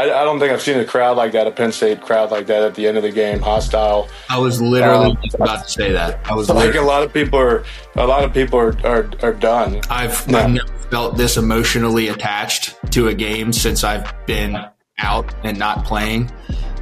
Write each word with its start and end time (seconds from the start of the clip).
I, 0.00 0.22
I, 0.22 0.24
don't 0.24 0.38
think 0.38 0.50
I've 0.50 0.62
seen 0.62 0.78
a 0.78 0.84
crowd 0.84 1.18
like 1.18 1.32
that, 1.32 1.46
a 1.46 1.50
Penn 1.50 1.72
State 1.72 2.00
crowd 2.00 2.30
like 2.30 2.46
that 2.46 2.62
at 2.62 2.74
the 2.74 2.86
end 2.86 2.96
of 2.96 3.02
the 3.02 3.10
game, 3.10 3.40
hostile. 3.40 4.08
I 4.30 4.38
was 4.38 4.60
literally 4.60 5.10
um, 5.10 5.18
about 5.34 5.64
to 5.64 5.70
say 5.70 5.92
that. 5.92 6.20
I 6.24 6.34
was 6.34 6.48
like 6.48 6.74
a 6.74 6.80
lot 6.80 7.02
of 7.02 7.12
people 7.12 7.38
are, 7.38 7.64
a 7.96 8.06
lot 8.06 8.24
of 8.24 8.32
people 8.32 8.58
are 8.58 8.74
are, 8.86 9.10
are 9.22 9.34
done. 9.34 9.80
I've, 9.90 10.26
yeah. 10.26 10.38
I've 10.38 10.50
never 10.50 10.78
felt 10.90 11.16
this 11.18 11.36
emotionally 11.36 12.08
attached 12.08 12.76
to 12.92 13.08
a 13.08 13.14
game 13.14 13.52
since 13.52 13.84
I've 13.84 14.10
been 14.26 14.56
out 14.98 15.34
and 15.44 15.58
not 15.58 15.84
playing 15.84 16.30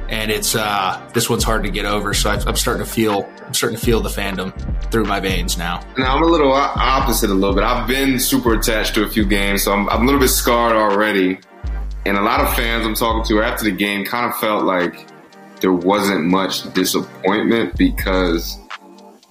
and 0.09 0.31
it's 0.31 0.55
uh, 0.55 1.07
this 1.13 1.29
one's 1.29 1.43
hard 1.43 1.63
to 1.63 1.69
get 1.69 1.85
over. 1.85 2.13
So 2.13 2.31
I'm 2.31 2.55
starting 2.55 2.83
to 2.83 2.91
feel 2.91 3.29
I'm 3.45 3.53
starting 3.53 3.77
to 3.77 3.85
feel 3.85 4.01
the 4.01 4.09
fandom 4.09 4.51
through 4.91 5.05
my 5.05 5.19
veins 5.19 5.57
now. 5.57 5.85
Now 5.97 6.15
I'm 6.15 6.23
a 6.23 6.25
little 6.25 6.51
opposite 6.51 7.29
a 7.29 7.33
little 7.33 7.55
bit. 7.55 7.63
I've 7.63 7.87
been 7.87 8.19
super 8.19 8.55
attached 8.55 8.95
to 8.95 9.03
a 9.03 9.09
few 9.09 9.25
games, 9.25 9.63
so 9.63 9.71
I'm, 9.71 9.87
I'm 9.89 10.03
a 10.03 10.05
little 10.05 10.19
bit 10.19 10.29
scarred 10.29 10.75
already. 10.75 11.39
And 12.09 12.17
a 12.17 12.23
lot 12.23 12.41
of 12.41 12.51
fans 12.55 12.87
I'm 12.87 12.95
talking 12.95 13.23
to 13.25 13.43
after 13.43 13.65
the 13.65 13.71
game 13.71 14.03
kind 14.03 14.25
of 14.25 14.35
felt 14.39 14.63
like 14.63 15.05
there 15.61 15.71
wasn't 15.71 16.25
much 16.25 16.73
disappointment 16.73 17.77
because 17.77 18.57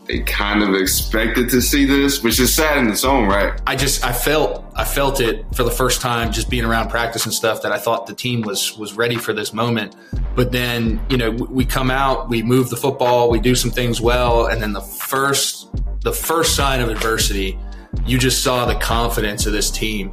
they 0.07 0.21
kind 0.21 0.63
of 0.63 0.81
expected 0.81 1.51
to 1.51 1.61
see 1.61 1.87
this, 1.87 2.23
which 2.23 2.39
is 2.39 2.55
sad 2.55 2.79
in 2.79 2.89
its 2.89 3.03
own 3.03 3.27
right. 3.27 3.61
I 3.67 3.75
just 3.75 4.05
I 4.05 4.13
felt 4.13 4.65
I 4.77 4.85
felt 4.85 5.21
it 5.21 5.45
for 5.57 5.65
the 5.65 5.73
first 5.73 6.01
time 6.01 6.31
just 6.31 6.49
being 6.49 6.65
around 6.65 6.89
practice 6.89 7.25
and 7.25 7.35
stuff 7.35 7.63
that 7.63 7.73
I 7.73 7.79
thought 7.79 8.07
the 8.07 8.15
team 8.15 8.43
was 8.43 8.79
was 8.79 8.93
ready 8.93 9.17
for 9.17 9.33
this 9.33 9.53
moment. 9.53 9.97
But 10.37 10.53
then, 10.53 11.05
you 11.11 11.17
know, 11.17 11.33
we 11.33 11.65
come 11.65 11.91
out, 11.91 12.29
we 12.29 12.45
move 12.45 12.71
the 12.71 12.77
football, 12.77 13.29
we 13.29 13.41
do 13.41 13.57
some 13.57 13.73
things 13.73 14.01
well, 14.01 14.47
and 14.47 14.63
then 14.63 14.73
the 14.73 14.81
first 14.81 15.69
the 16.03 16.13
first 16.13 16.55
sign 16.55 16.81
of 16.81 16.91
adversity, 16.91 17.59
you 18.07 18.19
just 18.19 18.45
saw 18.45 18.67
the 18.67 18.77
confidence 18.77 19.47
of 19.47 19.53
this 19.53 19.69
team 19.69 20.13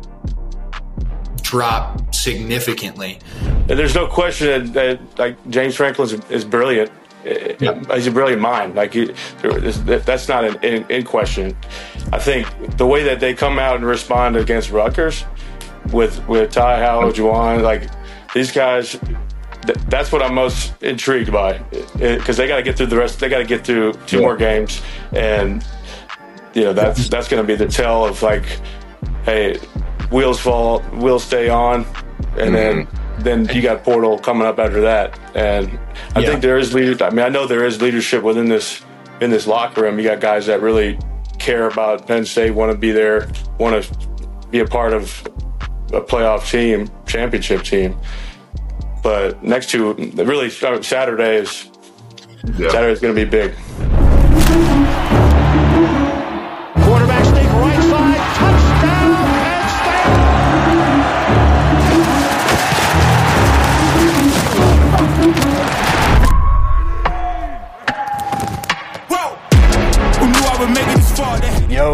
drop 1.55 2.14
significantly. 2.14 3.18
And 3.70 3.80
there's 3.80 3.96
no 3.96 4.08
question 4.08 4.73
that, 4.73 4.73
that 4.73 5.20
like 5.20 5.50
James 5.50 5.73
Franklin 5.76 6.09
is, 6.09 6.30
is 6.30 6.44
brilliant 6.44 6.91
uh, 7.26 7.96
He's 7.96 8.07
a 8.07 8.12
brilliant 8.12 8.41
mind. 8.41 8.76
Like 8.76 8.93
he, 8.93 9.13
that's 9.41 10.27
not 10.27 10.43
in, 10.43 10.55
in, 10.63 10.91
in, 10.91 11.04
question. 11.04 11.57
I 12.12 12.20
think 12.20 12.46
the 12.77 12.85
way 12.85 13.04
that 13.04 13.20
they 13.20 13.34
come 13.34 13.57
out 13.57 13.77
and 13.77 13.85
respond 13.85 14.35
against 14.35 14.70
Rutgers 14.70 15.24
with 15.91 16.27
with 16.27 16.52
Ty 16.52 16.80
Howle, 16.80 17.12
Juwan, 17.12 17.63
like 17.63 17.90
these 18.34 18.52
guys. 18.52 18.99
that's 19.87 20.12
what 20.12 20.21
I'm 20.21 20.35
most 20.35 20.84
intrigued 20.84 21.32
by 21.32 21.55
uh, 21.55 21.63
because 21.93 22.37
they 22.37 22.48
got 22.48 22.58
to 22.58 22.63
get 22.63 22.77
through 22.77 22.87
the 22.87 22.98
rest. 22.98 23.20
They 23.20 23.30
got 23.30 23.40
to 23.40 23.46
get 23.46 23.65
through 23.65 23.93
two 24.05 24.18
yeah. 24.18 24.21
more 24.21 24.37
games, 24.37 24.84
and 25.13 25.65
you 26.54 26.63
know 26.65 26.74
that's 26.74 27.10
that's 27.10 27.27
going 27.27 27.41
to 27.41 27.48
be 27.48 27.55
the 27.55 27.71
tell 27.71 28.05
of 28.05 28.21
like, 28.21 28.46
hey, 29.24 29.58
wheels 30.12 30.40
fall, 30.40 30.82
wheels 30.82 31.24
stay 31.24 31.50
on, 31.50 31.86
and 32.38 32.54
mm-hmm. 32.54 32.54
then 32.54 32.88
then 33.20 33.48
you 33.56 33.62
got 33.62 33.84
Portal 33.84 34.20
coming 34.20 34.46
up 34.46 34.60
after 34.60 34.82
that, 34.82 35.18
and 35.36 35.80
I 36.16 36.20
yeah. 36.20 36.30
think 36.30 36.42
there 36.42 36.58
is 36.58 36.74
leader. 36.74 37.02
I 37.04 37.10
mean, 37.10 37.26
I 37.26 37.30
know 37.30 37.48
there 37.48 37.66
is 37.66 37.82
leadership 37.82 38.24
within 38.24 38.50
this 38.50 38.84
in 39.22 39.30
this 39.30 39.48
locker 39.48 39.84
room. 39.84 39.98
You 39.98 40.06
got 40.06 40.20
guys 40.20 40.46
that 40.48 40.62
really 40.62 41.00
care 41.40 41.68
about 41.68 42.08
Penn 42.08 42.26
State, 42.26 42.52
want 42.52 42.72
to 42.72 42.78
be 42.78 42.92
there, 42.92 43.30
want 43.58 43.84
to 43.84 43.98
be 44.50 44.60
a 44.60 44.66
part 44.66 44.94
of 44.94 45.26
a 45.94 46.02
playoff 46.02 46.50
team, 46.50 46.90
championship 47.06 47.64
team. 47.64 47.98
But 49.02 49.44
next 49.44 49.70
to 49.72 49.94
really 49.94 50.50
Saturday 50.50 51.38
is 51.38 51.70
yeah. 52.58 52.70
Saturday 52.70 52.92
is 52.92 53.00
going 53.00 53.16
to 53.16 53.26
be 53.26 53.30
big. 53.30 53.56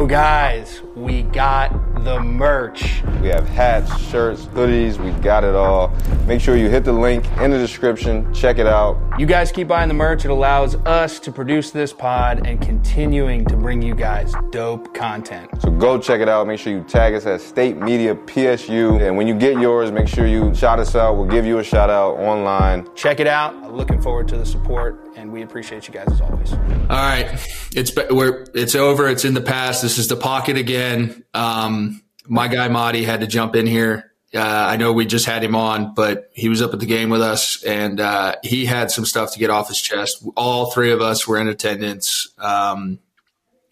Yo, 0.01 0.07
guys, 0.07 0.81
we 0.95 1.21
got 1.21 1.90
the 2.03 2.19
merch. 2.19 3.03
We 3.21 3.27
have 3.27 3.47
hats, 3.47 3.95
shirts, 4.09 4.45
hoodies, 4.45 4.97
we 4.97 5.11
got 5.21 5.43
it 5.43 5.53
all. 5.53 5.95
Make 6.25 6.41
sure 6.41 6.57
you 6.57 6.69
hit 6.69 6.83
the 6.83 6.93
link 6.93 7.25
in 7.39 7.51
the 7.51 7.59
description, 7.59 8.33
check 8.33 8.57
it 8.57 8.65
out. 8.65 8.97
You 9.19 9.25
guys 9.25 9.51
keep 9.51 9.67
buying 9.67 9.87
the 9.87 9.93
merch, 9.93 10.25
it 10.25 10.31
allows 10.31 10.75
us 10.77 11.19
to 11.19 11.31
produce 11.31 11.71
this 11.71 11.93
pod 11.93 12.47
and 12.47 12.59
continuing 12.59 13.45
to 13.45 13.55
bring 13.55 13.81
you 13.81 13.93
guys 13.93 14.33
dope 14.51 14.93
content. 14.95 15.49
So 15.61 15.69
go 15.69 15.99
check 15.99 16.21
it 16.21 16.29
out. 16.29 16.47
Make 16.47 16.59
sure 16.59 16.73
you 16.73 16.83
tag 16.83 17.13
us 17.13 17.25
at 17.25 17.41
State 17.41 17.77
Media 17.77 18.15
PSU. 18.15 19.01
And 19.01 19.15
when 19.15 19.27
you 19.27 19.35
get 19.35 19.59
yours, 19.59 19.91
make 19.91 20.07
sure 20.07 20.25
you 20.25 20.55
shout 20.55 20.79
us 20.79 20.95
out. 20.95 21.17
We'll 21.17 21.25
give 21.25 21.45
you 21.45 21.59
a 21.59 21.63
shout 21.63 21.89
out 21.89 22.15
online. 22.17 22.87
Check 22.95 23.19
it 23.19 23.27
out. 23.27 23.71
Looking 23.71 24.01
forward 24.01 24.27
to 24.29 24.37
the 24.37 24.45
support 24.45 25.11
and 25.15 25.31
we 25.31 25.41
appreciate 25.41 25.87
you 25.87 25.93
guys 25.93 26.07
as 26.07 26.21
always. 26.21 26.53
All 26.53 26.57
right, 26.89 27.39
it's 27.75 27.93
we're 28.09 28.45
it's 28.53 28.75
over. 28.75 29.07
It's 29.07 29.25
in 29.25 29.33
the 29.33 29.41
past. 29.41 29.81
This 29.81 29.97
is 29.97 30.07
the 30.07 30.15
pocket 30.15 30.57
again. 30.57 31.23
Um, 31.33 32.00
my 32.27 32.47
guy 32.47 32.67
Mauti 32.69 33.05
had 33.05 33.21
to 33.21 33.27
jump 33.27 33.55
in 33.55 33.67
here. 33.67 34.11
Uh, 34.33 34.39
I 34.39 34.77
know 34.77 34.93
we 34.93 35.05
just 35.05 35.25
had 35.25 35.43
him 35.43 35.55
on, 35.55 35.93
but 35.93 36.29
he 36.33 36.47
was 36.47 36.61
up 36.61 36.73
at 36.73 36.79
the 36.79 36.85
game 36.85 37.09
with 37.09 37.21
us, 37.21 37.61
and 37.63 37.99
uh, 37.99 38.35
he 38.43 38.65
had 38.65 38.89
some 38.89 39.05
stuff 39.05 39.33
to 39.33 39.39
get 39.39 39.49
off 39.49 39.67
his 39.67 39.81
chest. 39.81 40.25
All 40.37 40.71
three 40.71 40.91
of 40.91 41.01
us 41.01 41.27
were 41.27 41.37
in 41.37 41.49
attendance, 41.49 42.29
um, 42.37 42.99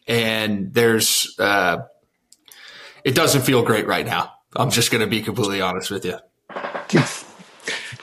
and 0.05 0.73
there's 0.73 1.33
uh, 1.39 1.83
it 3.05 3.15
doesn't 3.15 3.41
feel 3.43 3.63
great 3.63 3.87
right 3.87 4.05
now. 4.05 4.33
I'm 4.55 4.71
just 4.71 4.91
going 4.91 5.01
to 5.01 5.07
be 5.07 5.21
completely 5.21 5.61
honest 5.61 5.91
with 5.91 6.03
you. 6.03 6.17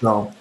No. 0.01 0.33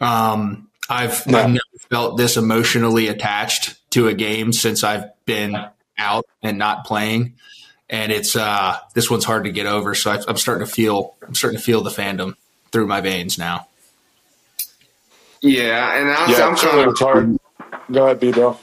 Um, 0.00 0.68
I've, 0.88 1.26
no. 1.26 1.38
I've 1.38 1.48
never 1.48 1.60
felt 1.90 2.16
this 2.16 2.36
emotionally 2.36 3.08
attached 3.08 3.90
to 3.92 4.08
a 4.08 4.14
game 4.14 4.52
since 4.52 4.84
I've 4.84 5.06
been 5.24 5.56
out 5.98 6.26
and 6.42 6.58
not 6.58 6.84
playing. 6.84 7.34
And 7.88 8.10
it's 8.10 8.34
uh, 8.34 8.78
this 8.94 9.10
one's 9.10 9.24
hard 9.24 9.44
to 9.44 9.50
get 9.50 9.66
over. 9.66 9.94
So 9.94 10.10
I, 10.10 10.20
I'm 10.26 10.36
starting 10.36 10.66
to 10.66 10.72
feel 10.72 11.14
I'm 11.26 11.34
starting 11.34 11.58
to 11.58 11.64
feel 11.64 11.82
the 11.82 11.90
fandom 11.90 12.34
through 12.72 12.86
my 12.86 13.00
veins 13.00 13.38
now. 13.38 13.68
Yeah, 15.40 15.96
and 15.96 16.10
I'm, 16.10 16.30
yeah, 16.30 16.46
I'm 16.46 16.56
kind 16.56 16.88
of 16.88 16.98
hard. 16.98 17.38
Go 17.92 18.04
ahead, 18.04 18.20
B 18.20 18.32
bro. 18.32 18.58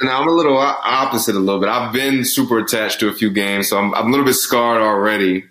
Now 0.00 0.20
I'm 0.20 0.28
a 0.28 0.32
little 0.32 0.56
opposite 0.56 1.34
a 1.34 1.38
little 1.38 1.60
bit. 1.60 1.68
I've 1.68 1.92
been 1.92 2.24
super 2.24 2.58
attached 2.58 3.00
to 3.00 3.08
a 3.08 3.12
few 3.12 3.30
games, 3.30 3.68
so 3.68 3.78
I'm, 3.78 3.94
I'm 3.94 4.08
a 4.08 4.10
little 4.10 4.24
bit 4.24 4.34
scarred 4.34 4.82
already. 4.82 5.44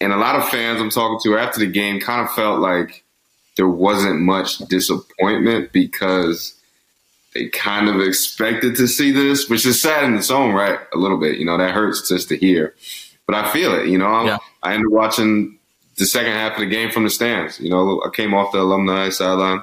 And 0.00 0.12
a 0.12 0.16
lot 0.16 0.36
of 0.36 0.48
fans 0.48 0.80
I'm 0.80 0.90
talking 0.90 1.18
to 1.24 1.38
after 1.38 1.60
the 1.60 1.66
game 1.66 2.00
kind 2.00 2.20
of 2.20 2.32
felt 2.34 2.60
like 2.60 3.04
there 3.56 3.68
wasn't 3.68 4.20
much 4.20 4.58
disappointment 4.58 5.72
because 5.72 6.54
they 7.34 7.48
kind 7.48 7.88
of 7.88 8.00
expected 8.00 8.76
to 8.76 8.86
see 8.86 9.10
this, 9.10 9.48
which 9.48 9.66
is 9.66 9.80
sad 9.80 10.04
in 10.04 10.14
its 10.16 10.30
own 10.30 10.54
right 10.54 10.78
a 10.92 10.98
little 10.98 11.18
bit. 11.18 11.38
You 11.38 11.44
know, 11.44 11.58
that 11.58 11.72
hurts 11.72 12.08
just 12.08 12.28
to 12.28 12.36
hear. 12.36 12.74
But 13.26 13.36
I 13.36 13.52
feel 13.52 13.74
it, 13.74 13.88
you 13.88 13.98
know. 13.98 14.24
Yeah. 14.24 14.38
I 14.62 14.74
ended 14.74 14.86
up 14.86 14.92
watching 14.92 15.58
the 15.96 16.06
second 16.06 16.32
half 16.32 16.54
of 16.54 16.60
the 16.60 16.66
game 16.66 16.90
from 16.90 17.04
the 17.04 17.10
stands. 17.10 17.60
You 17.60 17.70
know, 17.70 18.02
I 18.02 18.10
came 18.14 18.34
off 18.34 18.52
the 18.52 18.60
alumni 18.60 19.08
sideline. 19.10 19.62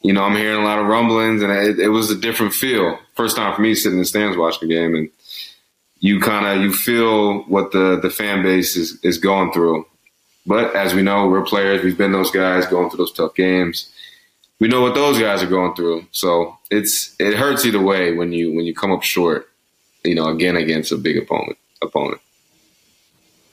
You 0.00 0.12
know, 0.12 0.24
I'm 0.24 0.36
hearing 0.36 0.60
a 0.60 0.64
lot 0.64 0.78
of 0.78 0.86
rumblings, 0.86 1.42
and 1.42 1.52
it, 1.52 1.78
it 1.78 1.88
was 1.88 2.10
a 2.10 2.16
different 2.16 2.54
feel. 2.54 2.98
First 3.14 3.36
time 3.36 3.54
for 3.54 3.62
me 3.62 3.74
sitting 3.74 3.98
in 3.98 4.02
the 4.02 4.04
stands 4.04 4.36
watching 4.36 4.68
the 4.68 4.74
game, 4.74 4.94
and 4.94 5.10
you 6.00 6.20
kind 6.20 6.46
of 6.46 6.62
you 6.62 6.72
feel 6.72 7.42
what 7.44 7.72
the 7.72 8.00
the 8.00 8.10
fan 8.10 8.42
base 8.42 8.76
is 8.76 8.98
is 9.04 9.18
going 9.18 9.52
through 9.52 9.86
but 10.46 10.74
as 10.74 10.94
we 10.94 11.02
know, 11.02 11.28
we're 11.28 11.42
players. 11.42 11.84
We've 11.84 11.96
been 11.96 12.12
those 12.12 12.30
guys 12.30 12.66
going 12.66 12.90
through 12.90 12.98
those 12.98 13.12
tough 13.12 13.34
games. 13.34 13.90
We 14.62 14.68
know 14.68 14.80
what 14.80 14.94
those 14.94 15.18
guys 15.18 15.42
are 15.42 15.48
going 15.48 15.74
through. 15.74 16.06
So 16.12 16.56
it's 16.70 17.16
it 17.18 17.34
hurts 17.34 17.66
either 17.66 17.80
way 17.80 18.12
when 18.12 18.30
you 18.30 18.54
when 18.54 18.64
you 18.64 18.72
come 18.72 18.92
up 18.92 19.02
short, 19.02 19.50
you 20.04 20.14
know, 20.14 20.28
again 20.28 20.54
against 20.54 20.92
a 20.92 20.96
big 20.96 21.16
opponent 21.16 21.58
opponent. 21.82 22.20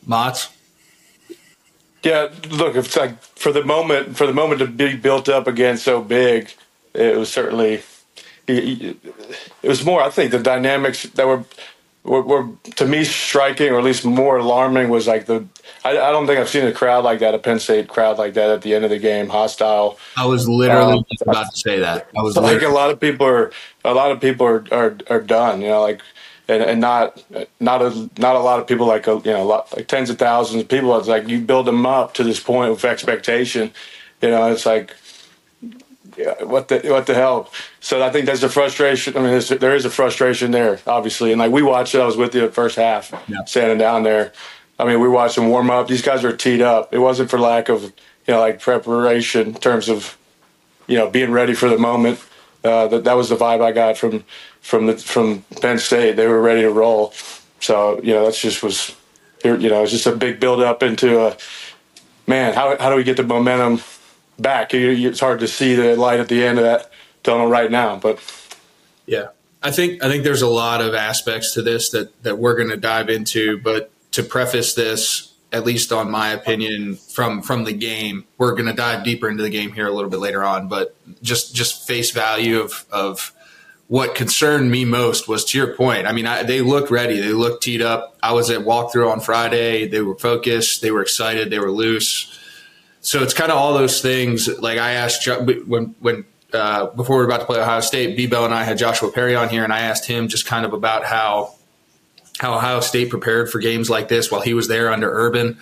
Mots. 0.06 0.50
Yeah, 2.04 2.30
look, 2.52 2.76
it's 2.76 2.96
like 2.96 3.20
for 3.24 3.52
the 3.52 3.64
moment 3.64 4.18
for 4.18 4.28
the 4.28 4.34
moment 4.34 4.60
to 4.60 4.68
be 4.68 4.96
built 4.98 5.30
up 5.30 5.48
again 5.48 5.78
so 5.80 6.00
big, 6.00 6.54
it 6.94 7.18
was 7.18 7.34
certainly 7.34 7.82
it 8.48 8.96
was 9.64 9.84
more. 9.84 10.04
I 10.04 10.12
think 10.12 10.30
the 10.30 10.38
dynamics 10.38 11.02
that 11.16 11.26
were 11.26 11.44
were, 12.04 12.22
were 12.22 12.50
to 12.76 12.86
me 12.86 13.04
striking, 13.04 13.72
or 13.72 13.78
at 13.78 13.84
least 13.84 14.06
more 14.06 14.38
alarming, 14.38 14.90
was 14.90 15.08
like 15.08 15.26
the 15.26 15.46
I, 15.84 15.92
I, 15.92 16.12
don't 16.12 16.28
think 16.28 16.40
I've 16.40 16.50
seen 16.50 16.66
a 16.66 16.74
crowd 16.74 17.04
like 17.04 17.20
that, 17.20 17.34
a 17.34 17.40
Penn 17.40 17.60
State 17.60 17.88
crowd 17.88 18.18
like 18.18 18.34
that 18.34 18.50
at 18.50 18.62
the 18.62 18.74
end 18.74 18.84
of 18.84 18.90
the 18.90 19.00
game, 19.00 19.30
hostile. 19.30 19.98
I 20.18 20.26
was 20.26 20.48
literally 20.48 20.98
um, 20.98 21.06
about 21.22 21.52
to 21.52 21.58
say 21.58 21.80
that. 21.80 22.10
I 22.18 22.22
was 22.22 22.36
like 22.36 22.62
a 22.62 22.70
lot 22.70 22.90
of 22.90 23.00
people 23.00 23.26
are, 23.28 23.52
a 23.86 23.94
lot 23.94 24.12
of 24.12 24.20
people 24.20 24.46
are 24.46 24.66
are, 24.72 24.98
are 25.10 25.22
done. 25.22 25.62
You 25.62 25.70
know, 25.70 25.82
like 25.82 26.02
and, 26.50 26.64
and 26.64 26.82
not 26.82 27.24
not 27.60 27.82
a 27.82 28.10
not 28.18 28.36
a 28.36 28.40
lot 28.40 28.60
of 28.60 28.68
people 28.68 28.88
like 28.88 29.08
a, 29.08 29.22
you 29.24 29.32
know 29.32 29.46
lot, 29.46 29.76
like 29.76 29.88
tens 29.88 30.10
of 30.10 30.18
thousands 30.18 30.64
of 30.64 30.68
people. 30.68 30.98
It's 30.98 31.08
like 31.08 31.28
you 31.28 31.40
build 31.42 31.68
them 31.68 31.86
up 31.86 32.16
to 32.16 32.24
this 32.24 32.40
point 32.40 32.72
with 32.72 32.84
expectation. 32.84 33.72
You 34.22 34.32
know, 34.32 34.52
it's 34.52 34.66
like 34.66 34.96
what 36.42 36.68
the 36.68 36.82
what 36.86 37.06
the 37.08 37.14
hell? 37.14 37.52
So 37.80 38.04
I 38.04 38.10
think 38.10 38.26
there's 38.26 38.44
a 38.44 38.50
frustration. 38.50 39.16
I 39.16 39.22
mean, 39.22 39.42
there 39.60 39.76
is 39.76 39.86
a 39.86 39.90
frustration 39.90 40.52
there, 40.52 40.80
obviously. 40.86 41.32
And 41.32 41.40
like 41.40 41.52
we 41.52 41.62
watched 41.62 41.96
it, 41.96 42.02
I 42.02 42.06
was 42.06 42.18
with 42.18 42.36
you 42.36 42.42
the 42.42 42.52
first 42.52 42.76
half, 42.76 43.14
yeah. 43.28 43.44
standing 43.46 43.78
down 43.78 44.04
there. 44.04 44.34
I 44.78 44.86
mean, 44.86 45.00
we 45.00 45.10
watched 45.10 45.36
them 45.36 45.50
warm 45.50 45.70
up. 45.70 45.88
These 45.88 46.02
guys 46.02 46.24
are 46.24 46.36
teed 46.36 46.62
up. 46.62 46.94
It 46.94 47.00
wasn't 47.00 47.30
for 47.30 47.40
lack 47.40 47.70
of, 47.70 47.84
you 47.84 47.92
you 48.28 48.34
know, 48.34 48.40
like 48.40 48.62
preparation 48.62 49.48
in 49.48 49.54
terms 49.56 49.90
of, 49.90 50.18
you 50.88 50.98
know, 50.98 51.10
being 51.10 51.32
ready 51.32 51.54
for 51.54 51.70
the 51.70 51.78
moment. 51.78 52.24
Uh, 52.64 52.88
that 52.88 53.06
that 53.06 53.14
was 53.14 53.30
the 53.30 53.36
vibe 53.36 53.62
I 53.62 53.72
got 53.72 53.98
from 53.98 54.24
from 54.62 54.88
the 54.88 54.98
from 54.98 55.44
Penn 55.62 55.80
State. 55.80 56.16
They 56.16 56.28
were 56.28 56.42
ready 56.42 56.62
to 56.62 56.72
roll. 56.72 57.14
So 57.62 58.02
you 58.02 58.14
know, 58.14 58.26
that's 58.26 58.42
just 58.42 58.62
was, 58.62 58.96
you 59.44 59.58
know, 59.58 59.84
it's 59.84 59.92
just 59.92 60.08
a 60.08 60.16
big 60.16 60.40
build 60.40 60.62
up 60.62 60.84
into 60.84 61.22
a 61.22 61.38
man. 62.28 62.54
How 62.54 62.78
how 62.78 62.90
do 62.90 62.98
we 62.98 63.06
get 63.06 63.16
the 63.16 63.24
momentum 63.24 63.82
back? 64.40 64.74
It's 64.74 65.20
hard 65.20 65.40
to 65.40 65.48
see 65.48 65.76
the 65.76 65.96
light 65.96 66.20
at 66.20 66.28
the 66.28 66.44
end 66.44 66.58
of 66.58 66.66
that 66.66 66.92
tunnel 67.24 67.48
right 67.48 67.70
now, 67.70 67.98
but 67.98 68.20
yeah. 69.06 69.30
I 69.62 69.72
think 69.72 70.04
I 70.04 70.08
think 70.08 70.24
there's 70.24 70.42
a 70.42 70.48
lot 70.48 70.82
of 70.82 70.94
aspects 70.94 71.54
to 71.54 71.62
this 71.62 71.90
that 71.90 72.24
that 72.24 72.38
we're 72.38 72.56
going 72.56 72.70
to 72.70 72.78
dive 72.78 73.10
into, 73.10 73.60
but 73.60 73.92
to 74.12 74.24
preface 74.24 74.74
this, 74.74 75.34
at 75.52 75.66
least 75.66 75.92
on 75.92 76.10
my 76.10 76.30
opinion 76.30 76.96
from 76.96 77.42
from 77.42 77.66
the 77.66 77.74
game, 77.74 78.26
we're 78.38 78.54
going 78.54 78.68
to 78.68 78.74
dive 78.74 79.04
deeper 79.04 79.30
into 79.30 79.44
the 79.44 79.50
game 79.50 79.74
here 79.74 79.88
a 79.88 79.92
little 79.92 80.10
bit 80.10 80.20
later 80.20 80.44
on, 80.44 80.70
but 80.70 80.96
just 81.22 81.54
just 81.54 81.86
face 81.86 82.12
value 82.12 82.60
of 82.60 82.86
of 82.92 83.34
what 83.88 84.14
concerned 84.14 84.70
me 84.70 84.86
most 84.86 85.28
was 85.28 85.44
to 85.44 85.58
your 85.58 85.76
point. 85.76 86.06
I 86.06 86.12
mean, 86.12 86.28
I, 86.28 86.44
they 86.44 86.62
looked 86.62 86.92
ready. 86.92 87.20
They 87.20 87.34
looked 87.34 87.64
teed 87.64 87.82
up. 87.82 88.16
I 88.22 88.34
was 88.34 88.52
at 88.52 88.62
walkthrough 88.62 89.12
on 89.12 89.20
Friday. 89.20 89.88
They 89.88 90.02
were 90.02 90.16
focused. 90.16 90.84
They 90.84 90.92
were 90.92 91.02
excited. 91.02 91.50
They 91.50 91.58
were 91.58 91.72
loose. 91.72 92.39
So 93.10 93.24
it's 93.24 93.34
kind 93.34 93.52
of 93.52 93.58
all 93.58 93.74
those 93.74 94.04
things. 94.04 94.48
Like 94.60 94.78
I 94.78 94.92
asked 94.92 95.28
when 95.66 95.96
when 96.00 96.26
uh, 96.54 96.92
before 96.92 97.16
we 97.16 97.22
were 97.24 97.28
about 97.28 97.40
to 97.40 97.48
play 97.48 97.60
Ohio 97.60 97.80
State, 97.80 98.16
B 98.16 98.28
Bell 98.28 98.46
and 98.46 98.54
I 98.54 98.64
had 98.64 98.78
Joshua 98.78 99.12
Perry 99.12 99.36
on 99.36 99.50
here, 99.50 99.64
and 99.64 99.74
I 99.74 99.80
asked 99.80 100.06
him 100.06 100.28
just 100.28 100.46
kind 100.46 100.64
of 100.64 100.74
about 100.74 101.06
how 101.06 101.56
how 102.38 102.54
Ohio 102.54 102.82
State 102.82 103.10
prepared 103.10 103.50
for 103.50 103.58
games 103.58 103.90
like 103.90 104.10
this 104.10 104.30
while 104.30 104.42
he 104.42 104.54
was 104.54 104.68
there 104.68 104.92
under 104.94 105.12
Urban, 105.12 105.58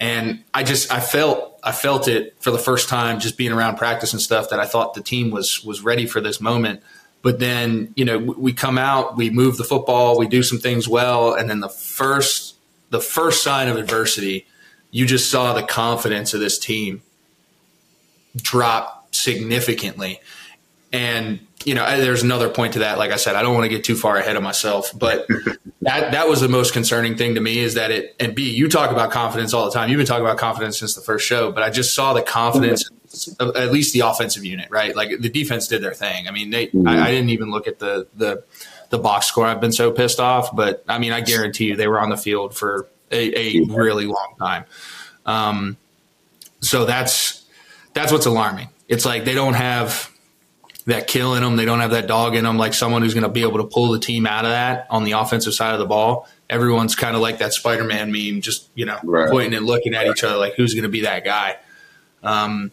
and 0.00 0.42
I 0.54 0.62
just 0.62 0.90
I 0.90 1.00
felt 1.00 1.60
I 1.62 1.72
felt 1.72 2.08
it 2.08 2.34
for 2.40 2.50
the 2.50 2.58
first 2.58 2.88
time 2.88 3.20
just 3.20 3.36
being 3.36 3.52
around 3.52 3.76
practice 3.76 4.14
and 4.14 4.22
stuff 4.22 4.48
that 4.48 4.58
I 4.58 4.64
thought 4.64 4.94
the 4.94 5.02
team 5.02 5.30
was 5.30 5.62
was 5.62 5.82
ready 5.82 6.06
for 6.06 6.22
this 6.22 6.40
moment. 6.40 6.82
But 7.20 7.38
then 7.38 7.92
you 7.96 8.06
know 8.06 8.16
we 8.16 8.54
come 8.54 8.78
out, 8.78 9.14
we 9.14 9.28
move 9.28 9.58
the 9.58 9.64
football, 9.64 10.18
we 10.18 10.26
do 10.26 10.42
some 10.42 10.58
things 10.58 10.88
well, 10.88 11.34
and 11.34 11.50
then 11.50 11.60
the 11.60 11.68
first 11.68 12.56
the 12.88 13.00
first 13.00 13.42
sign 13.42 13.68
of 13.68 13.76
adversity, 13.76 14.46
you 14.90 15.06
just 15.06 15.30
saw 15.30 15.52
the 15.52 15.62
confidence 15.62 16.34
of 16.34 16.40
this 16.40 16.58
team 16.58 17.02
drop 18.36 19.14
significantly. 19.14 20.20
And 20.92 21.40
you 21.64 21.74
know, 21.74 21.84
there's 22.00 22.22
another 22.22 22.48
point 22.48 22.74
to 22.74 22.78
that. 22.80 22.98
Like 22.98 23.10
I 23.10 23.16
said, 23.16 23.34
I 23.34 23.42
don't 23.42 23.52
want 23.52 23.64
to 23.64 23.68
get 23.68 23.84
too 23.84 23.96
far 23.96 24.16
ahead 24.16 24.36
of 24.36 24.42
myself, 24.42 24.92
but 24.96 25.26
that 25.82 26.12
that 26.12 26.28
was 26.28 26.40
the 26.40 26.48
most 26.48 26.72
concerning 26.72 27.16
thing 27.16 27.34
to 27.34 27.40
me 27.40 27.58
is 27.58 27.74
that 27.74 27.90
it. 27.90 28.14
And 28.20 28.34
B, 28.34 28.50
you 28.50 28.68
talk 28.68 28.90
about 28.90 29.10
confidence 29.10 29.52
all 29.52 29.64
the 29.64 29.72
time. 29.72 29.90
You've 29.90 29.98
been 29.98 30.06
talking 30.06 30.24
about 30.24 30.38
confidence 30.38 30.78
since 30.78 30.94
the 30.94 31.00
first 31.00 31.26
show, 31.26 31.50
but 31.50 31.62
I 31.62 31.70
just 31.70 31.94
saw 31.94 32.12
the 32.12 32.22
confidence, 32.22 32.88
of 33.40 33.56
at 33.56 33.72
least 33.72 33.92
the 33.92 34.00
offensive 34.00 34.44
unit, 34.44 34.70
right? 34.70 34.94
Like 34.94 35.10
the 35.20 35.28
defense 35.28 35.66
did 35.66 35.82
their 35.82 35.94
thing. 35.94 36.28
I 36.28 36.30
mean, 36.30 36.50
they. 36.50 36.70
I, 36.86 37.08
I 37.08 37.10
didn't 37.10 37.30
even 37.30 37.50
look 37.50 37.66
at 37.66 37.80
the 37.80 38.06
the 38.14 38.44
the 38.90 38.98
box 38.98 39.26
score. 39.26 39.44
I've 39.44 39.60
been 39.60 39.72
so 39.72 39.90
pissed 39.90 40.20
off, 40.20 40.54
but 40.54 40.84
I 40.88 40.98
mean, 40.98 41.12
I 41.12 41.20
guarantee 41.20 41.66
you, 41.66 41.76
they 41.76 41.88
were 41.88 42.00
on 42.00 42.08
the 42.08 42.16
field 42.16 42.56
for 42.56 42.88
a, 43.10 43.58
a 43.58 43.64
really 43.66 44.06
long 44.06 44.34
time. 44.38 44.64
Um, 45.26 45.76
so 46.60 46.84
that's 46.84 47.44
that's 47.94 48.12
what's 48.12 48.26
alarming. 48.26 48.68
It's 48.88 49.04
like 49.04 49.24
they 49.24 49.34
don't 49.34 49.54
have 49.54 50.10
that 50.86 51.06
kill 51.06 51.34
in 51.34 51.42
them. 51.42 51.56
They 51.56 51.66
don't 51.66 51.80
have 51.80 51.90
that 51.90 52.06
dog 52.06 52.34
in 52.34 52.44
them, 52.44 52.56
like 52.56 52.72
someone 52.72 53.02
who's 53.02 53.12
going 53.12 53.24
to 53.24 53.28
be 53.28 53.42
able 53.42 53.58
to 53.58 53.64
pull 53.64 53.92
the 53.92 53.98
team 53.98 54.26
out 54.26 54.46
of 54.46 54.50
that 54.50 54.86
on 54.88 55.04
the 55.04 55.12
offensive 55.12 55.52
side 55.52 55.74
of 55.74 55.78
the 55.78 55.86
ball. 55.86 56.26
Everyone's 56.48 56.94
kind 56.94 57.14
of 57.14 57.20
like 57.20 57.38
that 57.38 57.52
Spider 57.52 57.84
Man 57.84 58.10
meme, 58.10 58.40
just, 58.40 58.70
you 58.74 58.86
know, 58.86 58.98
right. 59.04 59.30
pointing 59.30 59.54
and 59.54 59.66
looking 59.66 59.94
at 59.94 60.06
each 60.06 60.24
other 60.24 60.38
like 60.38 60.54
who's 60.54 60.72
going 60.72 60.84
to 60.84 60.88
be 60.88 61.02
that 61.02 61.24
guy. 61.24 61.58
Um, 62.22 62.70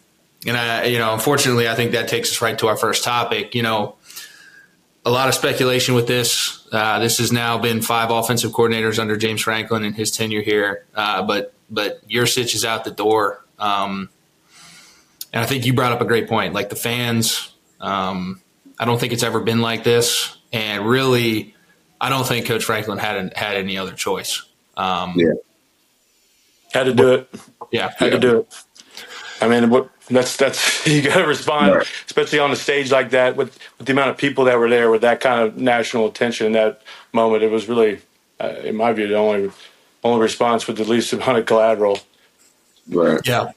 and 0.47 0.55
I, 0.55 0.85
you 0.85 0.97
know, 0.97 1.13
unfortunately, 1.13 1.67
I 1.67 1.75
think 1.75 1.91
that 1.91 2.07
takes 2.07 2.31
us 2.31 2.41
right 2.41 2.57
to 2.59 2.67
our 2.67 2.77
first 2.77 3.03
topic. 3.03 3.53
You 3.53 3.63
know, 3.63 3.95
a 5.05 5.11
lot 5.11 5.29
of 5.29 5.35
speculation 5.35 5.93
with 5.93 6.07
this. 6.07 6.67
Uh, 6.71 6.99
this 6.99 7.19
has 7.19 7.31
now 7.31 7.57
been 7.59 7.81
five 7.81 8.09
offensive 8.09 8.51
coordinators 8.51 8.97
under 8.97 9.15
James 9.15 9.41
Franklin 9.41 9.83
in 9.83 9.93
his 9.93 10.11
tenure 10.11 10.41
here, 10.41 10.85
uh, 10.95 11.23
but 11.23 11.53
but 11.69 12.07
Yurcich 12.07 12.55
is 12.55 12.65
out 12.65 12.83
the 12.83 12.91
door. 12.91 13.45
Um, 13.59 14.09
and 15.31 15.43
I 15.43 15.45
think 15.45 15.65
you 15.65 15.73
brought 15.73 15.91
up 15.91 16.01
a 16.01 16.05
great 16.05 16.27
point. 16.27 16.53
Like 16.53 16.69
the 16.69 16.75
fans, 16.75 17.53
um, 17.79 18.41
I 18.79 18.85
don't 18.85 18.99
think 18.99 19.13
it's 19.13 19.23
ever 19.23 19.39
been 19.39 19.61
like 19.61 19.83
this. 19.83 20.37
And 20.51 20.87
really, 20.87 21.55
I 21.99 22.09
don't 22.09 22.25
think 22.25 22.47
Coach 22.47 22.63
Franklin 22.63 22.97
had 22.97 23.33
had 23.35 23.57
any 23.57 23.77
other 23.77 23.93
choice. 23.93 24.43
Um, 24.75 25.13
yeah, 25.17 25.33
had 26.73 26.85
to 26.85 26.93
do 26.93 27.13
it. 27.13 27.29
Yeah, 27.71 27.91
had 27.97 28.05
yeah. 28.05 28.09
to 28.09 28.19
do 28.19 28.39
it. 28.39 28.64
I 29.41 29.47
mean, 29.47 29.69
what 29.69 29.89
that's 30.09 30.37
that's 30.37 30.85
you 30.87 31.01
got 31.01 31.17
to 31.17 31.27
respond, 31.27 31.75
right. 31.75 31.87
especially 32.05 32.39
on 32.39 32.51
a 32.51 32.55
stage 32.55 32.91
like 32.91 33.11
that 33.11 33.35
with 33.35 33.57
with 33.77 33.87
the 33.87 33.93
amount 33.93 34.11
of 34.11 34.17
people 34.17 34.45
that 34.45 34.57
were 34.57 34.69
there 34.69 34.89
with 34.91 35.01
that 35.01 35.21
kind 35.21 35.41
of 35.41 35.57
national 35.57 36.07
attention. 36.07 36.47
In 36.47 36.53
that 36.53 36.81
moment, 37.13 37.43
it 37.43 37.51
was 37.51 37.67
really, 37.67 37.99
uh, 38.39 38.55
in 38.63 38.75
my 38.75 38.93
view, 38.93 39.07
the 39.07 39.15
only 39.15 39.51
only 40.03 40.21
response 40.21 40.67
with 40.67 40.77
the 40.77 40.83
least 40.85 41.13
amount 41.13 41.37
of 41.37 41.45
collateral. 41.45 41.99
Right. 42.89 43.19
Yeah. 43.25 43.51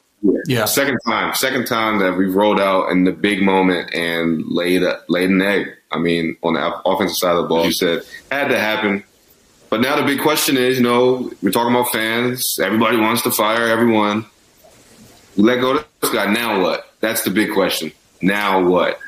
Yeah. 0.47 0.65
Second 0.65 0.99
time, 1.07 1.35
second 1.35 1.67
time 1.67 2.01
that 2.01 2.17
we've 2.17 2.35
rolled 2.35 2.59
out 2.59 2.91
in 2.91 3.05
the 3.05 3.13
big 3.13 3.43
moment 3.43 3.95
and 3.95 4.45
laid 4.47 4.83
a, 4.83 5.01
laid 5.09 5.31
an 5.31 5.41
egg. 5.43 5.69
I 5.93 5.99
mean, 5.99 6.37
on 6.43 6.55
the 6.55 6.83
offensive 6.85 7.17
side 7.17 7.37
of 7.37 7.43
the 7.43 7.49
ball, 7.49 7.67
you 7.67 7.73
said 7.73 8.03
had 8.31 8.49
to 8.49 8.59
happen. 8.59 9.05
But 9.71 9.81
now 9.81 9.97
the 9.97 10.03
big 10.03 10.21
question 10.21 10.57
is, 10.57 10.79
you 10.79 10.83
know, 10.83 11.31
we're 11.43 11.51
talking 11.51 11.75
about 11.75 11.93
fans. 11.93 12.59
Everybody 12.61 12.97
wants 12.97 13.23
to 13.23 13.31
fire 13.31 13.69
everyone. 13.69 14.27
Let 15.39 15.61
go 15.61 15.77
of 15.77 15.87
this 16.01 16.11
guy. 16.11 16.31
Now 16.31 16.61
what? 16.61 16.93
That's 17.01 17.23
the 17.23 17.31
big 17.31 17.53
question. 17.55 17.93
Now 18.21 18.69
what? 18.69 18.99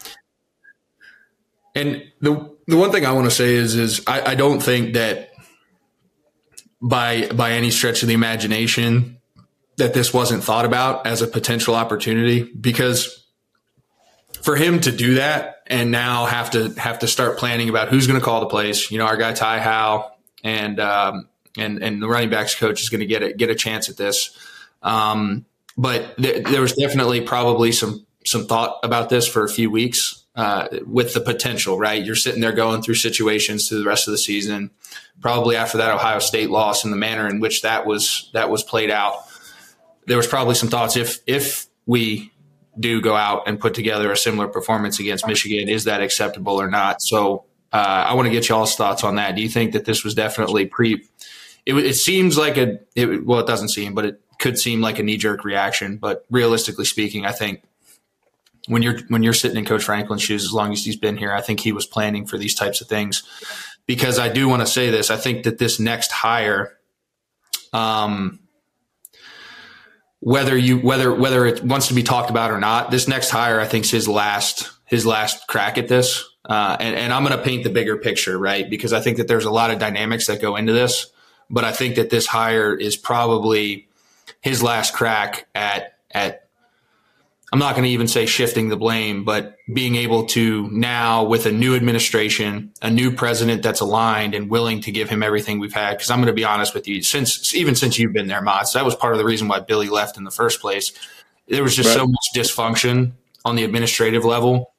And 1.75 2.05
the 2.21 2.56
the 2.67 2.77
one 2.77 2.93
thing 2.93 3.05
I 3.05 3.12
want 3.12 3.27
to 3.27 3.35
say 3.35 3.55
is 3.55 3.75
is 3.75 4.03
I, 4.06 4.32
I 4.32 4.35
don't 4.37 4.62
think 4.62 4.94
that 4.94 5.31
by 6.81 7.29
by 7.29 7.53
any 7.53 7.71
stretch 7.71 8.03
of 8.03 8.09
the 8.09 8.15
imagination 8.15 9.19
that 9.77 9.93
this 9.93 10.15
wasn't 10.15 10.44
thought 10.44 10.65
about 10.65 11.06
as 11.06 11.21
a 11.21 11.27
potential 11.27 11.75
opportunity 11.75 12.43
because 12.43 13.26
for 14.43 14.55
him 14.55 14.81
to 14.81 14.93
do 14.93 15.15
that 15.15 15.62
and 15.67 15.91
now 15.91 16.26
have 16.26 16.53
to 16.53 16.71
have 16.75 17.00
to 17.00 17.09
start 17.09 17.38
planning 17.38 17.69
about 17.69 17.88
who's 17.88 18.06
going 18.06 18.19
to 18.19 18.25
call 18.25 18.41
the 18.41 18.47
plays. 18.47 18.91
You 18.91 18.99
know, 18.99 19.06
our 19.06 19.17
guy 19.17 19.33
Ty 19.33 19.59
Howle 19.59 20.17
and 20.44 20.79
um, 20.79 21.29
and 21.56 21.83
and 21.83 22.00
the 22.00 22.09
running 22.09 22.31
backs 22.31 22.55
coach 22.55 22.83
is 22.83 22.88
going 22.88 23.00
to 23.00 23.06
get 23.06 23.23
a, 23.23 23.33
get 23.33 23.50
a 23.50 23.55
chance 23.55 23.88
at 23.88 23.97
this. 23.97 24.37
Um, 24.83 25.44
but 25.76 26.17
th- 26.19 26.44
there 26.44 26.61
was 26.61 26.75
definitely 26.75 27.20
probably 27.20 27.72
some 27.72 28.06
some 28.25 28.46
thought 28.46 28.78
about 28.82 29.08
this 29.08 29.26
for 29.26 29.44
a 29.44 29.49
few 29.49 29.70
weeks 29.70 30.25
uh, 30.37 30.68
with 30.87 31.14
the 31.14 31.21
potential. 31.21 31.78
Right, 31.78 32.04
you're 32.04 32.16
sitting 32.16 32.40
there 32.40 32.52
going 32.52 32.83
through 32.83 32.95
situations 32.95 33.68
through 33.68 33.80
the 33.80 33.88
rest 33.88 34.09
of 34.09 34.12
the 34.12 34.18
season. 34.18 34.71
Probably 35.21 35.56
after 35.56 35.78
that 35.78 35.95
Ohio 35.95 36.18
State 36.18 36.50
loss 36.50 36.85
and 36.85 36.92
the 36.92 36.97
manner 36.97 37.28
in 37.28 37.40
which 37.40 37.62
that 37.62 37.87
was 37.87 38.30
that 38.33 38.50
was 38.50 38.62
played 38.62 38.90
out 38.90 39.14
there 40.11 40.16
was 40.16 40.26
probably 40.26 40.56
some 40.56 40.68
thoughts 40.68 40.97
if 40.97 41.21
if 41.26 41.66
we 41.87 42.33
do 42.78 43.00
go 43.00 43.14
out 43.14 43.47
and 43.47 43.61
put 43.61 43.75
together 43.75 44.11
a 44.11 44.16
similar 44.16 44.49
performance 44.49 44.99
against 44.99 45.26
Michigan, 45.26 45.68
is 45.68 45.85
that 45.85 46.02
acceptable 46.02 46.61
or 46.61 46.68
not? 46.68 47.02
So 47.02 47.45
uh, 47.73 47.76
I 48.09 48.14
want 48.14 48.26
to 48.26 48.33
get 48.33 48.49
y'all's 48.49 48.75
thoughts 48.75 49.04
on 49.04 49.16
that. 49.16 49.37
Do 49.37 49.42
you 49.42 49.49
think 49.49 49.73
that 49.73 49.85
this 49.85 50.02
was 50.02 50.14
definitely 50.14 50.66
pre? 50.66 51.04
It, 51.64 51.75
it 51.75 51.95
seems 51.95 52.37
like 52.37 52.56
a 52.56 52.80
it, 52.97 53.25
well, 53.25 53.38
it 53.38 53.47
doesn't 53.47 53.68
seem, 53.68 53.95
but 53.95 54.04
it 54.04 54.21
could 54.40 54.59
seem 54.59 54.80
like 54.80 54.99
a 54.99 55.02
knee 55.04 55.16
jerk 55.16 55.44
reaction. 55.44 55.99
But 55.99 56.25
realistically 56.30 56.87
speaking, 56.87 57.25
I 57.25 57.32
think 57.32 57.62
when 58.66 58.82
you're 58.82 58.99
when 59.09 59.23
you're 59.23 59.32
sitting 59.32 59.59
in 59.59 59.64
Coach 59.64 59.85
Franklin's 59.85 60.23
shoes, 60.23 60.44
as 60.44 60.52
long 60.52 60.73
as 60.73 60.85
he's 60.85 60.97
been 60.97 61.16
here, 61.16 61.32
I 61.32 61.40
think 61.40 61.61
he 61.61 61.73
was 61.73 61.87
planning 61.87 62.26
for 62.26 62.38
these 62.38 62.54
types 62.54 62.80
of 62.80 62.88
things. 62.88 63.23
Because 63.87 64.18
I 64.18 64.28
do 64.28 64.49
want 64.49 64.61
to 64.62 64.66
say 64.66 64.90
this, 64.90 65.11
I 65.11 65.16
think 65.16 65.44
that 65.44 65.59
this 65.59 65.80
next 65.80 66.12
hire, 66.12 66.76
um, 67.73 68.40
whether 70.20 70.56
you 70.56 70.78
whether 70.78 71.12
whether 71.14 71.47
it 71.47 71.62
wants 71.62 71.88
to 71.88 71.94
be 71.94 72.02
talked 72.02 72.30
about 72.30 72.50
or 72.50 72.59
not, 72.59 72.90
this 72.90 73.09
next 73.09 73.30
hire 73.30 73.61
I 73.61 73.66
think 73.66 73.85
is 73.85 73.90
his 73.90 74.09
last 74.09 74.70
his 74.87 75.06
last 75.06 75.47
crack 75.47 75.78
at 75.78 75.88
this. 75.88 76.25
Uh, 76.44 76.76
and, 76.80 76.97
and 76.97 77.12
I'm 77.12 77.23
going 77.23 77.37
to 77.37 77.44
paint 77.44 77.64
the 77.64 77.70
bigger 77.70 77.99
picture, 77.99 78.37
right? 78.37 78.68
Because 78.68 78.92
I 78.92 79.00
think 79.00 79.18
that 79.18 79.28
there's 79.28 79.44
a 79.44 79.50
lot 79.50 79.70
of 79.70 79.78
dynamics 79.78 80.26
that 80.26 80.40
go 80.40 80.56
into 80.56 80.73
this, 80.73 81.06
but 81.50 81.64
I 81.64 81.73
think 81.73 81.97
that 81.97 82.11
this 82.11 82.26
hire 82.26 82.75
is 82.75 82.97
probably 82.97 83.89
his 84.40 84.62
last 84.62 84.94
crack 84.94 85.47
at 85.54 85.94
at 86.11 86.50
I'm 87.52 87.59
not 87.59 87.75
going 87.75 87.82
to 87.82 87.90
even 87.90 88.06
say 88.06 88.26
shifting 88.26 88.68
the 88.68 88.76
blame, 88.76 89.25
but 89.25 89.56
being 89.73 89.97
able 89.97 90.25
to 90.26 90.70
now 90.70 91.25
with 91.25 91.47
a 91.47 91.52
new 91.52 91.75
administration, 91.75 92.73
a 92.80 92.90
new 92.90 93.12
president 93.12 93.62
that's 93.62 93.80
aligned 93.80 94.37
and 94.37 94.49
willing 94.49 94.80
to 94.82 94.92
give 94.92 95.11
him 95.11 95.20
everything 95.23 95.59
we've 95.59 95.73
had. 95.73 95.99
Cause 95.99 96.11
I'm 96.11 96.18
going 96.18 96.28
to 96.28 96.32
be 96.32 96.44
honest 96.44 96.75
with 96.75 96.87
you, 96.87 97.02
since, 97.02 97.52
even 97.52 97.75
since 97.75 97.99
you've 97.99 98.12
been 98.12 98.28
there, 98.28 98.40
Mots, 98.40 98.75
that 98.75 98.85
was 98.85 98.94
part 98.94 99.14
of 99.14 99.18
the 99.18 99.25
reason 99.25 99.49
why 99.49 99.59
Billy 99.59 99.88
left 99.88 100.16
in 100.16 100.23
the 100.23 100.30
first 100.30 100.61
place. 100.61 100.92
There 101.49 101.64
was 101.64 101.75
just 101.75 101.88
right. 101.88 101.97
so 101.97 102.06
much 102.06 102.26
dysfunction 102.37 103.12
on 103.44 103.56
the 103.56 103.64
administrative 103.64 104.25
level 104.25 104.73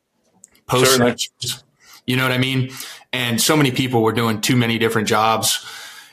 post, 0.66 1.30
you 2.08 2.16
know 2.16 2.24
what 2.24 2.32
I 2.32 2.38
mean? 2.38 2.72
And 3.12 3.42
so 3.42 3.58
many 3.58 3.72
people 3.72 4.02
were 4.02 4.14
doing 4.14 4.40
too 4.40 4.56
many 4.56 4.78
different 4.78 5.10
jobs 5.10 5.66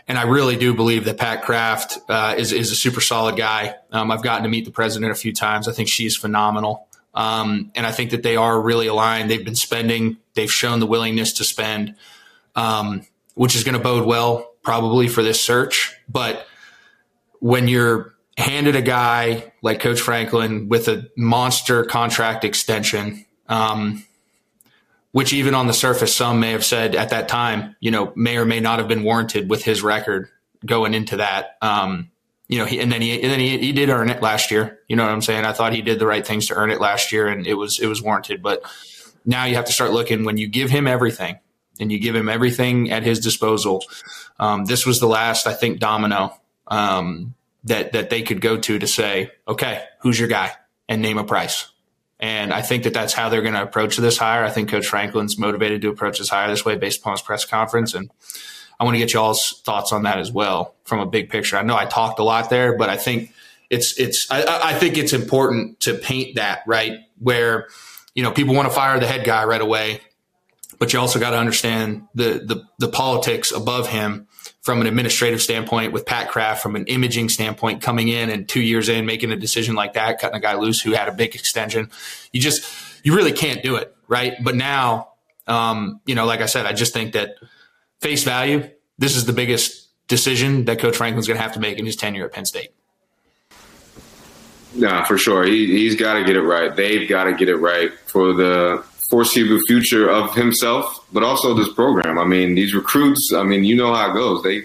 and 0.08 0.18
I 0.18 0.22
really 0.22 0.56
do 0.56 0.74
believe 0.74 1.04
that 1.04 1.18
Pat 1.18 1.42
Kraft 1.42 1.98
uh, 2.08 2.34
is 2.36 2.52
is 2.52 2.72
a 2.72 2.74
super 2.74 3.00
solid 3.00 3.36
guy. 3.36 3.76
Um, 3.92 4.10
I've 4.10 4.22
gotten 4.22 4.42
to 4.44 4.48
meet 4.48 4.64
the 4.64 4.70
president 4.70 5.12
a 5.12 5.14
few 5.14 5.34
times. 5.34 5.68
I 5.68 5.72
think 5.72 5.88
she's 5.88 6.16
phenomenal, 6.16 6.88
um, 7.14 7.70
and 7.74 7.86
I 7.86 7.92
think 7.92 8.10
that 8.10 8.22
they 8.22 8.36
are 8.36 8.60
really 8.60 8.86
aligned. 8.86 9.30
They've 9.30 9.44
been 9.44 9.54
spending. 9.54 10.16
They've 10.34 10.50
shown 10.50 10.80
the 10.80 10.86
willingness 10.86 11.34
to 11.34 11.44
spend, 11.44 11.94
um, 12.56 13.06
which 13.34 13.54
is 13.54 13.64
going 13.64 13.76
to 13.76 13.82
bode 13.82 14.06
well 14.06 14.54
probably 14.62 15.08
for 15.08 15.22
this 15.22 15.40
search. 15.40 15.94
But 16.08 16.46
when 17.40 17.68
you're 17.68 18.14
handed 18.38 18.76
a 18.76 18.82
guy 18.82 19.52
like 19.62 19.80
Coach 19.80 20.00
Franklin 20.00 20.68
with 20.68 20.88
a 20.88 21.10
monster 21.16 21.84
contract 21.84 22.44
extension, 22.44 23.26
um, 23.48 24.04
which 25.12 25.32
even 25.32 25.54
on 25.54 25.66
the 25.66 25.72
surface, 25.72 26.14
some 26.14 26.40
may 26.40 26.52
have 26.52 26.64
said 26.64 26.94
at 26.94 27.10
that 27.10 27.28
time, 27.28 27.76
you 27.80 27.90
know, 27.90 28.12
may 28.14 28.36
or 28.36 28.44
may 28.44 28.60
not 28.60 28.78
have 28.78 28.88
been 28.88 29.02
warranted 29.02 29.48
with 29.48 29.64
his 29.64 29.82
record 29.82 30.28
going 30.64 30.94
into 30.94 31.16
that. 31.16 31.56
Um, 31.62 32.10
you 32.48 32.58
know, 32.58 32.64
he, 32.64 32.80
and 32.80 32.90
then 32.90 33.02
he, 33.02 33.20
and 33.22 33.30
then 33.30 33.40
he, 33.40 33.58
he 33.58 33.72
did 33.72 33.90
earn 33.90 34.10
it 34.10 34.22
last 34.22 34.50
year. 34.50 34.80
You 34.88 34.96
know 34.96 35.04
what 35.04 35.12
I'm 35.12 35.22
saying? 35.22 35.44
I 35.44 35.52
thought 35.52 35.74
he 35.74 35.82
did 35.82 35.98
the 35.98 36.06
right 36.06 36.26
things 36.26 36.46
to 36.46 36.54
earn 36.54 36.70
it 36.70 36.80
last 36.80 37.12
year 37.12 37.26
and 37.26 37.46
it 37.46 37.54
was, 37.54 37.78
it 37.78 37.86
was 37.86 38.02
warranted. 38.02 38.42
But 38.42 38.62
now 39.24 39.44
you 39.44 39.54
have 39.56 39.66
to 39.66 39.72
start 39.72 39.92
looking 39.92 40.24
when 40.24 40.36
you 40.36 40.48
give 40.48 40.70
him 40.70 40.86
everything 40.86 41.38
and 41.80 41.92
you 41.92 41.98
give 41.98 42.16
him 42.16 42.28
everything 42.28 42.90
at 42.90 43.02
his 43.02 43.20
disposal. 43.20 43.84
Um, 44.38 44.64
this 44.64 44.86
was 44.86 45.00
the 45.00 45.06
last, 45.06 45.46
I 45.46 45.52
think, 45.52 45.78
domino, 45.78 46.38
um, 46.66 47.34
that, 47.64 47.92
that 47.92 48.10
they 48.10 48.22
could 48.22 48.40
go 48.40 48.58
to 48.58 48.78
to 48.78 48.86
say, 48.86 49.30
okay, 49.46 49.84
who's 50.00 50.18
your 50.18 50.28
guy 50.28 50.52
and 50.88 51.02
name 51.02 51.18
a 51.18 51.24
price. 51.24 51.70
And 52.20 52.52
I 52.52 52.62
think 52.62 52.82
that 52.84 52.94
that's 52.94 53.12
how 53.12 53.28
they're 53.28 53.42
going 53.42 53.54
to 53.54 53.62
approach 53.62 53.96
this 53.96 54.18
hire. 54.18 54.44
I 54.44 54.50
think 54.50 54.68
Coach 54.68 54.86
Franklin's 54.86 55.38
motivated 55.38 55.82
to 55.82 55.88
approach 55.88 56.18
this 56.18 56.28
hire 56.28 56.48
this 56.48 56.64
way 56.64 56.76
based 56.76 57.00
upon 57.00 57.12
his 57.12 57.22
press 57.22 57.44
conference. 57.44 57.94
And 57.94 58.10
I 58.80 58.84
want 58.84 58.94
to 58.94 58.98
get 58.98 59.12
y'all's 59.12 59.60
thoughts 59.64 59.92
on 59.92 60.02
that 60.02 60.18
as 60.18 60.32
well 60.32 60.74
from 60.84 60.98
a 60.98 61.06
big 61.06 61.30
picture. 61.30 61.56
I 61.56 61.62
know 61.62 61.76
I 61.76 61.84
talked 61.84 62.18
a 62.18 62.24
lot 62.24 62.50
there, 62.50 62.76
but 62.76 62.88
I 62.88 62.96
think 62.96 63.32
it's, 63.70 63.98
it's, 63.98 64.28
I, 64.30 64.70
I 64.70 64.74
think 64.74 64.98
it's 64.98 65.12
important 65.12 65.80
to 65.80 65.94
paint 65.94 66.36
that, 66.36 66.62
right? 66.66 67.00
Where, 67.18 67.68
you 68.14 68.22
know, 68.22 68.32
people 68.32 68.54
want 68.54 68.68
to 68.68 68.74
fire 68.74 68.98
the 68.98 69.06
head 69.06 69.24
guy 69.24 69.44
right 69.44 69.60
away, 69.60 70.00
but 70.78 70.92
you 70.92 70.98
also 70.98 71.20
got 71.20 71.30
to 71.30 71.38
understand 71.38 72.08
the, 72.14 72.42
the, 72.44 72.64
the 72.78 72.88
politics 72.88 73.52
above 73.52 73.88
him 73.88 74.26
from 74.68 74.82
an 74.82 74.86
administrative 74.86 75.40
standpoint 75.40 75.94
with 75.94 76.04
Pat 76.04 76.28
Kraft, 76.28 76.62
from 76.62 76.76
an 76.76 76.84
imaging 76.88 77.30
standpoint, 77.30 77.80
coming 77.80 78.08
in 78.08 78.28
and 78.28 78.46
two 78.46 78.60
years 78.60 78.90
in, 78.90 79.06
making 79.06 79.32
a 79.32 79.36
decision 79.36 79.74
like 79.74 79.94
that, 79.94 80.20
cutting 80.20 80.36
a 80.36 80.40
guy 80.40 80.56
loose 80.56 80.78
who 80.78 80.92
had 80.92 81.08
a 81.08 81.12
big 81.12 81.34
extension. 81.34 81.90
You 82.34 82.40
just, 82.42 82.70
you 83.02 83.16
really 83.16 83.32
can't 83.32 83.62
do 83.62 83.76
it. 83.76 83.96
Right. 84.08 84.34
But 84.44 84.56
now, 84.56 85.12
um, 85.46 86.02
you 86.04 86.14
know, 86.14 86.26
like 86.26 86.42
I 86.42 86.44
said, 86.44 86.66
I 86.66 86.74
just 86.74 86.92
think 86.92 87.14
that 87.14 87.36
face 88.02 88.24
value, 88.24 88.68
this 88.98 89.16
is 89.16 89.24
the 89.24 89.32
biggest 89.32 89.88
decision 90.06 90.66
that 90.66 90.78
Coach 90.78 90.98
Franklin's 90.98 91.26
going 91.26 91.38
to 91.38 91.42
have 91.42 91.54
to 91.54 91.60
make 91.60 91.78
in 91.78 91.86
his 91.86 91.96
tenure 91.96 92.26
at 92.26 92.32
Penn 92.32 92.44
State. 92.44 92.74
Yeah, 94.74 95.02
for 95.04 95.16
sure. 95.16 95.44
He, 95.44 95.86
has 95.86 95.94
got 95.94 96.12
to 96.18 96.24
get 96.24 96.36
it 96.36 96.42
right. 96.42 96.76
They've 96.76 97.08
got 97.08 97.24
to 97.24 97.32
get 97.32 97.48
it 97.48 97.56
right 97.56 97.90
for 98.04 98.34
the 98.34 98.84
foreseeable 99.08 99.60
future 99.66 100.08
of 100.08 100.34
himself, 100.34 101.04
but 101.12 101.22
also 101.22 101.54
this 101.54 101.72
program. 101.72 102.18
I 102.18 102.24
mean, 102.24 102.54
these 102.54 102.74
recruits. 102.74 103.32
I 103.34 103.42
mean, 103.42 103.64
you 103.64 103.74
know 103.74 103.94
how 103.94 104.10
it 104.10 104.14
goes. 104.14 104.42
They 104.42 104.64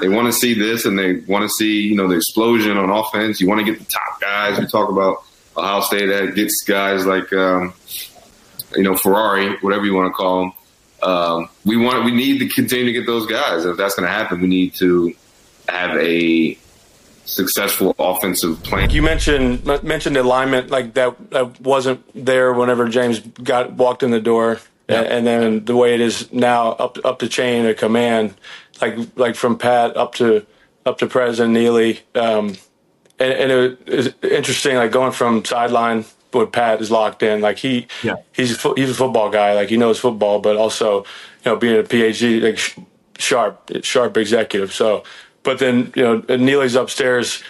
they 0.00 0.08
want 0.08 0.26
to 0.26 0.32
see 0.32 0.54
this, 0.54 0.84
and 0.84 0.98
they 0.98 1.14
want 1.20 1.42
to 1.42 1.48
see 1.48 1.82
you 1.82 1.94
know 1.94 2.08
the 2.08 2.16
explosion 2.16 2.76
on 2.76 2.90
offense. 2.90 3.40
You 3.40 3.48
want 3.48 3.64
to 3.64 3.64
get 3.64 3.78
the 3.78 3.86
top 3.86 4.20
guys. 4.20 4.58
We 4.58 4.66
talk 4.66 4.88
about 4.88 5.24
Ohio 5.56 5.80
State 5.80 6.06
that 6.06 6.34
gets 6.34 6.62
guys 6.66 7.06
like 7.06 7.32
um, 7.32 7.74
you 8.74 8.82
know 8.82 8.96
Ferrari, 8.96 9.56
whatever 9.60 9.84
you 9.84 9.94
want 9.94 10.12
to 10.12 10.14
call 10.14 10.40
them. 10.40 10.52
Um, 11.02 11.48
we 11.64 11.76
want 11.76 12.04
we 12.04 12.12
need 12.12 12.38
to 12.38 12.48
continue 12.48 12.86
to 12.86 12.92
get 12.92 13.06
those 13.06 13.26
guys. 13.26 13.64
If 13.64 13.76
that's 13.76 13.94
going 13.94 14.06
to 14.06 14.12
happen, 14.12 14.40
we 14.40 14.48
need 14.48 14.74
to 14.76 15.14
have 15.68 15.96
a 15.96 16.58
successful 17.24 17.94
offensive 17.98 18.62
plan. 18.62 18.90
You 18.90 19.02
mentioned 19.02 19.64
mentioned 19.82 20.16
alignment 20.16 20.70
like 20.70 20.94
that, 20.94 21.30
that 21.30 21.60
wasn't 21.60 22.02
there 22.14 22.52
whenever 22.52 22.88
James 22.88 23.20
got 23.20 23.72
walked 23.72 24.02
in 24.02 24.10
the 24.10 24.20
door, 24.20 24.60
and, 24.88 25.06
and 25.06 25.26
then 25.26 25.64
the 25.64 25.76
way 25.76 25.94
it 25.94 26.00
is 26.00 26.32
now 26.32 26.72
up 26.72 26.98
up 27.04 27.18
the 27.18 27.28
chain 27.28 27.66
of 27.66 27.76
command, 27.76 28.34
like 28.80 28.96
like 29.16 29.34
from 29.34 29.58
Pat 29.58 29.96
up 29.96 30.14
to 30.16 30.46
up 30.86 30.98
to 30.98 31.06
President 31.06 31.56
Neeli, 31.56 32.00
um, 32.14 32.56
and, 33.18 33.32
and 33.32 33.52
it 33.52 33.88
was 33.88 34.14
interesting 34.22 34.76
like 34.76 34.92
going 34.92 35.12
from 35.12 35.44
sideline. 35.44 36.04
With 36.32 36.50
Pat 36.50 36.80
is 36.80 36.90
locked 36.90 37.22
in, 37.22 37.42
like 37.42 37.58
he, 37.58 37.86
yeah. 38.02 38.16
he's 38.32 38.64
a, 38.64 38.74
he's 38.74 38.90
a 38.90 38.94
football 38.94 39.30
guy, 39.30 39.54
like 39.54 39.68
he 39.68 39.76
knows 39.76 40.00
football, 40.00 40.40
but 40.40 40.56
also, 40.56 41.04
you 41.44 41.52
know, 41.52 41.54
being 41.54 41.78
a 41.78 41.84
PhD, 41.84 42.42
like 42.42 42.58
sharp, 43.16 43.70
sharp 43.84 44.16
executive. 44.16 44.72
So 44.72 45.04
but 45.44 45.58
then, 45.58 45.92
you 45.94 46.02
know, 46.02 46.36
Neeli's 46.36 46.74
upstairs, 46.74 47.44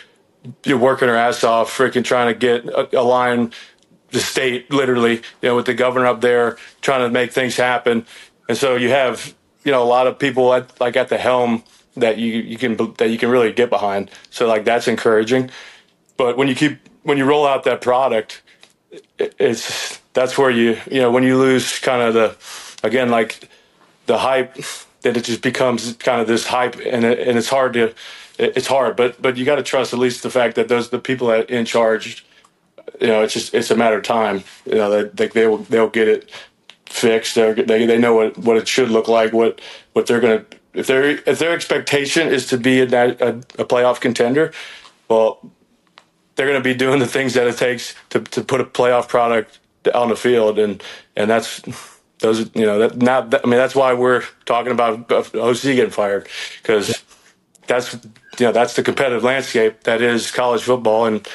you're 0.64 0.76
working 0.76 1.08
her 1.08 1.16
ass 1.16 1.42
off, 1.42 1.74
freaking 1.74 2.04
trying 2.04 2.32
to 2.32 2.38
get 2.38 2.94
a, 2.94 3.02
line 3.02 3.52
the 4.10 4.20
state 4.20 4.70
literally, 4.70 5.16
you 5.40 5.48
know, 5.48 5.56
with 5.56 5.66
the 5.66 5.74
governor 5.74 6.06
up 6.06 6.20
there 6.20 6.58
trying 6.82 7.00
to 7.00 7.08
make 7.08 7.32
things 7.32 7.56
happen. 7.56 8.04
And 8.48 8.58
so 8.58 8.76
you 8.76 8.90
have, 8.90 9.34
you 9.64 9.72
know, 9.72 9.82
a 9.82 9.86
lot 9.86 10.06
of 10.06 10.18
people 10.18 10.52
at, 10.52 10.78
like 10.80 10.96
at 10.96 11.08
the 11.08 11.18
helm 11.18 11.64
that 11.96 12.18
you, 12.18 12.32
you 12.32 12.58
can, 12.58 12.76
that 12.98 13.08
you 13.08 13.16
can 13.16 13.30
really 13.30 13.52
get 13.52 13.70
behind. 13.70 14.10
So 14.30 14.46
like 14.46 14.64
that's 14.64 14.86
encouraging. 14.86 15.50
But 16.16 16.36
when 16.36 16.48
you 16.48 16.54
keep, 16.54 16.78
when 17.02 17.16
you 17.16 17.24
roll 17.24 17.46
out 17.46 17.64
that 17.64 17.80
product, 17.80 18.42
it's, 19.18 19.98
that's 20.12 20.36
where 20.36 20.50
you, 20.50 20.78
you 20.90 21.00
know, 21.00 21.10
when 21.10 21.22
you 21.22 21.38
lose 21.38 21.78
kind 21.78 22.02
of 22.02 22.14
the, 22.14 22.86
again, 22.86 23.10
like 23.10 23.48
the 24.06 24.18
hype 24.18 24.56
that 25.04 25.16
it 25.16 25.24
just 25.24 25.42
becomes 25.42 25.94
kind 25.94 26.20
of 26.20 26.26
this 26.26 26.46
hype, 26.46 26.76
and 26.76 27.04
and 27.04 27.38
it's 27.38 27.48
hard 27.48 27.72
to 27.74 27.94
it's 28.38 28.66
hard, 28.66 28.96
but 28.96 29.20
but 29.22 29.36
you 29.36 29.44
got 29.44 29.56
to 29.56 29.62
trust 29.62 29.92
at 29.92 29.98
least 29.98 30.22
the 30.22 30.30
fact 30.30 30.56
that 30.56 30.68
those 30.68 30.90
the 30.90 30.98
people 30.98 31.28
that 31.28 31.48
in 31.48 31.64
charge, 31.64 32.26
you 33.00 33.06
know, 33.06 33.22
it's 33.22 33.32
just 33.32 33.54
it's 33.54 33.70
a 33.70 33.76
matter 33.76 33.96
of 33.96 34.02
time. 34.02 34.42
You 34.66 34.74
know, 34.74 34.90
that 34.90 35.16
they, 35.16 35.28
they 35.28 35.46
will 35.46 35.58
they'll 35.58 35.88
get 35.88 36.08
it 36.08 36.30
fixed. 36.86 37.36
They're, 37.36 37.54
they 37.54 37.86
they 37.86 37.98
know 37.98 38.14
what 38.14 38.36
what 38.38 38.56
it 38.56 38.66
should 38.66 38.90
look 38.90 39.08
like. 39.08 39.32
What 39.32 39.60
what 39.92 40.06
they're 40.06 40.20
gonna 40.20 40.44
if 40.74 40.88
their 40.88 41.04
if 41.04 41.38
their 41.38 41.52
expectation 41.52 42.28
is 42.28 42.46
to 42.48 42.58
be 42.58 42.80
a, 42.80 42.84
a, 42.84 43.28
a 43.28 43.64
playoff 43.64 44.00
contender, 44.00 44.52
well, 45.08 45.38
they're 46.34 46.46
going 46.46 46.60
to 46.60 46.64
be 46.64 46.74
doing 46.74 46.98
the 46.98 47.06
things 47.06 47.34
that 47.34 47.46
it 47.46 47.56
takes 47.56 47.94
to 48.10 48.20
to 48.20 48.42
put 48.42 48.60
a 48.60 48.64
playoff 48.64 49.08
product 49.08 49.60
on 49.94 50.08
the 50.08 50.16
field, 50.16 50.58
and 50.58 50.82
and 51.16 51.30
that's 51.30 51.62
those 52.24 52.40
you 52.54 52.64
know 52.64 52.78
that 52.78 52.96
now 52.96 53.20
that, 53.20 53.42
I 53.44 53.48
mean 53.48 53.58
that's 53.58 53.74
why 53.74 53.92
we're 53.92 54.24
talking 54.46 54.72
about 54.72 55.12
OC 55.12 55.62
getting 55.62 55.90
fired 55.90 56.26
because 56.62 57.04
that's 57.66 57.94
you 57.94 58.46
know 58.46 58.52
that's 58.52 58.74
the 58.74 58.82
competitive 58.82 59.22
landscape 59.22 59.82
that 59.82 60.00
is 60.00 60.30
college 60.30 60.62
football. 60.62 61.04
And 61.04 61.26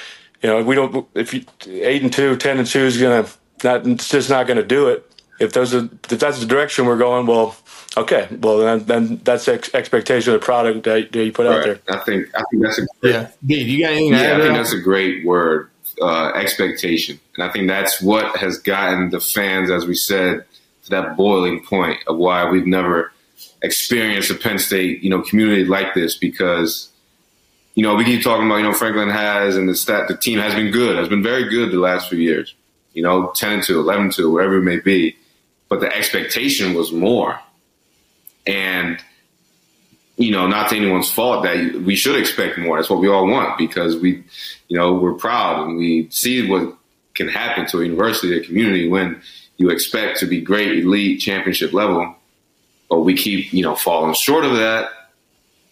you 0.41 0.49
know 0.49 0.63
we 0.63 0.75
don't 0.75 1.07
if 1.13 1.33
you 1.33 1.45
eight 1.67 2.01
and 2.01 2.11
two 2.11 2.35
ten 2.37 2.57
and 2.57 2.67
two 2.67 2.79
is 2.79 2.99
gonna 2.99 3.27
not 3.63 3.85
it's 3.85 4.09
just 4.09 4.29
not 4.29 4.47
gonna 4.47 4.63
do 4.63 4.87
it. 4.87 5.05
If 5.39 5.53
those 5.53 5.73
are 5.75 5.87
if 6.09 6.19
that's 6.19 6.39
the 6.39 6.47
direction 6.47 6.85
we're 6.85 6.97
going 6.97 7.27
well 7.27 7.55
okay. 7.95 8.27
Well 8.41 8.57
then, 8.57 8.85
then 8.85 9.21
that's 9.23 9.45
the 9.45 9.53
ex- 9.53 9.73
expectation 9.75 10.33
of 10.33 10.41
the 10.41 10.45
product 10.45 10.83
that, 10.85 11.11
that 11.11 11.23
you 11.23 11.31
put 11.31 11.45
right. 11.45 11.57
out 11.57 11.63
there. 11.63 11.79
I 11.87 12.03
think 12.03 12.35
I 12.35 12.43
think 12.49 12.63
that's 12.63 12.79
a 12.79 12.87
great, 12.99 13.13
yeah. 13.13 13.29
Dave, 13.45 13.67
you 13.67 13.83
got 13.83 13.91
anything 13.91 14.13
yeah 14.13 14.37
I 14.37 14.39
think 14.39 14.55
that's 14.55 14.73
a 14.73 14.81
great 14.81 15.23
word 15.23 15.69
uh, 16.01 16.31
expectation. 16.33 17.19
And 17.35 17.43
I 17.43 17.51
think 17.51 17.67
that's 17.67 18.01
what 18.01 18.37
has 18.37 18.57
gotten 18.57 19.11
the 19.11 19.19
fans 19.19 19.69
as 19.69 19.85
we 19.85 19.93
said 19.93 20.45
that 20.89 21.15
boiling 21.15 21.63
point 21.63 21.99
of 22.07 22.17
why 22.17 22.49
we've 22.49 22.67
never 22.67 23.11
experienced 23.61 24.31
a 24.31 24.35
Penn 24.35 24.59
State, 24.59 25.03
you 25.03 25.09
know, 25.09 25.21
community 25.21 25.65
like 25.65 25.93
this 25.93 26.17
because, 26.17 26.89
you 27.75 27.83
know, 27.83 27.95
we 27.95 28.05
keep 28.05 28.23
talking 28.23 28.45
about, 28.45 28.57
you 28.57 28.63
know, 28.63 28.73
Franklin 28.73 29.09
has 29.09 29.55
and 29.55 29.67
the 29.67 29.75
stat, 29.75 30.07
the 30.07 30.17
team 30.17 30.39
has 30.39 30.55
been 30.55 30.71
good, 30.71 30.97
has 30.97 31.09
been 31.09 31.23
very 31.23 31.49
good 31.49 31.71
the 31.71 31.77
last 31.77 32.09
few 32.09 32.19
years, 32.19 32.53
you 32.93 33.03
know, 33.03 33.31
10 33.35 33.51
and 33.51 33.63
2, 33.63 33.79
11 33.79 34.03
and 34.03 34.13
2, 34.13 34.31
whatever 34.31 34.57
it 34.57 34.63
may 34.63 34.79
be. 34.79 35.15
But 35.67 35.81
the 35.81 35.95
expectation 35.95 36.73
was 36.73 36.91
more. 36.91 37.39
And, 38.47 38.99
you 40.17 40.31
know, 40.31 40.47
not 40.47 40.69
to 40.69 40.75
anyone's 40.75 41.11
fault 41.11 41.43
that 41.43 41.81
we 41.85 41.95
should 41.95 42.19
expect 42.19 42.57
more. 42.57 42.77
That's 42.77 42.89
what 42.89 42.99
we 42.99 43.07
all 43.07 43.27
want 43.27 43.57
because 43.57 43.95
we, 43.97 44.23
you 44.67 44.77
know, 44.77 44.93
we're 44.93 45.13
proud 45.13 45.67
and 45.67 45.77
we 45.77 46.09
see 46.09 46.49
what 46.49 46.75
can 47.13 47.27
happen 47.27 47.67
to 47.67 47.81
a 47.81 47.85
university, 47.85 48.35
a 48.35 48.43
community 48.43 48.89
when 48.89 49.21
you 49.59 49.69
expect 49.69 50.19
to 50.19 50.25
be 50.25 50.41
great, 50.41 50.79
elite, 50.79 51.19
championship 51.19 51.73
level, 51.73 52.15
but 52.89 53.01
we 53.01 53.13
keep, 53.13 53.53
you 53.53 53.61
know, 53.61 53.75
falling 53.75 54.13
short 54.15 54.45
of 54.45 54.53
that. 54.53 54.89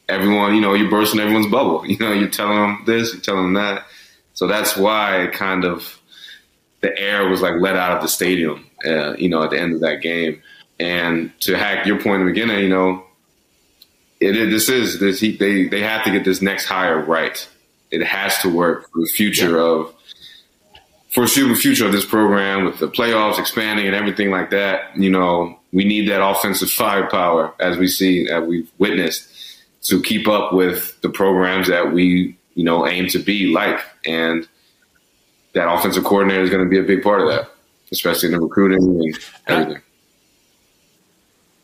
Everyone, 0.10 0.54
you 0.54 0.62
know, 0.62 0.74
you're 0.74 0.92
bursting 0.92 1.20
everyone's 1.20 1.48
bubble. 1.48 1.86
You 1.88 1.98
know, 1.98 2.12
you're 2.12 2.30
telling 2.30 2.60
them 2.60 2.84
this, 2.86 3.14
you're 3.14 3.22
telling 3.22 3.54
them 3.54 3.54
that. 3.54 3.86
So 4.34 4.46
that's 4.46 4.78
why 4.78 5.30
kind 5.34 5.64
of 5.64 6.00
the 6.82 6.98
air 7.00 7.28
was 7.28 7.42
like 7.42 7.56
let 7.60 7.78
out 7.78 7.96
of 7.96 8.02
the 8.02 8.10
stadium, 8.10 8.70
uh, 8.86 9.16
you 9.16 9.30
know, 9.30 9.42
at 9.42 9.50
the 9.50 9.60
end 9.60 9.74
of 9.74 9.80
that 9.80 10.02
game. 10.02 10.44
And 10.80 11.32
to 11.42 11.58
hack 11.58 11.88
your 11.88 12.00
point 12.00 12.22
in 12.22 12.28
the 12.28 12.34
beginning, 12.34 12.60
you 12.60 12.70
know, 12.70 13.06
it, 14.20 14.36
it 14.36 14.50
this 14.50 14.70
is 14.70 15.00
this 15.00 15.20
he, 15.20 15.36
they 15.36 15.68
they 15.68 15.82
have 15.82 16.04
to 16.04 16.12
get 16.12 16.26
this 16.26 16.42
next 16.42 16.66
hire 16.66 17.02
right. 17.04 17.48
It 17.90 18.04
has 18.04 18.38
to 18.40 18.50
work 18.50 18.92
for 18.92 19.00
the 19.00 19.08
future 19.08 19.58
yeah. 19.58 19.64
of 19.64 19.94
foreseeable 21.10 21.56
future 21.56 21.86
of 21.86 21.92
this 21.92 22.06
program 22.06 22.66
with 22.66 22.80
the 22.80 22.88
playoffs 22.88 23.40
expanding 23.40 23.86
and 23.88 23.96
everything 23.96 24.30
like 24.30 24.50
that, 24.52 24.98
you 24.98 25.10
know, 25.10 25.58
we 25.72 25.84
need 25.86 26.10
that 26.10 26.26
offensive 26.26 26.70
firepower 26.70 27.54
as 27.60 27.78
we 27.78 27.88
see, 27.88 28.30
as 28.30 28.44
we've 28.48 28.72
witnessed. 28.78 29.34
to 29.84 30.02
keep 30.02 30.28
up 30.28 30.52
with 30.52 31.00
the 31.02 31.10
programs 31.10 31.68
that 31.68 31.94
we 31.94 32.36
you 32.56 32.64
know 32.64 32.88
aim 32.88 33.08
to 33.08 33.20
be 33.20 33.48
like, 33.54 33.80
and 34.06 34.48
that 35.54 35.72
offensive 35.72 36.04
coordinator 36.04 36.42
is 36.42 36.50
going 36.50 36.64
to 36.64 36.70
be 36.70 36.80
a 36.80 36.84
big 36.84 37.04
part 37.04 37.22
of 37.22 37.28
that, 37.28 37.50
especially 37.92 38.28
in 38.28 38.34
the 38.34 38.42
recruiting 38.42 38.84
and 38.84 39.20
everything. 39.48 39.82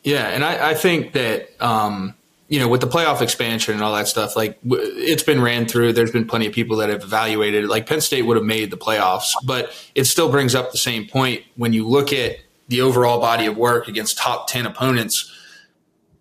Yeah, 0.04 0.28
and 0.28 0.44
I, 0.44 0.72
I 0.72 0.74
think 0.74 1.14
that 1.14 1.50
um, 1.60 2.14
you 2.54 2.60
know 2.60 2.68
with 2.68 2.82
the 2.82 2.88
playoff 2.88 3.20
expansion 3.20 3.74
and 3.74 3.82
all 3.82 3.96
that 3.96 4.08
stuff, 4.08 4.36
like 4.36 4.60
it's 4.64 5.24
been 5.24 5.42
ran 5.42 5.66
through. 5.66 5.92
There's 5.92 6.12
been 6.12 6.28
plenty 6.28 6.46
of 6.46 6.54
people 6.54 6.78
that 6.78 6.90
have 6.90 7.02
evaluated 7.02 7.64
it. 7.64 7.68
Like 7.68 7.88
Penn 7.88 8.00
State 8.00 8.28
would 8.28 8.38
have 8.38 8.46
made 8.46 8.70
the 8.70 8.78
playoffs, 8.78 9.34
but 9.44 9.74
it 9.96 10.04
still 10.04 10.30
brings 10.30 10.54
up 10.54 10.72
the 10.72 10.78
same 10.78 11.08
point 11.08 11.42
when 11.56 11.74
you 11.74 11.88
look 11.88 12.14
at 12.14 12.38
the 12.68 12.82
overall 12.82 13.20
body 13.20 13.48
of 13.48 13.58
work 13.58 13.88
against 13.88 14.20
top 14.20 14.48
ten 14.48 14.68
opponents. 14.68 15.32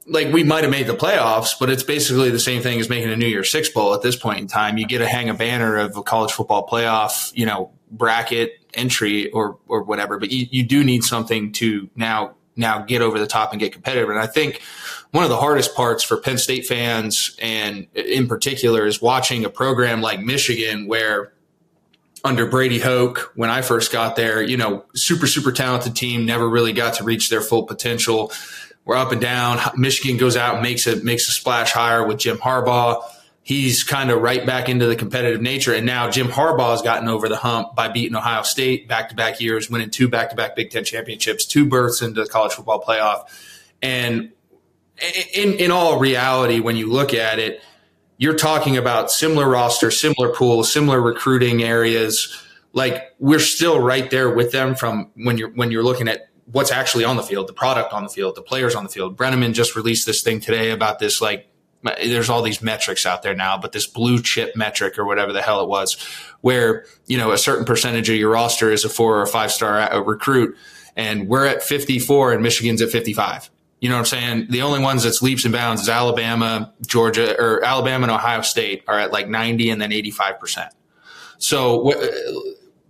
Like 0.06 0.32
we 0.32 0.42
might 0.42 0.64
have 0.64 0.70
made 0.70 0.86
the 0.86 0.96
playoffs, 0.96 1.50
but 1.60 1.68
it's 1.68 1.82
basically 1.82 2.30
the 2.30 2.40
same 2.40 2.62
thing 2.62 2.80
as 2.80 2.88
making 2.88 3.10
a 3.10 3.16
New 3.16 3.26
Year's 3.26 3.52
Six 3.52 3.68
bowl 3.68 3.92
at 3.92 4.00
this 4.00 4.16
point 4.16 4.40
in 4.40 4.46
time. 4.46 4.78
You 4.78 4.86
get 4.86 5.00
to 5.00 5.06
hang 5.06 5.28
a 5.28 5.34
banner 5.34 5.76
of 5.76 5.98
a 5.98 6.02
college 6.02 6.32
football 6.32 6.66
playoff, 6.66 7.30
you 7.34 7.44
know, 7.44 7.72
bracket 7.90 8.52
entry 8.72 9.30
or 9.32 9.58
or 9.68 9.82
whatever, 9.82 10.18
but 10.18 10.30
you, 10.30 10.46
you 10.50 10.62
do 10.62 10.82
need 10.82 11.04
something 11.04 11.52
to 11.52 11.90
now 11.94 12.36
now 12.56 12.80
get 12.80 13.02
over 13.02 13.18
the 13.18 13.26
top 13.26 13.52
and 13.52 13.60
get 13.60 13.72
competitive. 13.72 14.08
And 14.08 14.18
I 14.18 14.26
think 14.26 14.62
one 15.12 15.25
of 15.25 15.31
the 15.31 15.37
hardest 15.37 15.75
parts 15.75 16.02
for 16.02 16.16
Penn 16.16 16.38
State 16.38 16.66
fans 16.66 17.37
and 17.40 17.87
in 17.95 18.26
particular 18.26 18.87
is 18.87 19.00
watching 19.00 19.45
a 19.45 19.50
program 19.50 20.00
like 20.00 20.21
Michigan 20.21 20.87
where 20.87 21.33
under 22.25 22.47
Brady 22.47 22.78
Hoke, 22.78 23.33
when 23.35 23.50
I 23.50 23.62
first 23.62 23.92
got 23.92 24.16
there, 24.16 24.42
you 24.42 24.57
know, 24.57 24.85
super, 24.95 25.26
super 25.26 25.52
talented 25.52 25.97
team, 25.97 26.25
never 26.25 26.49
really 26.49 26.73
got 26.73 26.95
to 26.95 27.04
reach 27.04 27.31
their 27.31 27.40
full 27.40 27.64
potential. 27.64 28.33
We're 28.85 28.97
up 28.97 29.12
and 29.12 29.21
down. 29.21 29.59
Michigan 29.76 30.16
goes 30.16 30.37
out 30.37 30.54
and 30.54 30.62
makes 30.62 30.87
a 30.87 30.97
makes 30.97 31.28
a 31.28 31.33
splash 31.33 31.73
hire 31.73 32.07
with 32.07 32.19
Jim 32.19 32.38
Harbaugh 32.38 33.02
he's 33.42 33.83
kind 33.83 34.11
of 34.11 34.23
right 34.23 34.47
back 34.47 34.69
into 34.69 34.87
the 34.87 34.97
competitive 34.97 35.42
nature. 35.42 35.75
And 35.75 35.85
now 35.85 36.11
Jim 36.11 36.28
Harbaugh 36.28 36.71
has 36.71 36.83
gotten 36.83 37.09
over 37.09 37.28
the 37.28 37.37
hump 37.37 37.75
by 37.75 37.88
beating 37.88 38.16
Ohio 38.16 38.42
State 38.42 38.88
back 38.88 39.09
to 39.09 39.14
back 39.14 39.40
years, 39.40 39.69
winning 39.69 39.90
two 39.90 40.09
back 40.09 40.31
to 40.31 40.37
back 40.37 40.57
Big 40.57 40.71
Ten 40.71 40.85
championships, 40.85 41.45
two 41.45 41.66
berths 41.66 42.02
into 42.02 42.23
the 42.23 42.28
college 42.28 42.52
football 42.52 42.81
playoff. 42.81 43.25
And 43.83 44.31
in, 45.34 45.54
in 45.54 45.70
all 45.70 45.99
reality, 45.99 46.61
when 46.61 46.76
you 46.76 46.90
look 46.90 47.14
at 47.14 47.38
it, 47.38 47.62
you're 48.18 48.37
talking 48.37 48.76
about 48.76 49.11
similar 49.11 49.49
roster, 49.49 49.90
similar 49.90 50.32
pool, 50.32 50.62
similar 50.64 51.00
recruiting 51.00 51.62
areas. 51.62 52.40
Like 52.72 53.14
we're 53.18 53.40
still 53.40 53.80
right 53.80 54.11
there 54.11 54.30
with 54.30 54.52
them 54.52 54.75
from 54.75 55.11
when 55.14 55.38
you're 55.38 55.50
when 55.50 55.70
you're 55.70 55.82
looking 55.82 56.08
at 56.08 56.28
what's 56.46 56.70
actually 56.70 57.04
on 57.04 57.16
the 57.16 57.22
field, 57.22 57.49
the 57.49 57.52
product 57.52 57.92
on 57.92 58.04
the 58.04 58.08
field, 58.08 58.37
the 58.37 58.42
players 58.42 58.75
on 58.75 58.84
the 58.84 58.88
field. 58.88 59.16
Brenneman 59.16 59.54
just 59.54 59.75
released 59.75 60.06
this 60.06 60.22
thing 60.22 60.40
today 60.40 60.70
about 60.70 60.99
this 60.99 61.20
like 61.20 61.49
there's 61.82 62.30
all 62.30 62.42
these 62.42 62.62
metrics 62.62 63.04
out 63.06 63.22
there 63.22 63.34
now, 63.34 63.58
but 63.58 63.72
this 63.72 63.87
blue 63.87 64.22
chip 64.22 64.54
metric 64.54 64.99
or 64.99 65.04
whatever 65.04 65.32
the 65.32 65.42
hell 65.42 65.62
it 65.62 65.68
was, 65.68 65.94
where, 66.40 66.84
you 67.06 67.18
know, 67.18 67.32
a 67.32 67.38
certain 67.38 67.64
percentage 67.64 68.08
of 68.08 68.14
your 68.14 68.30
roster 68.30 68.70
is 68.70 68.84
a 68.84 68.88
four 68.88 69.20
or 69.20 69.26
five 69.26 69.50
star 69.50 69.80
uh, 69.80 69.99
recruit 69.99 70.56
and 70.96 71.28
we're 71.28 71.46
at 71.46 71.62
54 71.62 72.32
and 72.32 72.42
Michigan's 72.42 72.82
at 72.82 72.90
55. 72.90 73.50
You 73.82 73.88
know 73.88 73.96
what 73.96 74.12
I'm 74.12 74.20
saying? 74.20 74.46
The 74.48 74.62
only 74.62 74.78
ones 74.78 75.02
that's 75.02 75.22
leaps 75.22 75.44
and 75.44 75.52
bounds 75.52 75.82
is 75.82 75.88
Alabama, 75.88 76.72
Georgia, 76.86 77.36
or 77.36 77.64
Alabama 77.64 78.04
and 78.04 78.12
Ohio 78.12 78.42
State 78.42 78.84
are 78.86 78.96
at 78.96 79.10
like 79.10 79.28
90 79.28 79.70
and 79.70 79.82
then 79.82 79.90
85%. 79.90 80.68
So 81.38 81.92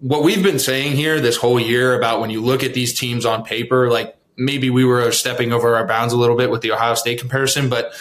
what 0.01 0.23
we've 0.23 0.43
been 0.43 0.59
saying 0.59 0.97
here 0.97 1.19
this 1.19 1.39
whole 1.39 1.59
year 1.59 1.97
about 1.97 2.21
when 2.21 2.29
you 2.29 2.43
look 2.43 2.63
at 2.63 2.75
these 2.75 2.93
teams 2.93 3.25
on 3.25 3.43
paper, 3.43 3.91
like 3.91 4.19
maybe 4.37 4.69
we 4.69 4.85
were 4.85 5.11
stepping 5.13 5.51
over 5.51 5.77
our 5.77 5.87
bounds 5.87 6.13
a 6.13 6.19
little 6.19 6.37
bit 6.37 6.51
with 6.51 6.61
the 6.61 6.73
Ohio 6.73 6.93
State 6.93 7.19
comparison, 7.19 7.71
but 7.71 7.95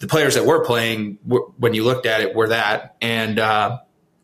the 0.00 0.08
players 0.08 0.34
that 0.34 0.46
were 0.46 0.64
playing, 0.64 1.18
when 1.58 1.74
you 1.74 1.84
looked 1.84 2.06
at 2.06 2.22
it, 2.22 2.34
were 2.34 2.48
that. 2.48 2.96
And 3.00 3.38
uh, 3.38 3.78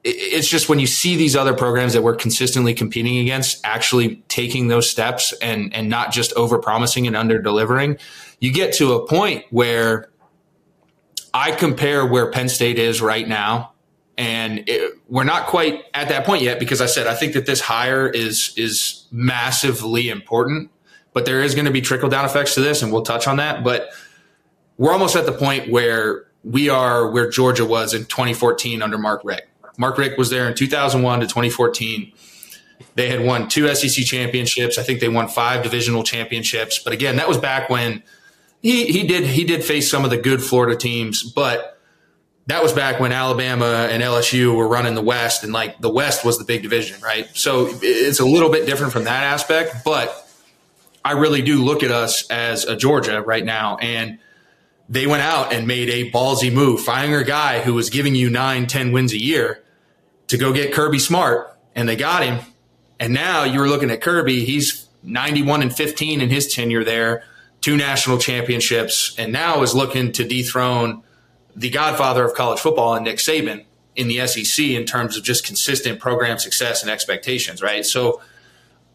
it's 0.04 0.48
just 0.48 0.68
when 0.68 0.80
you 0.80 0.86
see 0.86 1.16
these 1.16 1.36
other 1.36 1.54
programs 1.54 1.92
that 1.92 2.02
we're 2.02 2.16
consistently 2.16 2.74
competing 2.74 3.18
against 3.18 3.60
actually 3.64 4.16
taking 4.28 4.68
those 4.68 4.90
steps 4.90 5.32
and 5.40 5.72
and 5.74 5.88
not 5.88 6.12
just 6.12 6.32
over 6.34 6.58
promising 6.58 7.06
and 7.06 7.16
under 7.16 7.40
delivering, 7.40 7.98
you 8.40 8.52
get 8.52 8.74
to 8.74 8.94
a 8.94 9.06
point 9.06 9.44
where 9.50 10.08
I 11.32 11.52
compare 11.52 12.04
where 12.04 12.30
Penn 12.30 12.48
State 12.48 12.78
is 12.78 13.00
right 13.00 13.26
now, 13.26 13.72
and 14.18 14.68
it, 14.68 14.94
we're 15.08 15.24
not 15.24 15.46
quite 15.46 15.84
at 15.94 16.08
that 16.08 16.26
point 16.26 16.42
yet 16.42 16.58
because 16.58 16.80
I 16.80 16.86
said 16.86 17.06
I 17.06 17.14
think 17.14 17.34
that 17.34 17.46
this 17.46 17.60
hire 17.60 18.08
is 18.08 18.54
is 18.56 19.06
massively 19.12 20.08
important, 20.08 20.72
but 21.12 21.26
there 21.26 21.42
is 21.42 21.54
going 21.54 21.66
to 21.66 21.70
be 21.70 21.80
trickle 21.80 22.08
down 22.08 22.24
effects 22.24 22.54
to 22.54 22.60
this, 22.60 22.82
and 22.82 22.92
we'll 22.92 23.02
touch 23.02 23.28
on 23.28 23.36
that, 23.36 23.62
but 23.62 23.90
we're 24.78 24.92
almost 24.92 25.14
at 25.14 25.26
the 25.26 25.32
point 25.32 25.70
where 25.70 26.24
we 26.42 26.68
are 26.68 27.08
where 27.08 27.30
Georgia 27.30 27.64
was 27.64 27.94
in 27.94 28.04
2014 28.06 28.82
under 28.82 28.98
Mark 28.98 29.20
Richt. 29.22 29.46
Mark 29.76 29.98
Richt 29.98 30.18
was 30.18 30.30
there 30.30 30.48
in 30.48 30.54
2001 30.54 31.20
to 31.20 31.26
2014. 31.26 32.12
They 32.94 33.08
had 33.08 33.24
won 33.24 33.48
two 33.48 33.72
SEC 33.74 34.04
championships. 34.04 34.78
I 34.78 34.82
think 34.82 35.00
they 35.00 35.08
won 35.08 35.28
five 35.28 35.62
divisional 35.62 36.02
championships. 36.02 36.78
But 36.78 36.92
again, 36.92 37.16
that 37.16 37.28
was 37.28 37.38
back 37.38 37.70
when 37.70 38.02
he, 38.60 38.86
he 38.86 39.06
did 39.06 39.24
he 39.24 39.44
did 39.44 39.64
face 39.64 39.90
some 39.90 40.04
of 40.04 40.10
the 40.10 40.16
good 40.16 40.42
Florida 40.42 40.76
teams, 40.76 41.22
but 41.22 41.78
that 42.46 42.62
was 42.62 42.72
back 42.72 42.98
when 43.00 43.12
Alabama 43.12 43.88
and 43.90 44.02
LSU 44.02 44.54
were 44.54 44.66
running 44.66 44.94
the 44.94 45.02
West, 45.02 45.44
and 45.44 45.52
like 45.52 45.80
the 45.80 45.90
West 45.90 46.24
was 46.24 46.38
the 46.38 46.44
big 46.44 46.62
division, 46.62 47.00
right? 47.00 47.28
So 47.34 47.68
it's 47.82 48.20
a 48.20 48.24
little 48.24 48.50
bit 48.50 48.66
different 48.66 48.92
from 48.92 49.04
that 49.04 49.22
aspect, 49.24 49.84
but 49.84 50.28
I 51.04 51.12
really 51.12 51.42
do 51.42 51.64
look 51.64 51.82
at 51.82 51.90
us 51.90 52.28
as 52.30 52.64
a 52.64 52.76
Georgia 52.76 53.22
right 53.22 53.44
now, 53.44 53.76
and 53.78 54.18
they 54.92 55.06
went 55.06 55.22
out 55.22 55.54
and 55.54 55.66
made 55.66 55.88
a 55.88 56.10
ballsy 56.10 56.52
move, 56.52 56.82
firing 56.82 57.14
a 57.14 57.24
guy 57.24 57.62
who 57.62 57.72
was 57.72 57.88
giving 57.88 58.14
you 58.14 58.28
nine, 58.28 58.66
10 58.66 58.92
wins 58.92 59.14
a 59.14 59.18
year 59.20 59.64
to 60.26 60.36
go 60.36 60.52
get 60.52 60.74
Kirby 60.74 60.98
Smart, 60.98 61.58
and 61.74 61.88
they 61.88 61.96
got 61.96 62.22
him. 62.22 62.40
And 63.00 63.14
now 63.14 63.44
you're 63.44 63.70
looking 63.70 63.90
at 63.90 64.02
Kirby, 64.02 64.44
he's 64.44 64.86
91 65.02 65.62
and 65.62 65.74
15 65.74 66.20
in 66.20 66.28
his 66.28 66.52
tenure 66.52 66.84
there, 66.84 67.24
two 67.62 67.74
national 67.74 68.18
championships, 68.18 69.14
and 69.16 69.32
now 69.32 69.62
is 69.62 69.74
looking 69.74 70.12
to 70.12 70.24
dethrone 70.24 71.02
the 71.56 71.70
godfather 71.70 72.22
of 72.22 72.34
college 72.34 72.60
football 72.60 72.94
and 72.94 73.06
Nick 73.06 73.16
Saban 73.16 73.64
in 73.96 74.08
the 74.08 74.26
SEC 74.26 74.62
in 74.62 74.84
terms 74.84 75.16
of 75.16 75.24
just 75.24 75.42
consistent 75.42 76.00
program 76.00 76.38
success 76.38 76.82
and 76.82 76.90
expectations, 76.90 77.62
right? 77.62 77.86
So 77.86 78.20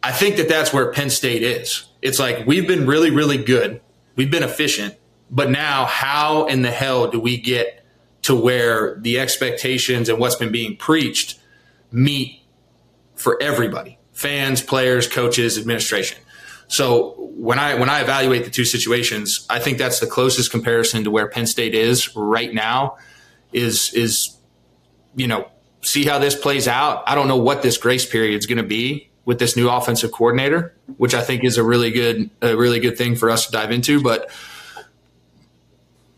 I 0.04 0.12
think 0.12 0.38
that 0.38 0.48
that's 0.48 0.72
where 0.72 0.92
Penn 0.92 1.10
State 1.10 1.42
is. 1.42 1.88
It's 2.04 2.20
like 2.20 2.46
we've 2.46 2.68
been 2.68 2.86
really, 2.86 3.10
really 3.10 3.38
good. 3.44 3.82
We've 4.16 4.30
been 4.30 4.44
efficient 4.44 4.96
but 5.30 5.50
now, 5.50 5.86
how 5.86 6.46
in 6.46 6.62
the 6.62 6.72
hell 6.72 7.10
do 7.10 7.20
we 7.20 7.38
get 7.38 7.86
to 8.24 8.36
where 8.36 8.96
the 8.96 9.20
expectations 9.20 10.10
and 10.10 10.20
what's 10.20 10.36
been 10.36 10.52
being 10.52 10.76
preached 10.76 11.40
meet 11.92 12.42
for 13.16 13.42
everybody 13.42 13.98
fans, 14.14 14.62
players, 14.62 15.08
coaches, 15.08 15.58
administration? 15.58 16.18
So 16.68 17.16
when 17.38 17.60
I 17.60 17.76
when 17.76 17.90
I 17.90 18.02
evaluate 18.02 18.46
the 18.46 18.52
two 18.52 18.66
situations, 18.66 19.46
I 19.50 19.60
think 19.60 19.78
that's 19.78 20.00
the 20.00 20.08
closest 20.08 20.52
comparison 20.52 21.04
to 21.04 21.12
where 21.12 21.28
Penn 21.28 21.48
State 21.48 21.76
is 21.76 22.16
right 22.16 22.54
now. 22.54 22.98
Is 23.54 23.94
is 23.94 24.38
you 25.16 25.28
know 25.28 25.50
see 25.82 26.04
how 26.04 26.20
this 26.20 26.36
plays 26.36 26.68
out. 26.68 27.04
I 27.08 27.16
don't 27.16 27.28
know 27.28 27.38
what 27.38 27.62
this 27.62 27.78
grace 27.78 28.06
period 28.06 28.38
is 28.38 28.46
going 28.46 28.58
to 28.58 28.64
be 28.64 29.10
with 29.26 29.40
this 29.40 29.56
new 29.56 29.70
offensive 29.70 30.12
coordinator, 30.12 30.76
which 30.98 31.14
I 31.14 31.22
think 31.22 31.44
is 31.44 31.58
a 31.58 31.64
really 31.64 31.92
good 31.92 32.30
a 32.42 32.56
really 32.56 32.80
good 32.80 32.98
thing 32.98 33.16
for 33.16 33.30
us 33.30 33.46
to 33.46 33.52
dive 33.52 33.72
into. 33.72 34.02
But 34.02 34.30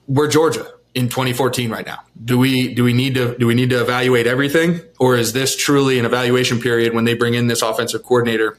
we're 0.10 0.28
Georgia 0.28 0.68
in 0.96 1.08
2014 1.08 1.70
right 1.70 1.86
now. 1.86 2.00
Do 2.22 2.38
we 2.38 2.74
do 2.74 2.84
we 2.84 2.94
need 2.94 3.14
to 3.14 3.38
do 3.38 3.48
we 3.48 3.54
need 3.54 3.70
to 3.70 3.80
evaluate 3.80 4.28
everything, 4.28 4.82
or 5.00 5.16
is 5.16 5.32
this 5.32 5.56
truly 5.56 6.00
an 6.00 6.06
evaluation 6.06 6.60
period 6.60 6.94
when 6.94 7.06
they 7.06 7.14
bring 7.14 7.36
in 7.36 7.48
this 7.48 7.62
offensive 7.62 8.04
coordinator 8.04 8.58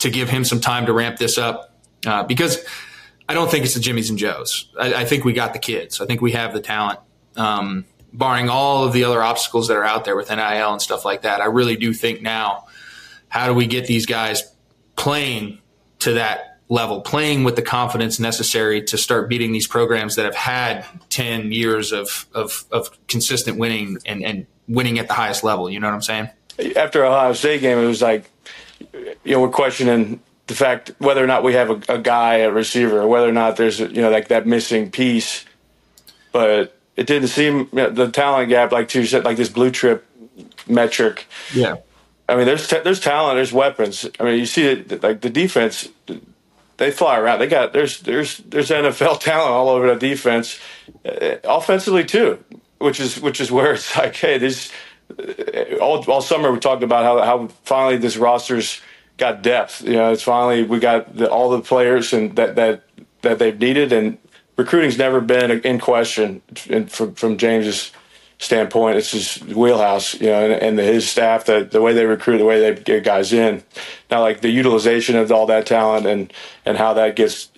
to 0.00 0.10
give 0.10 0.28
him 0.28 0.44
some 0.44 0.60
time 0.60 0.84
to 0.86 0.92
ramp 0.92 1.16
this 1.16 1.38
up? 1.38 1.78
Uh, 2.04 2.24
because 2.24 2.62
I 3.28 3.34
don't 3.34 3.50
think 3.50 3.64
it's 3.64 3.74
the 3.74 3.80
Jimmys 3.80 4.10
and 4.10 4.18
Joes. 4.18 4.68
I, 4.78 4.94
I, 4.94 5.04
think 5.04 5.24
we 5.24 5.32
got 5.32 5.52
the 5.52 5.60
kids. 5.60 6.00
I 6.00 6.06
think 6.06 6.20
we 6.20 6.32
have 6.32 6.52
the 6.52 6.60
talent. 6.60 6.98
Um, 7.36 7.84
barring 8.12 8.48
all 8.48 8.84
of 8.84 8.92
the 8.92 9.04
other 9.04 9.22
obstacles 9.22 9.68
that 9.68 9.76
are 9.76 9.84
out 9.84 10.04
there 10.04 10.16
with 10.16 10.28
NIL 10.28 10.72
and 10.72 10.82
stuff 10.82 11.04
like 11.04 11.22
that, 11.22 11.40
I 11.40 11.44
really 11.44 11.76
do 11.76 11.94
think 11.94 12.20
now, 12.20 12.66
how 13.28 13.46
do 13.46 13.54
we 13.54 13.66
get 13.66 13.86
these 13.86 14.04
guys 14.04 14.52
playing 14.96 15.60
to 16.00 16.14
that 16.14 16.51
level, 16.72 17.02
playing 17.02 17.44
with 17.44 17.54
the 17.54 17.62
confidence 17.62 18.18
necessary 18.18 18.82
to 18.82 18.96
start 18.96 19.28
beating 19.28 19.52
these 19.52 19.66
programs 19.66 20.16
that 20.16 20.24
have 20.24 20.34
had 20.34 20.86
10 21.10 21.52
years 21.52 21.92
of, 21.92 22.26
of, 22.34 22.64
of 22.72 22.90
consistent 23.08 23.58
winning 23.58 23.98
and, 24.06 24.24
and 24.24 24.46
winning 24.66 24.98
at 24.98 25.06
the 25.06 25.12
highest 25.12 25.44
level. 25.44 25.68
You 25.68 25.80
know 25.80 25.88
what 25.88 25.94
I'm 25.94 26.02
saying? 26.02 26.30
After 26.74 27.04
Ohio 27.04 27.34
State 27.34 27.60
game, 27.60 27.76
it 27.76 27.84
was 27.84 28.00
like, 28.00 28.24
you 29.22 29.32
know, 29.32 29.40
we're 29.42 29.50
questioning 29.50 30.20
the 30.46 30.54
fact 30.54 30.92
whether 30.98 31.22
or 31.22 31.26
not 31.26 31.44
we 31.44 31.52
have 31.52 31.68
a, 31.68 31.94
a 31.94 31.98
guy 31.98 32.40
at 32.40 32.54
receiver, 32.54 33.06
whether 33.06 33.28
or 33.28 33.32
not 33.32 33.56
there's, 33.56 33.78
you 33.78 34.00
know, 34.00 34.10
like 34.10 34.28
that 34.28 34.46
missing 34.46 34.90
piece. 34.90 35.44
But 36.32 36.74
it 36.96 37.06
didn't 37.06 37.28
seem 37.28 37.58
you 37.58 37.68
know, 37.72 37.90
the 37.90 38.10
talent 38.10 38.48
gap, 38.48 38.72
like 38.72 38.94
you 38.94 39.04
said, 39.04 39.24
like 39.24 39.36
this 39.36 39.50
blue 39.50 39.70
chip 39.70 40.06
metric. 40.66 41.26
Yeah. 41.52 41.76
I 42.30 42.36
mean, 42.36 42.46
there's 42.46 42.66
there's 42.68 43.00
talent, 43.00 43.36
there's 43.36 43.52
weapons. 43.52 44.08
I 44.18 44.24
mean, 44.24 44.38
you 44.38 44.46
see 44.46 44.64
it 44.64 45.02
like 45.02 45.20
the 45.20 45.28
defense 45.28 45.88
they 46.82 46.90
fly 46.90 47.18
around. 47.18 47.38
They 47.38 47.46
got 47.46 47.72
there's 47.72 48.00
there's 48.00 48.38
there's 48.38 48.70
NFL 48.70 49.20
talent 49.20 49.52
all 49.52 49.68
over 49.68 49.94
the 49.94 50.00
defense, 50.00 50.58
uh, 51.04 51.36
offensively 51.44 52.04
too, 52.04 52.42
which 52.78 52.98
is 52.98 53.20
which 53.20 53.40
is 53.40 53.52
where 53.52 53.74
it's 53.74 53.96
like, 53.96 54.16
hey, 54.16 54.38
this 54.38 54.72
uh, 55.18 55.76
all 55.80 56.04
all 56.10 56.20
summer 56.20 56.50
we 56.50 56.58
talked 56.58 56.82
about 56.82 57.04
how 57.04 57.24
how 57.24 57.48
finally 57.64 57.98
this 57.98 58.16
roster's 58.16 58.80
got 59.16 59.42
depth. 59.42 59.82
You 59.82 59.94
know, 59.94 60.12
it's 60.12 60.22
finally 60.22 60.64
we 60.64 60.80
got 60.80 61.16
the, 61.16 61.30
all 61.30 61.50
the 61.50 61.60
players 61.60 62.12
and 62.12 62.34
that 62.36 62.56
that 62.56 62.82
that 63.22 63.38
they've 63.38 63.58
needed, 63.58 63.92
and 63.92 64.18
recruiting's 64.56 64.98
never 64.98 65.20
been 65.20 65.50
in 65.50 65.78
question 65.78 66.42
from 66.88 67.14
from 67.14 67.36
James's 67.38 67.92
standpoint. 68.42 68.98
It's 68.98 69.12
his 69.12 69.40
wheelhouse, 69.54 70.14
you 70.20 70.26
know, 70.26 70.44
and, 70.44 70.52
and 70.52 70.78
the, 70.78 70.82
his 70.82 71.08
staff, 71.08 71.44
the, 71.44 71.64
the 71.64 71.80
way 71.80 71.92
they 71.94 72.04
recruit, 72.04 72.38
the 72.38 72.44
way 72.44 72.58
they 72.60 72.82
get 72.82 73.04
guys 73.04 73.32
in. 73.32 73.62
Now, 74.10 74.20
like 74.20 74.40
the 74.40 74.50
utilization 74.50 75.16
of 75.16 75.30
all 75.30 75.46
that 75.46 75.64
talent 75.64 76.06
and, 76.06 76.32
and 76.66 76.76
how 76.76 76.94
that 76.94 77.14
gets, 77.14 77.50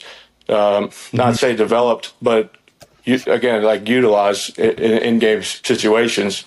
um, 0.49 0.91
not 1.13 1.29
mm-hmm. 1.29 1.33
say 1.33 1.57
developed, 1.57 2.13
but 2.21 2.55
you, 3.05 3.19
again, 3.27 3.63
like 3.63 3.89
utilized 3.89 4.59
in, 4.59 4.99
in 4.99 5.19
game 5.19 5.43
situations. 5.43 6.45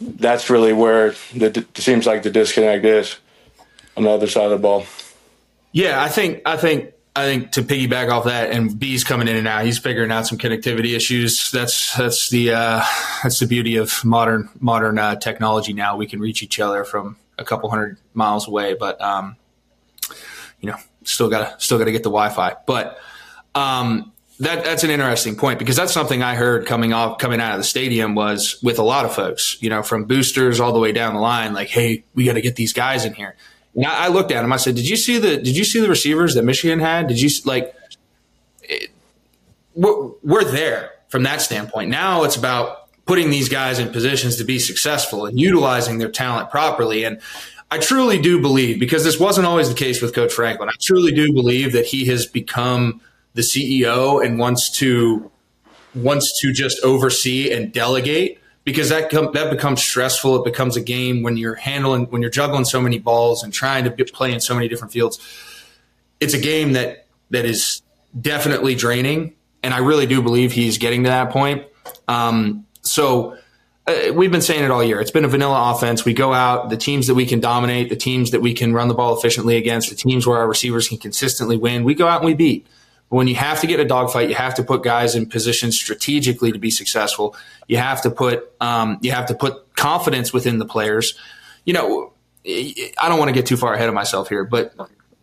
That's 0.00 0.50
really 0.50 0.72
where 0.72 1.14
the, 1.34 1.46
it 1.46 1.78
seems 1.78 2.04
like 2.04 2.24
the 2.24 2.30
disconnect 2.30 2.84
is 2.84 3.16
on 3.96 4.02
the 4.02 4.10
other 4.10 4.26
side 4.26 4.46
of 4.46 4.50
the 4.50 4.58
ball. 4.58 4.86
Yeah, 5.70 6.02
I 6.02 6.08
think 6.08 6.42
I 6.46 6.56
think 6.56 6.92
I 7.18 7.24
think 7.24 7.52
to 7.52 7.62
piggyback 7.62 8.10
off 8.10 8.24
that, 8.24 8.50
and 8.50 8.78
B's 8.78 9.02
coming 9.02 9.28
in 9.28 9.36
and 9.36 9.48
out, 9.48 9.64
he's 9.64 9.78
figuring 9.78 10.12
out 10.12 10.26
some 10.26 10.38
connectivity 10.38 10.94
issues. 10.94 11.50
That's 11.50 11.96
that's 11.96 12.30
the 12.30 12.52
uh, 12.52 12.84
that's 13.22 13.40
the 13.40 13.46
beauty 13.46 13.76
of 13.76 14.04
modern 14.04 14.48
modern 14.60 14.98
uh, 14.98 15.16
technology. 15.16 15.72
Now 15.72 15.96
we 15.96 16.06
can 16.06 16.20
reach 16.20 16.42
each 16.42 16.60
other 16.60 16.84
from 16.84 17.16
a 17.38 17.44
couple 17.44 17.68
hundred 17.70 17.98
miles 18.14 18.46
away, 18.46 18.74
but 18.74 19.00
um, 19.00 19.36
you 20.60 20.70
know, 20.70 20.76
still 21.04 21.28
gotta 21.28 21.54
still 21.58 21.78
gotta 21.78 21.92
get 21.92 22.04
the 22.04 22.10
Wi-Fi. 22.10 22.54
But 22.66 22.98
um, 23.54 24.12
that 24.40 24.64
that's 24.64 24.84
an 24.84 24.90
interesting 24.90 25.36
point 25.36 25.58
because 25.58 25.76
that's 25.76 25.92
something 25.92 26.22
I 26.22 26.36
heard 26.36 26.66
coming 26.66 26.92
off 26.92 27.18
coming 27.18 27.40
out 27.40 27.52
of 27.52 27.58
the 27.58 27.64
stadium 27.64 28.14
was 28.14 28.60
with 28.62 28.78
a 28.78 28.84
lot 28.84 29.04
of 29.04 29.12
folks, 29.12 29.56
you 29.60 29.70
know, 29.70 29.82
from 29.82 30.04
boosters 30.04 30.60
all 30.60 30.72
the 30.72 30.78
way 30.78 30.92
down 30.92 31.14
the 31.14 31.20
line, 31.20 31.52
like, 31.52 31.68
hey, 31.68 32.04
we 32.14 32.24
got 32.24 32.34
to 32.34 32.40
get 32.40 32.56
these 32.56 32.72
guys 32.72 33.04
in 33.04 33.14
here. 33.14 33.34
I, 33.86 34.06
I, 34.06 34.08
looked 34.08 34.32
at 34.32 34.44
him. 34.44 34.52
I 34.52 34.56
said, 34.56 34.74
"Did 34.74 34.88
you 34.88 34.96
see 34.96 35.18
the 35.18 35.36
Did 35.36 35.56
you 35.56 35.64
see 35.64 35.80
the 35.80 35.88
receivers 35.88 36.34
that 36.34 36.44
Michigan 36.44 36.80
had? 36.80 37.06
Did 37.06 37.20
you 37.20 37.30
like? 37.44 37.74
It, 38.62 38.90
we're, 39.74 40.10
we're 40.22 40.44
there 40.44 40.92
from 41.08 41.22
that 41.22 41.40
standpoint. 41.40 41.90
Now 41.90 42.24
it's 42.24 42.36
about 42.36 42.88
putting 43.06 43.30
these 43.30 43.48
guys 43.48 43.78
in 43.78 43.90
positions 43.90 44.36
to 44.36 44.44
be 44.44 44.58
successful 44.58 45.24
and 45.24 45.40
utilizing 45.40 45.98
their 45.98 46.10
talent 46.10 46.50
properly. 46.50 47.04
And 47.04 47.20
I 47.70 47.78
truly 47.78 48.20
do 48.20 48.40
believe, 48.40 48.78
because 48.78 49.02
this 49.02 49.18
wasn't 49.18 49.46
always 49.46 49.68
the 49.68 49.74
case 49.74 50.02
with 50.02 50.14
Coach 50.14 50.32
Franklin, 50.32 50.68
I 50.68 50.74
truly 50.80 51.12
do 51.12 51.32
believe 51.32 51.72
that 51.72 51.86
he 51.86 52.06
has 52.06 52.26
become 52.26 53.00
the 53.34 53.42
CEO 53.42 54.24
and 54.24 54.38
wants 54.38 54.70
to 54.78 55.30
wants 55.94 56.38
to 56.40 56.52
just 56.52 56.78
oversee 56.84 57.50
and 57.50 57.72
delegate 57.72 58.38
because 58.68 58.90
that 58.90 59.08
com- 59.08 59.32
that 59.32 59.50
becomes 59.50 59.82
stressful. 59.82 60.36
It 60.36 60.44
becomes 60.44 60.76
a 60.76 60.82
game 60.82 61.22
when 61.22 61.38
you're 61.38 61.54
handling 61.54 62.04
when 62.10 62.20
you're 62.20 62.30
juggling 62.30 62.66
so 62.66 62.82
many 62.82 62.98
balls 62.98 63.42
and 63.42 63.50
trying 63.50 63.84
to 63.84 64.04
play 64.04 64.30
in 64.30 64.40
so 64.40 64.54
many 64.54 64.68
different 64.68 64.92
fields. 64.92 65.18
It's 66.20 66.34
a 66.34 66.38
game 66.38 66.74
that 66.74 67.06
that 67.30 67.46
is 67.46 67.80
definitely 68.20 68.74
draining, 68.74 69.32
and 69.62 69.72
I 69.72 69.78
really 69.78 70.04
do 70.04 70.20
believe 70.20 70.52
he's 70.52 70.76
getting 70.76 71.04
to 71.04 71.08
that 71.08 71.30
point. 71.30 71.64
Um, 72.08 72.66
so 72.82 73.38
uh, 73.86 74.12
we've 74.12 74.30
been 74.30 74.42
saying 74.42 74.62
it 74.62 74.70
all 74.70 74.84
year. 74.84 75.00
It's 75.00 75.10
been 75.10 75.24
a 75.24 75.28
vanilla 75.28 75.72
offense. 75.74 76.04
We 76.04 76.12
go 76.12 76.34
out, 76.34 76.68
the 76.68 76.76
teams 76.76 77.06
that 77.06 77.14
we 77.14 77.24
can 77.24 77.40
dominate, 77.40 77.88
the 77.88 77.96
teams 77.96 78.32
that 78.32 78.42
we 78.42 78.52
can 78.52 78.74
run 78.74 78.88
the 78.88 78.94
ball 78.94 79.16
efficiently 79.16 79.56
against, 79.56 79.88
the 79.88 79.96
teams 79.96 80.26
where 80.26 80.36
our 80.36 80.46
receivers 80.46 80.88
can 80.88 80.98
consistently 80.98 81.56
win. 81.56 81.84
We 81.84 81.94
go 81.94 82.06
out 82.06 82.20
and 82.20 82.26
we 82.26 82.34
beat. 82.34 82.66
But 83.10 83.16
when 83.16 83.28
you 83.28 83.36
have 83.36 83.60
to 83.60 83.66
get 83.66 83.80
a 83.80 83.84
dogfight, 83.84 84.28
you 84.28 84.34
have 84.34 84.54
to 84.56 84.62
put 84.62 84.82
guys 84.82 85.14
in 85.14 85.26
positions 85.26 85.76
strategically 85.76 86.52
to 86.52 86.58
be 86.58 86.70
successful. 86.70 87.36
You 87.66 87.78
have 87.78 88.02
to 88.02 88.10
put 88.10 88.52
um, 88.60 88.98
you 89.00 89.12
have 89.12 89.26
to 89.26 89.34
put 89.34 89.74
confidence 89.74 90.32
within 90.32 90.58
the 90.58 90.66
players. 90.66 91.18
You 91.64 91.72
know, 91.74 92.12
I 92.46 93.08
don't 93.08 93.18
want 93.18 93.28
to 93.28 93.34
get 93.34 93.46
too 93.46 93.56
far 93.56 93.74
ahead 93.74 93.88
of 93.88 93.94
myself 93.94 94.28
here, 94.28 94.44
but 94.44 94.74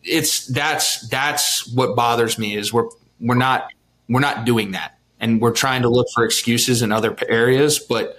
it's 0.04 0.48
that's 0.48 1.08
that's 1.10 1.68
what 1.74 1.96
bothers 1.96 2.38
me 2.38 2.56
is 2.56 2.74
we're 2.74 2.90
we're 3.20 3.36
not 3.36 3.72
we're 4.10 4.20
not 4.20 4.46
doing 4.46 4.72
that, 4.72 4.98
and 5.20 5.40
we're 5.40 5.54
trying 5.54 5.84
to 5.84 5.90
look 5.90 6.08
for 6.14 6.26
excuses 6.26 6.82
in 6.82 6.92
other 6.92 7.16
areas, 7.28 7.80
but 7.80 8.18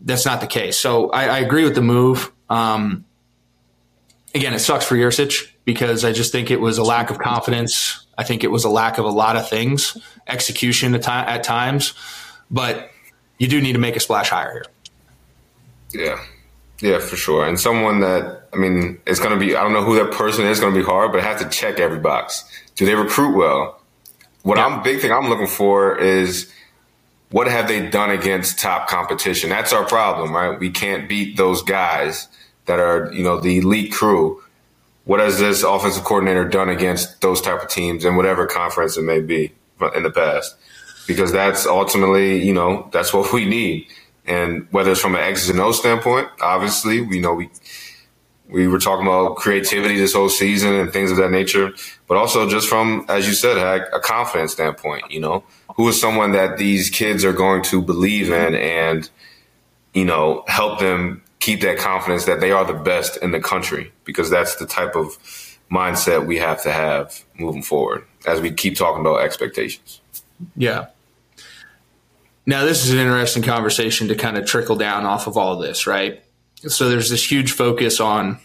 that's 0.00 0.24
not 0.24 0.40
the 0.40 0.46
case. 0.46 0.78
So 0.78 1.10
I, 1.10 1.24
I 1.24 1.38
agree 1.38 1.64
with 1.64 1.74
the 1.74 1.82
move. 1.82 2.30
Um, 2.48 3.04
again, 4.34 4.52
it 4.54 4.58
sucks 4.58 4.84
for 4.84 4.96
Yurcich 4.96 5.48
because 5.64 6.04
I 6.04 6.12
just 6.12 6.32
think 6.32 6.50
it 6.50 6.60
was 6.60 6.78
a 6.78 6.82
lack 6.82 7.10
of 7.10 7.18
confidence 7.18 8.03
I 8.16 8.24
think 8.24 8.44
it 8.44 8.50
was 8.50 8.64
a 8.64 8.68
lack 8.68 8.98
of 8.98 9.04
a 9.04 9.10
lot 9.10 9.36
of 9.36 9.48
things, 9.48 9.96
execution 10.26 10.94
at, 10.94 11.08
at 11.08 11.44
times, 11.44 11.94
but 12.50 12.90
you 13.38 13.48
do 13.48 13.60
need 13.60 13.72
to 13.72 13.78
make 13.78 13.96
a 13.96 14.00
splash 14.00 14.30
hire 14.30 14.52
here. 14.52 14.64
Yeah. 16.06 16.24
Yeah, 16.80 16.98
for 16.98 17.16
sure. 17.16 17.46
And 17.46 17.58
someone 17.58 18.00
that, 18.00 18.48
I 18.52 18.56
mean, 18.56 19.00
it's 19.06 19.20
going 19.20 19.38
to 19.38 19.44
be, 19.44 19.56
I 19.56 19.62
don't 19.62 19.72
know 19.72 19.84
who 19.84 19.96
that 19.96 20.12
person 20.12 20.44
is, 20.44 20.60
going 20.60 20.74
to 20.74 20.78
be 20.78 20.84
hard, 20.84 21.12
but 21.12 21.20
I 21.20 21.24
have 21.24 21.40
to 21.40 21.48
check 21.48 21.78
every 21.78 21.98
box. 21.98 22.44
Do 22.74 22.84
they 22.84 22.94
recruit 22.94 23.36
well? 23.36 23.80
What 24.42 24.58
yeah. 24.58 24.66
I'm, 24.66 24.82
big 24.82 25.00
thing 25.00 25.10
I'm 25.10 25.28
looking 25.28 25.46
for 25.46 25.96
is 25.96 26.52
what 27.30 27.46
have 27.46 27.68
they 27.68 27.88
done 27.88 28.10
against 28.10 28.58
top 28.58 28.88
competition? 28.88 29.50
That's 29.50 29.72
our 29.72 29.84
problem, 29.84 30.32
right? 30.32 30.58
We 30.58 30.70
can't 30.70 31.08
beat 31.08 31.36
those 31.36 31.62
guys 31.62 32.28
that 32.66 32.78
are, 32.78 33.10
you 33.12 33.22
know, 33.22 33.40
the 33.40 33.58
elite 33.58 33.92
crew 33.92 34.43
what 35.04 35.20
has 35.20 35.38
this 35.38 35.62
offensive 35.62 36.04
coordinator 36.04 36.46
done 36.46 36.68
against 36.68 37.20
those 37.20 37.40
type 37.40 37.62
of 37.62 37.68
teams 37.68 38.04
in 38.04 38.16
whatever 38.16 38.46
conference 38.46 38.96
it 38.96 39.02
may 39.02 39.20
be 39.20 39.52
in 39.94 40.02
the 40.02 40.10
past? 40.10 40.56
Because 41.06 41.32
that's 41.32 41.66
ultimately, 41.66 42.42
you 42.42 42.54
know, 42.54 42.88
that's 42.92 43.12
what 43.12 43.32
we 43.32 43.44
need. 43.44 43.86
And 44.26 44.66
whether 44.70 44.92
it's 44.92 45.00
from 45.00 45.14
an 45.14 45.20
X's 45.20 45.50
and 45.50 45.60
O 45.60 45.72
standpoint, 45.72 46.28
obviously, 46.40 47.02
we 47.02 47.20
know 47.20 47.34
we 47.34 47.50
we 48.48 48.68
were 48.68 48.78
talking 48.78 49.06
about 49.06 49.36
creativity 49.36 49.96
this 49.96 50.14
whole 50.14 50.28
season 50.28 50.74
and 50.74 50.92
things 50.92 51.10
of 51.10 51.16
that 51.16 51.30
nature, 51.30 51.72
but 52.06 52.16
also 52.16 52.48
just 52.48 52.68
from, 52.68 53.04
as 53.08 53.26
you 53.26 53.32
said, 53.32 53.56
a 53.56 54.00
confidence 54.00 54.52
standpoint. 54.52 55.10
You 55.10 55.20
know, 55.20 55.44
who 55.76 55.88
is 55.88 56.00
someone 56.00 56.32
that 56.32 56.56
these 56.56 56.88
kids 56.88 57.24
are 57.24 57.32
going 57.32 57.62
to 57.64 57.82
believe 57.82 58.30
in 58.30 58.54
and 58.54 59.10
you 59.92 60.06
know 60.06 60.44
help 60.46 60.78
them 60.78 61.22
keep 61.40 61.60
that 61.60 61.76
confidence 61.76 62.24
that 62.24 62.40
they 62.40 62.50
are 62.50 62.64
the 62.64 62.72
best 62.72 63.18
in 63.18 63.32
the 63.32 63.40
country 63.40 63.92
because 64.04 64.30
that's 64.30 64.56
the 64.56 64.66
type 64.66 64.96
of 64.96 65.18
mindset 65.70 66.26
we 66.26 66.38
have 66.38 66.62
to 66.62 66.70
have 66.70 67.24
moving 67.38 67.62
forward 67.62 68.04
as 68.26 68.40
we 68.40 68.52
keep 68.52 68.76
talking 68.76 69.00
about 69.00 69.20
expectations. 69.20 70.00
Yeah. 70.56 70.86
Now, 72.46 72.64
this 72.64 72.84
is 72.84 72.92
an 72.92 72.98
interesting 72.98 73.42
conversation 73.42 74.08
to 74.08 74.14
kind 74.14 74.36
of 74.36 74.46
trickle 74.46 74.76
down 74.76 75.06
off 75.06 75.26
of 75.26 75.36
all 75.36 75.54
of 75.54 75.62
this, 75.66 75.86
right? 75.86 76.22
So 76.68 76.88
there's 76.88 77.10
this 77.10 77.30
huge 77.30 77.52
focus 77.52 78.00
on 78.00 78.38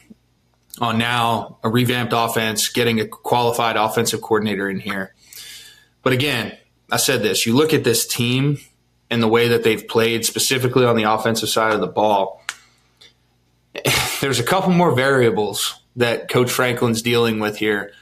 on 0.80 0.98
now 0.98 1.58
a 1.64 1.70
revamped 1.70 2.14
offense, 2.16 2.70
getting 2.70 3.00
a 3.00 3.08
qualified 3.08 3.76
offensive 3.76 4.22
coordinator 4.22 4.70
in 4.70 4.80
here. 4.80 5.14
But 6.04 6.14
again, 6.14 6.58
I 6.92 6.98
said 6.98 7.22
this, 7.22 7.46
you 7.46 7.56
look 7.56 7.74
at 7.74 7.84
this 7.84 8.08
team 8.08 8.60
and 9.10 9.22
the 9.22 9.28
way 9.28 9.50
that 9.50 9.64
they've 9.64 9.86
played 9.86 10.26
specifically 10.26 10.86
on 10.86 10.96
the 10.96 11.04
offensive 11.04 11.50
side 11.50 11.74
of 11.74 11.82
the 11.82 11.88
ball 11.88 12.39
there's 14.22 14.40
a 14.40 14.44
couple 14.44 14.72
more 14.72 14.94
variables 14.94 15.80
that 15.96 16.30
Coach 16.30 16.52
Franklin's 16.52 17.02
dealing 17.02 17.40
with 17.40 17.58
here 17.58 17.94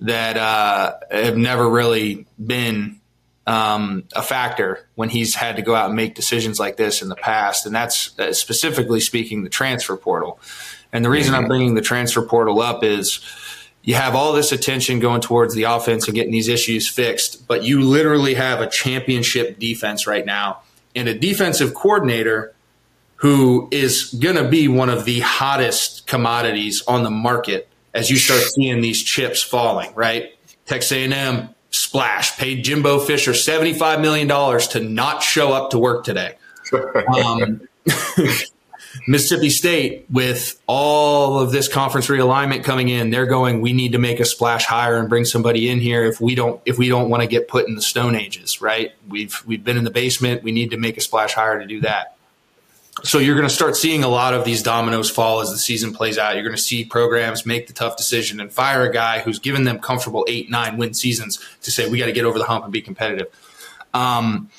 that 0.00 0.36
uh, 0.36 0.94
have 1.10 1.36
never 1.36 1.68
really 1.68 2.26
been 2.44 3.00
um, 3.46 4.04
a 4.14 4.22
factor 4.22 4.88
when 4.94 5.08
he's 5.08 5.34
had 5.34 5.56
to 5.56 5.62
go 5.62 5.74
out 5.74 5.86
and 5.86 5.96
make 5.96 6.14
decisions 6.14 6.58
like 6.58 6.76
this 6.76 7.02
in 7.02 7.08
the 7.08 7.16
past, 7.16 7.66
and 7.66 7.74
that's 7.74 8.18
uh, 8.18 8.32
specifically 8.32 9.00
speaking 9.00 9.42
the 9.42 9.48
transfer 9.48 9.96
portal. 9.96 10.40
And 10.92 11.04
the 11.04 11.10
reason 11.10 11.34
I'm 11.34 11.46
bringing 11.46 11.74
the 11.74 11.82
transfer 11.82 12.22
portal 12.22 12.60
up 12.60 12.82
is 12.82 13.20
you 13.82 13.94
have 13.94 14.14
all 14.14 14.32
this 14.32 14.52
attention 14.52 14.98
going 14.98 15.20
towards 15.20 15.54
the 15.54 15.64
offense 15.64 16.06
and 16.06 16.14
getting 16.14 16.32
these 16.32 16.48
issues 16.48 16.88
fixed, 16.88 17.46
but 17.46 17.62
you 17.64 17.80
literally 17.80 18.34
have 18.34 18.60
a 18.60 18.68
championship 18.68 19.58
defense 19.58 20.06
right 20.06 20.26
now. 20.26 20.62
And 20.94 21.08
a 21.08 21.16
defensive 21.16 21.74
coordinator 21.74 22.54
who 23.20 23.68
is 23.70 24.14
going 24.14 24.36
to 24.36 24.48
be 24.48 24.66
one 24.66 24.88
of 24.88 25.04
the 25.04 25.20
hottest 25.20 26.06
commodities 26.06 26.82
on 26.88 27.02
the 27.02 27.10
market 27.10 27.68
as 27.92 28.08
you 28.08 28.16
start 28.16 28.40
seeing 28.40 28.80
these 28.80 29.02
chips 29.02 29.42
falling, 29.42 29.94
right? 29.94 30.34
Texas 30.64 30.92
A&M 30.92 31.54
splash 31.68 32.38
paid 32.38 32.64
Jimbo 32.64 32.98
Fisher 32.98 33.32
$75 33.32 34.00
million 34.00 34.28
to 34.70 34.80
not 34.80 35.22
show 35.22 35.52
up 35.52 35.70
to 35.72 35.78
work 35.78 36.04
today. 36.04 36.36
Um, 36.72 37.60
Mississippi 39.06 39.50
State, 39.50 40.06
with 40.10 40.60
all 40.66 41.38
of 41.38 41.52
this 41.52 41.68
conference 41.68 42.06
realignment 42.06 42.64
coming 42.64 42.88
in, 42.88 43.10
they're 43.10 43.26
going. 43.26 43.60
We 43.60 43.72
need 43.72 43.92
to 43.92 43.98
make 43.98 44.18
a 44.18 44.24
splash 44.24 44.64
hire 44.64 44.96
and 44.96 45.08
bring 45.08 45.24
somebody 45.24 45.68
in 45.68 45.78
here. 45.78 46.04
If 46.04 46.20
we 46.20 46.34
don't, 46.34 46.60
if 46.64 46.76
we 46.76 46.88
don't 46.88 47.08
want 47.08 47.22
to 47.22 47.28
get 47.28 47.48
put 47.48 47.68
in 47.68 47.76
the 47.76 47.82
Stone 47.82 48.16
Ages, 48.16 48.60
right? 48.60 48.92
We've 49.08 49.40
we've 49.46 49.62
been 49.62 49.76
in 49.76 49.84
the 49.84 49.90
basement. 49.90 50.42
We 50.42 50.50
need 50.52 50.72
to 50.72 50.76
make 50.76 50.96
a 50.96 51.00
splash 51.00 51.34
hire 51.34 51.60
to 51.60 51.66
do 51.66 51.80
that. 51.82 52.16
So 53.02 53.18
you're 53.18 53.36
going 53.36 53.48
to 53.48 53.54
start 53.54 53.76
seeing 53.76 54.04
a 54.04 54.08
lot 54.08 54.34
of 54.34 54.44
these 54.44 54.62
dominoes 54.62 55.10
fall 55.10 55.40
as 55.40 55.50
the 55.50 55.58
season 55.58 55.92
plays 55.92 56.18
out. 56.18 56.34
You're 56.34 56.44
going 56.44 56.56
to 56.56 56.62
see 56.62 56.84
programs 56.84 57.46
make 57.46 57.66
the 57.66 57.72
tough 57.72 57.96
decision 57.96 58.40
and 58.40 58.52
fire 58.52 58.82
a 58.82 58.92
guy 58.92 59.20
who's 59.20 59.38
given 59.38 59.64
them 59.64 59.78
comfortable 59.78 60.24
eight, 60.28 60.50
nine 60.50 60.76
win 60.76 60.94
seasons 60.94 61.38
to 61.62 61.70
say 61.70 61.88
we 61.88 61.98
got 61.98 62.06
to 62.06 62.12
get 62.12 62.24
over 62.24 62.38
the 62.38 62.44
hump 62.44 62.64
and 62.64 62.72
be 62.72 62.82
competitive. 62.82 63.28
Um, 63.94 64.50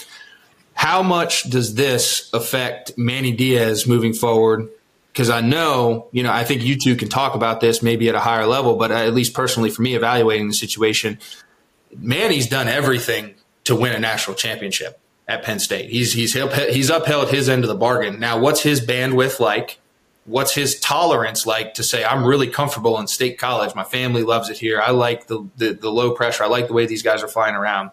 how 0.74 1.04
much 1.04 1.50
does 1.50 1.76
this 1.76 2.30
affect 2.34 2.98
Manny 2.98 3.32
Diaz 3.32 3.86
moving 3.86 4.14
forward? 4.14 4.70
Because 5.12 5.30
I 5.30 5.42
know, 5.42 6.08
you 6.12 6.24
know, 6.24 6.32
I 6.32 6.44
think 6.44 6.64
you 6.64 6.78
two 6.78 6.96
can 6.96 7.10
talk 7.10 7.36
about 7.36 7.60
this 7.60 7.84
maybe 7.84 8.08
at 8.08 8.16
a 8.16 8.20
higher 8.20 8.46
level, 8.46 8.78
but 8.78 8.92
at 8.92 9.14
least 9.14 9.34
personally 9.34 9.70
for 9.70 9.82
me, 9.82 9.96
evaluating 9.96 10.48
the 10.48 10.54
situation, 10.54 11.20
Manny's 11.96 12.48
done 12.48 12.70
everything 12.70 13.36
to 13.66 13.76
win 13.76 13.92
a 13.92 14.00
national 14.00 14.38
championship 14.38 15.01
at 15.32 15.44
Penn 15.44 15.60
State. 15.60 15.90
He's 15.90 16.14
he's 16.14 16.34
he's 16.34 16.90
upheld 16.90 17.30
his 17.30 17.48
end 17.48 17.64
of 17.64 17.70
the 17.70 17.76
bargain. 17.76 18.20
Now, 18.20 18.38
what's 18.38 18.62
his 18.62 18.86
bandwidth 18.86 19.40
like? 19.40 19.80
What's 20.26 20.54
his 20.54 20.80
tolerance 20.80 21.48
like 21.48 21.74
to 21.76 21.84
say 21.84 22.04
I'm 22.04 22.26
really 22.26 22.48
comfortable 22.48 23.00
in 23.00 23.08
state 23.08 23.40
college? 23.40 23.74
My 23.74 23.84
family 23.84 24.24
loves 24.24 24.50
it 24.50 24.60
here. 24.60 24.80
I 24.80 24.92
like 24.92 25.28
the, 25.28 25.48
the, 25.58 25.74
the 25.74 25.90
low 25.90 26.14
pressure. 26.14 26.44
I 26.44 26.48
like 26.48 26.68
the 26.68 26.74
way 26.74 26.86
these 26.86 27.02
guys 27.02 27.24
are 27.24 27.28
flying 27.28 27.56
around. 27.56 27.90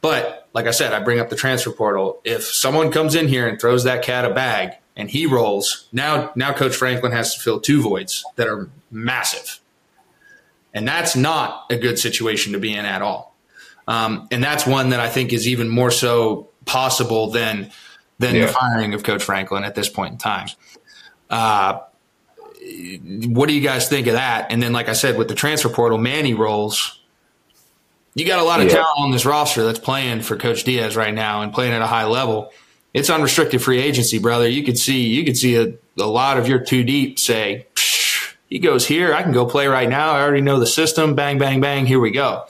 But 0.00 0.48
like 0.52 0.66
I 0.66 0.72
said, 0.72 0.92
I 0.92 1.00
bring 1.00 1.20
up 1.20 1.30
the 1.30 1.36
transfer 1.36 1.70
portal. 1.70 2.20
If 2.24 2.42
someone 2.44 2.90
comes 2.90 3.14
in 3.14 3.28
here 3.28 3.46
and 3.46 3.60
throws 3.60 3.84
that 3.84 4.02
cat 4.02 4.24
a 4.24 4.34
bag 4.34 4.72
and 4.96 5.08
he 5.08 5.26
rolls, 5.26 5.88
now 5.92 6.32
now 6.34 6.52
Coach 6.52 6.74
Franklin 6.74 7.12
has 7.12 7.34
to 7.34 7.40
fill 7.40 7.60
two 7.60 7.82
voids 7.82 8.24
that 8.36 8.48
are 8.48 8.68
massive. 8.90 9.60
And 10.72 10.88
that's 10.88 11.14
not 11.14 11.66
a 11.70 11.76
good 11.76 12.00
situation 12.00 12.52
to 12.52 12.58
be 12.58 12.74
in 12.74 12.84
at 12.84 13.00
all. 13.00 13.34
Um, 13.86 14.28
and 14.30 14.42
that's 14.42 14.66
one 14.66 14.90
that 14.90 15.00
I 15.00 15.08
think 15.08 15.32
is 15.32 15.46
even 15.46 15.68
more 15.68 15.90
so 15.90 16.48
possible 16.64 17.30
than 17.30 17.70
than 18.18 18.36
yeah. 18.36 18.46
the 18.46 18.52
firing 18.52 18.94
of 18.94 19.02
Coach 19.02 19.22
Franklin 19.22 19.64
at 19.64 19.74
this 19.74 19.88
point 19.88 20.12
in 20.12 20.18
time. 20.18 20.48
Uh, 21.28 21.80
what 23.26 23.48
do 23.48 23.54
you 23.54 23.60
guys 23.60 23.88
think 23.88 24.06
of 24.06 24.14
that? 24.14 24.50
And 24.50 24.62
then, 24.62 24.72
like 24.72 24.88
I 24.88 24.92
said, 24.92 25.18
with 25.18 25.28
the 25.28 25.34
transfer 25.34 25.68
portal, 25.68 25.98
Manny 25.98 26.34
rolls. 26.34 27.00
You 28.14 28.24
got 28.24 28.38
a 28.38 28.44
lot 28.44 28.60
of 28.60 28.66
yeah. 28.66 28.74
talent 28.74 28.98
on 28.98 29.10
this 29.10 29.26
roster 29.26 29.64
that's 29.64 29.80
playing 29.80 30.22
for 30.22 30.36
Coach 30.36 30.62
Diaz 30.62 30.94
right 30.94 31.12
now 31.12 31.42
and 31.42 31.52
playing 31.52 31.72
at 31.72 31.82
a 31.82 31.86
high 31.86 32.06
level. 32.06 32.52
It's 32.92 33.10
unrestricted 33.10 33.60
free 33.60 33.80
agency, 33.80 34.20
brother. 34.20 34.48
You 34.48 34.62
could 34.62 34.78
see 34.78 35.08
you 35.08 35.24
could 35.24 35.36
see 35.36 35.56
a, 35.56 35.74
a 35.98 36.06
lot 36.06 36.38
of 36.38 36.46
your 36.46 36.60
two 36.60 36.84
deep 36.84 37.18
say, 37.18 37.66
he 38.48 38.60
goes 38.60 38.86
here. 38.86 39.12
I 39.12 39.24
can 39.24 39.32
go 39.32 39.46
play 39.46 39.66
right 39.66 39.88
now. 39.88 40.12
I 40.12 40.22
already 40.22 40.42
know 40.42 40.60
the 40.60 40.66
system. 40.66 41.16
Bang, 41.16 41.38
bang, 41.38 41.60
bang. 41.60 41.86
Here 41.86 41.98
we 41.98 42.12
go. 42.12 42.44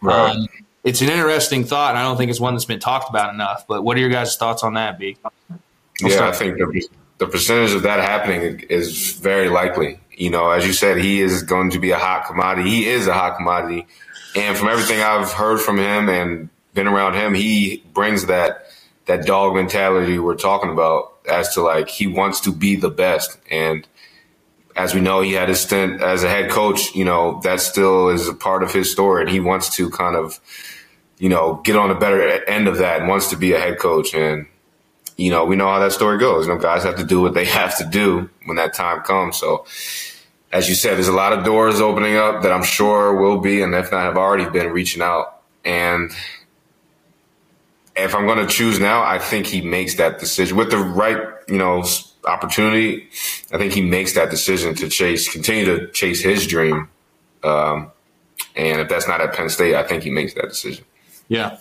Right. 0.00 0.30
Um, 0.30 0.46
it's 0.84 1.00
an 1.00 1.08
interesting 1.08 1.64
thought. 1.64 1.90
And 1.90 1.98
I 1.98 2.02
don't 2.02 2.16
think 2.16 2.30
it's 2.30 2.40
one 2.40 2.54
that's 2.54 2.64
been 2.64 2.80
talked 2.80 3.10
about 3.10 3.32
enough. 3.32 3.66
But 3.66 3.82
what 3.82 3.96
are 3.96 4.00
your 4.00 4.10
guys' 4.10 4.36
thoughts 4.36 4.62
on 4.62 4.74
that, 4.74 4.98
B? 4.98 5.16
yeah, 6.00 6.28
I 6.28 6.32
think 6.32 6.58
the, 6.58 6.88
the 7.18 7.26
percentage 7.26 7.72
of 7.72 7.82
that 7.82 8.00
happening 8.00 8.60
is 8.70 9.12
very 9.12 9.48
likely. 9.48 10.00
You 10.12 10.30
know, 10.30 10.50
as 10.50 10.66
you 10.66 10.72
said, 10.72 10.98
he 10.98 11.20
is 11.20 11.42
going 11.42 11.70
to 11.70 11.78
be 11.78 11.90
a 11.90 11.98
hot 11.98 12.26
commodity. 12.26 12.68
He 12.68 12.88
is 12.88 13.06
a 13.06 13.14
hot 13.14 13.36
commodity. 13.36 13.86
And 14.36 14.56
from 14.56 14.68
everything 14.68 15.00
I've 15.00 15.32
heard 15.32 15.60
from 15.60 15.78
him 15.78 16.08
and 16.08 16.48
been 16.74 16.86
around 16.86 17.14
him, 17.14 17.34
he 17.34 17.84
brings 17.92 18.26
that 18.26 18.66
that 19.06 19.26
dog 19.26 19.54
mentality 19.54 20.18
we're 20.18 20.36
talking 20.36 20.70
about 20.70 21.18
as 21.28 21.54
to 21.54 21.62
like 21.62 21.88
he 21.88 22.06
wants 22.06 22.40
to 22.42 22.52
be 22.52 22.76
the 22.76 22.90
best. 22.90 23.38
And 23.50 23.86
as 24.76 24.94
we 24.94 25.00
know, 25.00 25.20
he 25.20 25.32
had 25.32 25.48
his 25.48 25.60
stint 25.60 26.00
as 26.00 26.22
a 26.22 26.28
head 26.28 26.50
coach. 26.50 26.94
You 26.94 27.04
know, 27.04 27.40
that 27.42 27.60
still 27.60 28.08
is 28.08 28.28
a 28.28 28.34
part 28.34 28.62
of 28.62 28.72
his 28.72 28.90
story, 28.90 29.22
and 29.22 29.30
he 29.30 29.40
wants 29.40 29.74
to 29.76 29.90
kind 29.90 30.16
of, 30.16 30.40
you 31.18 31.28
know, 31.28 31.60
get 31.64 31.76
on 31.76 31.88
the 31.88 31.94
better 31.94 32.44
end 32.44 32.68
of 32.68 32.78
that 32.78 33.00
and 33.00 33.08
wants 33.08 33.30
to 33.30 33.36
be 33.36 33.52
a 33.52 33.58
head 33.58 33.78
coach. 33.78 34.14
And 34.14 34.46
you 35.20 35.30
know, 35.30 35.44
we 35.44 35.54
know 35.54 35.66
how 35.66 35.78
that 35.80 35.92
story 35.92 36.18
goes. 36.18 36.46
You 36.46 36.54
know, 36.54 36.58
guys 36.58 36.82
have 36.84 36.96
to 36.96 37.04
do 37.04 37.20
what 37.20 37.34
they 37.34 37.44
have 37.60 37.76
to 37.78 37.84
do 37.84 38.30
when 38.46 38.56
that 38.56 38.74
time 38.74 39.02
comes. 39.02 39.36
So, 39.36 39.66
as 40.52 40.68
you 40.68 40.74
said, 40.74 40.94
there's 40.94 41.08
a 41.08 41.12
lot 41.12 41.32
of 41.32 41.44
doors 41.44 41.80
opening 41.80 42.16
up 42.16 42.42
that 42.42 42.50
I'm 42.50 42.64
sure 42.64 43.14
will 43.14 43.38
be, 43.38 43.62
and 43.62 43.74
if 43.74 43.92
not, 43.92 44.04
have 44.04 44.16
already 44.16 44.48
been 44.48 44.72
reaching 44.72 45.02
out. 45.02 45.42
And 45.64 46.10
if 47.94 48.14
I'm 48.14 48.26
going 48.26 48.38
to 48.38 48.46
choose 48.46 48.80
now, 48.80 49.02
I 49.02 49.18
think 49.18 49.46
he 49.46 49.60
makes 49.60 49.96
that 49.96 50.18
decision 50.18 50.56
with 50.56 50.70
the 50.70 50.78
right, 50.78 51.18
you 51.48 51.58
know, 51.58 51.84
opportunity, 52.24 53.08
I 53.52 53.58
think 53.58 53.72
he 53.72 53.82
makes 53.82 54.14
that 54.14 54.30
decision 54.30 54.74
to 54.76 54.88
chase, 54.88 55.30
continue 55.30 55.64
to 55.64 55.88
chase 55.92 56.22
his 56.22 56.46
dream. 56.46 56.88
Um, 57.42 57.90
and 58.56 58.80
if 58.80 58.88
that's 58.88 59.08
not 59.08 59.20
at 59.20 59.34
Penn 59.34 59.48
State, 59.48 59.74
I 59.74 59.82
think 59.84 60.02
he 60.02 60.10
makes 60.10 60.34
that 60.34 60.48
decision. 60.48 60.84
Yeah. 61.28 61.58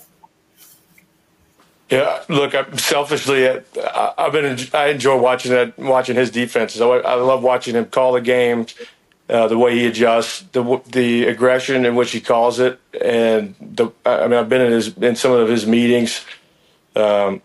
Yeah, 1.89 2.23
look, 2.29 2.53
I'm 2.53 2.77
selfishly, 2.77 3.49
I, 3.49 4.13
have 4.17 4.31
been 4.31 4.59
I 4.73 4.87
enjoy 4.87 5.17
watching 5.17 5.51
that, 5.51 5.77
watching 5.79 6.15
his 6.15 6.29
defenses. 6.29 6.81
I, 6.81 6.85
I 6.85 7.15
love 7.15 7.41
watching 7.41 7.73
him 7.73 7.85
call 7.85 8.13
the 8.13 8.21
games, 8.21 8.75
uh, 9.27 9.47
the 9.47 9.57
way 9.57 9.75
he 9.75 9.87
adjusts, 9.87 10.41
the 10.51 10.81
the 10.87 11.25
aggression 11.25 11.85
in 11.85 11.95
which 11.95 12.11
he 12.11 12.21
calls 12.21 12.59
it, 12.59 12.79
and 12.99 13.55
the. 13.59 13.89
I 14.05 14.27
mean, 14.27 14.39
I've 14.39 14.49
been 14.49 14.61
in 14.61 14.71
his 14.71 14.95
in 14.97 15.15
some 15.15 15.31
of 15.31 15.49
his 15.49 15.65
meetings. 15.65 16.23
Um, 16.95 17.41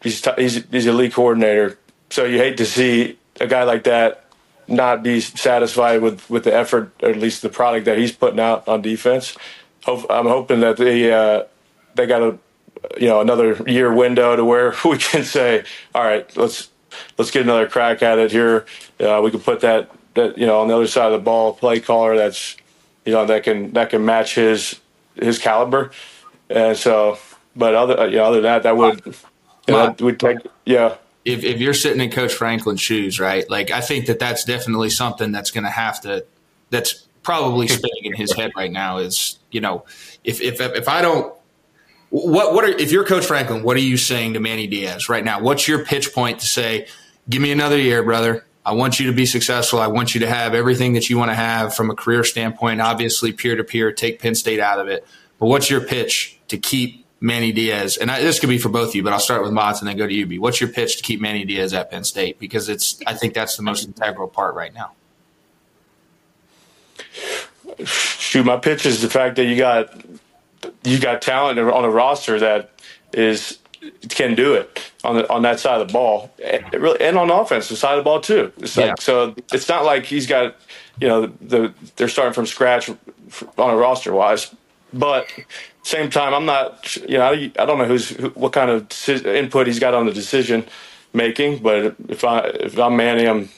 he's 0.00 0.24
he's 0.36 0.64
he's 0.70 0.86
a 0.86 0.92
lead 0.92 1.12
coordinator, 1.12 1.76
so 2.12 2.26
you 2.26 2.36
hate 2.36 2.58
to 2.58 2.66
see 2.66 3.18
a 3.40 3.46
guy 3.46 3.62
like 3.62 3.84
that 3.84 4.26
not 4.68 5.02
be 5.02 5.18
satisfied 5.18 6.02
with, 6.02 6.28
with 6.28 6.44
the 6.44 6.54
effort, 6.54 6.92
or 7.02 7.08
at 7.08 7.16
least 7.16 7.40
the 7.40 7.48
product 7.48 7.86
that 7.86 7.96
he's 7.96 8.12
putting 8.12 8.38
out 8.38 8.68
on 8.68 8.82
defense. 8.82 9.34
I'm 9.86 10.26
hoping 10.26 10.60
that 10.60 10.76
they 10.76 11.10
uh, 11.10 11.44
they 11.94 12.06
got 12.06 12.22
a 12.22 12.38
you 13.00 13.08
know 13.08 13.20
another 13.20 13.54
year 13.66 13.92
window 13.92 14.36
to 14.36 14.44
where 14.44 14.74
we 14.84 14.98
can 14.98 15.24
say, 15.24 15.64
all 15.94 16.04
right, 16.04 16.36
let's 16.36 16.68
let's 17.16 17.30
get 17.30 17.42
another 17.42 17.66
crack 17.66 18.02
at 18.02 18.18
it 18.18 18.30
here. 18.30 18.66
Uh, 19.00 19.20
we 19.24 19.30
can 19.30 19.40
put 19.40 19.60
that 19.60 19.90
that 20.14 20.36
you 20.36 20.46
know 20.46 20.60
on 20.60 20.68
the 20.68 20.76
other 20.76 20.86
side 20.86 21.06
of 21.06 21.12
the 21.12 21.24
ball 21.24 21.54
play 21.54 21.80
caller 21.80 22.14
that's 22.14 22.56
you 23.06 23.12
know 23.12 23.24
that 23.24 23.42
can 23.42 23.72
that 23.72 23.88
can 23.88 24.04
match 24.04 24.34
his 24.34 24.78
his 25.16 25.38
caliber. 25.38 25.90
And 26.50 26.76
so, 26.76 27.18
but 27.56 27.74
other 27.74 28.06
you 28.08 28.16
know 28.16 28.24
other 28.24 28.36
than 28.36 28.44
that, 28.44 28.62
that 28.64 28.76
would 28.76 29.04
you 29.66 29.74
know, 29.74 29.96
would 29.98 30.20
take 30.20 30.38
yeah 30.66 30.96
if, 31.24 31.44
if 31.44 31.60
you're 31.60 31.74
sitting 31.74 32.00
in 32.00 32.10
Coach 32.10 32.34
Franklin's 32.34 32.80
shoes, 32.80 33.20
right? 33.20 33.48
Like 33.48 33.70
I 33.70 33.80
think 33.80 34.06
that 34.06 34.18
that's 34.18 34.44
definitely 34.44 34.90
something 34.90 35.32
that's 35.32 35.50
going 35.50 35.64
to 35.64 35.70
have 35.70 36.00
to 36.02 36.24
that's 36.70 37.06
probably 37.22 37.68
spinning 37.68 38.04
in 38.04 38.14
his 38.14 38.32
head 38.32 38.52
right 38.56 38.70
now. 38.70 38.98
Is 38.98 39.38
you 39.50 39.60
know 39.60 39.84
if 40.24 40.40
if 40.40 40.60
if 40.60 40.88
I 40.88 41.02
don't 41.02 41.34
what 42.10 42.54
what 42.54 42.64
are 42.64 42.68
if 42.68 42.92
you're 42.92 43.04
Coach 43.04 43.26
Franklin, 43.26 43.62
what 43.62 43.76
are 43.76 43.80
you 43.80 43.96
saying 43.96 44.34
to 44.34 44.40
Manny 44.40 44.66
Diaz 44.66 45.08
right 45.08 45.24
now? 45.24 45.40
What's 45.40 45.66
your 45.66 45.84
pitch 45.84 46.12
point 46.12 46.40
to 46.40 46.46
say, 46.46 46.86
give 47.28 47.40
me 47.40 47.52
another 47.52 47.78
year, 47.78 48.02
brother? 48.02 48.44
I 48.64 48.72
want 48.72 49.00
you 49.00 49.06
to 49.06 49.12
be 49.12 49.26
successful. 49.26 49.80
I 49.80 49.88
want 49.88 50.14
you 50.14 50.20
to 50.20 50.28
have 50.28 50.54
everything 50.54 50.92
that 50.92 51.10
you 51.10 51.18
want 51.18 51.30
to 51.30 51.34
have 51.34 51.74
from 51.74 51.90
a 51.90 51.96
career 51.96 52.22
standpoint. 52.22 52.80
Obviously, 52.80 53.32
peer 53.32 53.56
to 53.56 53.64
peer, 53.64 53.92
take 53.92 54.20
Penn 54.20 54.34
State 54.34 54.60
out 54.60 54.78
of 54.78 54.88
it. 54.88 55.06
But 55.38 55.46
what's 55.46 55.68
your 55.68 55.80
pitch 55.80 56.38
to 56.48 56.58
keep 56.58 57.01
Manny 57.22 57.52
Diaz, 57.52 57.96
and 57.98 58.10
I, 58.10 58.20
this 58.20 58.40
could 58.40 58.48
be 58.48 58.58
for 58.58 58.68
both 58.68 58.88
of 58.88 58.94
you, 58.96 59.04
but 59.04 59.12
I'll 59.12 59.20
start 59.20 59.42
with 59.42 59.52
Mott's 59.52 59.80
and 59.80 59.88
then 59.88 59.96
go 59.96 60.08
to 60.08 60.12
you. 60.12 60.40
What's 60.40 60.60
your 60.60 60.68
pitch 60.68 60.96
to 60.96 61.04
keep 61.04 61.20
Manny 61.20 61.44
Diaz 61.44 61.72
at 61.72 61.88
Penn 61.88 62.02
State? 62.02 62.40
Because 62.40 62.68
it's, 62.68 63.00
I 63.06 63.14
think 63.14 63.32
that's 63.32 63.56
the 63.56 63.62
most 63.62 63.86
integral 63.86 64.26
part 64.26 64.56
right 64.56 64.74
now. 64.74 64.90
Shoot, 67.84 68.44
my 68.44 68.56
pitch 68.56 68.86
is 68.86 69.02
the 69.02 69.08
fact 69.08 69.36
that 69.36 69.44
you 69.44 69.56
got 69.56 70.04
you 70.84 70.98
got 70.98 71.22
talent 71.22 71.58
on 71.58 71.84
a 71.84 71.90
roster 71.90 72.40
that 72.40 72.70
is 73.12 73.58
can 74.08 74.34
do 74.34 74.54
it 74.54 74.92
on 75.04 75.16
the, 75.16 75.32
on 75.32 75.42
that 75.42 75.58
side 75.58 75.80
of 75.80 75.88
the 75.88 75.92
ball, 75.92 76.30
and, 76.44 76.72
really, 76.74 77.00
and 77.00 77.16
on 77.16 77.30
offense, 77.30 77.68
the 77.68 77.76
side 77.76 77.98
of 77.98 77.98
the 77.98 78.04
ball 78.04 78.20
too. 78.20 78.52
It's 78.58 78.76
like, 78.76 78.86
yeah. 78.86 78.94
so 78.98 79.34
it's 79.52 79.68
not 79.68 79.84
like 79.84 80.04
he's 80.04 80.26
got 80.26 80.56
you 81.00 81.08
know 81.08 81.26
the, 81.26 81.32
the 81.40 81.74
they're 81.96 82.08
starting 82.08 82.34
from 82.34 82.46
scratch 82.46 82.90
on 82.90 82.96
a 83.58 83.76
roster 83.76 84.12
wise, 84.12 84.54
but 84.92 85.26
same 85.82 86.10
time, 86.10 86.32
I'm 86.34 86.46
not, 86.46 86.96
you 86.96 87.18
know, 87.18 87.26
I, 87.32 87.50
I 87.58 87.66
don't 87.66 87.78
know 87.78 87.86
who's 87.86 88.10
who, 88.10 88.28
what 88.30 88.52
kind 88.52 88.70
of 88.70 89.26
input 89.26 89.66
he's 89.66 89.78
got 89.78 89.94
on 89.94 90.06
the 90.06 90.12
decision 90.12 90.64
making, 91.12 91.58
but 91.58 91.96
if 92.08 92.24
I 92.24 92.40
if 92.40 92.78
I'm 92.78 92.96
Manny, 92.96 93.26
I'm 93.26 93.48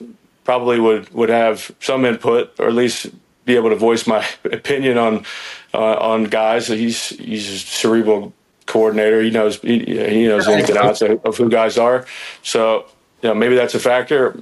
probably 0.45 0.81
would 0.81 1.13
would 1.13 1.29
have 1.29 1.75
some 1.81 2.05
input 2.05 2.59
or 2.59 2.69
at 2.69 2.75
least 2.75 3.11
be 3.45 3.57
able 3.57 3.71
to 3.71 3.77
voice 3.77 4.07
my 4.07 4.27
opinion 4.45 4.99
on 4.99 5.25
uh, 5.73 5.97
on 5.97 6.25
guys. 6.25 6.69
He's 6.69 7.11
he's 7.11 7.49
a 7.51 7.59
cerebral 7.59 8.33
coordinator. 8.67 9.21
He 9.23 9.31
knows 9.31 9.61
he, 9.61 9.81
he 9.81 10.27
knows 10.27 10.49
ins 10.49 10.69
and 10.71 10.79
outs 10.79 11.03
of, 11.03 11.25
of 11.25 11.37
who 11.37 11.49
guys 11.49 11.79
are. 11.79 12.07
So 12.43 12.87
you 13.23 13.29
know 13.29 13.35
maybe 13.35 13.55
that's 13.55 13.75
a 13.75 13.81
factor. 13.81 14.37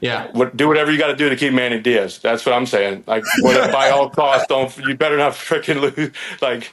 Yeah. 0.00 0.28
What, 0.32 0.56
do 0.56 0.68
whatever 0.68 0.92
you 0.92 0.98
got 0.98 1.08
to 1.08 1.16
do 1.16 1.28
to 1.28 1.36
keep 1.36 1.52
Manny 1.52 1.80
Diaz. 1.80 2.18
That's 2.18 2.44
what 2.44 2.54
I'm 2.54 2.66
saying. 2.66 3.04
Like, 3.06 3.24
by 3.42 3.90
all 3.90 4.10
costs, 4.10 4.46
don't 4.48 4.76
you 4.78 4.94
better 4.94 5.16
not 5.16 5.32
freaking 5.32 5.80
lose. 5.80 6.12
Like, 6.40 6.72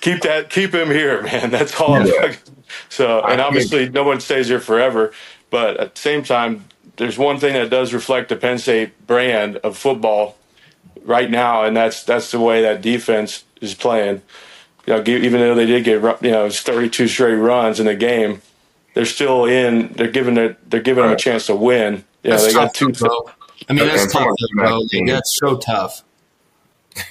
keep 0.00 0.22
that, 0.22 0.50
keep 0.50 0.74
him 0.74 0.90
here, 0.90 1.22
man. 1.22 1.50
That's 1.50 1.78
all. 1.80 2.06
Yeah. 2.06 2.34
So, 2.88 3.20
and 3.22 3.40
obviously, 3.40 3.88
no 3.88 4.04
one 4.04 4.20
stays 4.20 4.48
here 4.48 4.60
forever. 4.60 5.12
But 5.50 5.78
at 5.78 5.94
the 5.96 6.00
same 6.00 6.22
time, 6.22 6.64
there's 6.96 7.18
one 7.18 7.38
thing 7.38 7.54
that 7.54 7.70
does 7.70 7.92
reflect 7.92 8.28
the 8.28 8.36
Penn 8.36 8.58
State 8.58 9.06
brand 9.06 9.56
of 9.58 9.76
football 9.76 10.36
right 11.02 11.30
now, 11.30 11.64
and 11.64 11.76
that's 11.76 12.04
that's 12.04 12.30
the 12.30 12.40
way 12.40 12.62
that 12.62 12.82
defense 12.82 13.44
is 13.60 13.74
playing. 13.74 14.22
You 14.86 14.94
know, 14.94 15.02
even 15.06 15.40
though 15.40 15.54
they 15.54 15.66
did 15.66 15.84
get 15.84 16.02
you 16.22 16.30
know 16.30 16.48
32 16.50 17.08
straight 17.08 17.34
runs 17.34 17.80
in 17.80 17.86
the 17.86 17.96
game, 17.96 18.42
they're 18.94 19.04
still 19.04 19.44
in. 19.44 19.92
They're 19.94 20.10
giving 20.10 20.36
it. 20.36 20.70
They're 20.70 20.82
giving 20.82 21.04
them 21.04 21.12
a 21.12 21.16
chance 21.16 21.46
to 21.46 21.56
win. 21.56 22.04
Yeah, 22.22 22.30
That's 22.32 22.46
they 22.46 22.52
got 22.52 22.74
tough, 22.74 22.74
two. 22.74 22.92
bro. 22.92 23.30
I 23.68 23.72
mean, 23.74 23.86
that's 23.86 24.12
tough, 24.12 24.24
from 24.24 24.58
bro. 24.58 24.86
team. 24.88 25.06
That's 25.06 25.36
so 25.38 25.56
tough. 25.58 26.04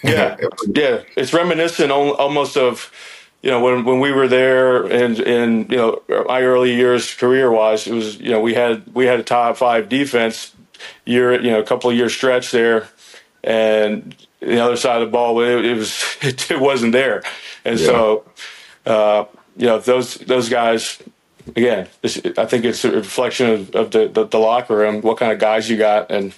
Yeah, 0.03 0.37
yeah. 0.67 1.01
It's 1.17 1.33
reminiscent 1.33 1.91
almost 1.91 2.57
of 2.57 2.91
you 3.41 3.51
know 3.51 3.61
when 3.63 3.85
when 3.85 3.99
we 3.99 4.11
were 4.11 4.27
there 4.27 4.85
and 4.85 5.19
in 5.19 5.67
you 5.69 5.77
know 5.77 6.01
my 6.27 6.41
early 6.41 6.75
years 6.75 7.13
career 7.15 7.51
wise. 7.51 7.87
It 7.87 7.93
was 7.93 8.19
you 8.19 8.31
know 8.31 8.41
we 8.41 8.53
had 8.53 8.83
we 8.93 9.05
had 9.05 9.19
a 9.19 9.23
top 9.23 9.57
five 9.57 9.89
defense 9.89 10.53
year 11.05 11.39
you 11.41 11.51
know 11.51 11.59
a 11.59 11.65
couple 11.65 11.89
of 11.89 11.95
year 11.95 12.09
stretch 12.09 12.51
there, 12.51 12.89
and 13.43 14.15
the 14.39 14.59
other 14.59 14.77
side 14.77 15.01
of 15.01 15.07
the 15.07 15.11
ball 15.11 15.39
it, 15.41 15.65
it 15.65 15.75
was 15.75 16.03
it, 16.21 16.51
it 16.51 16.59
wasn't 16.59 16.93
there, 16.93 17.23
and 17.65 17.79
so 17.79 18.25
uh, 18.85 19.25
you 19.57 19.67
know 19.67 19.79
those 19.79 20.15
those 20.15 20.49
guys. 20.49 21.01
Again, 21.55 21.88
this, 22.01 22.21
I 22.38 22.45
think 22.45 22.65
it's 22.65 22.83
a 22.85 22.91
reflection 22.91 23.49
of, 23.49 23.75
of 23.75 23.91
the, 23.91 24.07
the, 24.07 24.25
the 24.25 24.38
locker 24.38 24.75
room, 24.75 25.01
what 25.01 25.17
kind 25.17 25.31
of 25.31 25.39
guys 25.39 25.69
you 25.69 25.77
got, 25.77 26.12
and 26.12 26.33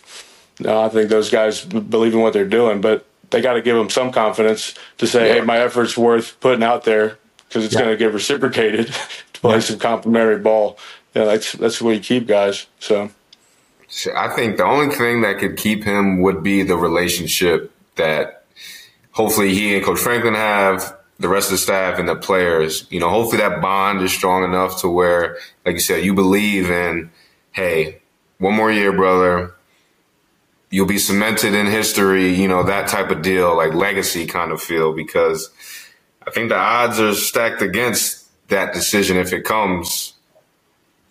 no, 0.60 0.82
I 0.82 0.90
think 0.90 1.10
those 1.10 1.30
guys 1.30 1.66
believe 1.66 2.14
in 2.14 2.22
what 2.22 2.34
they're 2.34 2.46
doing, 2.46 2.82
but 2.82 3.06
they 3.32 3.42
got 3.42 3.54
to 3.54 3.62
give 3.62 3.76
them 3.76 3.90
some 3.90 4.12
confidence 4.12 4.76
to 5.00 5.08
say, 5.08 5.34
"Hey, 5.34 5.42
my 5.42 5.58
effort's 5.58 5.98
worth 5.98 6.40
putting 6.40 6.64
out 6.64 6.84
there 6.84 7.18
because 7.48 7.66
it's 7.66 7.76
going 7.76 7.90
to 7.90 7.98
get 7.98 8.14
reciprocated 8.14 8.88
to 9.34 9.42
play 9.42 9.60
some 9.62 9.80
complimentary 9.80 10.40
ball." 10.40 10.78
Yeah, 11.16 11.26
that's 11.26 11.54
that's 11.54 11.82
where 11.82 11.94
you 11.94 12.00
keep 12.00 12.28
guys. 12.28 12.68
So 12.80 13.10
I 14.16 14.30
think 14.30 14.58
the 14.58 14.66
only 14.66 14.94
thing 14.94 15.22
that 15.22 15.40
could 15.40 15.58
keep 15.58 15.84
him 15.84 16.22
would 16.22 16.44
be 16.44 16.64
the 16.64 16.78
relationship 16.78 17.72
that 17.96 18.46
hopefully 19.12 19.54
he 19.54 19.76
and 19.76 19.84
Coach 19.84 20.00
Franklin 20.00 20.36
have, 20.36 20.98
the 21.22 21.30
rest 21.30 21.48
of 21.48 21.52
the 21.52 21.58
staff 21.60 22.00
and 22.00 22.10
the 22.10 22.16
players. 22.16 22.88
You 22.90 23.00
know, 23.00 23.10
hopefully 23.10 23.38
that 23.38 23.62
bond 23.62 24.02
is 24.02 24.12
strong 24.12 24.44
enough 24.44 24.82
to 24.82 24.90
where, 24.90 25.38
like 25.66 25.76
you 25.76 25.80
said, 25.80 26.04
you 26.04 26.14
believe 26.14 26.70
in, 26.70 27.12
hey, 27.52 28.02
one 28.40 28.56
more 28.56 28.72
year, 28.72 28.92
brother. 28.92 29.54
You'll 30.72 30.88
be 30.88 31.00
cemented 31.00 31.54
in 31.54 31.68
history, 31.68 32.34
you 32.34 32.48
know, 32.48 32.64
that 32.64 32.88
type 32.88 33.12
of 33.12 33.22
deal, 33.22 33.56
like 33.56 33.74
legacy 33.74 34.26
kind 34.26 34.52
of 34.52 34.62
feel, 34.62 34.94
because 34.94 35.50
I 36.26 36.32
think 36.32 36.50
the 36.50 36.58
odds 36.58 37.00
are 37.00 37.14
stacked 37.14 37.62
against 37.62 38.26
that 38.48 38.74
decision 38.74 39.18
if 39.18 39.34
it 39.34 39.44
comes 39.44 40.14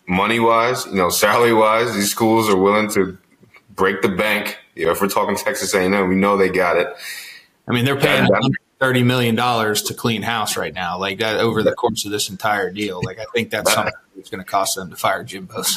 money 0.07 0.39
wise, 0.39 0.85
you 0.87 0.95
know, 0.95 1.09
salary 1.09 1.53
wise, 1.53 1.93
these 1.93 2.11
schools 2.11 2.49
are 2.49 2.57
willing 2.57 2.89
to 2.91 3.17
break 3.69 4.01
the 4.01 4.09
bank. 4.09 4.57
You 4.75 4.85
know, 4.85 4.91
if 4.91 5.01
we're 5.01 5.09
talking 5.09 5.35
Texas 5.35 5.73
A&M, 5.73 6.09
we 6.09 6.15
know 6.15 6.37
they 6.37 6.49
got 6.49 6.77
it. 6.77 6.87
I 7.67 7.71
mean, 7.71 7.85
they're 7.85 7.95
paying 7.95 8.27
Yeah. 8.27 8.39
Thirty 8.81 9.03
million 9.03 9.35
dollars 9.35 9.83
to 9.83 9.93
clean 9.93 10.23
house 10.23 10.57
right 10.57 10.73
now, 10.73 10.97
like 10.97 11.19
that 11.19 11.39
over 11.39 11.61
the 11.63 11.71
course 11.71 12.03
of 12.03 12.11
this 12.11 12.29
entire 12.29 12.71
deal. 12.71 12.99
Like, 13.05 13.19
I 13.19 13.25
think 13.33 13.51
that's 13.51 13.71
something 13.71 13.93
that's 14.15 14.29
going 14.29 14.43
to 14.43 14.49
cost 14.49 14.75
them 14.75 14.89
to 14.89 14.95
fire 14.97 15.23
Jimbo. 15.23 15.63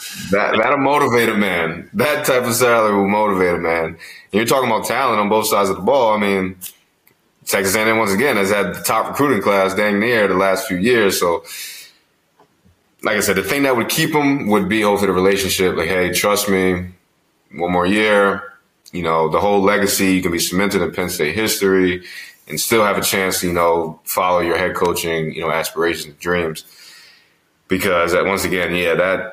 So, 0.00 0.36
That 0.36 0.56
that'll 0.56 0.78
motivate 0.78 1.28
a 1.28 1.36
man. 1.36 1.88
That 1.92 2.26
type 2.26 2.42
of 2.42 2.54
salary 2.54 2.96
will 2.96 3.08
motivate 3.08 3.54
a 3.54 3.58
man. 3.58 3.84
And 3.84 3.98
you're 4.32 4.46
talking 4.46 4.68
about 4.68 4.86
talent 4.86 5.20
on 5.20 5.28
both 5.28 5.46
sides 5.46 5.70
of 5.70 5.76
the 5.76 5.82
ball. 5.82 6.14
I 6.14 6.18
mean, 6.18 6.56
Texas 7.44 7.76
A&M 7.76 7.96
once 7.96 8.12
again 8.12 8.36
has 8.36 8.50
had 8.50 8.74
the 8.74 8.82
top 8.82 9.08
recruiting 9.10 9.42
class 9.42 9.74
dang 9.74 10.00
near 10.00 10.26
the 10.26 10.34
last 10.34 10.66
few 10.66 10.78
years. 10.78 11.20
So, 11.20 11.44
like 13.02 13.16
I 13.16 13.20
said, 13.20 13.36
the 13.36 13.44
thing 13.44 13.62
that 13.62 13.76
would 13.76 13.88
keep 13.88 14.12
them 14.12 14.48
would 14.48 14.68
be 14.68 14.80
hopefully 14.80 15.08
the 15.08 15.12
relationship. 15.12 15.76
Like, 15.76 15.88
hey, 15.88 16.12
trust 16.12 16.48
me, 16.48 16.88
one 17.52 17.70
more 17.70 17.86
year. 17.86 18.42
You 18.92 19.02
know, 19.02 19.28
the 19.28 19.38
whole 19.38 19.60
legacy 19.60 20.14
you 20.14 20.22
can 20.22 20.32
be 20.32 20.40
cemented 20.40 20.82
in 20.82 20.90
Penn 20.92 21.10
State 21.10 21.36
history 21.36 22.02
and 22.50 22.60
still 22.60 22.84
have 22.84 22.98
a 22.98 23.02
chance 23.02 23.40
to, 23.40 23.46
you 23.46 23.52
know, 23.52 24.00
follow 24.04 24.40
your 24.40 24.58
head 24.58 24.74
coaching, 24.74 25.32
you 25.32 25.40
know, 25.40 25.50
aspirations 25.50 26.06
and 26.06 26.18
dreams. 26.18 26.64
Because 27.68 28.12
that, 28.12 28.24
once 28.26 28.44
again, 28.44 28.74
yeah, 28.74 28.94
that 28.94 29.32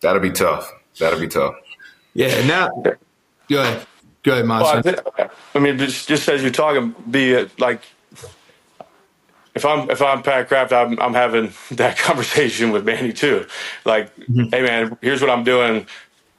that'll 0.00 0.22
be 0.22 0.30
tough. 0.30 0.72
That'll 0.98 1.20
be 1.20 1.28
tough. 1.28 1.54
yeah. 2.14 2.46
Now, 2.46 2.68
go 3.48 3.60
ahead, 3.62 3.86
go 4.22 4.32
ahead, 4.32 4.48
Well, 4.48 4.66
I, 4.66 4.74
Monson. 4.74 4.96
I 5.54 5.58
mean, 5.58 5.78
just, 5.78 6.08
just 6.08 6.28
as 6.28 6.42
you're 6.42 6.52
talking, 6.52 6.94
be 7.10 7.32
it 7.32 7.58
like 7.58 7.82
if 9.54 9.64
I'm 9.64 9.90
if 9.90 10.00
I'm 10.00 10.22
Pat 10.22 10.48
Kraft, 10.48 10.72
I'm 10.72 10.98
I'm 11.00 11.14
having 11.14 11.52
that 11.72 11.98
conversation 11.98 12.70
with 12.70 12.84
Manny 12.84 13.12
too. 13.12 13.46
Like, 13.84 14.14
mm-hmm. 14.16 14.44
hey 14.50 14.62
man, 14.62 14.96
here's 15.00 15.20
what 15.20 15.30
I'm 15.30 15.44
doing 15.44 15.86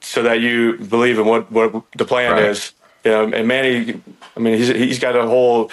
so 0.00 0.22
that 0.22 0.40
you 0.40 0.78
believe 0.78 1.18
in 1.18 1.26
what 1.26 1.50
what 1.50 1.84
the 1.96 2.04
plan 2.04 2.32
Right. 2.32 2.44
is. 2.44 2.72
You 3.04 3.10
know, 3.10 3.24
and 3.32 3.46
Manny, 3.46 4.00
I 4.36 4.40
mean, 4.40 4.56
he's 4.56 4.68
he's 4.68 4.98
got 4.98 5.16
a 5.16 5.26
whole. 5.26 5.70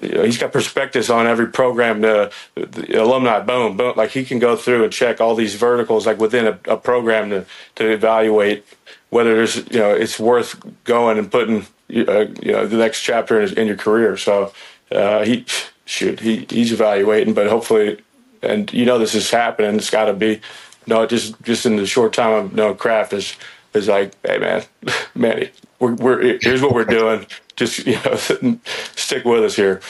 You 0.00 0.08
know, 0.10 0.24
he's 0.24 0.38
got 0.38 0.52
prospectus 0.52 1.10
on 1.10 1.26
every 1.26 1.48
program. 1.48 2.00
The, 2.00 2.32
the 2.54 3.02
alumni, 3.02 3.40
boom, 3.40 3.76
boom. 3.76 3.94
Like 3.96 4.10
he 4.10 4.24
can 4.24 4.38
go 4.38 4.56
through 4.56 4.84
and 4.84 4.92
check 4.92 5.20
all 5.20 5.34
these 5.34 5.54
verticals, 5.54 6.06
like 6.06 6.18
within 6.18 6.46
a, 6.46 6.58
a 6.72 6.76
program, 6.76 7.30
to 7.30 7.46
to 7.76 7.90
evaluate 7.90 8.64
whether 9.10 9.34
there's 9.34 9.56
you 9.56 9.78
know 9.78 9.92
it's 9.94 10.18
worth 10.18 10.60
going 10.84 11.18
and 11.18 11.30
putting 11.30 11.66
uh, 11.90 12.26
you 12.40 12.52
know 12.52 12.66
the 12.66 12.76
next 12.76 13.02
chapter 13.02 13.40
in, 13.40 13.58
in 13.58 13.66
your 13.66 13.76
career. 13.76 14.16
So 14.16 14.52
uh, 14.90 15.24
he 15.24 15.44
shoot 15.84 16.20
he 16.20 16.46
he's 16.48 16.72
evaluating, 16.72 17.34
but 17.34 17.48
hopefully, 17.48 18.00
and 18.42 18.72
you 18.72 18.84
know 18.84 18.98
this 18.98 19.14
is 19.14 19.30
happening. 19.30 19.76
It's 19.76 19.90
got 19.90 20.06
to 20.06 20.14
be 20.14 20.40
no 20.86 21.06
just 21.06 21.40
just 21.42 21.66
in 21.66 21.76
the 21.76 21.86
short 21.86 22.12
time 22.12 22.32
of 22.32 22.54
no 22.54 22.74
Kraft 22.74 23.12
is 23.12 23.36
is 23.74 23.88
like 23.88 24.14
hey 24.24 24.38
man, 24.38 24.64
Manny, 25.14 25.50
we're, 25.82 25.94
we're 25.94 26.38
here's 26.40 26.62
what 26.62 26.74
we're 26.74 26.84
doing. 26.84 27.26
Just 27.56 27.86
you 27.86 27.98
know 28.04 28.14
stick 28.94 29.24
with 29.24 29.42
us 29.42 29.56
here, 29.56 29.80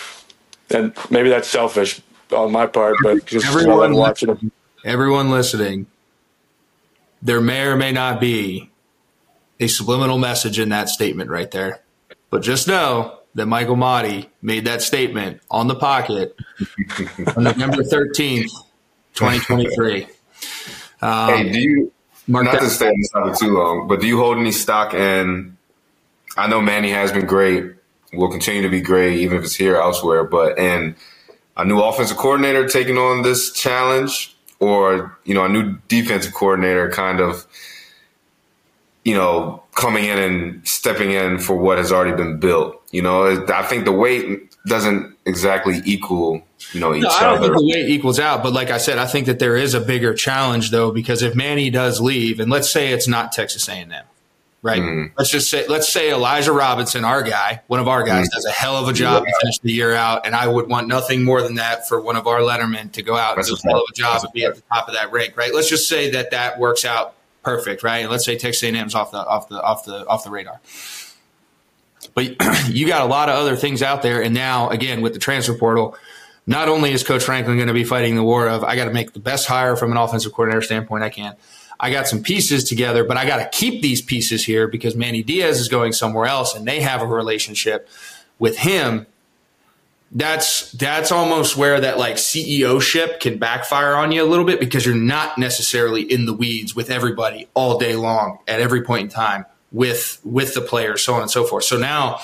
and 0.71 0.95
maybe 1.11 1.29
that's 1.29 1.49
selfish 1.49 2.01
on 2.33 2.51
my 2.51 2.67
part, 2.67 2.97
but 3.03 3.27
just 3.27 3.47
Everyone 3.47 3.95
watching. 3.95 4.51
Everyone 4.85 5.31
listening, 5.31 5.87
there 7.21 7.41
may 7.41 7.67
or 7.67 7.77
may 7.77 7.93
not 7.93 8.21
be 8.21 8.71
a 9.61 9.69
subliminal 9.69 10.19
message 10.19 10.59
in 10.59 10.71
that 10.71 10.89
statement 10.89 11.31
right 11.31 11.51
there. 11.51 11.83
But 12.31 12.43
just 12.43 12.67
know 12.67 13.19
that 13.35 13.47
Michael 13.47 13.77
Mauti 13.77 14.27
made 14.41 14.65
that 14.65 14.83
statement 14.83 15.41
on 15.51 15.69
the 15.69 15.75
pocket 15.75 16.35
on 17.37 17.45
November 17.45 17.83
13th, 17.83 18.51
2023. 19.15 20.07
Um, 21.01 21.29
hey, 21.29 21.53
do 21.53 21.61
you 21.61 21.93
Mark 22.27 22.47
not 22.47 22.61
to 22.61 22.71
stay 22.71 22.89
on 22.89 22.95
this 22.97 23.11
topic 23.11 23.39
too 23.39 23.53
long, 23.53 23.87
but 23.87 24.01
do 24.01 24.07
you 24.07 24.19
hold 24.19 24.39
any 24.39 24.53
stock 24.53 24.95
in? 24.95 25.57
I 26.37 26.47
know 26.49 26.61
Manny 26.61 26.91
has 26.91 27.13
been 27.13 27.27
great, 27.27 27.73
will 28.13 28.31
continue 28.31 28.63
to 28.63 28.69
be 28.69 28.81
great, 28.81 29.19
even 29.19 29.39
if 29.39 29.45
it's 29.45 29.55
here 29.55 29.77
elsewhere. 29.77 30.25
But 30.25 30.59
and 30.59 30.95
a 31.57 31.65
new 31.65 31.81
offensive 31.81 32.17
coordinator 32.17 32.69
taking 32.69 32.97
on 32.97 33.23
this 33.23 33.53
challenge, 33.53 34.35
or 34.61 35.19
you 35.25 35.35
know, 35.35 35.45
a 35.45 35.49
new 35.49 35.79
defensive 35.89 36.35
coordinator 36.35 36.91
kind 36.91 37.21
of, 37.21 37.47
you 39.05 39.15
know, 39.15 39.63
coming 39.75 40.05
in 40.05 40.19
and 40.19 40.67
stepping 40.67 41.11
in 41.11 41.39
for 41.39 41.57
what 41.57 41.79
has 41.79 41.93
already 41.93 42.17
been 42.17 42.39
built. 42.39 42.81
You 42.91 43.03
know, 43.03 43.45
I 43.49 43.63
think 43.63 43.85
the 43.85 43.93
weight 43.93 44.55
doesn't 44.67 45.17
exactly 45.27 45.81
equal, 45.85 46.43
you 46.73 46.81
know, 46.81 46.95
each 46.95 47.03
No, 47.03 47.09
I 47.09 47.21
don't 47.21 47.39
other. 47.39 47.49
think 47.49 47.59
the 47.59 47.67
weight 47.67 47.89
equals 47.89 48.21
out, 48.21 48.43
but 48.43 48.53
like 48.53 48.71
I 48.71 48.79
said, 48.79 48.99
I 48.99 49.07
think 49.07 49.27
that 49.27 49.39
there 49.39 49.57
is 49.57 49.75
a 49.75 49.81
bigger 49.81 50.15
challenge 50.15 50.71
though, 50.71 50.93
because 50.93 51.23
if 51.23 51.35
Manny 51.35 51.69
does 51.71 52.01
leave, 52.01 52.39
and 52.39 52.51
let's 52.51 52.71
say 52.71 52.93
it's 52.93 53.09
not 53.09 53.33
Texas 53.33 53.69
A&M, 53.69 53.91
right? 54.63 54.81
Mm-hmm. 54.81 55.15
Let's 55.19 55.31
just 55.31 55.51
say 55.51 55.67
let's 55.67 55.93
say 55.93 56.13
Elijah 56.13 56.53
Robinson, 56.53 57.05
our 57.05 57.23
guy, 57.23 57.63
one 57.67 57.81
of 57.81 57.89
our 57.89 58.05
guys, 58.05 58.29
mm-hmm. 58.29 58.37
does 58.37 58.45
a 58.47 58.53
hell 58.53 58.77
of 58.77 58.89
a 58.89 58.93
job 58.93 59.25
to 59.25 59.33
finish 59.43 59.59
the 59.59 59.73
year 59.73 59.95
out, 59.95 60.25
and 60.25 60.35
I 60.35 60.47
would 60.47 60.69
want 60.69 60.89
nothing 60.89 61.25
more 61.25 61.43
than 61.43 61.57
that 61.57 61.89
for 61.89 62.01
one 62.01 62.17
of 62.17 62.27
our 62.27 62.39
lettermen 62.39 62.93
to 62.93 63.03
go 63.03 63.17
out 63.17 63.37
and 63.37 63.47
do 63.47 63.53
a 63.53 63.57
a 63.57 63.69
hell 63.69 63.81
of 63.81 63.87
a 63.91 63.95
job 63.95 64.13
That's 64.15 64.25
and 64.25 64.33
be 64.33 64.45
at 64.45 64.55
the 64.55 64.63
top 64.63 64.89
of 64.89 64.95
that 64.95 65.13
rank, 65.13 65.37
right? 65.37 65.53
Let's 65.53 65.69
just 65.69 65.89
say 65.89 66.11
that 66.11 66.31
that 66.31 66.59
works 66.59 66.85
out 66.85 67.15
perfect, 67.43 67.83
right? 67.83 67.99
And 67.99 68.11
let's 68.11 68.25
say 68.25 68.39
Texas 68.39 68.63
A&M's 68.63 68.95
off 68.95 69.11
the 69.11 69.19
off 69.19 69.49
the 69.49 69.61
off 69.61 69.85
the 69.85 70.07
off 70.07 70.25
the 70.25 70.31
radar. 70.31 70.61
But 72.15 72.37
you 72.69 72.87
got 72.87 73.03
a 73.03 73.07
lot 73.07 73.29
of 73.29 73.35
other 73.37 73.57
things 73.57 73.83
out 73.83 74.03
there, 74.03 74.23
and 74.23 74.35
now 74.35 74.71
again 74.71 75.03
with 75.03 75.13
the 75.13 75.19
transfer 75.19 75.55
portal, 75.55 75.97
not 76.47 76.69
only 76.69 76.93
is 76.93 77.03
Coach 77.03 77.25
Franklin 77.25 77.57
going 77.57 77.69
to 77.69 77.75
be 77.75 77.85
fighting 77.85 78.17
the 78.17 78.23
war 78.23 78.49
of 78.49 78.65
I 78.65 78.77
got 78.77 78.85
to 78.85 78.93
make 78.93 79.13
the 79.13 79.21
best 79.21 79.47
hire 79.47 79.77
from 79.77 79.91
an 79.91 79.97
offensive 79.97 80.33
coordinator 80.33 80.63
standpoint 80.63 81.03
I 81.03 81.11
can. 81.11 81.37
I 81.83 81.91
got 81.91 82.07
some 82.07 82.23
pieces 82.23 82.63
together, 82.63 83.03
but 83.03 83.17
I 83.17 83.27
got 83.27 83.39
to 83.39 83.59
keep 83.59 83.83
these 83.83 84.01
pieces 84.01 84.45
here 84.45 84.69
because 84.69 84.95
Manny 84.95 85.25
Diaz 85.25 85.59
is 85.59 85.69
going 85.69 85.93
somewhere 85.93 86.27
else, 86.27 86.55
and 86.55 86.67
they 86.67 86.81
have 86.81 87.03
a 87.03 87.07
relationship 87.07 87.89
with 88.39 88.59
him. 88.59 89.07
That's 90.13 90.71
that's 90.73 91.11
almost 91.11 91.57
where 91.57 91.81
that 91.81 91.99
like 91.99 92.17
CEO 92.17 92.81
ship 92.81 93.19
can 93.19 93.39
backfire 93.39 93.95
on 93.95 94.13
you 94.13 94.23
a 94.23 94.29
little 94.29 94.45
bit 94.45 94.61
because 94.61 94.87
you're 94.87 94.95
not 94.95 95.39
necessarily 95.39 96.03
in 96.03 96.27
the 96.27 96.35
weeds 96.35 96.77
with 96.77 96.89
everybody 96.91 97.49
all 97.55 97.79
day 97.79 97.97
long 97.97 98.39
at 98.47 98.61
every 98.61 98.83
point 98.83 99.05
in 99.05 99.09
time 99.09 99.47
with 99.73 100.21
with 100.23 100.55
the 100.55 100.61
players, 100.61 101.03
so 101.03 101.15
on 101.15 101.23
and 101.23 101.31
so 101.31 101.45
forth. 101.45 101.65
So 101.65 101.79
now 101.79 102.21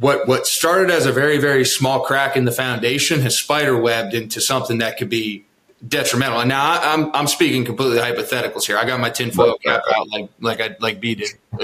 what 0.00 0.28
what 0.28 0.46
started 0.46 0.90
as 0.90 1.06
a 1.06 1.12
very 1.12 1.38
very 1.38 1.64
small 1.64 2.00
crack 2.00 2.36
in 2.36 2.44
the 2.44 2.52
foundation 2.52 3.20
has 3.22 3.38
spider 3.38 3.78
webbed 3.78 4.12
into 4.12 4.40
something 4.40 4.78
that 4.78 4.98
could 4.98 5.08
be 5.08 5.45
detrimental. 5.86 6.40
And 6.40 6.48
now 6.48 6.64
I, 6.64 6.92
I'm 6.92 7.14
I'm 7.14 7.26
speaking 7.26 7.64
completely 7.64 7.98
hypotheticals 7.98 8.66
here. 8.66 8.78
I 8.78 8.86
got 8.86 9.00
my 9.00 9.10
tinfoil 9.10 9.56
cap 9.58 9.82
out 9.94 10.08
like 10.08 10.30
like 10.40 10.60
I 10.60 10.76
like 10.80 11.00
B 11.00 11.14
did, 11.14 11.30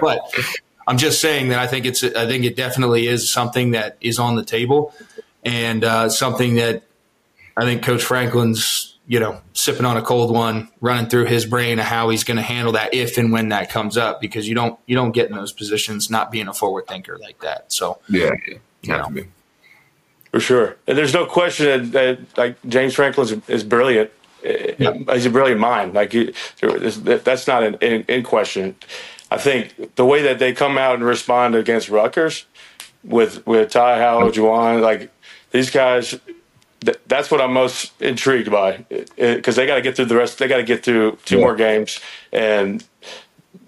but 0.00 0.20
I'm 0.86 0.98
just 0.98 1.20
saying 1.20 1.48
that 1.48 1.58
I 1.58 1.66
think 1.66 1.86
it's 1.86 2.02
I 2.02 2.26
think 2.26 2.44
it 2.44 2.56
definitely 2.56 3.06
is 3.06 3.30
something 3.30 3.72
that 3.72 3.96
is 4.00 4.18
on 4.18 4.36
the 4.36 4.44
table 4.44 4.94
and 5.44 5.84
uh, 5.84 6.08
something 6.08 6.56
that 6.56 6.82
I 7.56 7.64
think 7.64 7.82
Coach 7.82 8.02
Franklin's 8.02 8.96
you 9.08 9.20
know, 9.20 9.40
sipping 9.52 9.84
on 9.86 9.96
a 9.96 10.02
cold 10.02 10.32
one, 10.32 10.68
running 10.80 11.08
through 11.08 11.26
his 11.26 11.46
brain 11.46 11.78
of 11.78 11.84
how 11.84 12.08
he's 12.08 12.24
going 12.24 12.38
to 12.38 12.42
handle 12.42 12.72
that 12.72 12.92
if 12.92 13.18
and 13.18 13.30
when 13.30 13.50
that 13.50 13.70
comes 13.70 13.96
up, 13.96 14.20
because 14.20 14.48
you 14.48 14.54
don't 14.54 14.78
you 14.86 14.96
don't 14.96 15.12
get 15.12 15.30
in 15.30 15.36
those 15.36 15.52
positions 15.52 16.10
not 16.10 16.30
being 16.30 16.48
a 16.48 16.52
forward 16.52 16.86
thinker 16.88 17.16
like 17.18 17.38
that. 17.40 17.72
So 17.72 18.00
yeah, 18.08 18.32
yeah. 18.48 18.58
You 18.82 18.92
know. 18.92 19.24
For 20.36 20.40
sure, 20.40 20.76
and 20.86 20.98
there's 20.98 21.14
no 21.14 21.24
question 21.24 21.92
that, 21.92 21.92
that 21.92 22.36
like 22.36 22.56
James 22.68 22.92
Franklin 22.92 23.26
is, 23.26 23.48
is 23.48 23.64
brilliant. 23.64 24.10
Yeah. 24.44 24.92
He's 25.14 25.24
a 25.24 25.30
brilliant 25.30 25.62
mind. 25.62 25.94
Like 25.94 26.12
he, 26.12 26.34
that's 26.60 27.46
not 27.46 27.62
in, 27.62 27.76
in, 27.76 28.02
in, 28.02 28.22
question. 28.22 28.76
I 29.30 29.38
think 29.38 29.94
the 29.94 30.04
way 30.04 30.20
that 30.20 30.38
they 30.38 30.52
come 30.52 30.76
out 30.76 30.96
and 30.96 31.04
respond 31.04 31.54
against 31.54 31.88
Rutgers 31.88 32.44
with 33.02 33.46
with 33.46 33.70
Ty 33.70 33.98
Howle, 33.98 34.30
Juwan, 34.30 34.82
like 34.82 35.10
these 35.52 35.70
guys, 35.70 36.20
that's 37.06 37.30
what 37.30 37.40
I'm 37.40 37.54
most 37.54 37.98
intrigued 38.02 38.50
by 38.50 38.84
because 39.16 39.56
they 39.56 39.66
got 39.66 39.76
to 39.76 39.80
get 39.80 39.96
through 39.96 40.04
the 40.04 40.16
rest. 40.16 40.38
They 40.38 40.48
got 40.48 40.58
to 40.58 40.64
get 40.64 40.84
through 40.84 41.16
two 41.24 41.36
yeah. 41.36 41.40
more 41.40 41.56
games, 41.56 41.98
and 42.30 42.84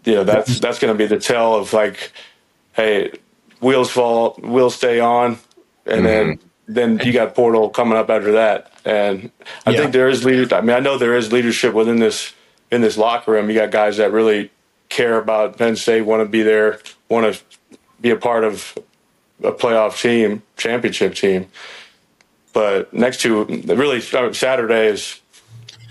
you 0.05 0.16
know 0.16 0.25
that's 0.25 0.61
that's 0.61 0.79
going 0.79 0.93
to 0.93 0.99
be 0.99 1.07
the 1.07 1.19
tell 1.19 1.55
of 1.55 1.73
like, 1.73 2.12
hey, 2.75 3.12
wheels 3.62 3.91
fall, 3.91 4.35
wheels 4.43 4.75
stay 4.75 5.01
on, 5.01 5.39
and 5.87 6.05
mm-hmm. 6.05 6.05
then 6.05 6.39
then 6.69 7.01
you 7.03 7.12
got 7.12 7.35
Portal 7.35 7.71
coming 7.71 7.97
up 7.97 8.11
after 8.11 8.33
that. 8.33 8.71
And 8.85 9.31
I 9.66 9.71
yeah. 9.71 9.79
think 9.79 9.93
there 9.93 10.09
is 10.09 10.25
leader. 10.25 10.55
I 10.55 10.61
mean, 10.61 10.77
I 10.77 10.81
know 10.81 10.99
there 10.99 11.16
is 11.16 11.33
leadership 11.33 11.75
within 11.75 11.99
this 11.99 12.35
in 12.71 12.83
this 12.83 12.97
locker 12.97 13.33
room. 13.33 13.49
You 13.49 13.55
got 13.57 13.71
guys 13.71 13.97
that 13.97 14.12
really 14.12 14.51
care 14.91 15.19
about 15.19 15.57
Penn 15.57 15.77
State, 15.77 16.03
want 16.03 16.23
to 16.23 16.29
be 16.29 16.43
there, 16.43 16.79
want 17.09 17.35
to 17.35 17.43
be 18.01 18.11
a 18.11 18.16
part 18.16 18.45
of 18.45 18.79
a 19.43 19.53
playoff 19.53 20.01
team, 20.01 20.43
championship 20.57 21.14
team. 21.14 21.49
But 22.53 22.93
next 22.93 23.21
to 23.23 23.45
really 23.45 24.03
uh, 24.12 24.33
Saturday 24.33 24.89
is 24.89 25.21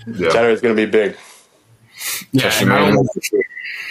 yeah. 0.06 0.30
Saturday 0.30 0.54
is 0.54 0.60
going 0.60 0.76
to 0.76 0.86
be 0.86 0.90
big. 0.90 1.16
Yeah, 2.30 2.52
I 2.54 2.64
don't 2.64 3.08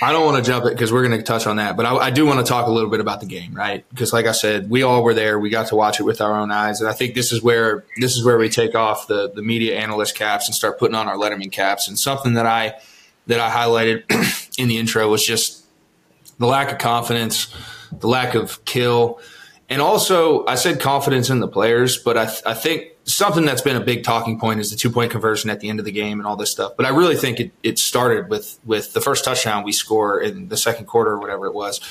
want 0.02 0.44
to 0.44 0.50
jump 0.50 0.66
it 0.66 0.74
because 0.74 0.92
we're 0.92 1.08
going 1.08 1.18
to 1.18 1.24
touch 1.24 1.48
on 1.48 1.56
that, 1.58 1.76
but 1.76 1.86
I, 1.86 1.96
I, 1.96 2.10
do 2.12 2.26
want 2.26 2.40
to 2.40 2.46
talk 2.46 2.68
a 2.68 2.72
little 2.72 2.90
bit 2.90 3.00
about 3.00 3.20
the 3.20 3.26
game, 3.26 3.54
right? 3.54 3.84
Because, 3.90 4.14
like 4.14 4.26
I 4.26 4.32
said, 4.32 4.70
we 4.70 4.84
all 4.84 5.04
were 5.04 5.14
there. 5.14 5.40
We 5.40 5.50
got 5.50 5.68
to 5.68 5.76
watch 5.76 6.00
it 6.00 6.04
with 6.04 6.22
our 6.22 6.40
own 6.40 6.52
eyes, 6.52 6.82
and 6.82 6.90
I 6.90 6.94
think 6.94 7.16
this 7.16 7.32
is 7.32 7.42
where 7.42 7.84
this 7.98 8.16
is 8.16 8.24
where 8.24 8.38
we 8.38 8.50
take 8.50 8.76
off 8.76 9.08
the 9.08 9.32
the 9.32 9.42
media 9.42 9.78
analyst 9.78 10.16
caps 10.16 10.48
and 10.48 10.56
start 10.56 10.78
putting 10.78 10.96
on 10.96 11.08
our 11.08 11.16
Letterman 11.16 11.52
caps. 11.52 11.88
And 11.88 11.98
something 11.98 12.34
that 12.34 12.46
I 12.46 12.76
that 13.28 13.40
I 13.40 13.50
highlighted 13.50 14.04
in 14.58 14.68
the 14.68 14.78
intro 14.78 15.10
was 15.10 15.26
just 15.26 15.66
the 16.38 16.48
lack 16.48 16.72
of 16.72 16.78
confidence, 16.78 17.54
the 17.92 18.08
lack 18.08 18.36
of 18.36 18.64
kill, 18.66 19.20
and 19.70 19.82
also 19.82 20.46
I 20.46 20.56
said 20.56 20.80
confidence 20.80 21.30
in 21.30 21.40
the 21.40 21.48
players, 21.48 21.98
but 21.98 22.18
I, 22.18 22.24
I 22.46 22.54
think 22.54 22.92
something 23.08 23.46
that's 23.46 23.62
been 23.62 23.78
a 23.78 23.84
big 23.84 24.04
talking 24.04 24.40
point 24.40 24.60
is 24.60 24.70
the 24.70 24.78
two 24.78 24.92
point 24.92 25.12
conversion 25.12 25.50
at 25.50 25.60
the 25.62 25.70
end 25.70 25.80
of 25.80 25.86
the 25.86 25.92
game 25.92 26.20
and 26.20 26.28
all 26.28 26.36
this 26.36 26.52
stuff. 26.52 26.74
But 26.78 26.86
I 26.86 26.90
really 26.90 27.16
think 27.16 27.40
it, 27.40 27.52
it 27.64 27.80
started 27.80 28.30
with 28.30 28.60
with 28.66 28.94
the 28.94 29.02
first 29.02 29.26
touchdown 29.26 29.64
we 29.64 29.72
score 29.72 30.20
in 30.20 30.50
the 30.50 30.58
second 30.58 30.86
quarter 30.86 31.12
or 31.12 31.20
whatever 31.20 31.48
it 31.48 31.54
was. 31.54 31.82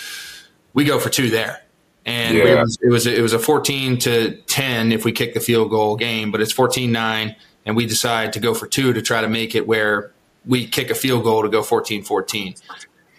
We 0.74 0.84
go 0.84 1.00
for 1.00 1.08
two 1.08 1.30
there. 1.30 1.62
And 2.04 2.36
yeah. 2.36 2.44
it, 2.44 2.60
was, 2.60 2.78
it 2.82 2.88
was 2.88 3.06
it 3.06 3.22
was 3.22 3.32
a 3.32 3.38
14 3.38 3.98
to 4.00 4.36
10 4.42 4.92
if 4.92 5.04
we 5.04 5.10
kick 5.10 5.34
the 5.34 5.40
field 5.40 5.70
goal 5.70 5.96
game, 5.96 6.30
but 6.30 6.40
it's 6.40 6.52
14-9 6.52 7.34
and 7.64 7.76
we 7.76 7.84
decide 7.84 8.32
to 8.34 8.40
go 8.40 8.54
for 8.54 8.68
two 8.68 8.92
to 8.92 9.02
try 9.02 9.20
to 9.20 9.28
make 9.28 9.56
it 9.56 9.66
where 9.66 10.12
we 10.44 10.68
kick 10.68 10.90
a 10.90 10.94
field 10.94 11.24
goal 11.24 11.42
to 11.42 11.48
go 11.48 11.62
14-14. 11.62 12.62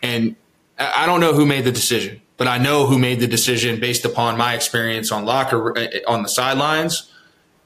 And 0.01 0.37
I 0.79 1.05
don't 1.05 1.19
know 1.19 1.33
who 1.33 1.45
made 1.45 1.65
the 1.65 1.71
decision, 1.71 2.21
but 2.37 2.47
I 2.47 2.59
know 2.59 2.85
who 2.85 2.97
made 2.97 3.19
the 3.19 3.27
decision 3.27 3.81
based 3.81 4.05
upon 4.05 4.37
my 4.37 4.53
experience 4.53 5.11
on 5.11 5.25
locker 5.25 5.77
eh, 5.77 5.89
eh, 5.91 5.99
on 6.07 6.23
the 6.23 6.29
sidelines 6.29 7.11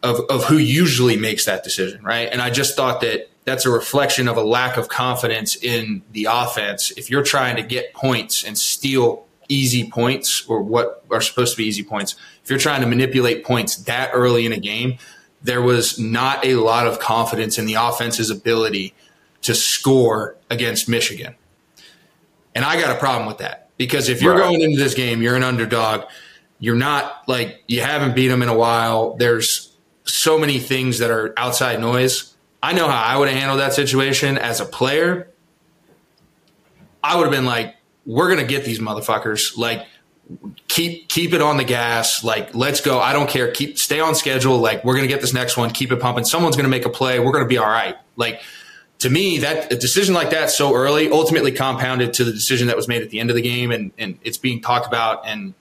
of, 0.04 0.22
of 0.30 0.46
who 0.46 0.58
usually 0.58 1.18
makes 1.18 1.46
that 1.46 1.64
decision, 1.64 2.04
right? 2.04 2.30
And 2.32 2.42
I 2.42 2.50
just 2.50 2.76
thought 2.76 3.02
that 3.02 3.30
that's 3.46 3.66
a 3.66 3.70
reflection 3.70 4.28
of 4.28 4.38
a 4.38 4.44
lack 4.44 4.78
of 4.78 4.88
confidence 4.88 5.56
in 5.56 6.04
the 6.12 6.28
offense. 6.30 6.92
If 6.92 7.10
you're 7.10 7.24
trying 7.24 7.56
to 7.56 7.64
get 7.64 7.94
points 7.94 8.44
and 8.44 8.58
steal 8.58 9.26
easy 9.48 9.90
points 9.90 10.46
or 10.48 10.62
what 10.62 11.04
are 11.12 11.22
supposed 11.22 11.54
to 11.54 11.58
be 11.58 11.66
easy 11.66 11.84
points, 11.84 12.16
if 12.44 12.50
you're 12.50 12.60
trying 12.60 12.82
to 12.82 12.88
manipulate 12.88 13.44
points 13.44 13.76
that 13.78 14.12
early 14.14 14.46
in 14.46 14.54
a 14.54 14.60
game, 14.60 14.98
there 15.44 15.62
was 15.62 15.98
not 15.98 16.46
a 16.46 16.56
lot 16.56 16.88
of 16.88 17.00
confidence 17.00 17.58
in 17.58 17.66
the 17.66 17.74
offense's 17.76 18.30
ability 18.30 18.94
to 19.42 19.56
score 19.56 20.36
against 20.50 20.88
Michigan. 20.88 21.36
And 22.54 22.64
I 22.64 22.80
got 22.80 22.96
a 22.96 23.00
problem 23.00 23.28
with 23.28 23.40
that 23.40 23.70
because 23.78 24.10
if 24.10 24.22
you're 24.22 24.36
right. 24.36 24.44
going 24.44 24.62
into 24.62 24.78
this 24.78 24.94
game, 24.94 25.22
you're 25.22 25.36
an 25.36 25.44
underdog. 25.44 26.04
You're 26.60 26.76
not 26.76 27.28
like 27.28 27.64
you 27.68 27.82
haven't 27.82 28.16
beat 28.16 28.28
them 28.28 28.44
in 28.44 28.50
a 28.50 28.56
while. 28.56 29.16
There's 29.16 29.71
so 30.06 30.38
many 30.38 30.60
things 30.60 31.00
that 31.00 31.12
are 31.12 31.34
outside 31.38 31.80
noise. 31.80 32.36
I 32.64 32.74
know 32.74 32.88
how 32.88 33.02
I 33.02 33.18
would 33.18 33.28
have 33.28 33.38
handled 33.38 33.60
that 33.60 33.74
situation 33.74 34.38
as 34.38 34.60
a 34.60 34.66
player. 34.66 35.30
I 37.04 37.16
would 37.16 37.24
have 37.24 37.32
been 37.32 37.46
like, 37.46 37.76
we're 38.06 38.28
going 38.28 38.40
to 38.40 38.46
get 38.46 38.66
these 38.66 38.80
motherfuckers. 38.80 39.58
Like, 39.58 39.86
keep 40.68 41.08
keep 41.10 41.34
it 41.34 41.42
on 41.42 41.58
the 41.58 41.64
gas. 41.64 42.24
Like, 42.24 42.54
let's 42.56 42.82
go. 42.82 43.00
I 43.00 43.14
don't 43.14 43.30
care. 43.30 43.52
Keep 43.52 43.78
stay 43.78 44.00
on 44.00 44.16
schedule. 44.16 44.58
Like, 44.60 44.84
we're 44.84 44.94
going 44.94 45.08
to 45.08 45.14
get 45.14 45.22
this 45.22 45.34
next 45.34 45.58
one. 45.58 45.72
Keep 45.72 45.92
it 45.92 46.00
pumping. 46.00 46.26
Someone's 46.26 46.56
going 46.56 46.66
to 46.66 46.70
make 46.70 46.86
a 46.86 46.90
play. 46.90 47.20
We're 47.20 47.32
going 47.32 47.44
to 47.44 47.50
be 47.50 47.58
all 47.58 47.70
right. 47.70 47.96
Like, 48.16 48.42
to 49.00 49.10
me, 49.10 49.40
that 49.40 49.72
a 49.74 49.76
decision 49.76 50.14
like 50.14 50.30
that 50.30 50.52
so 50.52 50.76
early 50.76 51.12
ultimately 51.12 51.52
compounded 51.52 52.14
to 52.16 52.24
the 52.24 52.32
decision 52.32 52.68
that 52.68 52.76
was 52.76 52.88
made 52.88 53.02
at 53.02 53.10
the 53.10 53.20
end 53.20 53.30
of 53.30 53.36
the 53.36 53.42
game, 53.42 53.72
and 53.72 53.92
and 53.98 54.20
it's 54.24 54.38
being 54.38 54.62
talked 54.62 54.86
about. 54.88 55.28
And 55.28 55.54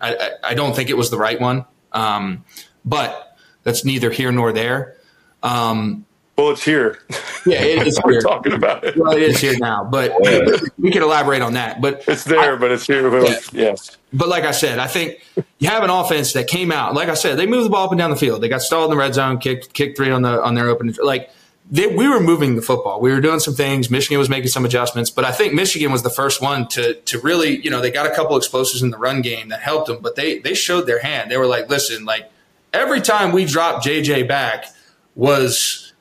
I, 0.00 0.14
I, 0.14 0.30
I 0.50 0.54
don't 0.54 0.74
think 0.74 0.90
it 0.90 0.96
was 0.96 1.10
the 1.10 1.18
right 1.18 1.40
one. 1.40 1.64
Um, 1.92 2.44
but 2.84 3.27
that's 3.68 3.84
neither 3.84 4.10
here 4.10 4.32
nor 4.32 4.50
there. 4.50 4.96
Um, 5.42 6.06
well, 6.38 6.50
it's 6.50 6.64
here. 6.64 7.00
Yeah, 7.44 7.62
it, 7.62 7.86
it's 7.86 8.00
We're 8.04 8.20
talking 8.20 8.52
about 8.52 8.84
it. 8.84 8.96
Well, 8.96 9.12
it 9.12 9.22
is 9.22 9.40
here 9.40 9.58
now, 9.58 9.84
but 9.84 10.14
yeah. 10.22 10.56
we 10.78 10.90
can 10.90 11.02
elaborate 11.02 11.42
on 11.42 11.54
that. 11.54 11.80
But 11.80 12.04
it's 12.08 12.24
there, 12.24 12.54
I, 12.54 12.56
but 12.56 12.70
it's 12.70 12.86
here. 12.86 13.10
But 13.10 13.28
yeah. 13.28 13.38
yes. 13.52 13.96
But 14.12 14.28
like 14.28 14.44
I 14.44 14.52
said, 14.52 14.78
I 14.78 14.86
think 14.86 15.20
you 15.58 15.68
have 15.68 15.82
an 15.82 15.90
offense 15.90 16.32
that 16.32 16.46
came 16.46 16.72
out. 16.72 16.94
Like 16.94 17.08
I 17.08 17.14
said, 17.14 17.38
they 17.38 17.46
moved 17.46 17.66
the 17.66 17.70
ball 17.70 17.84
up 17.84 17.90
and 17.90 17.98
down 17.98 18.10
the 18.10 18.16
field. 18.16 18.40
They 18.40 18.48
got 18.48 18.62
stalled 18.62 18.90
in 18.90 18.96
the 18.96 19.02
red 19.02 19.14
zone, 19.14 19.38
kicked 19.38 19.74
kicked 19.74 19.96
three 19.96 20.10
on 20.10 20.22
the 20.22 20.42
on 20.42 20.54
their 20.54 20.68
open. 20.68 20.94
Like 21.02 21.30
they, 21.70 21.88
we 21.88 22.08
were 22.08 22.20
moving 22.20 22.56
the 22.56 22.62
football. 22.62 23.00
We 23.00 23.10
were 23.10 23.20
doing 23.20 23.40
some 23.40 23.54
things. 23.54 23.90
Michigan 23.90 24.18
was 24.18 24.30
making 24.30 24.48
some 24.48 24.64
adjustments, 24.64 25.10
but 25.10 25.24
I 25.24 25.32
think 25.32 25.52
Michigan 25.52 25.92
was 25.92 26.02
the 26.02 26.10
first 26.10 26.40
one 26.40 26.68
to 26.68 26.94
to 26.94 27.18
really, 27.18 27.60
you 27.62 27.70
know, 27.70 27.80
they 27.80 27.90
got 27.90 28.06
a 28.06 28.14
couple 28.14 28.36
explosives 28.36 28.80
in 28.80 28.90
the 28.90 28.98
run 28.98 29.22
game 29.22 29.48
that 29.48 29.60
helped 29.60 29.88
them, 29.88 29.98
but 30.00 30.14
they 30.14 30.38
they 30.38 30.54
showed 30.54 30.86
their 30.86 31.00
hand. 31.00 31.30
They 31.30 31.36
were 31.36 31.46
like, 31.46 31.68
listen, 31.68 32.04
like 32.04 32.30
every 32.72 33.00
time 33.00 33.32
we 33.32 33.44
dropped 33.44 33.86
JJ 33.86 34.28
back 34.28 34.66
was 35.14 35.92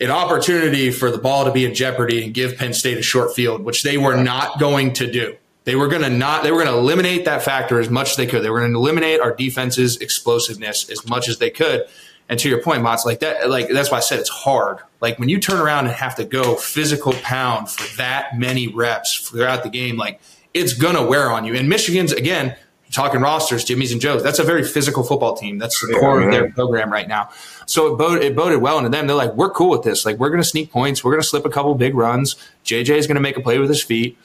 an 0.00 0.10
opportunity 0.10 0.90
for 0.90 1.10
the 1.10 1.18
ball 1.18 1.44
to 1.44 1.52
be 1.52 1.64
in 1.64 1.74
jeopardy 1.74 2.24
and 2.24 2.34
give 2.34 2.56
Penn 2.56 2.74
State 2.74 2.98
a 2.98 3.02
short 3.02 3.34
field, 3.34 3.62
which 3.62 3.82
they 3.82 3.98
were 3.98 4.16
not 4.16 4.58
going 4.58 4.92
to 4.94 5.10
do. 5.10 5.36
They 5.64 5.76
were 5.76 5.86
going 5.86 6.02
to 6.02 6.10
not. 6.10 6.42
They 6.42 6.50
were 6.50 6.62
going 6.62 6.74
to 6.74 6.78
eliminate 6.78 7.24
that 7.26 7.42
factor 7.42 7.78
as 7.78 7.88
much 7.88 8.10
as 8.10 8.16
they 8.16 8.26
could. 8.26 8.42
They 8.42 8.50
were 8.50 8.60
going 8.60 8.72
to 8.72 8.78
eliminate 8.78 9.20
our 9.20 9.34
defense's 9.34 9.96
explosiveness 9.98 10.90
as 10.90 11.06
much 11.06 11.28
as 11.28 11.38
they 11.38 11.50
could. 11.50 11.86
And 12.28 12.38
to 12.40 12.48
your 12.48 12.62
point, 12.62 12.82
Mott's 12.82 13.04
like 13.04 13.20
that. 13.20 13.48
Like 13.48 13.68
that's 13.68 13.90
why 13.90 13.98
I 13.98 14.00
said 14.00 14.18
it's 14.18 14.28
hard. 14.28 14.78
Like 15.00 15.18
when 15.18 15.28
you 15.28 15.38
turn 15.38 15.60
around 15.60 15.86
and 15.86 15.94
have 15.94 16.16
to 16.16 16.24
go 16.24 16.56
physical 16.56 17.12
pound 17.12 17.70
for 17.70 17.96
that 17.96 18.38
many 18.38 18.68
reps 18.68 19.28
throughout 19.28 19.62
the 19.62 19.68
game, 19.68 19.96
like 19.96 20.20
it's 20.54 20.72
gonna 20.72 21.04
wear 21.04 21.30
on 21.30 21.44
you. 21.44 21.54
And 21.54 21.68
Michigan's 21.68 22.12
again, 22.12 22.56
talking 22.92 23.20
rosters, 23.20 23.64
Jimmy's 23.64 23.90
and 23.90 24.00
Joe's. 24.00 24.22
That's 24.22 24.38
a 24.38 24.44
very 24.44 24.62
physical 24.62 25.02
football 25.02 25.34
team. 25.34 25.58
That's 25.58 25.80
the 25.80 25.96
core 25.98 26.20
yeah, 26.20 26.26
of 26.26 26.32
their 26.32 26.50
program 26.52 26.92
right 26.92 27.08
now. 27.08 27.30
So 27.66 27.92
it 27.92 27.98
boded, 27.98 28.22
it 28.22 28.36
boded 28.36 28.60
well 28.60 28.78
into 28.78 28.90
them. 28.90 29.06
They're 29.06 29.16
like, 29.16 29.34
we're 29.34 29.50
cool 29.50 29.70
with 29.70 29.82
this. 29.82 30.04
Like, 30.04 30.18
we're 30.18 30.28
going 30.28 30.42
to 30.42 30.48
sneak 30.48 30.70
points. 30.70 31.02
We're 31.02 31.12
going 31.12 31.22
to 31.22 31.26
slip 31.26 31.44
a 31.44 31.50
couple 31.50 31.74
big 31.74 31.94
runs. 31.94 32.36
JJ 32.64 32.90
is 32.90 33.06
going 33.06 33.16
to 33.16 33.20
make 33.20 33.36
a 33.36 33.40
play 33.40 33.58
with 33.58 33.68
his 33.68 33.82
feet. 33.82 34.18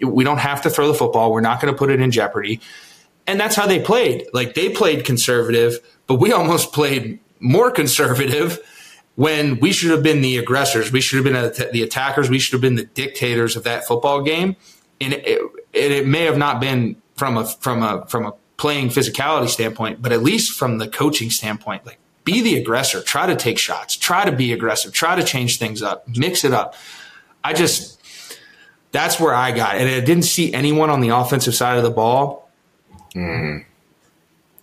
We 0.00 0.24
don't 0.24 0.38
have 0.38 0.62
to 0.62 0.70
throw 0.70 0.88
the 0.88 0.94
football. 0.94 1.30
We're 1.30 1.40
not 1.40 1.60
going 1.60 1.72
to 1.72 1.78
put 1.78 1.90
it 1.90 2.00
in 2.00 2.10
jeopardy. 2.10 2.60
And 3.26 3.38
that's 3.38 3.54
how 3.54 3.66
they 3.66 3.80
played. 3.80 4.26
Like, 4.32 4.54
they 4.54 4.70
played 4.70 5.04
conservative, 5.04 5.78
but 6.06 6.14
we 6.16 6.32
almost 6.32 6.72
played 6.72 7.20
more 7.38 7.70
conservative 7.70 8.58
when 9.16 9.58
we 9.60 9.72
should 9.72 9.90
have 9.90 10.02
been 10.02 10.22
the 10.22 10.38
aggressors. 10.38 10.90
We 10.90 11.00
should 11.00 11.24
have 11.24 11.32
been 11.32 11.70
the 11.72 11.82
attackers. 11.82 12.30
We 12.30 12.38
should 12.38 12.52
have 12.52 12.60
been 12.62 12.76
the 12.76 12.84
dictators 12.84 13.56
of 13.56 13.64
that 13.64 13.86
football 13.86 14.22
game. 14.22 14.56
And 15.00 15.12
it, 15.12 15.26
it, 15.72 15.92
it 15.92 16.06
may 16.06 16.24
have 16.24 16.38
not 16.38 16.60
been 16.60 16.96
from 17.16 17.36
a 17.36 17.46
from 17.46 17.82
a 17.82 18.06
from 18.06 18.26
a 18.26 18.34
playing 18.56 18.88
physicality 18.88 19.48
standpoint, 19.48 20.00
but 20.00 20.12
at 20.12 20.22
least 20.22 20.52
from 20.52 20.78
the 20.78 20.88
coaching 20.88 21.30
standpoint, 21.30 21.84
like 21.84 21.98
be 22.24 22.40
the 22.40 22.56
aggressor, 22.56 23.02
try 23.02 23.26
to 23.26 23.36
take 23.36 23.58
shots, 23.58 23.96
try 23.96 24.24
to 24.24 24.32
be 24.32 24.52
aggressive, 24.52 24.92
try 24.92 25.14
to 25.14 25.22
change 25.22 25.58
things 25.58 25.82
up, 25.82 26.06
mix 26.16 26.44
it 26.44 26.52
up. 26.52 26.74
I 27.44 27.52
just 27.52 28.00
that's 28.92 29.20
where 29.20 29.34
I 29.34 29.52
got, 29.52 29.76
and 29.76 29.88
I 29.88 30.00
didn't 30.00 30.24
see 30.24 30.52
anyone 30.52 30.90
on 30.90 31.00
the 31.00 31.10
offensive 31.10 31.54
side 31.54 31.76
of 31.76 31.84
the 31.84 31.90
ball. 31.90 32.50
Mm. 33.14 33.64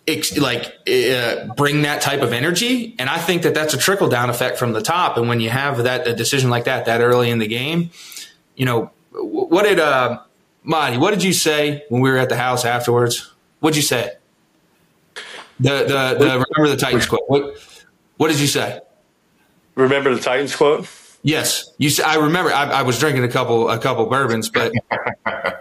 Ex- 0.06 0.38
like 0.38 0.66
uh, 0.88 1.54
bring 1.56 1.84
that 1.84 2.02
type 2.02 2.22
of 2.22 2.34
energy, 2.34 2.96
and 3.00 3.10
I 3.10 3.20
think 3.20 3.44
that 3.44 3.54
that's 3.54 3.74
a 3.74 3.78
trickle 3.78 4.10
down 4.10 4.30
effect 4.30 4.58
from 4.58 4.74
the 4.74 4.82
top. 4.82 5.18
And 5.18 5.30
when 5.30 5.40
you 5.40 5.50
have 5.50 5.84
that 5.84 6.08
a 6.08 6.14
decision 6.14 6.50
like 6.50 6.66
that 6.66 6.86
that 6.86 7.00
early 7.00 7.30
in 7.30 7.40
the 7.40 7.48
game, 7.48 7.92
you 8.56 8.66
know 8.66 8.92
what 9.12 9.64
did 9.64 9.80
uh, 9.80 10.20
Monty, 10.64 10.98
what 10.98 11.12
did 11.12 11.24
you 11.24 11.34
say 11.34 11.84
when 11.90 12.02
we 12.02 12.10
were 12.10 12.18
at 12.18 12.30
the 12.30 12.38
house 12.38 12.66
afterwards? 12.66 13.32
What'd 13.60 13.76
you 13.76 13.84
say? 13.84 14.14
The 15.60 15.70
the, 15.70 16.16
the 16.18 16.46
remember 16.56 16.76
the 16.76 16.78
Titans 16.78 17.06
quote. 17.06 17.24
What 17.28 17.58
what 18.18 18.30
did 18.30 18.40
you 18.40 18.48
say? 18.48 18.80
remember 19.76 20.14
the 20.14 20.22
Titans 20.22 20.56
quote? 20.56 20.88
Yes, 21.24 21.72
you. 21.78 21.90
I 22.06 22.18
remember. 22.18 22.52
I, 22.52 22.66
I 22.66 22.82
was 22.82 23.00
drinking 23.00 23.24
a 23.24 23.30
couple 23.30 23.70
a 23.70 23.80
couple 23.80 24.06
bourbons, 24.08 24.50
but 24.50 24.74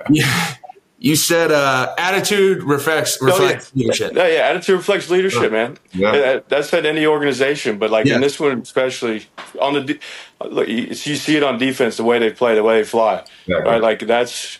you 0.99 1.15
said 1.15 1.53
uh, 1.53 1.95
attitude 1.97 2.65
reflects 2.65 3.23
reflects 3.23 3.69
oh, 3.69 3.73
yeah. 3.75 3.83
leadership. 3.83 4.13
No, 4.13 4.27
yeah, 4.27 4.41
attitude 4.41 4.77
reflects 4.77 5.09
leadership, 5.09 5.53
man. 5.53 5.79
Yeah. 5.93 6.41
That's 6.49 6.75
at 6.75 6.85
any 6.85 7.07
organization, 7.07 7.79
but 7.79 7.91
like 7.91 8.07
yeah. 8.07 8.17
in 8.17 8.21
this 8.21 8.41
one 8.41 8.59
especially, 8.61 9.27
on 9.61 9.75
the 9.75 9.99
look, 10.45 10.67
you 10.67 10.95
see 10.95 11.37
it 11.37 11.45
on 11.45 11.59
defense, 11.59 11.97
the 11.97 12.05
way 12.05 12.19
they 12.19 12.31
play, 12.31 12.57
the 12.57 12.65
way 12.65 12.79
they 12.79 12.85
fly. 12.85 13.25
Yeah. 13.47 13.59
Right, 13.59 13.81
like 13.81 14.01
that's 14.01 14.59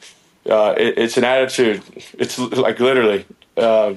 uh, 0.49 0.75
it, 0.77 0.99
it's 0.99 1.17
an 1.17 1.25
attitude. 1.25 1.83
It's 2.19 2.39
like 2.39 2.81
literally. 2.81 3.27
Uh, 3.57 3.95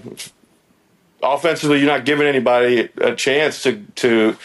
offensively, 1.24 1.80
you're 1.80 1.88
not 1.88 2.06
giving 2.06 2.28
anybody 2.28 2.90
a 2.98 3.16
chance 3.16 3.64
to 3.64 3.84
to 3.96 4.38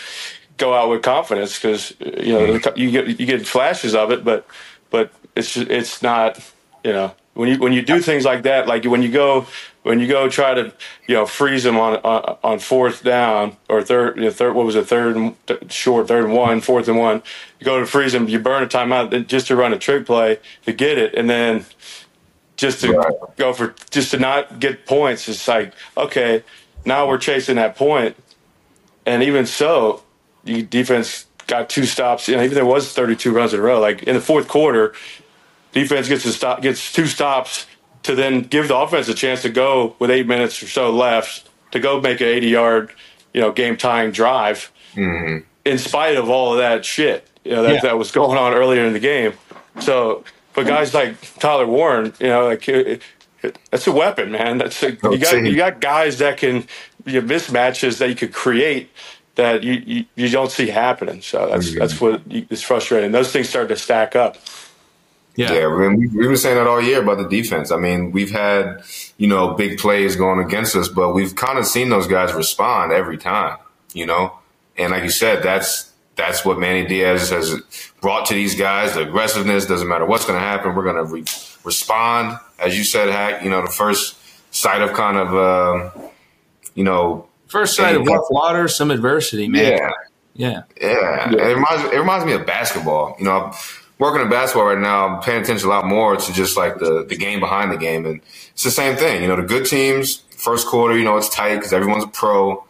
go 0.56 0.74
out 0.74 0.90
with 0.90 1.02
confidence 1.02 1.58
because 1.58 1.94
you 2.00 2.32
know 2.32 2.58
mm-hmm. 2.58 2.78
you 2.78 2.90
get 2.90 3.20
you 3.20 3.26
get 3.26 3.46
flashes 3.46 3.94
of 3.94 4.10
it, 4.10 4.24
but 4.24 4.46
but 4.90 5.12
it's 5.36 5.56
it's 5.56 6.02
not 6.02 6.38
you 6.84 6.92
know 6.92 7.12
when 7.34 7.48
you 7.48 7.58
when 7.58 7.72
you 7.72 7.82
do 7.82 8.00
things 8.00 8.24
like 8.24 8.42
that, 8.42 8.66
like 8.66 8.84
when 8.84 9.02
you 9.02 9.10
go 9.10 9.46
when 9.82 9.98
you 9.98 10.06
go 10.06 10.28
try 10.28 10.54
to 10.54 10.72
you 11.06 11.14
know 11.14 11.26
freeze 11.26 11.64
them 11.64 11.78
on 11.78 11.96
on, 11.98 12.36
on 12.42 12.58
fourth 12.58 13.02
down 13.02 13.56
or 13.68 13.82
third 13.82 14.16
you 14.16 14.24
know, 14.24 14.30
third 14.30 14.54
what 14.54 14.66
was 14.66 14.76
it 14.76 14.86
third 14.86 15.16
and 15.16 15.34
short 15.68 16.08
third 16.08 16.24
and 16.24 16.34
one 16.34 16.60
fourth 16.60 16.88
and 16.88 16.98
one, 16.98 17.22
you 17.58 17.64
go 17.64 17.80
to 17.80 17.86
freeze 17.86 18.12
them, 18.12 18.28
you 18.28 18.38
burn 18.38 18.62
a 18.62 18.66
timeout 18.66 19.26
just 19.26 19.46
to 19.46 19.56
run 19.56 19.72
a 19.72 19.78
trick 19.78 20.06
play 20.06 20.38
to 20.64 20.72
get 20.72 20.98
it, 20.98 21.14
and 21.14 21.28
then 21.28 21.64
just 22.56 22.80
to 22.80 22.92
right. 22.92 23.12
go 23.36 23.52
for 23.52 23.74
just 23.90 24.10
to 24.10 24.18
not 24.18 24.60
get 24.60 24.86
points. 24.86 25.28
It's 25.28 25.48
like 25.48 25.72
okay, 25.96 26.44
now 26.84 27.08
we're 27.08 27.18
chasing 27.18 27.56
that 27.56 27.76
point, 27.76 28.16
and 29.06 29.22
even 29.22 29.46
so, 29.46 30.02
the 30.44 30.62
defense 30.62 31.26
got 31.46 31.70
two 31.70 31.84
stops. 31.84 32.28
You 32.28 32.36
know, 32.36 32.42
even 32.42 32.54
there 32.54 32.66
was 32.66 32.92
32 32.92 33.32
runs 33.32 33.54
in 33.54 33.60
a 33.60 33.62
row. 33.62 33.80
Like 33.80 34.02
in 34.02 34.14
the 34.14 34.20
fourth 34.20 34.46
quarter, 34.46 34.94
defense 35.72 36.06
gets 36.06 36.24
a 36.26 36.32
stop, 36.32 36.60
gets 36.60 36.92
two 36.92 37.06
stops 37.06 37.66
to 38.02 38.14
then 38.14 38.42
give 38.42 38.68
the 38.68 38.76
offense 38.76 39.08
a 39.08 39.14
chance 39.14 39.42
to 39.42 39.48
go 39.48 39.94
with 39.98 40.10
eight 40.10 40.26
minutes 40.26 40.62
or 40.62 40.68
so 40.68 40.90
left 40.90 41.48
to 41.72 41.80
go 41.80 42.00
make 42.00 42.20
an 42.20 42.28
80 42.28 42.48
yard, 42.48 42.90
you 43.32 43.40
know, 43.40 43.52
game 43.52 43.76
tying 43.76 44.10
drive. 44.10 44.72
Mm-hmm. 44.94 45.46
In 45.64 45.78
spite 45.78 46.16
of 46.16 46.28
all 46.28 46.52
of 46.52 46.58
that 46.58 46.84
shit, 46.84 47.28
you 47.44 47.52
know, 47.52 47.62
that, 47.62 47.74
yeah. 47.74 47.80
that 47.82 47.98
was 47.98 48.10
going 48.10 48.38
on 48.38 48.54
earlier 48.54 48.84
in 48.84 48.92
the 48.92 49.00
game. 49.00 49.34
So, 49.80 50.24
but 50.54 50.66
guys 50.66 50.94
like 50.94 51.16
Tyler 51.38 51.66
Warren, 51.66 52.12
you 52.18 52.28
know, 52.28 52.46
like 52.46 52.68
it, 52.68 53.02
it, 53.42 53.58
that's 53.70 53.86
a 53.86 53.92
weapon, 53.92 54.32
man. 54.32 54.58
That's 54.58 54.82
a, 54.82 54.92
you 54.92 55.18
got 55.18 55.34
you 55.34 55.56
got 55.56 55.80
guys 55.80 56.18
that 56.18 56.38
can 56.38 56.66
you 57.04 57.22
mismatches 57.22 57.98
that 57.98 58.08
you 58.08 58.14
could 58.14 58.32
create 58.32 58.90
that 59.36 59.62
you, 59.62 59.82
you, 59.86 60.04
you 60.16 60.28
don't 60.28 60.50
see 60.50 60.68
happening. 60.68 61.22
So 61.22 61.48
that's 61.48 61.74
that's 61.74 62.00
what 62.00 62.22
is 62.28 62.62
frustrating. 62.62 63.12
Those 63.12 63.32
things 63.32 63.48
start 63.48 63.68
to 63.68 63.76
stack 63.76 64.16
up. 64.16 64.36
Yeah, 65.40 65.52
yeah. 65.54 65.66
I 65.66 65.88
mean, 65.88 65.98
we, 65.98 66.08
we've 66.08 66.28
been 66.28 66.36
saying 66.36 66.56
that 66.56 66.66
all 66.66 66.80
year 66.82 67.02
about 67.02 67.18
the 67.18 67.28
defense. 67.28 67.70
I 67.70 67.78
mean, 67.78 68.12
we've 68.12 68.30
had 68.30 68.82
you 69.16 69.26
know 69.26 69.54
big 69.54 69.78
plays 69.78 70.16
going 70.16 70.44
against 70.44 70.76
us, 70.76 70.88
but 70.88 71.14
we've 71.14 71.34
kind 71.34 71.58
of 71.58 71.66
seen 71.66 71.88
those 71.88 72.06
guys 72.06 72.32
respond 72.34 72.92
every 72.92 73.16
time. 73.16 73.56
You 73.94 74.06
know, 74.06 74.34
and 74.76 74.92
like 74.92 75.02
you 75.02 75.10
said, 75.10 75.42
that's 75.42 75.90
that's 76.16 76.44
what 76.44 76.58
Manny 76.58 76.86
Diaz 76.86 77.30
has 77.30 77.60
brought 78.00 78.26
to 78.26 78.34
these 78.34 78.54
guys. 78.54 78.94
The 78.94 79.08
aggressiveness 79.08 79.66
doesn't 79.66 79.88
matter 79.88 80.04
what's 80.04 80.26
going 80.26 80.38
to 80.38 80.44
happen. 80.44 80.74
We're 80.74 80.84
going 80.84 80.96
to 80.96 81.04
re- 81.04 81.24
respond, 81.64 82.38
as 82.58 82.76
you 82.76 82.84
said, 82.84 83.08
Hack. 83.08 83.42
You 83.42 83.50
know, 83.50 83.62
the 83.62 83.72
first 83.72 84.16
sight 84.50 84.82
of 84.82 84.92
kind 84.92 85.16
of 85.16 85.34
uh, 85.34 86.08
you 86.74 86.84
know 86.84 87.26
first 87.46 87.76
sight 87.76 87.96
of 87.96 88.06
rough 88.06 88.26
water, 88.30 88.68
some 88.68 88.90
adversity, 88.90 89.48
man. 89.48 89.72
Yeah. 89.72 89.90
Yeah. 90.34 90.62
Yeah. 90.80 91.32
It 91.32 91.54
reminds, 91.54 91.92
it 91.92 91.98
reminds 91.98 92.24
me 92.24 92.32
of 92.32 92.46
basketball. 92.46 93.16
You 93.18 93.24
know, 93.24 93.52
working 94.00 94.22
in 94.22 94.30
basketball 94.30 94.66
right 94.66 94.78
now, 94.78 95.06
I'm 95.06 95.22
paying 95.22 95.42
attention 95.42 95.68
a 95.68 95.70
lot 95.70 95.86
more 95.86 96.16
to 96.16 96.32
just 96.32 96.56
like 96.56 96.78
the, 96.78 97.04
the 97.04 97.16
game 97.16 97.38
behind 97.38 97.70
the 97.70 97.76
game. 97.76 98.06
And 98.06 98.20
it's 98.52 98.64
the 98.64 98.70
same 98.70 98.96
thing. 98.96 99.22
You 99.22 99.28
know, 99.28 99.36
the 99.36 99.42
good 99.42 99.66
teams, 99.66 100.24
first 100.36 100.66
quarter, 100.66 100.98
you 100.98 101.04
know, 101.04 101.16
it's 101.18 101.28
tight 101.28 101.56
because 101.56 101.72
everyone's 101.72 102.04
a 102.04 102.08
pro. 102.08 102.64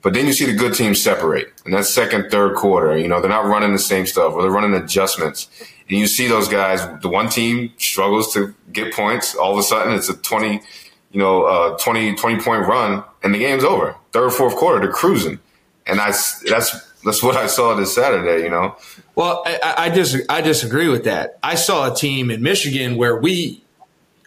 But 0.00 0.14
then 0.14 0.26
you 0.26 0.32
see 0.32 0.46
the 0.46 0.54
good 0.54 0.74
teams 0.74 1.02
separate. 1.02 1.52
And 1.64 1.74
that 1.74 1.84
second, 1.84 2.30
third 2.30 2.54
quarter, 2.54 2.96
you 2.96 3.08
know, 3.08 3.20
they're 3.20 3.28
not 3.28 3.46
running 3.46 3.72
the 3.72 3.80
same 3.80 4.06
stuff 4.06 4.32
or 4.32 4.42
they're 4.42 4.50
running 4.52 4.72
adjustments. 4.80 5.48
And 5.90 5.98
you 5.98 6.06
see 6.06 6.28
those 6.28 6.48
guys, 6.48 6.80
the 7.02 7.08
one 7.08 7.28
team 7.28 7.72
struggles 7.76 8.32
to 8.34 8.54
get 8.72 8.94
points. 8.94 9.34
All 9.34 9.52
of 9.52 9.58
a 9.58 9.64
sudden, 9.64 9.94
it's 9.94 10.08
a 10.08 10.16
20, 10.16 10.62
you 11.10 11.18
know, 11.18 11.42
uh, 11.42 11.76
20, 11.78 12.14
20 12.14 12.40
point 12.40 12.66
run 12.66 13.02
and 13.24 13.34
the 13.34 13.40
game's 13.40 13.64
over. 13.64 13.96
Third, 14.12 14.30
fourth 14.30 14.54
quarter, 14.54 14.78
they're 14.78 14.92
cruising. 14.92 15.40
And 15.86 16.00
I, 16.00 16.12
that's 16.48 16.87
that's 17.04 17.22
what 17.22 17.36
I 17.36 17.46
saw 17.46 17.74
this 17.74 17.94
Saturday. 17.94 18.42
You 18.42 18.50
know. 18.50 18.76
Well, 19.14 19.42
I, 19.46 19.74
I 19.78 19.90
just 19.90 20.16
I 20.28 20.40
disagree 20.40 20.88
with 20.88 21.04
that. 21.04 21.38
I 21.42 21.54
saw 21.54 21.92
a 21.92 21.94
team 21.94 22.30
in 22.30 22.42
Michigan 22.42 22.96
where 22.96 23.16
we 23.16 23.62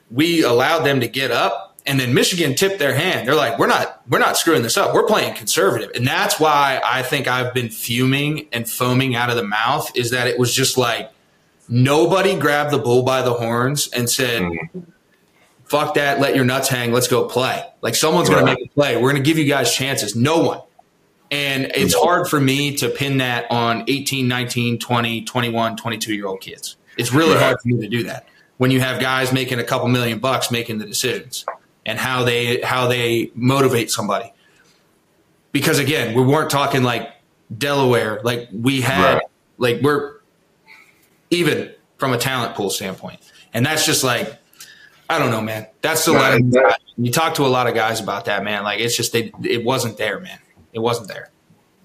we 0.09 0.43
allowed 0.43 0.79
them 0.79 0.99
to 1.01 1.07
get 1.07 1.31
up, 1.31 1.77
and 1.85 1.99
then 1.99 2.13
Michigan 2.13 2.55
tipped 2.55 2.79
their 2.79 2.93
hand. 2.93 3.27
They're 3.27 3.35
like, 3.35 3.59
"We're 3.59 3.67
not 3.67 4.01
we're 4.09 4.19
not 4.19 4.37
screwing 4.37 4.63
this 4.63 4.77
up. 4.77 4.93
We're 4.93 5.05
playing 5.05 5.35
conservative," 5.35 5.91
and 5.95 6.05
that's 6.07 6.39
why 6.39 6.81
I 6.83 7.03
think 7.03 7.27
I've 7.27 7.53
been 7.53 7.69
fuming 7.69 8.47
and 8.51 8.69
foaming 8.69 9.15
out 9.15 9.29
of 9.29 9.35
the 9.35 9.43
mouth. 9.43 9.91
Is 9.95 10.11
that 10.11 10.27
it 10.27 10.39
was 10.39 10.53
just 10.53 10.77
like 10.77 11.11
nobody 11.67 12.37
grabbed 12.37 12.71
the 12.71 12.79
bull 12.79 13.03
by 13.03 13.21
the 13.21 13.33
horns 13.33 13.89
and 13.89 14.09
said. 14.09 14.41
Mm-hmm 14.41 14.79
fuck 15.71 15.93
that, 15.93 16.19
let 16.19 16.35
your 16.35 16.43
nuts 16.43 16.67
hang, 16.67 16.91
let's 16.91 17.07
go 17.07 17.29
play. 17.29 17.63
Like 17.81 17.95
someone's 17.95 18.27
going 18.29 18.45
to 18.45 18.53
make 18.53 18.65
a 18.65 18.67
play. 18.73 18.97
We're 18.97 19.09
going 19.09 19.23
to 19.23 19.27
give 19.27 19.37
you 19.37 19.45
guys 19.45 19.73
chances. 19.73 20.17
No 20.17 20.43
one. 20.43 20.59
And 21.31 21.71
it's 21.73 21.95
hard 21.95 22.27
for 22.27 22.39
me 22.39 22.75
to 22.77 22.89
pin 22.89 23.17
that 23.17 23.49
on 23.49 23.85
18, 23.87 24.27
19, 24.27 24.79
20, 24.79 25.23
21, 25.23 25.77
22 25.77 26.13
year 26.13 26.27
old 26.27 26.41
kids. 26.41 26.75
It's 26.97 27.13
really 27.13 27.37
hard 27.37 27.57
for 27.61 27.69
me 27.69 27.79
to 27.79 27.87
do 27.87 28.03
that 28.03 28.27
when 28.57 28.69
you 28.69 28.79
have 28.79 29.01
guys 29.01 29.33
making 29.33 29.57
a 29.57 29.63
couple 29.63 29.87
million 29.87 30.19
bucks 30.19 30.51
making 30.51 30.77
the 30.77 30.85
decisions 30.85 31.45
and 31.83 31.97
how 31.97 32.23
they 32.23 32.61
how 32.61 32.87
they 32.87 33.31
motivate 33.33 33.89
somebody. 33.89 34.31
Because 35.51 35.79
again, 35.79 36.13
we 36.13 36.21
weren't 36.21 36.51
talking 36.51 36.83
like 36.83 37.11
Delaware, 37.57 38.21
like 38.23 38.49
we 38.53 38.81
had 38.81 39.15
right. 39.15 39.23
like 39.57 39.81
we're 39.81 40.19
even 41.31 41.73
from 41.97 42.13
a 42.13 42.19
talent 42.19 42.55
pool 42.55 42.69
standpoint. 42.69 43.19
And 43.53 43.65
that's 43.65 43.85
just 43.85 44.03
like 44.03 44.37
I 45.09 45.17
don't 45.17 45.31
know, 45.31 45.41
man. 45.41 45.65
That's 45.81 46.05
the 46.05 46.13
right. 46.13 46.43
you 46.97 47.11
talk 47.11 47.33
to 47.35 47.45
a 47.45 47.47
lot 47.47 47.67
of 47.67 47.73
guys 47.73 47.99
about 47.99 48.25
that, 48.25 48.43
man. 48.43 48.63
Like 48.63 48.79
it's 48.79 48.95
just 48.95 49.11
they, 49.11 49.31
it 49.43 49.63
wasn't 49.65 49.97
there, 49.97 50.19
man. 50.19 50.37
It 50.73 50.79
wasn't 50.79 51.07
there. 51.07 51.29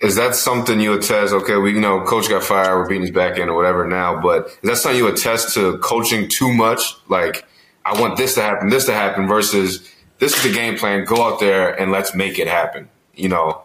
Is 0.01 0.17
that 0.17 0.35
something 0.35 0.79
you 0.79 0.93
attest? 0.93 1.33
Okay, 1.33 1.57
we 1.57 1.73
you 1.73 1.81
know 1.81 2.03
coach 2.03 2.29
got 2.29 2.43
fired, 2.43 2.77
we're 2.77 2.89
beating 2.89 3.03
his 3.03 3.11
back 3.11 3.39
end 3.39 3.49
or 3.49 3.57
whatever 3.57 3.87
now, 3.87 4.21
but 4.21 4.49
is 4.49 4.71
that 4.71 4.77
something 4.77 4.99
you 4.99 5.09
attest 5.09 5.55
to 5.55 5.79
coaching 5.79 6.29
too 6.29 6.53
much? 6.53 6.95
Like 7.09 7.47
I 7.85 7.99
want 7.99 8.19
this 8.19 8.35
to 8.35 8.43
happen, 8.43 8.69
this 8.69 8.85
to 8.87 8.93
happen, 8.93 9.27
versus 9.27 9.91
this 10.19 10.37
is 10.37 10.43
the 10.43 10.53
game 10.53 10.77
plan. 10.77 11.07
Go 11.07 11.23
out 11.23 11.41
there 11.41 11.79
and 11.81 11.93
let's 11.93 12.15
make 12.15 12.39
it 12.39 12.47
happen. 12.47 12.91
You 13.15 13.31
know, 13.31 13.63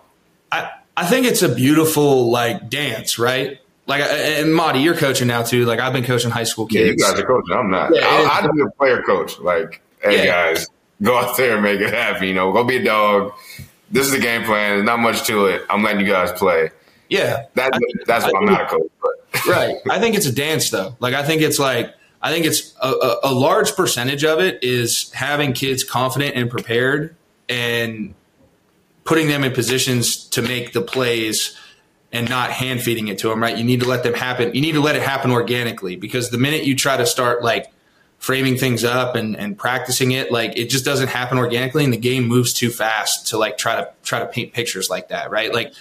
I 0.53 0.69
I 0.95 1.05
think 1.05 1.25
it's 1.25 1.41
a 1.41 1.53
beautiful 1.53 2.31
like 2.31 2.69
dance, 2.69 3.19
right? 3.19 3.59
Like 3.85 4.01
and 4.01 4.55
Marty, 4.55 4.79
you're 4.79 4.95
coaching 4.95 5.27
now 5.27 5.43
too. 5.43 5.65
Like 5.65 5.81
I've 5.81 5.91
been 5.91 6.05
coaching 6.05 6.31
high 6.31 6.45
school 6.45 6.65
kids. 6.65 7.01
Yeah, 7.01 7.09
you 7.09 7.13
guys 7.13 7.19
are 7.19 7.27
coaching. 7.27 7.57
I'm 7.57 7.69
not. 7.69 7.93
Yeah, 7.93 8.05
I, 8.05 8.39
I'd 8.41 8.51
be 8.53 8.61
a 8.61 8.69
player 8.77 9.01
coach. 9.03 9.37
Like, 9.39 9.81
hey 10.01 10.25
yeah. 10.25 10.53
guys, 10.53 10.67
go 11.01 11.17
out 11.17 11.35
there 11.35 11.55
and 11.55 11.63
make 11.63 11.81
it 11.81 11.93
happen. 11.93 12.25
You 12.25 12.35
know, 12.35 12.53
go 12.53 12.63
be 12.63 12.77
a 12.77 12.83
dog 12.85 13.33
this 13.91 14.07
is 14.07 14.11
the 14.11 14.19
game 14.19 14.43
plan. 14.43 14.75
There's 14.75 14.85
not 14.85 14.99
much 14.99 15.25
to 15.27 15.45
it. 15.45 15.63
I'm 15.69 15.83
letting 15.83 16.05
you 16.05 16.11
guys 16.11 16.31
play. 16.31 16.71
Yeah, 17.09 17.45
that's 17.55 17.77
that's 18.05 18.25
why 18.25 18.39
I'm 18.39 18.45
not 18.45 18.61
a 18.61 18.65
coach. 18.67 18.91
But. 19.01 19.45
right. 19.47 19.75
I 19.89 19.99
think 19.99 20.15
it's 20.15 20.25
a 20.25 20.31
dance 20.31 20.69
though. 20.69 20.95
Like 20.99 21.13
I 21.13 21.23
think 21.23 21.41
it's 21.41 21.59
like 21.59 21.93
I 22.21 22.31
think 22.31 22.45
it's 22.45 22.73
a, 22.81 22.89
a, 22.89 23.19
a 23.25 23.33
large 23.33 23.75
percentage 23.75 24.23
of 24.23 24.39
it 24.39 24.63
is 24.63 25.11
having 25.11 25.53
kids 25.53 25.83
confident 25.83 26.35
and 26.35 26.49
prepared 26.49 27.15
and 27.49 28.13
putting 29.03 29.27
them 29.27 29.43
in 29.43 29.51
positions 29.51 30.25
to 30.29 30.41
make 30.41 30.73
the 30.73 30.81
plays 30.81 31.57
and 32.13 32.29
not 32.29 32.51
hand 32.51 32.81
feeding 32.81 33.07
it 33.07 33.17
to 33.19 33.29
them. 33.29 33.41
Right. 33.41 33.57
You 33.57 33.63
need 33.63 33.81
to 33.81 33.87
let 33.87 34.03
them 34.03 34.13
happen. 34.13 34.53
You 34.53 34.61
need 34.61 34.73
to 34.73 34.81
let 34.81 34.95
it 34.95 35.01
happen 35.01 35.31
organically 35.31 35.95
because 35.95 36.29
the 36.29 36.37
minute 36.37 36.63
you 36.63 36.75
try 36.75 36.97
to 36.97 37.05
start 37.05 37.43
like 37.43 37.71
framing 38.21 38.55
things 38.55 38.83
up 38.83 39.15
and, 39.15 39.35
and 39.35 39.57
practicing 39.57 40.11
it, 40.11 40.31
like 40.31 40.55
it 40.55 40.69
just 40.69 40.85
doesn't 40.85 41.07
happen 41.07 41.39
organically 41.39 41.83
and 41.83 41.91
the 41.91 41.97
game 41.97 42.27
moves 42.27 42.53
too 42.53 42.69
fast 42.69 43.27
to 43.27 43.37
like 43.37 43.57
try 43.57 43.75
to 43.75 43.91
try 44.03 44.19
to 44.19 44.27
paint 44.27 44.53
pictures 44.53 44.91
like 44.91 45.09
that, 45.09 45.31
right? 45.31 45.51
Like 45.51 45.73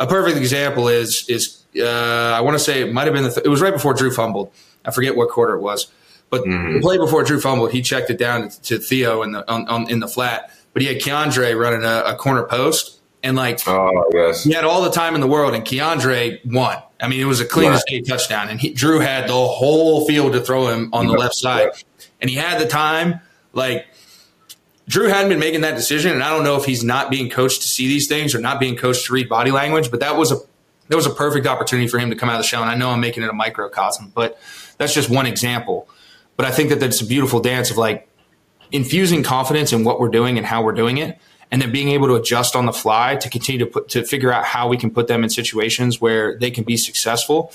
a 0.00 0.06
perfect 0.06 0.36
example 0.36 0.88
is 0.88 1.24
is 1.28 1.62
uh, 1.78 2.32
I 2.36 2.40
want 2.40 2.58
to 2.58 2.62
say 2.62 2.82
it 2.82 2.92
might 2.92 3.04
have 3.04 3.14
been 3.14 3.22
the 3.22 3.30
th- 3.30 3.46
it 3.46 3.48
was 3.48 3.62
right 3.62 3.72
before 3.72 3.94
Drew 3.94 4.10
fumbled. 4.10 4.50
I 4.84 4.90
forget 4.90 5.14
what 5.14 5.30
quarter 5.30 5.54
it 5.54 5.60
was, 5.60 5.86
but 6.30 6.42
mm-hmm. 6.42 6.74
the 6.74 6.80
play 6.80 6.98
before 6.98 7.22
Drew 7.22 7.40
fumbled, 7.40 7.70
he 7.70 7.80
checked 7.80 8.10
it 8.10 8.18
down 8.18 8.48
to, 8.48 8.62
to 8.62 8.78
Theo 8.78 9.22
in 9.22 9.30
the 9.30 9.48
on, 9.48 9.68
on, 9.68 9.88
in 9.88 10.00
the 10.00 10.08
flat, 10.08 10.50
but 10.72 10.82
he 10.82 10.88
had 10.88 10.98
KeAndre 11.00 11.56
running 11.56 11.84
a, 11.84 12.02
a 12.06 12.16
corner 12.16 12.42
post 12.42 12.98
and 13.22 13.36
like 13.36 13.60
oh 13.68 14.10
yes, 14.12 14.42
he 14.42 14.52
had 14.52 14.64
all 14.64 14.82
the 14.82 14.90
time 14.90 15.14
in 15.14 15.20
the 15.20 15.28
world, 15.28 15.54
and 15.54 15.64
KeAndre 15.64 16.44
won. 16.44 16.82
I 17.04 17.08
mean, 17.08 17.20
it 17.20 17.26
was 17.26 17.40
a 17.40 17.44
clean 17.44 17.72
as 17.72 17.84
day 17.84 18.00
touchdown, 18.00 18.48
and 18.48 18.58
he, 18.58 18.70
Drew 18.70 18.98
had 18.98 19.28
the 19.28 19.32
whole 19.34 20.06
field 20.06 20.32
to 20.32 20.40
throw 20.40 20.68
him 20.68 20.90
on 20.92 21.06
the 21.06 21.12
left 21.12 21.34
side, 21.36 21.70
and 22.20 22.30
he 22.30 22.36
had 22.36 22.60
the 22.60 22.66
time. 22.66 23.20
Like 23.52 23.86
Drew 24.88 25.08
hadn't 25.08 25.28
been 25.28 25.38
making 25.38 25.60
that 25.62 25.76
decision, 25.76 26.12
and 26.12 26.22
I 26.22 26.30
don't 26.30 26.44
know 26.44 26.56
if 26.56 26.64
he's 26.64 26.82
not 26.82 27.10
being 27.10 27.30
coached 27.30 27.62
to 27.62 27.68
see 27.68 27.86
these 27.88 28.06
things 28.06 28.34
or 28.34 28.40
not 28.40 28.58
being 28.58 28.76
coached 28.76 29.06
to 29.06 29.12
read 29.12 29.28
body 29.28 29.50
language, 29.50 29.90
but 29.90 30.00
that 30.00 30.16
was 30.16 30.32
a 30.32 30.36
that 30.88 30.96
was 30.96 31.06
a 31.06 31.10
perfect 31.10 31.46
opportunity 31.46 31.88
for 31.88 31.98
him 31.98 32.10
to 32.10 32.16
come 32.16 32.28
out 32.28 32.36
of 32.36 32.42
the 32.42 32.46
shell. 32.46 32.62
And 32.62 32.70
I 32.70 32.74
know 32.74 32.90
I'm 32.90 33.00
making 33.00 33.22
it 33.22 33.30
a 33.30 33.32
microcosm, 33.32 34.12
but 34.14 34.38
that's 34.76 34.92
just 34.92 35.08
one 35.08 35.26
example. 35.26 35.88
But 36.36 36.46
I 36.46 36.50
think 36.50 36.70
that 36.70 36.80
that's 36.80 37.00
a 37.00 37.06
beautiful 37.06 37.40
dance 37.40 37.70
of 37.70 37.76
like 37.76 38.08
infusing 38.72 39.22
confidence 39.22 39.72
in 39.72 39.84
what 39.84 40.00
we're 40.00 40.08
doing 40.08 40.36
and 40.36 40.46
how 40.46 40.62
we're 40.62 40.72
doing 40.72 40.98
it, 40.98 41.18
and 41.50 41.60
then 41.60 41.72
being 41.72 41.88
able 41.88 42.08
to 42.08 42.14
adjust 42.14 42.56
on 42.56 42.66
the 42.66 42.72
fly 42.72 43.16
to 43.16 43.30
continue 43.30 43.64
to 43.64 43.70
put 43.70 43.88
to 43.90 44.04
figure 44.04 44.32
out 44.32 44.44
how 44.44 44.68
we 44.68 44.76
can 44.76 44.90
put 44.90 45.06
them 45.08 45.24
in 45.24 45.30
situations 45.30 46.00
where 46.00 46.38
they 46.38 46.50
can 46.50 46.64
be 46.64 46.76
successful. 46.76 47.52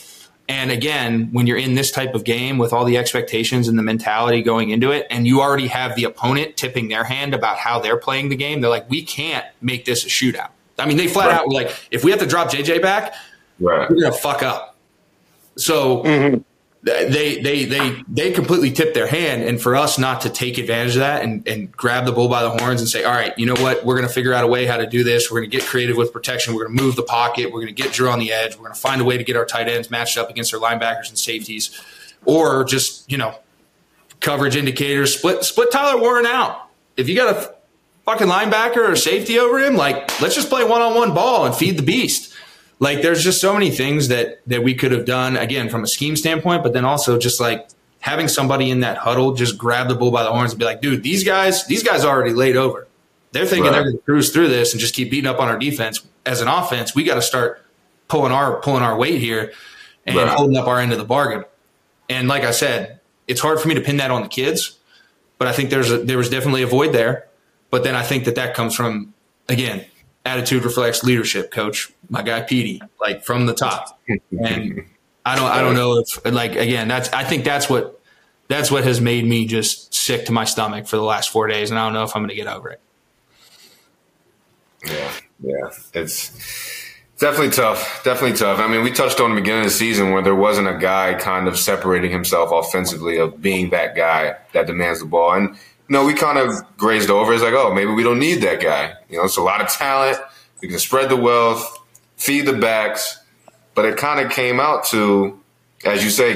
And 0.48 0.72
again, 0.72 1.30
when 1.32 1.46
you're 1.46 1.58
in 1.58 1.76
this 1.76 1.92
type 1.92 2.16
of 2.16 2.24
game 2.24 2.58
with 2.58 2.74
all 2.74 2.84
the 2.84 2.98
expectations 2.98 3.68
and 3.68 3.78
the 3.78 3.84
mentality 3.84 4.42
going 4.42 4.72
into 4.72 4.90
it, 4.92 5.06
and 5.12 5.28
you 5.28 5.42
already 5.42 5.68
have 5.68 5.96
the 5.96 6.06
opponent 6.06 6.58
tipping 6.58 6.88
their 6.88 7.04
hand 7.04 7.36
about 7.36 7.58
how 7.58 7.80
they're 7.80 7.98
playing 7.98 8.30
the 8.30 8.36
game, 8.36 8.60
they're 8.60 8.70
like, 8.70 8.90
we 8.90 9.04
can't 9.04 9.46
make 9.62 9.86
this 9.86 10.06
a 10.06 10.08
shootout. 10.08 10.50
I 10.80 10.88
mean, 10.88 10.98
they 10.98 11.08
flat 11.08 11.28
right. 11.28 11.36
out 11.36 11.48
were 11.48 11.54
like, 11.54 11.72
if 11.92 12.04
we 12.04 12.10
have 12.10 12.20
to 12.22 12.26
drop 12.26 12.50
JJ 12.50 12.82
back, 12.82 13.14
right. 13.60 13.90
we're 13.90 14.02
gonna 14.02 14.12
fuck 14.12 14.42
up. 14.42 14.76
So 15.56 16.04
mm-hmm 16.04 16.42
they 16.82 17.42
they 17.42 17.66
they 17.66 18.04
they 18.08 18.32
completely 18.32 18.72
tipped 18.72 18.94
their 18.94 19.08
hand 19.08 19.44
and 19.44 19.62
for 19.62 19.76
us 19.76 20.00
not 20.00 20.22
to 20.22 20.30
take 20.30 20.58
advantage 20.58 20.96
of 20.96 21.02
that 21.02 21.24
and, 21.24 21.46
and 21.46 21.72
grab 21.72 22.06
the 22.06 22.12
bull 22.12 22.30
by 22.30 22.42
the 22.42 22.50
horns 22.50 22.80
and 22.80 22.90
say 22.90 23.04
all 23.04 23.12
right 23.12 23.38
you 23.38 23.46
know 23.46 23.56
what? 23.62 23.86
We're 23.86 23.96
going 23.96 24.08
to 24.08 24.14
figure 24.14 24.34
out 24.34 24.46
a 24.46 24.48
way 24.48 24.66
how 24.66 24.78
to 24.78 24.88
do 24.88 25.04
this. 25.04 25.30
We're 25.30 25.42
going 25.42 25.50
to 25.50 25.58
get 25.58 25.66
creative 25.66 25.98
with 25.98 26.14
protection. 26.14 26.56
We're 26.56 26.66
going 26.66 26.78
to 26.78 26.84
move 26.84 26.96
the 26.96 27.04
pocket. 27.04 27.48
We're 27.48 27.62
going 27.62 27.74
to 27.76 27.82
get 27.84 27.92
drew 27.92 28.10
on 28.10 28.20
the 28.20 28.32
edge. 28.32 28.56
We're 28.56 28.64
going 28.64 28.74
to 28.74 28.80
find 28.80 29.02
a 29.02 29.04
way 29.04 29.18
to 29.18 29.24
get 29.24 29.36
our 29.36 29.46
tight 29.46 29.68
ends 29.68 29.92
matched 29.92 30.18
up 30.18 30.30
against 30.30 30.54
our 30.54 30.60
linebackers 30.60 31.10
and 31.10 31.20
safeties 31.20 31.80
or 32.26 32.64
just 32.64 33.12
you 33.12 33.18
know 33.18 33.36
coverage 34.22 34.56
indicators. 34.56 35.18
Split 35.18 35.44
split 35.44 35.72
tyler 35.72 36.00
warren 36.00 36.26
out. 36.26 36.70
If 36.96 37.10
you 37.10 37.16
got 37.16 37.36
a 37.36 37.56
fucking 38.06 38.28
linebacker 38.28 38.90
or 38.90 38.96
safety 38.96 39.38
over 39.38 39.60
him 39.60 39.76
like 39.76 40.20
let's 40.20 40.34
just 40.34 40.50
play 40.50 40.64
one-on-one 40.64 41.14
ball 41.14 41.46
and 41.46 41.54
feed 41.54 41.78
the 41.78 41.84
beast 41.84 42.29
like 42.80 43.02
there's 43.02 43.24
just 43.24 43.42
so 43.42 43.54
many 43.54 43.70
things 43.70 44.08
that 44.08 44.42
that 44.48 44.64
we 44.64 44.74
could 44.74 44.92
have 44.92 45.06
done 45.06 45.38
again 45.38 45.70
from 45.70 45.84
a 45.84 45.88
scheme 45.88 46.16
standpoint, 46.16 46.64
but 46.64 46.74
then 46.74 46.86
also 46.86 47.18
just 47.18 47.40
like 47.40 47.70
having 48.00 48.28
somebody 48.28 48.72
in 48.72 48.80
that 48.80 48.98
huddle 48.98 49.34
just 49.34 49.58
grab 49.58 49.90
the 49.90 49.96
bull 49.96 50.12
by 50.12 50.24
the 50.24 50.32
horns 50.32 50.54
and 50.54 50.60
be 50.60 50.66
like, 50.66 50.82
dude, 50.82 51.04
these 51.04 51.24
guys, 51.24 51.68
these 51.68 51.84
guys 51.84 52.06
are 52.06 52.16
already 52.16 52.34
laid 52.34 52.56
over. 52.56 52.88
They're 53.32 53.46
thinking 53.46 53.66
right. 53.66 53.72
they're 53.74 53.84
going 53.84 53.98
to 53.98 54.04
cruise 54.04 54.32
through 54.32 54.48
this 54.48 54.72
and 54.74 54.80
just 54.80 54.96
keep 54.96 55.12
beating 55.12 55.30
up 55.30 55.40
on 55.40 55.50
our 55.50 55.60
defense. 55.60 56.06
As 56.26 56.42
an 56.42 56.48
offense, 56.48 56.96
we 56.96 57.04
got 57.04 57.16
to 57.16 57.22
start 57.22 57.64
pulling 58.08 58.32
our 58.32 58.60
pulling 58.62 58.82
our 58.82 58.98
weight 58.98 59.20
here 59.20 59.52
and 60.06 60.16
right. 60.16 60.28
holding 60.30 60.58
up 60.58 60.68
our 60.68 60.80
end 60.80 60.92
of 60.92 60.98
the 60.98 61.06
bargain. 61.06 61.44
And 62.10 62.28
like 62.28 62.44
I 62.44 62.52
said, 62.52 63.00
it's 63.28 63.42
hard 63.42 63.60
for 63.60 63.68
me 63.68 63.76
to 63.76 63.82
pin 63.82 63.98
that 63.98 64.10
on 64.10 64.24
the 64.24 64.30
kids, 64.30 64.80
but 65.38 65.48
I 65.48 65.52
think 65.52 65.70
there's 65.70 65.92
a, 65.92 66.00
there 66.00 66.18
was 66.18 66.30
definitely 66.30 66.64
a 66.64 66.68
void 66.68 66.94
there. 66.94 67.28
But 67.70 67.84
then 67.84 67.94
I 67.94 68.02
think 68.02 68.26
that 68.26 68.36
that 68.36 68.56
comes 68.56 68.76
from 68.76 69.14
again 69.48 69.86
attitude 70.30 70.64
reflects 70.64 71.04
leadership, 71.04 71.52
coach. 71.52 71.92
My 72.10 72.22
guy 72.22 72.42
Petey, 72.42 72.82
like 73.02 73.24
from 73.24 73.46
the 73.46 73.54
top. 73.54 74.00
And 74.08 74.86
I 75.26 75.36
don't 75.36 75.52
I 75.52 75.62
don't 75.62 75.76
know 75.76 75.98
if 75.98 76.26
like 76.26 76.56
again, 76.56 76.88
that's 76.88 77.12
I 77.14 77.24
think 77.24 77.44
that's 77.44 77.70
what 77.70 78.00
that's 78.48 78.72
what 78.72 78.84
has 78.84 79.02
made 79.02 79.26
me 79.26 79.46
just 79.46 79.94
sick 79.94 80.26
to 80.26 80.32
my 80.32 80.46
stomach 80.46 80.88
for 80.88 80.96
the 80.96 81.04
last 81.04 81.30
four 81.30 81.48
days, 81.48 81.70
and 81.70 81.80
I 81.80 81.86
don't 81.86 81.94
know 81.94 82.04
if 82.04 82.16
I'm 82.16 82.24
gonna 82.24 82.36
get 82.36 82.48
over 82.48 82.70
it. 82.70 82.82
Yeah, 84.86 85.12
yeah. 85.44 85.70
It's 85.94 86.32
definitely 87.20 87.52
tough. 87.52 88.02
Definitely 88.04 88.38
tough. 88.38 88.60
I 88.60 88.68
mean, 88.68 88.84
we 88.84 88.92
touched 88.92 89.20
on 89.20 89.36
the 89.36 89.42
beginning 89.42 89.66
of 89.66 89.66
the 89.66 89.72
season 89.78 90.12
where 90.12 90.22
there 90.22 90.36
wasn't 90.36 90.68
a 90.68 90.78
guy 90.78 91.14
kind 91.16 91.48
of 91.48 91.60
separating 91.60 92.12
himself 92.12 92.50
offensively 92.52 93.18
of 93.18 93.42
being 93.42 93.70
that 93.72 93.96
guy 93.96 94.36
that 94.54 94.68
demands 94.68 95.00
the 95.00 95.06
ball. 95.06 95.34
And 95.34 95.58
no, 95.90 96.06
we 96.06 96.14
kind 96.14 96.38
of 96.38 96.78
grazed 96.78 97.10
over. 97.10 97.34
It's 97.34 97.44
like, 97.44 97.54
oh, 97.54 97.74
maybe 97.74 97.92
we 97.92 98.04
don't 98.04 98.20
need 98.20 98.42
that 98.44 98.62
guy. 98.62 98.94
You 99.10 99.18
know, 99.18 99.24
it's 99.26 99.38
a 99.38 99.42
lot 99.42 99.60
of 99.60 99.70
talent. 99.70 100.20
We 100.62 100.68
can 100.68 100.80
spread 100.80 101.10
the 101.10 101.16
wealth, 101.16 101.80
feed 102.16 102.46
the 102.46 102.54
backs. 102.54 103.20
But 103.74 103.86
it 103.86 103.98
kind 103.98 104.20
of 104.20 104.32
came 104.32 104.60
out 104.60 104.86
to, 104.88 105.40
as 105.86 106.04
you 106.04 106.10
say, 106.10 106.36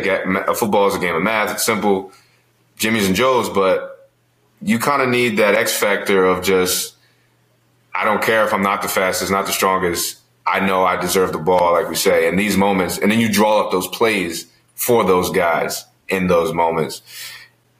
football 0.55 0.87
is 0.87 0.95
a 0.95 0.99
game 0.99 1.15
of 1.15 1.21
math. 1.21 1.51
It's 1.51 1.65
simple, 1.65 2.11
Jimmy's 2.77 3.05
and 3.05 3.15
Joe's, 3.15 3.49
but 3.49 4.09
you 4.61 4.79
kind 4.79 5.01
of 5.01 5.09
need 5.09 5.37
that 5.37 5.53
X 5.53 5.75
factor 5.75 6.25
of 6.25 6.43
just, 6.43 6.95
I 7.93 8.05
don't 8.05 8.23
care 8.23 8.45
if 8.45 8.53
I'm 8.53 8.63
not 8.63 8.81
the 8.81 8.87
fastest, 8.87 9.31
not 9.31 9.45
the 9.45 9.51
strongest. 9.51 10.19
I 10.47 10.65
know 10.65 10.83
I 10.83 10.95
deserve 10.95 11.31
the 11.31 11.37
ball, 11.37 11.73
like 11.73 11.89
we 11.89 11.95
say, 11.95 12.27
in 12.27 12.37
these 12.37 12.57
moments. 12.57 12.97
And 12.97 13.11
then 13.11 13.19
you 13.19 13.31
draw 13.31 13.63
up 13.63 13.71
those 13.71 13.87
plays 13.87 14.47
for 14.75 15.03
those 15.03 15.29
guys 15.29 15.85
in 16.09 16.27
those 16.27 16.53
moments. 16.53 17.01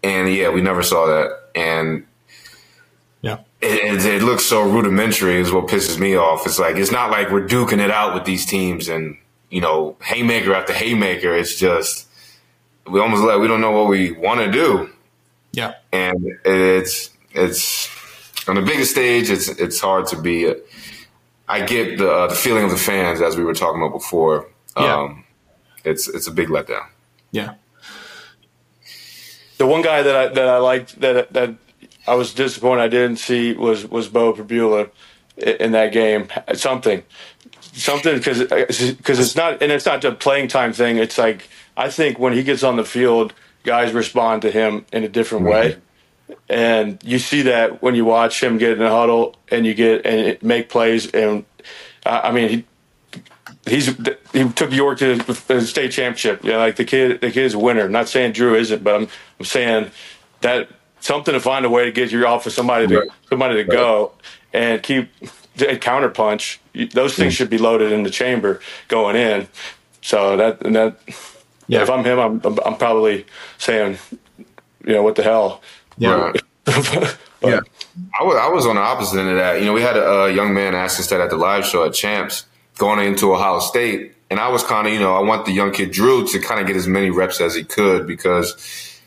And 0.04 0.32
yeah, 0.34 0.50
we 0.50 0.62
never 0.62 0.84
saw 0.84 1.08
that 1.08 1.43
and 1.56 2.06
yeah, 3.22 3.40
it, 3.62 4.06
it, 4.06 4.22
looks 4.22 4.46
so 4.46 4.62
rudimentary 4.62 5.40
is 5.40 5.52
what 5.52 5.68
pisses 5.68 6.00
me 6.00 6.16
off. 6.16 6.46
It's 6.46 6.60
like 6.60 6.76
it's 6.76 6.92
not 6.92 7.12
like 7.12 7.32
we're 7.32 7.48
duking 7.48 7.80
it 7.80 7.92
out 7.92 8.14
with 8.14 8.26
these 8.26 8.46
teams 8.46 8.90
and 8.90 9.18
you 9.50 9.62
know 9.62 9.96
haymaker 10.02 10.54
after 10.54 10.74
haymaker. 10.74 11.34
It's 11.34 11.56
just 11.56 12.08
we 12.86 13.00
almost 13.00 13.24
like 13.24 13.40
we 13.40 13.48
don't 13.48 13.62
know 13.62 13.72
what 13.72 13.88
we 13.88 14.12
want 14.12 14.42
to 14.42 14.52
do. 14.52 14.90
Yeah, 15.52 15.76
and 15.92 16.38
it's 16.44 17.12
it's 17.32 17.90
on 18.48 18.56
the 18.56 18.62
biggest 18.62 18.92
stage. 18.92 19.30
It's 19.30 19.48
it's 19.48 19.80
hard 19.80 20.08
to 20.08 20.22
be. 20.22 20.54
I 21.48 21.66
get 21.66 21.98
the 21.98 22.12
uh, 22.12 22.28
the 22.28 22.36
feeling 22.36 22.66
of 22.66 22.72
the 22.72 22.78
fans 22.78 23.22
as 23.22 23.38
we 23.38 23.44
were 23.44 23.54
talking 23.54 23.82
about 23.82 23.94
before. 23.94 24.50
Yeah. 24.76 24.96
Um, 24.96 25.24
it's 25.86 26.08
it's 26.08 26.28
a 26.28 26.32
big 26.32 26.50
letdown. 26.50 26.88
Yeah 27.32 27.56
the 29.58 29.68
one 29.68 29.82
guy 29.82 30.02
that 30.02 30.16
I 30.16 30.28
that 30.28 30.48
I 30.48 30.58
liked 30.58 31.00
that 31.02 31.34
that 31.34 31.56
I 32.08 32.16
was 32.16 32.34
disappointed 32.34 32.82
I 32.82 32.88
didn't 32.88 33.18
see 33.18 33.54
was 33.54 33.86
was 33.86 34.08
Beau 34.08 34.34
Pribula 34.34 34.90
in 35.38 35.72
that 35.72 35.92
game. 35.92 36.28
Something, 36.54 37.04
something 37.62 38.18
because 38.18 38.40
because 38.42 39.20
uh, 39.20 39.22
it's 39.22 39.36
not 39.36 39.62
and 39.62 39.72
it's 39.72 39.86
not 39.86 40.04
a 40.06 40.12
playing 40.12 40.48
time 40.48 40.74
thing. 40.74 40.98
It's 40.98 41.18
like 41.18 41.50
I 41.78 41.90
think 41.90 42.20
when 42.20 42.34
he 42.34 42.44
gets 42.44 42.64
on 42.64 42.76
the 42.76 42.86
field, 42.86 43.34
guys 43.64 43.94
respond 43.94 44.42
to 44.44 44.52
him 44.52 44.86
in 44.92 45.04
a 45.04 45.10
different 45.10 45.46
way. 45.46 45.78
And 46.50 47.00
you 47.04 47.20
see 47.20 47.44
that 47.44 47.82
when 47.82 47.96
you 47.96 48.06
watch 48.06 48.42
him 48.42 48.58
get 48.58 48.72
in 48.72 48.82
a 48.82 48.90
huddle 48.90 49.36
and 49.50 49.66
you 49.66 49.74
get 49.74 50.06
and 50.06 50.42
make 50.42 50.70
plays. 50.70 51.10
And 51.12 51.46
I 52.06 52.32
mean, 52.32 52.50
he 52.50 52.66
he's 53.66 53.88
he 54.34 54.50
took 54.50 54.72
York 54.72 55.00
to 55.00 55.16
the 55.16 55.62
state 55.62 55.92
championship. 55.92 56.44
You 56.44 56.52
know, 56.52 56.58
like 56.58 56.76
the 56.76 56.86
kid, 56.86 57.22
the 57.22 57.32
kid's 57.32 57.54
a 57.54 57.60
winner. 57.60 57.86
I'm 57.86 57.92
not 57.92 58.10
saying 58.10 58.34
Drew 58.34 58.56
isn't, 58.56 58.84
but 58.84 58.96
I'm 58.96 59.08
I'm 59.40 59.46
saying 59.46 59.92
that 60.42 60.70
something 61.00 61.34
to 61.34 61.40
find 61.40 61.66
a 61.66 61.70
way 61.70 61.86
to 61.86 61.92
get 61.92 62.12
you 62.12 62.26
off 62.26 62.46
of 62.46 62.54
somebody 62.54 62.88
to 62.88 63.00
right. 63.00 63.10
somebody 63.30 63.56
to 63.56 63.62
right. 63.62 63.70
go 63.70 64.12
and 64.54 64.82
keep 64.84 65.10
and 65.22 65.80
counterpunch. 65.80 66.58
Those 66.92 67.16
things 67.16 67.34
mm. 67.34 67.38
should 67.38 67.50
be 67.50 67.58
loaded 67.58 67.92
in 67.92 68.04
the 68.04 68.10
chamber 68.10 68.60
going 68.88 69.16
in. 69.16 69.48
So 70.02 70.38
that 70.38 70.66
and 70.66 70.76
that. 70.76 70.98
Yeah. 71.68 71.84
If 71.84 71.90
I'm 71.90 72.04
him, 72.04 72.20
I'm 72.20 72.42
I'm 72.66 72.78
probably 72.78 73.26
saying, 73.58 73.98
you 74.86 74.94
know, 74.94 75.02
what 75.02 75.16
the 75.16 75.24
hell. 75.24 75.62
Yeah. 75.98 76.34
but, 76.66 77.18
yeah. 77.42 77.62
I 78.20 78.24
was 78.24 78.36
I 78.36 78.48
was 78.50 78.66
on 78.66 78.76
the 78.76 78.82
opposite 78.82 79.18
end 79.20 79.30
of 79.30 79.38
that. 79.38 79.60
You 79.60 79.66
know, 79.68 79.74
we 79.74 79.82
had 79.82 79.96
a, 79.96 80.26
a 80.26 80.34
young 80.34 80.54
man 80.54 80.76
ask 80.76 81.00
us 81.00 81.08
that 81.08 81.22
at 81.22 81.30
the 81.30 81.38
live 81.38 81.66
show 81.66 81.86
at 81.86 81.94
Champs 81.94 82.46
going 82.78 83.06
into 83.06 83.34
Ohio 83.34 83.60
State. 83.60 84.16
And 84.30 84.40
I 84.40 84.50
was 84.50 84.64
kind 84.64 84.88
of, 84.88 84.94
you 84.94 85.00
know, 85.00 85.16
I 85.16 85.22
want 85.22 85.46
the 85.46 85.52
young 85.52 85.72
kid 85.72 85.92
Drew 85.92 86.26
to 86.28 86.40
kind 86.40 86.60
of 86.60 86.68
get 86.68 86.76
as 86.76 86.88
many 86.88 87.10
reps 87.10 87.40
as 87.40 87.54
he 87.54 87.64
could 87.64 88.08
because 88.08 88.56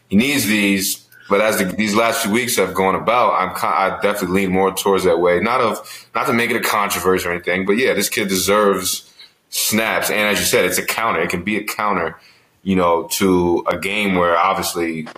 he 0.08 0.16
needs 0.16 0.46
these. 0.46 1.04
But 1.28 1.40
as 1.40 1.58
the, 1.58 1.64
these 1.64 1.94
last 1.94 2.22
few 2.22 2.30
weeks 2.30 2.56
have 2.56 2.74
gone 2.74 2.94
about, 2.94 3.32
I'm 3.32 3.50
I 3.60 3.98
definitely 4.00 4.42
lean 4.42 4.52
more 4.52 4.72
towards 4.72 5.02
that 5.04 5.18
way. 5.18 5.40
Not 5.40 5.60
of 5.60 6.08
not 6.14 6.26
to 6.28 6.32
make 6.32 6.50
it 6.50 6.56
a 6.56 6.60
controversy 6.60 7.26
or 7.26 7.32
anything, 7.32 7.66
but 7.66 7.72
yeah, 7.72 7.94
this 7.94 8.08
kid 8.08 8.28
deserves 8.28 9.12
snaps. 9.50 10.10
And 10.10 10.20
as 10.20 10.38
you 10.38 10.44
said, 10.44 10.64
it's 10.64 10.78
a 10.78 10.86
counter. 10.86 11.20
It 11.20 11.30
can 11.30 11.42
be 11.42 11.56
a 11.56 11.64
counter, 11.64 12.16
you 12.62 12.76
know, 12.76 13.08
to 13.12 13.64
a 13.66 13.76
game 13.76 14.14
where 14.14 14.36
obviously 14.36 15.08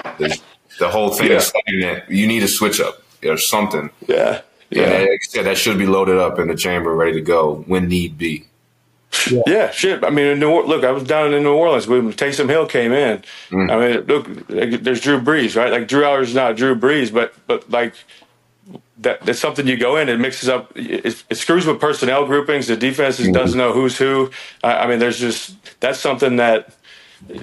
the 0.79 0.89
whole 0.89 1.11
thing 1.11 1.31
yeah. 1.31 1.37
is 1.37 1.53
that 1.53 2.05
you 2.09 2.27
need 2.27 2.43
a 2.43 2.49
switch 2.49 2.81
up 2.81 3.03
or 3.23 3.37
something. 3.37 3.91
Yeah. 4.07 4.41
Yeah, 4.71 5.01
yeah 5.01 5.11
like 5.11 5.25
said, 5.25 5.47
that 5.47 5.57
should 5.57 5.79
be 5.79 5.87
loaded 5.87 6.19
up 6.19 6.39
in 6.39 6.49
the 6.49 6.57
chamber, 6.57 6.95
ready 6.95 7.13
to 7.15 7.21
go 7.21 7.65
when 7.67 7.89
need 7.89 8.19
be. 8.19 8.45
Yeah. 9.31 9.43
yeah, 9.47 9.71
shit. 9.71 10.05
I 10.05 10.11
mean, 10.11 10.39
New, 10.39 10.63
look, 10.63 10.85
I 10.85 10.93
was 10.93 11.03
down 11.03 11.33
in 11.33 11.43
New 11.43 11.55
Orleans 11.55 11.87
when 11.87 12.13
Taysom 12.13 12.49
Hill 12.49 12.67
came 12.67 12.93
in. 12.93 13.23
Mm. 13.51 13.71
I 13.71 13.79
mean, 13.79 14.07
look, 14.07 14.83
there's 14.83 15.01
Drew 15.01 15.21
Brees, 15.21 15.57
right? 15.57 15.73
Like 15.73 15.89
Drew 15.89 16.03
Allar's 16.03 16.35
not 16.35 16.57
Drew 16.57 16.75
Brees, 16.75 17.13
but 17.13 17.35
but 17.47 17.69
like 17.71 17.95
that, 18.99 19.23
that's 19.23 19.39
something 19.39 19.67
you 19.67 19.77
go 19.77 19.97
in. 19.97 20.09
It 20.09 20.21
mixes 20.21 20.49
up. 20.49 20.73
It, 20.77 21.25
it 21.29 21.37
screws 21.37 21.67
with 21.67 21.81
personnel 21.81 22.27
groupings. 22.27 22.67
The 22.67 22.77
defense 22.77 23.19
mm-hmm. 23.19 23.33
doesn't 23.33 23.59
know 23.59 23.73
who's 23.73 23.97
who. 23.97 24.31
I, 24.63 24.75
I 24.75 24.87
mean, 24.87 24.99
there's 24.99 25.19
just 25.19 25.57
that's 25.81 25.99
something 25.99 26.37
that 26.37 26.75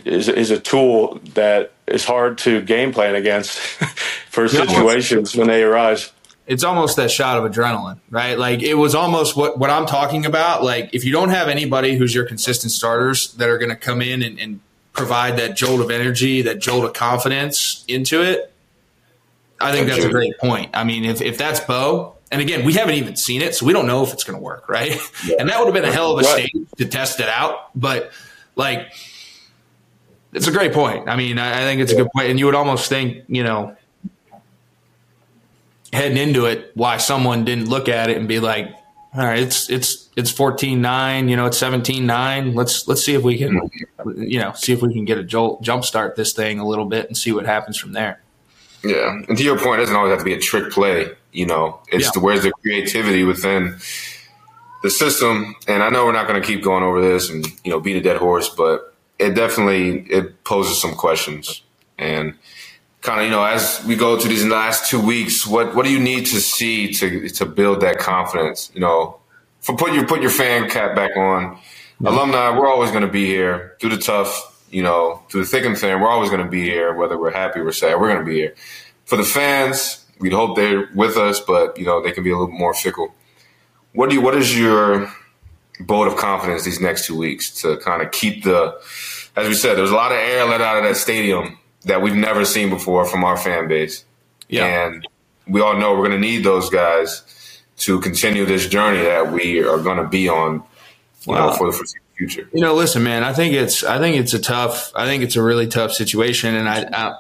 is 0.05 0.29
is 0.29 0.51
a 0.51 0.59
tool 0.59 1.19
that 1.33 1.71
is 1.87 2.05
hard 2.05 2.37
to 2.39 2.61
game 2.61 2.93
plan 2.93 3.15
against 3.15 3.57
for 4.29 4.47
situations 4.47 5.35
when 5.35 5.47
they 5.47 5.63
arise 5.63 6.11
it's 6.47 6.63
almost 6.63 6.95
that 6.97 7.09
shot 7.09 7.43
of 7.43 7.51
adrenaline, 7.51 7.99
right? 8.09 8.37
Like 8.37 8.61
it 8.61 8.75
was 8.75 8.93
almost 8.93 9.35
what, 9.35 9.57
what 9.57 9.69
I'm 9.69 9.85
talking 9.85 10.25
about. 10.25 10.63
Like 10.63 10.91
if 10.93 11.03
you 11.03 11.11
don't 11.11 11.29
have 11.29 11.47
anybody 11.47 11.97
who's 11.97 12.13
your 12.13 12.25
consistent 12.25 12.71
starters 12.71 13.33
that 13.33 13.49
are 13.49 13.57
going 13.57 13.69
to 13.69 13.75
come 13.75 14.01
in 14.01 14.21
and, 14.21 14.39
and, 14.39 14.59
provide 14.95 15.37
that 15.37 15.57
jolt 15.57 15.81
of 15.81 15.91
energy, 15.91 16.41
that 16.43 16.57
jolt 16.59 16.85
of 16.85 16.93
confidence 16.93 17.83
into 17.89 18.23
it, 18.23 18.53
I 19.59 19.73
think 19.73 19.89
that's 19.89 20.05
a 20.05 20.09
great 20.09 20.37
point. 20.37 20.71
I 20.73 20.85
mean, 20.85 21.03
if, 21.03 21.21
if 21.21 21.37
that's 21.37 21.59
Beau, 21.59 22.15
And 22.31 22.41
again, 22.41 22.65
we 22.65 22.73
haven't 22.73 22.95
even 22.95 23.17
seen 23.17 23.41
it, 23.41 23.53
so 23.55 23.65
we 23.65 23.73
don't 23.73 23.87
know 23.87 24.03
if 24.03 24.13
it's 24.13 24.23
going 24.23 24.37
to 24.37 24.41
work, 24.41 24.69
right? 24.69 24.97
Yeah. 25.25 25.35
And 25.39 25.49
that 25.49 25.59
would 25.59 25.65
have 25.65 25.73
been 25.73 25.83
a 25.83 25.91
hell 25.91 26.13
of 26.17 26.25
a 26.25 26.27
right. 26.29 26.47
stage 26.47 26.67
to 26.77 26.85
test 26.85 27.19
it 27.19 27.27
out. 27.27 27.77
But 27.77 28.11
like, 28.55 28.87
it's 30.31 30.47
a 30.47 30.51
great 30.51 30.71
point. 30.71 31.09
I 31.09 31.17
mean, 31.17 31.39
I, 31.39 31.61
I 31.61 31.61
think 31.65 31.81
it's 31.81 31.91
yeah. 31.91 31.99
a 31.99 32.03
good 32.03 32.11
point, 32.15 32.29
and 32.29 32.39
you 32.39 32.45
would 32.45 32.55
almost 32.55 32.87
think, 32.87 33.25
you 33.27 33.43
know, 33.43 33.75
heading 35.95 36.17
into 36.17 36.45
it, 36.45 36.71
why 36.75 36.97
someone 36.97 37.45
didn't 37.45 37.69
look 37.69 37.89
at 37.89 38.09
it 38.09 38.17
and 38.17 38.27
be 38.27 38.39
like, 38.39 38.69
all 39.13 39.25
right, 39.25 39.39
it's 39.39 39.69
it's 39.69 40.09
it's 40.17 40.31
14-9, 40.31 41.29
you 41.29 41.35
know, 41.35 41.45
it's 41.45 41.59
17-9. 41.59 42.53
Let's 42.53 42.87
let's 42.87 43.03
see 43.03 43.13
if 43.13 43.23
we 43.23 43.37
can 43.37 43.69
you 44.15 44.39
know, 44.39 44.51
see 44.53 44.73
if 44.73 44.81
we 44.81 44.93
can 44.93 45.05
get 45.05 45.17
a 45.17 45.23
jolt 45.23 45.61
jump 45.61 45.85
start 45.85 46.15
this 46.15 46.33
thing 46.33 46.59
a 46.59 46.67
little 46.67 46.85
bit 46.85 47.07
and 47.07 47.17
see 47.17 47.31
what 47.31 47.45
happens 47.45 47.77
from 47.77 47.93
there. 47.93 48.21
Yeah. 48.83 49.21
And 49.27 49.37
to 49.37 49.43
your 49.43 49.57
point, 49.57 49.79
it 49.79 49.83
doesn't 49.83 49.95
always 49.95 50.11
have 50.11 50.19
to 50.19 50.25
be 50.25 50.33
a 50.33 50.39
trick 50.39 50.71
play, 50.71 51.11
you 51.31 51.45
know. 51.45 51.79
It's 51.87 52.05
yeah. 52.05 52.11
the 52.13 52.19
where's 52.19 52.43
the 52.43 52.51
creativity 52.51 53.23
within 53.23 53.77
the 54.83 54.89
system. 54.89 55.55
And 55.67 55.81
I 55.81 55.89
know 55.89 56.05
we're 56.05 56.11
not 56.11 56.27
gonna 56.27 56.41
keep 56.41 56.61
going 56.61 56.83
over 56.83 57.01
this 57.01 57.29
and, 57.29 57.45
you 57.63 57.71
know, 57.71 57.79
beat 57.79 57.95
a 57.95 58.01
dead 58.01 58.17
horse, 58.17 58.49
but 58.49 58.93
it 59.17 59.33
definitely 59.33 60.01
it 60.11 60.43
poses 60.43 60.79
some 60.79 60.93
questions. 60.93 61.63
And 61.97 62.35
kind 63.05 63.19
of 63.19 63.25
you 63.25 63.31
know 63.31 63.43
as 63.43 63.83
we 63.85 63.95
go 63.95 64.19
through 64.19 64.29
these 64.29 64.45
last 64.45 64.89
two 64.89 64.99
weeks 64.99 65.45
what 65.45 65.75
what 65.75 65.85
do 65.85 65.91
you 65.91 65.99
need 65.99 66.25
to 66.25 66.41
see 66.41 66.91
to 66.91 67.29
to 67.29 67.45
build 67.45 67.81
that 67.81 67.99
confidence 67.99 68.71
you 68.73 68.81
know? 68.81 69.19
For 69.61 69.75
put 69.75 69.93
your 69.93 70.05
put 70.05 70.21
your 70.21 70.29
fan 70.29 70.69
cap 70.69 70.95
back 70.95 71.15
on. 71.17 71.57
Yeah. 71.99 72.09
alumni 72.09 72.57
we're 72.57 72.67
always 72.67 72.91
going 72.91 73.03
to 73.03 73.11
be 73.11 73.25
here. 73.25 73.75
Through 73.79 73.91
the 73.91 73.97
tough 73.97 74.63
you 74.69 74.83
know 74.83 75.23
through 75.29 75.41
the 75.41 75.47
thick 75.47 75.65
and 75.65 75.77
thin 75.77 76.01
we're 76.01 76.09
always 76.09 76.29
going 76.29 76.43
to 76.43 76.49
be 76.49 76.63
here 76.63 76.93
whether 76.93 77.17
we're 77.17 77.31
happy 77.31 77.59
or 77.59 77.71
sad 77.71 77.99
we're 77.99 78.09
going 78.09 78.25
to 78.25 78.25
be 78.25 78.35
here. 78.35 78.55
For 79.05 79.15
the 79.15 79.23
fans 79.23 80.05
we'd 80.19 80.33
hope 80.33 80.55
they're 80.55 80.89
with 80.93 81.17
us 81.17 81.39
but 81.39 81.77
you 81.77 81.85
know 81.85 82.01
they 82.01 82.11
can 82.11 82.23
be 82.23 82.31
a 82.31 82.37
little 82.37 82.53
more 82.53 82.73
fickle. 82.73 83.13
What 83.93 84.09
do 84.09 84.15
you 84.15 84.21
what 84.21 84.35
is 84.35 84.57
your 84.57 85.11
vote 85.79 86.07
of 86.07 86.15
confidence 86.15 86.63
these 86.63 86.79
next 86.79 87.05
two 87.05 87.17
weeks 87.17 87.49
to 87.61 87.77
kind 87.77 88.01
of 88.01 88.11
keep 88.11 88.43
the 88.43 88.79
as 89.35 89.47
we 89.47 89.53
said 89.53 89.75
there's 89.77 89.91
a 89.91 89.95
lot 89.95 90.11
of 90.11 90.17
air 90.17 90.45
let 90.45 90.61
out 90.61 90.77
of 90.77 90.83
that 90.83 90.95
stadium 90.95 91.57
that 91.85 92.01
we've 92.01 92.15
never 92.15 92.45
seen 92.45 92.69
before 92.69 93.05
from 93.05 93.23
our 93.23 93.37
fan 93.37 93.67
base. 93.67 94.05
Yeah. 94.49 94.65
And 94.65 95.07
we 95.47 95.61
all 95.61 95.77
know 95.77 95.93
we're 95.93 96.07
going 96.07 96.21
to 96.21 96.27
need 96.27 96.43
those 96.43 96.69
guys 96.69 97.61
to 97.77 97.99
continue 97.99 98.45
this 98.45 98.67
journey 98.67 99.03
that 99.03 99.31
we 99.31 99.63
are 99.63 99.79
going 99.79 99.97
to 99.97 100.07
be 100.07 100.29
on 100.29 100.63
you 101.25 101.33
wow. 101.33 101.49
know, 101.49 101.55
for 101.55 101.71
the 101.71 101.93
future. 102.15 102.49
You 102.53 102.61
know, 102.61 102.73
listen, 102.73 103.03
man, 103.03 103.23
I 103.23 103.33
think 103.33 103.53
it's, 103.53 103.83
I 103.83 103.99
think 103.99 104.17
it's 104.17 104.33
a 104.33 104.39
tough, 104.39 104.91
I 104.95 105.05
think 105.05 105.23
it's 105.23 105.35
a 105.35 105.43
really 105.43 105.67
tough 105.67 105.91
situation. 105.91 106.55
And 106.55 106.69
I, 106.69 106.87
I 106.91 107.15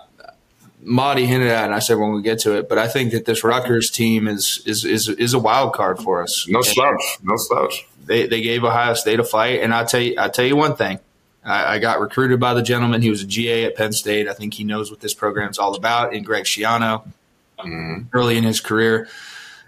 Marty 0.85 1.25
hinted 1.25 1.47
at, 1.47 1.65
and 1.65 1.73
I 1.73 1.79
said 1.79 1.97
when 1.97 2.13
we 2.13 2.21
get 2.21 2.39
to 2.39 2.53
it, 2.57 2.69
but 2.69 2.77
I 2.77 2.87
think 2.87 3.11
that 3.11 3.25
this 3.25 3.43
Rutgers 3.43 3.89
team 3.89 4.27
is 4.27 4.61
is 4.67 4.85
is, 4.85 5.09
is 5.09 5.33
a 5.33 5.39
wild 5.39 5.73
card 5.73 5.97
for 5.99 6.21
us. 6.21 6.45
No 6.47 6.61
slouch, 6.61 7.17
no 7.23 7.33
slouch. 7.37 7.87
They 8.05 8.27
they 8.27 8.41
gave 8.41 8.63
Ohio 8.63 8.93
State 8.93 9.19
a 9.19 9.23
fight, 9.23 9.61
and 9.61 9.73
I 9.73 9.83
tell 9.83 9.99
you, 9.99 10.15
I 10.19 10.29
tell 10.29 10.45
you 10.45 10.55
one 10.55 10.75
thing: 10.75 10.99
I, 11.45 11.75
I, 11.75 11.79
got 11.79 11.99
recruited 11.99 12.39
by 12.39 12.53
the 12.53 12.61
gentleman. 12.61 13.01
He 13.01 13.09
was 13.09 13.21
a 13.21 13.27
GA 13.27 13.65
at 13.65 13.75
Penn 13.75 13.93
State. 13.93 14.27
I 14.27 14.33
think 14.33 14.53
he 14.53 14.63
knows 14.63 14.89
what 14.89 14.99
this 14.99 15.13
program 15.13 15.49
is 15.49 15.59
all 15.59 15.75
about. 15.75 16.13
In 16.13 16.23
Greg 16.23 16.45
Schiano, 16.45 17.05
mm-hmm. 17.59 18.07
early 18.13 18.37
in 18.37 18.43
his 18.43 18.59
career, 18.59 19.07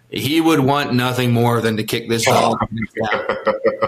he 0.09 0.41
would 0.41 0.59
want 0.59 0.93
nothing 0.93 1.31
more 1.31 1.61
than 1.61 1.77
to 1.77 1.83
kick 1.83 2.09
this 2.09 2.25
dog. 2.25 2.57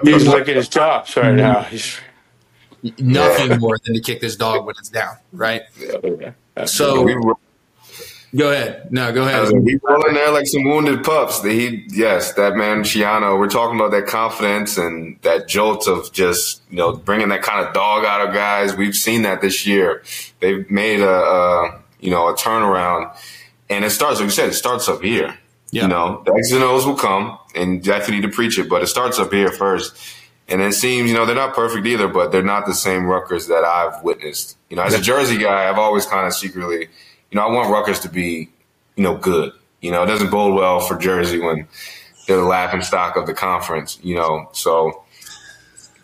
He's 0.04 0.28
licking 0.28 0.56
his 0.56 0.70
chops 0.70 1.18
right 1.18 1.34
now. 1.34 1.64
He's 1.64 2.00
nothing 3.00 3.60
more 3.60 3.78
than 3.86 3.96
to 3.96 4.02
kick 4.02 4.22
this 4.22 4.36
dog 4.36 4.66
when 4.66 4.76
it's 4.78 4.90
down. 4.90 5.18
Right. 5.32 5.64
Yeah, 5.78 6.66
so 6.66 7.08
Go 8.36 8.52
ahead. 8.52 8.92
No, 8.92 9.12
go 9.12 9.24
ahead. 9.24 9.52
He's 9.66 9.80
rolling 9.84 10.14
there 10.14 10.32
like 10.32 10.46
some 10.46 10.64
wounded 10.64 11.04
pups. 11.04 11.44
He, 11.44 11.86
yes, 11.90 12.34
that 12.34 12.56
man 12.56 12.84
Schiano. 12.84 13.40
We're 13.40 13.50
talking 13.50 13.80
about 13.80 13.92
that 13.92 14.06
confidence 14.06 14.78
and 14.78 15.20
that 15.24 15.48
jolt 15.48 15.88
of 15.88 16.12
just 16.12 16.62
you 16.70 16.78
know 16.78 16.94
bringing 16.94 17.30
that 17.30 17.42
kind 17.42 17.66
of 17.66 17.74
dog 17.74 18.06
out 18.06 18.28
of 18.28 18.34
guys. 18.34 18.76
We've 18.76 18.96
seen 18.96 19.24
that 19.24 19.42
this 19.42 19.66
year. 19.66 20.04
They've 20.42 20.70
made 20.70 21.00
a, 21.00 21.10
a 21.10 21.82
you 22.00 22.12
know 22.12 22.28
a 22.28 22.36
turnaround, 22.36 23.16
and 23.68 23.84
it 23.84 23.90
starts 23.90 24.20
like 24.20 24.26
you 24.26 24.32
said. 24.32 24.50
It 24.50 24.54
starts 24.54 24.88
up 24.88 25.02
here. 25.02 25.36
Yeah. 25.72 25.84
You 25.84 25.88
know, 25.88 26.24
the 26.26 26.34
X's 26.34 26.54
and 26.54 26.64
O's 26.64 26.86
will 26.86 26.96
come, 26.96 27.38
and 27.56 27.84
definitely 27.84 28.18
need 28.18 28.28
to 28.28 28.36
preach 28.36 28.58
it, 28.58 28.70
but 28.70 28.82
it 28.82 28.88
starts 28.88 29.20
up 29.20 29.32
here 29.32 29.52
first. 29.52 29.96
And 30.48 30.62
it 30.62 30.74
seems, 30.74 31.12
you 31.12 31.16
know, 31.16 31.28
they're 31.28 31.36
not 31.36 31.54
perfect 31.54 31.86
either, 31.86 32.08
but 32.08 32.32
they're 32.32 32.42
not 32.42 32.66
the 32.66 32.74
same 32.74 33.06
Rutgers 33.06 33.46
that 33.48 33.64
I've 33.64 34.04
witnessed. 34.04 34.58
You 34.72 34.78
know, 34.78 34.82
as 34.82 34.96
a 34.96 35.02
Jersey 35.02 35.38
guy, 35.38 35.70
I've 35.70 35.78
always 35.78 36.08
kind 36.08 36.26
of 36.26 36.34
secretly 36.34 36.88
you 37.32 37.36
know, 37.40 37.48
I 37.48 37.52
want 37.52 37.70
Rutgers 37.70 38.00
to 38.02 38.10
be, 38.10 38.50
you 38.96 39.04
know, 39.04 39.16
good. 39.16 39.54
You 39.82 39.92
know, 39.92 40.04
it 40.04 40.08
doesn't 40.08 40.30
bode 40.32 40.56
well 40.56 40.80
for 40.80 40.98
Jersey 40.98 41.40
when 41.40 41.68
they're 42.28 42.38
the 42.38 42.44
laughing 42.44 42.82
stock 42.82 43.16
of 43.16 43.26
the 43.26 43.34
conference, 43.34 44.00
you 44.04 44.16
know. 44.16 44.50
So 44.52 45.04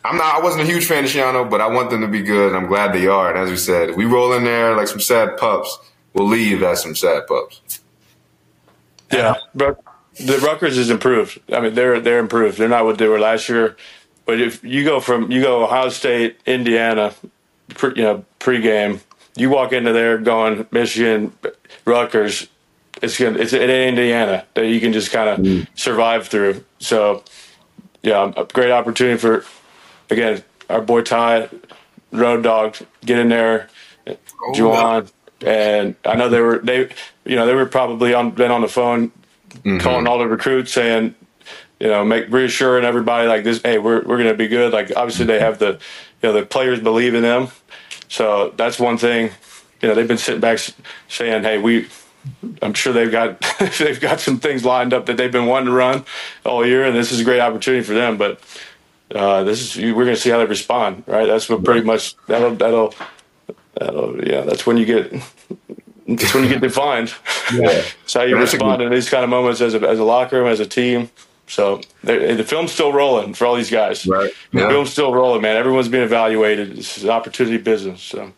I'm 0.04 0.18
not 0.18 0.36
I 0.36 0.40
wasn't 0.40 0.64
a 0.64 0.66
huge 0.66 0.86
fan 0.86 1.04
of 1.04 1.10
Schiano, 1.10 1.50
but 1.50 1.62
I 1.62 1.68
want 1.68 1.90
them 1.90 2.02
to 2.02 2.08
be 2.08 2.22
good 2.22 2.50
and 2.50 2.58
I'm 2.58 2.68
glad 2.68 2.94
they 2.94 3.08
are. 3.08 3.30
And 3.30 3.40
as 3.40 3.50
we 3.50 3.58
said, 3.58 3.90
if 3.90 3.96
we 3.96 4.06
roll 4.06 4.34
in 4.34 4.44
there 4.44 4.76
like 4.76 4.88
some 4.88 5.00
sad 5.00 5.38
pups, 5.38 5.78
we'll 6.14 6.28
leave 6.28 6.64
as 6.64 6.82
some 6.82 6.96
sad 6.96 7.28
pups. 7.28 7.82
Yeah. 9.12 9.36
But 9.54 9.82
the 10.20 10.38
Rutgers 10.38 10.78
is 10.78 10.90
improved. 10.90 11.40
I 11.52 11.60
mean, 11.60 11.74
they're 11.76 12.00
they're 12.00 12.20
improved. 12.20 12.58
They're 12.58 12.70
not 12.70 12.86
what 12.86 12.98
they 12.98 13.08
were 13.08 13.20
last 13.20 13.50
year. 13.50 13.76
But 14.26 14.40
if 14.40 14.64
you 14.64 14.84
go 14.84 15.00
from 15.00 15.32
you 15.32 15.42
go 15.42 15.64
Ohio 15.64 15.90
State, 15.90 16.40
Indiana, 16.46 17.14
pre, 17.70 17.94
you 17.96 18.04
know, 18.04 18.26
pregame, 18.40 19.02
you 19.36 19.50
walk 19.50 19.74
into 19.74 19.92
there 19.92 20.18
going 20.18 20.66
Michigan, 20.72 21.34
Rutgers, 21.86 22.48
it's 23.02 23.20
gonna 23.20 23.38
it's 23.38 23.54
in 23.54 23.70
Indiana 23.70 24.46
that 24.54 24.68
you 24.68 24.80
can 24.80 24.94
just 24.94 25.12
kind 25.12 25.30
of 25.30 25.40
mm. 25.40 25.68
survive 25.76 26.28
through. 26.28 26.64
So 26.80 27.24
yeah, 28.02 28.32
a 28.36 28.46
great 28.46 28.72
opportunity 28.72 29.18
for 29.18 29.46
again 30.10 30.44
our 30.70 30.82
boy 30.82 31.02
Ty, 31.02 31.50
Road 32.12 32.44
Dog, 32.44 32.78
get 33.06 33.20
in 33.20 33.30
there, 33.30 33.70
oh, 34.08 34.18
Juwan, 34.54 35.12
and 35.42 35.96
I 36.06 36.16
know 36.16 36.30
they 36.30 36.42
were 36.42 36.60
they 36.60 36.90
you 37.26 37.36
know 37.36 37.46
they 37.46 37.56
were 37.56 37.66
probably 37.66 38.14
on 38.14 38.32
been 38.32 38.52
on 38.52 38.62
the 38.62 38.68
phone 38.68 39.12
mm-hmm. 39.50 39.80
calling 39.80 40.08
all 40.08 40.18
the 40.18 40.28
recruits 40.28 40.72
saying 40.72 41.16
you 41.80 41.88
know 41.88 42.06
make 42.06 42.30
reassuring 42.30 42.86
everybody 42.86 43.28
like 43.28 43.44
this 43.44 43.62
hey 43.64 43.78
we're 43.78 44.04
we're 44.04 44.18
gonna 44.18 44.34
be 44.34 44.48
good 44.48 44.72
like 44.72 44.92
obviously 44.96 45.26
they 45.26 45.40
have 45.40 45.60
the 45.60 45.74
you 46.22 46.30
know 46.30 46.34
the 46.34 46.46
players 46.46 46.80
believe 46.80 47.14
in 47.14 47.22
them 47.22 47.50
so 48.08 48.54
that's 48.58 48.80
one 48.80 48.98
thing. 48.98 49.32
You 49.82 49.90
know, 49.90 49.96
they've 49.96 50.08
been 50.08 50.18
sitting 50.18 50.42
back 50.42 50.60
saying, 51.08 51.44
"Hey, 51.44 51.58
we." 51.58 51.88
I'm 52.64 52.74
sure 52.74 52.92
they've 52.92 53.12
got 53.12 53.40
they've 53.78 54.02
got 54.02 54.20
some 54.20 54.40
things 54.40 54.66
lined 54.66 54.96
up 54.96 55.06
that 55.06 55.16
they've 55.16 55.32
been 55.32 55.46
wanting 55.46 55.68
to 55.68 55.74
run 55.74 56.06
all 56.44 56.66
year, 56.66 56.84
and 56.84 56.96
this 56.96 57.12
is 57.12 57.20
a 57.20 57.24
great 57.24 57.40
opportunity 57.40 57.84
for 57.84 57.94
them. 57.94 58.18
But 58.18 58.40
uh, 59.14 59.44
this 59.44 59.76
is 59.76 59.94
we're 59.94 60.06
going 60.06 60.16
to 60.16 60.22
see 60.22 60.32
how 60.32 60.40
they 60.40 60.46
respond, 60.46 61.04
right? 61.06 61.28
That's 61.28 61.48
what 61.48 61.64
pretty 61.64 61.82
much 61.82 62.16
that'll 62.26 62.56
that'll 62.56 62.96
that'll 63.76 64.28
yeah. 64.28 64.42
That's 64.42 64.66
when 64.66 64.78
you 64.78 64.86
get 64.86 65.12
that's 66.08 66.34
when 66.34 66.44
you 66.44 66.50
get 66.50 66.62
defined. 66.62 67.14
Yeah. 67.54 67.70
it's 68.04 68.14
how 68.14 68.24
you 68.24 68.38
respond 68.38 68.82
in 68.82 68.92
these 68.92 69.10
kind 69.10 69.24
of 69.24 69.30
moments 69.30 69.62
as 69.62 69.76
a 69.76 69.88
as 69.88 70.00
a 70.00 70.04
locker 70.04 70.40
room, 70.40 70.48
as 70.48 70.60
a 70.60 70.66
team. 70.66 71.10
So 71.48 71.82
the 72.04 72.44
film's 72.46 72.72
still 72.72 72.92
rolling 72.92 73.34
for 73.34 73.46
all 73.46 73.56
these 73.56 73.70
guys. 73.70 74.08
Right. 74.08 74.32
The 74.52 74.60
film's 74.60 74.92
still 74.92 75.14
rolling, 75.14 75.42
man. 75.42 75.58
Everyone's 75.58 75.88
being 75.88 76.04
evaluated. 76.04 76.76
This 76.76 76.98
is 76.98 77.06
opportunity 77.06 77.58
business. 77.58 78.02
So. 78.02 78.32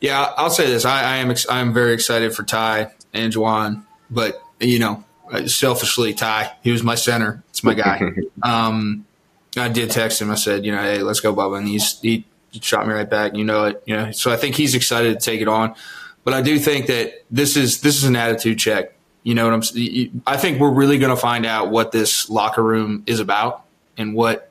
Yeah, 0.00 0.32
I'll 0.36 0.50
say 0.50 0.66
this. 0.66 0.84
I, 0.84 1.02
I 1.02 1.16
am 1.16 1.34
I 1.48 1.60
am 1.60 1.72
very 1.72 1.92
excited 1.92 2.34
for 2.34 2.42
Ty 2.42 2.90
and 3.12 3.32
Juwan, 3.32 3.84
but 4.10 4.42
you 4.60 4.78
know, 4.78 5.04
selfishly, 5.46 6.14
Ty, 6.14 6.52
he 6.62 6.70
was 6.70 6.82
my 6.82 6.94
center. 6.94 7.42
It's 7.50 7.64
my 7.64 7.74
guy. 7.74 8.12
um, 8.42 9.06
I 9.56 9.68
did 9.68 9.90
text 9.90 10.20
him. 10.20 10.30
I 10.30 10.36
said, 10.36 10.64
you 10.64 10.72
know, 10.72 10.80
hey, 10.80 11.02
let's 11.02 11.20
go, 11.20 11.34
Bubba, 11.34 11.58
and 11.58 11.68
he's 11.68 12.00
he 12.00 12.24
shot 12.60 12.86
me 12.86 12.94
right 12.94 13.08
back. 13.08 13.36
You 13.36 13.44
know 13.44 13.64
it. 13.66 13.82
You 13.86 13.96
know, 13.96 14.10
so 14.12 14.32
I 14.32 14.36
think 14.36 14.56
he's 14.56 14.74
excited 14.74 15.18
to 15.18 15.24
take 15.24 15.40
it 15.40 15.48
on. 15.48 15.74
But 16.24 16.34
I 16.34 16.42
do 16.42 16.58
think 16.58 16.86
that 16.86 17.24
this 17.30 17.56
is 17.56 17.80
this 17.80 17.96
is 17.96 18.04
an 18.04 18.16
attitude 18.16 18.58
check 18.58 18.92
you 19.28 19.34
know 19.34 19.44
what 19.44 19.52
I'm 19.52 19.62
saying? 19.62 20.22
I 20.26 20.38
think 20.38 20.58
we're 20.58 20.72
really 20.72 20.96
going 20.96 21.14
to 21.14 21.20
find 21.20 21.44
out 21.44 21.70
what 21.70 21.92
this 21.92 22.30
locker 22.30 22.62
room 22.62 23.02
is 23.04 23.20
about 23.20 23.62
and 23.98 24.14
what 24.14 24.50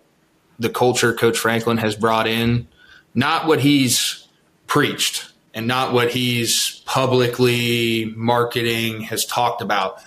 the 0.59 0.69
culture 0.69 1.15
Coach 1.15 1.39
Franklin 1.39 1.77
has 1.77 1.95
brought 1.95 2.27
in, 2.27 2.67
not 3.15 3.47
what 3.47 3.59
he's 3.59 4.27
preached 4.67 5.31
and 5.55 5.65
not 5.65 5.93
what 5.93 6.11
he's 6.11 6.83
publicly 6.85 8.13
marketing 8.15 9.01
has 9.01 9.25
talked 9.25 9.63
about. 9.63 9.99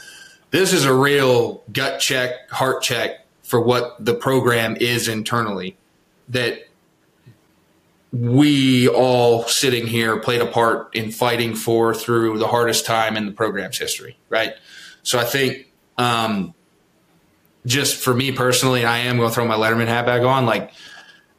This 0.52 0.72
is 0.72 0.84
a 0.84 0.94
real 0.94 1.64
gut 1.72 1.98
check, 1.98 2.48
heart 2.50 2.80
check 2.80 3.26
for 3.42 3.60
what 3.60 3.96
the 3.98 4.14
program 4.14 4.76
is 4.76 5.08
internally 5.08 5.76
that 6.28 6.60
we 8.12 8.88
all 8.88 9.44
sitting 9.44 9.86
here 9.86 10.18
played 10.18 10.40
a 10.40 10.46
part 10.46 10.94
in 10.94 11.12
fighting 11.12 11.54
for 11.54 11.94
through 11.94 12.38
the 12.38 12.48
hardest 12.48 12.84
time 12.84 13.16
in 13.16 13.26
the 13.26 13.32
program's 13.32 13.78
history, 13.78 14.18
right? 14.28 14.54
So 15.02 15.18
I 15.18 15.24
think, 15.24 15.72
um, 15.96 16.54
just 17.66 18.02
for 18.02 18.14
me 18.14 18.32
personally, 18.32 18.84
I 18.84 18.98
am 18.98 19.16
going 19.18 19.28
to 19.28 19.34
throw 19.34 19.46
my 19.46 19.54
Letterman 19.54 19.86
hat 19.86 20.06
back 20.06 20.22
on. 20.22 20.46
Like, 20.46 20.72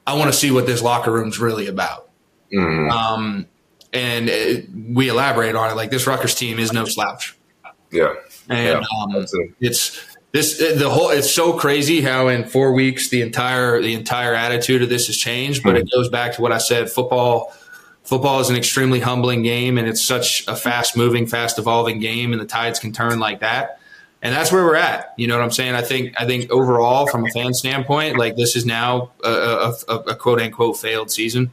I 0.05 0.17
want 0.17 0.31
to 0.31 0.37
see 0.37 0.51
what 0.51 0.65
this 0.65 0.81
locker 0.81 1.11
room's 1.11 1.39
really 1.39 1.67
about. 1.67 2.09
Mm. 2.53 2.91
Um, 2.91 3.47
and 3.91 4.29
it, 4.29 4.69
we 4.71 5.09
elaborate 5.09 5.55
on 5.55 5.71
it. 5.71 5.75
Like, 5.75 5.91
this 5.91 6.07
Rutgers 6.07 6.35
team 6.35 6.59
is 6.59 6.71
no 6.71 6.85
slouch. 6.85 7.37
Yeah. 7.91 8.13
And 8.49 8.81
yeah, 8.81 9.15
um, 9.15 9.25
it's 9.59 10.10
this 10.31 10.61
uh, 10.61 10.75
the 10.77 10.89
whole 10.89 11.09
it's 11.09 11.31
so 11.31 11.53
crazy 11.53 12.01
how 12.01 12.27
in 12.27 12.45
four 12.45 12.73
weeks 12.73 13.09
the 13.09 13.21
entire 13.21 13.81
the 13.81 13.93
entire 13.93 14.33
attitude 14.33 14.81
of 14.81 14.89
this 14.89 15.07
has 15.07 15.17
changed 15.17 15.63
but 15.63 15.75
it 15.75 15.81
hmm. 15.81 15.97
goes 15.97 16.09
back 16.09 16.33
to 16.35 16.41
what 16.41 16.51
i 16.51 16.57
said. 16.57 16.89
Football 16.89 17.53
football 18.03 18.39
is 18.39 18.49
an 18.49 18.55
extremely 18.55 18.99
humbling 18.99 19.43
game 19.43 19.77
and 19.77 19.87
it's 19.87 20.03
such 20.03 20.45
a 20.47 20.55
fast 20.55 20.97
moving 20.97 21.27
fast 21.27 21.59
evolving 21.59 21.99
game 21.99 22.31
and 22.31 22.41
the 22.41 22.45
tides 22.45 22.79
can 22.79 22.91
turn 22.91 23.19
like 23.19 23.41
that. 23.41 23.79
And 24.23 24.35
that's 24.35 24.51
where 24.51 24.63
we're 24.63 24.75
at. 24.75 25.13
You 25.17 25.27
know 25.27 25.37
what 25.37 25.43
i'm 25.43 25.51
saying? 25.51 25.75
I 25.75 25.81
think 25.81 26.13
i 26.19 26.25
think 26.25 26.49
overall 26.49 27.07
from 27.07 27.25
a 27.25 27.29
fan 27.29 27.53
standpoint 27.53 28.17
like 28.17 28.35
this 28.35 28.55
is 28.55 28.65
now 28.65 29.11
a, 29.23 29.29
a, 29.29 29.73
a, 29.87 29.95
a 29.95 30.15
quote 30.15 30.39
unquote 30.39 30.77
failed 30.77 31.11
season 31.11 31.51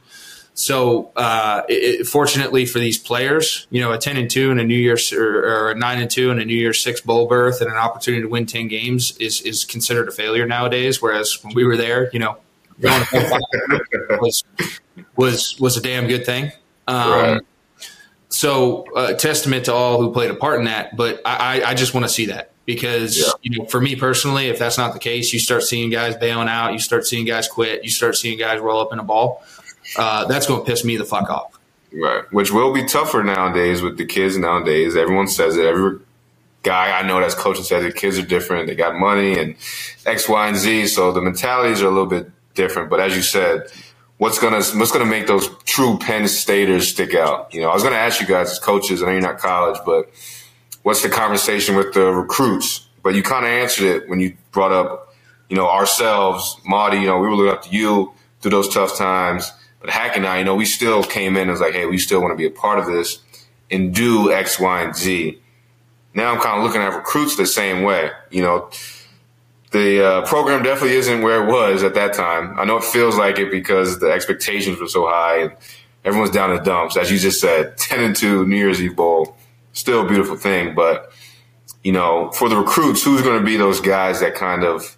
so, 0.59 1.09
uh, 1.15 1.61
it, 1.69 2.05
fortunately 2.05 2.65
for 2.65 2.79
these 2.79 2.97
players, 2.97 3.65
you 3.69 3.79
know, 3.79 3.93
a 3.93 3.97
ten 3.97 4.17
and 4.17 4.29
two 4.29 4.51
and 4.51 4.59
a 4.59 4.65
New 4.65 4.75
Year's 4.75 5.13
or, 5.13 5.45
or, 5.45 5.71
a 5.71 5.75
nine 5.75 6.01
and 6.01 6.11
two 6.11 6.31
and 6.31 6.41
a 6.41 6.43
New 6.43 6.53
Year's 6.53 6.81
six 6.83 6.99
bowl 6.99 7.27
berth 7.27 7.61
and 7.61 7.71
an 7.71 7.77
opportunity 7.77 8.23
to 8.23 8.27
win 8.27 8.45
ten 8.45 8.67
games 8.67 9.15
is 9.19 9.39
is 9.39 9.63
considered 9.63 10.09
a 10.09 10.11
failure 10.11 10.45
nowadays. 10.45 11.01
Whereas 11.01 11.41
when 11.45 11.53
we 11.53 11.63
were 11.63 11.77
there, 11.77 12.09
you 12.11 12.19
know, 12.19 12.39
was 14.19 14.43
was 15.15 15.57
was 15.61 15.77
a 15.77 15.81
damn 15.81 16.07
good 16.07 16.25
thing. 16.25 16.51
Um, 16.89 17.09
right. 17.09 17.41
So, 18.27 18.83
uh, 18.97 19.13
testament 19.13 19.65
to 19.65 19.73
all 19.73 20.01
who 20.01 20.11
played 20.11 20.29
a 20.29 20.35
part 20.35 20.59
in 20.59 20.65
that. 20.65 20.97
But 20.97 21.21
I, 21.23 21.63
I 21.63 21.73
just 21.73 21.93
want 21.93 22.05
to 22.05 22.09
see 22.09 22.25
that 22.25 22.51
because 22.65 23.17
yeah. 23.17 23.31
you 23.41 23.57
know, 23.57 23.65
for 23.65 23.79
me 23.79 23.95
personally, 23.95 24.49
if 24.49 24.59
that's 24.59 24.77
not 24.77 24.91
the 24.91 24.99
case, 24.99 25.31
you 25.31 25.39
start 25.39 25.63
seeing 25.63 25.89
guys 25.89 26.17
bailing 26.17 26.49
out, 26.49 26.73
you 26.73 26.79
start 26.79 27.07
seeing 27.07 27.25
guys 27.25 27.47
quit, 27.47 27.85
you 27.85 27.89
start 27.89 28.17
seeing 28.17 28.37
guys 28.37 28.59
roll 28.59 28.81
up 28.81 28.91
in 28.91 28.99
a 28.99 29.03
ball 29.03 29.41
uh, 29.97 30.25
that's 30.25 30.47
going 30.47 30.61
to 30.61 30.65
piss 30.65 30.83
me 30.83 30.97
the 30.97 31.05
fuck 31.05 31.29
off. 31.29 31.59
Right, 31.91 32.23
which 32.31 32.51
will 32.51 32.71
be 32.71 32.85
tougher 32.85 33.23
nowadays 33.23 33.81
with 33.81 33.97
the 33.97 34.05
kids 34.05 34.37
nowadays. 34.37 34.95
Everyone 34.95 35.27
says 35.27 35.57
it. 35.57 35.65
Every 35.65 35.99
guy 36.61 36.97
I 36.97 37.01
know 37.01 37.19
that's 37.19 37.33
coaching 37.33 37.63
says 37.63 37.83
it. 37.83 37.95
Kids 37.95 38.19
are 38.19 38.25
different. 38.25 38.67
They 38.67 38.75
got 38.75 38.95
money 38.95 39.39
and 39.39 39.55
X, 40.05 40.29
Y, 40.29 40.47
and 40.47 40.55
Z. 40.55 40.87
So 40.87 41.11
the 41.11 41.21
mentalities 41.21 41.81
are 41.81 41.87
a 41.87 41.91
little 41.91 42.05
bit 42.05 42.29
different. 42.53 42.91
But 42.91 42.99
as 42.99 43.15
you 43.15 43.23
said, 43.23 43.71
what's 44.17 44.37
gonna 44.37 44.61
what's 44.77 44.91
gonna 44.91 45.05
make 45.05 45.25
those 45.25 45.49
true 45.63 45.97
Penn 45.97 46.27
Staters 46.27 46.89
stick 46.89 47.15
out? 47.15 47.51
You 47.53 47.61
know, 47.61 47.69
I 47.69 47.73
was 47.73 47.81
gonna 47.81 47.95
ask 47.95 48.21
you 48.21 48.27
guys 48.27 48.51
as 48.51 48.59
coaches. 48.59 49.01
I 49.01 49.07
know 49.07 49.13
you're 49.13 49.21
not 49.21 49.39
college, 49.39 49.79
but 49.85 50.11
what's 50.83 51.01
the 51.01 51.09
conversation 51.09 51.75
with 51.75 51.93
the 51.93 52.11
recruits? 52.11 52.85
But 53.01 53.15
you 53.15 53.23
kind 53.23 53.45
of 53.45 53.51
answered 53.51 53.85
it 53.85 54.09
when 54.09 54.19
you 54.19 54.35
brought 54.51 54.73
up, 54.73 55.15
you 55.49 55.55
know, 55.55 55.67
ourselves, 55.67 56.57
Marty. 56.65 56.97
You 56.97 57.07
know, 57.07 57.17
we 57.19 57.27
were 57.27 57.35
looking 57.35 57.53
up 57.53 57.63
to 57.63 57.69
you 57.75 58.13
through 58.41 58.51
those 58.51 58.71
tough 58.71 58.95
times. 58.97 59.51
But 59.79 59.89
Hack 59.89 60.17
and 60.17 60.25
I, 60.25 60.39
you 60.39 60.45
know, 60.45 60.55
we 60.55 60.65
still 60.65 61.03
came 61.03 61.37
in 61.37 61.49
as 61.49 61.61
like, 61.61 61.73
hey, 61.73 61.85
we 61.85 61.97
still 61.97 62.21
want 62.21 62.31
to 62.31 62.37
be 62.37 62.45
a 62.45 62.51
part 62.51 62.79
of 62.79 62.85
this 62.85 63.19
and 63.71 63.93
do 63.93 64.31
X, 64.31 64.59
Y, 64.59 64.81
and 64.81 64.95
Z. 64.95 65.39
Now 66.13 66.33
I'm 66.33 66.41
kind 66.41 66.57
of 66.57 66.65
looking 66.65 66.81
at 66.81 66.93
recruits 66.93 67.37
the 67.37 67.45
same 67.45 67.83
way. 67.83 68.11
You 68.29 68.41
know, 68.41 68.69
the 69.71 70.05
uh, 70.05 70.25
program 70.25 70.63
definitely 70.63 70.97
isn't 70.97 71.21
where 71.21 71.43
it 71.43 71.51
was 71.51 71.83
at 71.83 71.93
that 71.93 72.13
time. 72.13 72.59
I 72.59 72.65
know 72.65 72.77
it 72.77 72.83
feels 72.83 73.15
like 73.15 73.37
it 73.37 73.51
because 73.51 73.99
the 73.99 74.11
expectations 74.11 74.79
were 74.79 74.87
so 74.87 75.07
high 75.07 75.43
and 75.43 75.53
everyone's 76.03 76.31
down 76.31 76.55
the 76.55 76.61
dumps. 76.61 76.97
As 76.97 77.11
you 77.11 77.19
just 77.19 77.39
said, 77.39 77.77
10 77.77 78.03
and 78.03 78.15
2 78.15 78.47
New 78.47 78.57
Year's 78.57 78.81
Eve 78.81 78.95
Bowl, 78.95 79.37
still 79.73 80.05
a 80.05 80.07
beautiful 80.07 80.35
thing. 80.35 80.73
But, 80.73 81.11
you 81.83 81.91
know, 81.91 82.31
for 82.31 82.49
the 82.49 82.57
recruits, 82.57 83.03
who's 83.03 83.21
going 83.21 83.39
to 83.39 83.45
be 83.45 83.57
those 83.57 83.79
guys 83.79 84.19
that 84.19 84.35
kind 84.35 84.63
of 84.63 84.97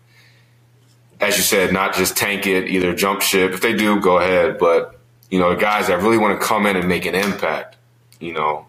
as 1.22 1.38
you 1.38 1.44
said, 1.44 1.72
not 1.72 1.96
just 1.96 2.18
tank 2.18 2.48
it, 2.48 2.68
either 2.70 2.96
jump 2.96 3.22
ship. 3.22 3.54
If 3.54 3.62
they 3.62 3.74
do, 3.74 4.02
go 4.02 4.18
ahead. 4.20 4.58
But, 4.58 5.00
you 5.30 5.40
know, 5.40 5.52
the 5.56 5.62
guys 5.62 5.88
that 5.88 6.02
really 6.02 6.18
want 6.18 6.40
to 6.40 6.46
come 6.46 6.66
in 6.66 6.76
and 6.76 6.90
make 6.90 7.06
an 7.06 7.16
impact, 7.16 7.78
you 8.20 8.34
know, 8.34 8.66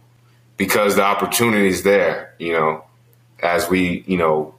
because 0.58 0.96
the 0.96 1.02
opportunity 1.02 1.68
is 1.68 1.82
there, 1.82 2.34
you 2.38 2.52
know, 2.52 2.84
as 3.42 3.68
we, 3.70 4.04
you 4.06 4.18
know, 4.18 4.54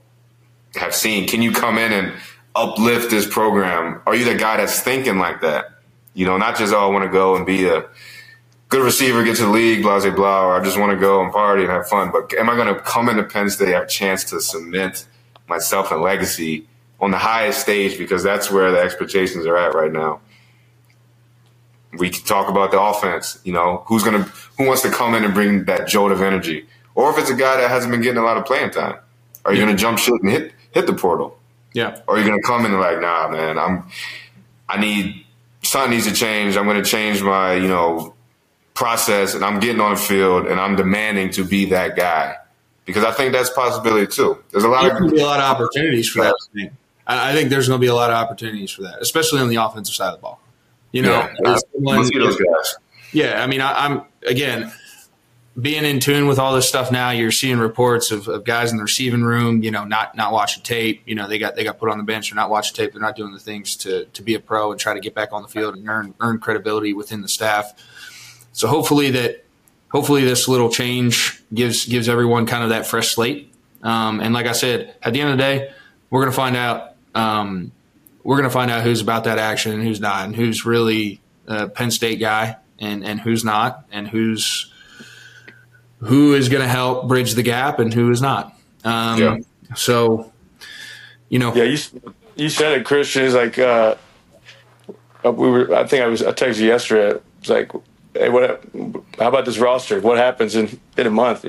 have 0.76 0.96
seen. 0.96 1.28
Can 1.28 1.42
you 1.42 1.52
come 1.52 1.78
in 1.78 1.94
and 1.94 2.14
uplift 2.56 3.12
this 3.12 3.28
program? 3.28 4.02
Are 4.08 4.16
you 4.16 4.26
the 4.26 4.36
guy 4.36 4.58
that's 4.58 4.82
thinking 4.82 5.20
like 5.20 5.42
that? 5.42 5.66
You 6.16 6.26
know, 6.26 6.38
not 6.38 6.58
just, 6.58 6.74
oh, 6.74 6.80
I 6.80 6.88
want 6.88 7.06
to 7.06 7.12
go 7.12 7.36
and 7.36 7.46
be 7.46 7.68
a 7.68 7.86
good 8.70 8.84
receiver, 8.84 9.24
get 9.24 9.38
to 9.38 9.44
the 9.46 9.52
league, 9.52 9.84
blah, 9.84 10.00
blah, 10.00 10.12
blah, 10.12 10.46
or 10.46 10.60
I 10.60 10.64
just 10.64 10.80
want 10.80 10.92
to 10.92 10.98
go 11.00 11.24
and 11.24 11.32
party 11.32 11.64
and 11.64 11.72
have 11.72 11.88
fun. 11.88 12.12
But 12.12 12.34
am 12.36 12.50
I 12.50 12.56
going 12.56 12.74
to 12.74 12.80
come 12.82 13.10
into 13.10 13.24
Penn 13.24 13.50
State, 13.50 13.70
have 13.70 13.84
a 13.84 13.88
chance 13.88 14.24
to 14.26 14.42
cement 14.42 15.06
myself 15.48 15.92
and 15.92 16.02
legacy? 16.02 16.68
On 17.04 17.12
the 17.12 17.18
highest 17.18 17.60
stage 17.60 17.98
because 17.98 18.24
that's 18.24 18.50
where 18.50 18.72
the 18.72 18.80
expectations 18.80 19.46
are 19.46 19.58
at 19.58 19.76
right 19.76 19.92
now. 19.92 20.22
We 21.98 22.10
can 22.10 22.24
talk 22.24 22.50
about 22.50 22.72
the 22.72 22.80
offense, 22.80 23.40
you 23.44 23.52
know, 23.52 23.84
who's 23.88 24.04
gonna 24.04 24.24
who 24.58 24.66
wants 24.66 24.82
to 24.84 24.90
come 24.90 25.14
in 25.14 25.26
and 25.26 25.34
bring 25.34 25.66
that 25.66 25.88
jolt 25.88 26.14
of 26.14 26.22
energy. 26.22 26.66
Or 26.96 27.12
if 27.12 27.18
it's 27.18 27.30
a 27.30 27.36
guy 27.36 27.58
that 27.58 27.70
hasn't 27.70 27.92
been 27.92 28.02
getting 28.02 28.20
a 28.20 28.24
lot 28.24 28.38
of 28.38 28.46
playing 28.46 28.72
time. 28.72 28.98
Are 29.44 29.52
you 29.54 29.60
yeah. 29.60 29.66
gonna 29.66 29.78
jump 29.78 30.00
shit 30.00 30.22
and 30.22 30.32
hit 30.32 30.54
hit 30.72 30.88
the 30.88 30.94
portal? 30.94 31.38
Yeah. 31.74 32.00
Or 32.08 32.16
are 32.16 32.20
you 32.20 32.26
gonna 32.26 32.42
come 32.42 32.66
in 32.66 32.72
and 32.72 32.80
like, 32.80 33.02
nah, 33.02 33.28
man, 33.28 33.60
I'm 33.60 33.84
I 34.70 34.80
need 34.80 35.26
something 35.62 35.92
needs 35.92 36.08
to 36.08 36.14
change. 36.14 36.56
I'm 36.56 36.66
gonna 36.66 36.86
change 36.86 37.22
my, 37.22 37.56
you 37.56 37.68
know, 37.68 38.14
process 38.76 39.36
and 39.36 39.44
I'm 39.44 39.60
getting 39.60 39.82
on 39.82 39.96
the 39.96 40.00
field 40.00 40.48
and 40.48 40.58
I'm 40.60 40.78
demanding 40.78 41.32
to 41.32 41.44
be 41.44 41.66
that 41.66 41.98
guy. 41.98 42.38
Because 42.86 43.04
I 43.04 43.12
think 43.12 43.34
that's 43.34 43.50
possibility 43.50 44.08
too. 44.08 44.42
There's 44.52 44.64
a 44.64 44.70
lot 44.70 44.84
there 44.84 45.04
of 45.04 45.12
be 45.12 45.20
a 45.20 45.26
lot 45.26 45.40
of 45.40 45.46
opportunities 45.46 46.10
for 46.10 46.24
that. 46.24 46.72
I 47.06 47.34
think 47.34 47.50
there's 47.50 47.68
going 47.68 47.80
to 47.80 47.82
be 47.82 47.90
a 47.90 47.96
lot 47.96 48.10
of 48.10 48.16
opportunities 48.16 48.72
for 48.72 48.84
that, 48.84 49.02
especially 49.02 49.42
on 49.42 49.50
the 49.50 49.58
offensive 49.58 49.94
side 49.94 50.10
of 50.10 50.16
the 50.16 50.22
ball. 50.22 50.40
You 50.92 51.02
know, 51.02 51.30
yeah, 51.44 51.58
someone, 51.74 51.98
those 51.98 52.38
guys. 52.38 52.76
Yeah, 53.12 53.44
I 53.44 53.48
mean, 53.48 53.62
I, 53.62 53.86
am 53.86 54.06
again 54.26 54.72
being 55.60 55.86
in 55.86 56.00
tune 56.00 56.28
with 56.28 56.40
all 56.40 56.54
this 56.54 56.68
stuff 56.68 56.92
now. 56.92 57.12
You're 57.12 57.32
seeing 57.32 57.60
reports 57.60 58.12
of, 58.12 58.28
of, 58.28 58.44
guys 58.44 58.72
in 58.72 58.78
the 58.78 58.84
receiving 58.84 59.24
room, 59.24 59.64
you 59.64 59.72
know, 59.72 59.84
not 59.84 60.16
not 60.16 60.32
watching 60.32 60.64
tape. 60.64 61.02
You 61.06 61.16
know, 61.16 61.28
they 61.28 61.38
got 61.38 61.56
they 61.56 61.64
got 61.64 61.78
put 61.78 61.90
on 61.90 61.98
the 61.98 62.04
bench. 62.04 62.30
They're 62.30 62.36
not 62.36 62.50
watching 62.50 62.76
tape. 62.76 62.94
They're 62.94 63.02
not 63.02 63.16
doing 63.16 63.34
the 63.34 63.40
things 63.40 63.76
to 63.78 64.06
to 64.06 64.22
be 64.22 64.36
a 64.36 64.40
pro 64.40 64.72
and 64.72 64.80
try 64.80 64.94
to 64.94 65.00
get 65.00 65.14
back 65.14 65.34
on 65.34 65.42
the 65.42 65.48
field 65.48 65.76
and 65.76 65.88
earn 65.88 66.14
earn 66.20 66.40
credibility 66.40 66.94
within 66.94 67.22
the 67.22 67.28
staff. 67.28 67.74
So 68.52 68.68
hopefully 68.68 69.12
that 69.12 69.46
hopefully 69.90 70.24
this 70.24 70.48
little 70.48 70.70
change 70.70 71.42
gives 71.54 71.86
gives 71.86 72.10
everyone 72.10 72.46
kind 72.46 72.64
of 72.64 72.70
that 72.70 72.88
fresh 72.88 73.14
slate. 73.14 73.54
Um, 73.84 74.22
and 74.22 74.34
like 74.34 74.46
I 74.46 74.54
said, 74.54 74.96
at 75.04 75.14
the 75.14 75.22
end 75.22 75.32
of 75.32 75.38
the 75.38 75.44
day, 75.44 75.74
we're 76.10 76.22
going 76.22 76.32
to 76.32 76.36
find 76.36 76.56
out 76.56 76.93
um, 77.16 77.72
we're 78.24 78.38
going 78.38 78.50
to 78.50 78.54
find 78.54 78.72
out 78.72 78.84
who's 78.84 79.02
about 79.02 79.26
that 79.26 79.38
action 79.38 79.74
and 79.74 79.84
who's 79.84 80.00
not, 80.00 80.26
and 80.26 80.36
who's 80.36 80.66
really 80.66 81.20
a 81.48 81.68
Penn 81.68 81.92
State 81.92 82.20
guy 82.20 82.58
and 82.80 83.06
and 83.06 83.20
who's 83.20 83.44
not, 83.44 83.86
and 83.92 84.08
who's 84.08 84.72
who 86.00 86.34
is 86.34 86.50
going 86.50 86.62
to 86.62 86.68
help 86.68 87.08
bridge 87.08 87.34
the 87.34 87.44
gap 87.44 87.80
and 87.80 87.94
who 87.94 88.12
is 88.12 88.22
not. 88.22 88.54
Um, 88.84 89.22
yeah. 89.22 89.38
So, 89.76 90.32
you 91.30 91.40
know, 91.40 91.54
yeah, 91.56 91.64
you 91.64 91.78
you 92.36 92.50
said 92.50 92.78
it, 92.78 92.86
Christian. 92.86 93.24
Is 93.24 93.34
like 93.34 93.58
uh, 93.58 93.96
uh, 95.26 95.32
we 95.32 95.50
were. 95.50 95.74
I 95.74 95.86
think 95.88 96.04
I 96.04 96.08
was. 96.08 96.22
I 96.24 96.32
texted 96.32 96.60
you 96.60 96.68
yesterday. 96.68 97.20
It's 97.40 97.50
like, 97.50 97.72
hey, 98.14 98.30
what? 98.30 98.64
How 99.18 99.30
about 99.30 99.46
this 99.46 99.58
roster? 99.58 100.00
What 100.02 100.18
happens 100.18 100.56
in 100.56 100.80
in 100.98 101.08
a 101.08 101.12
month? 101.12 101.46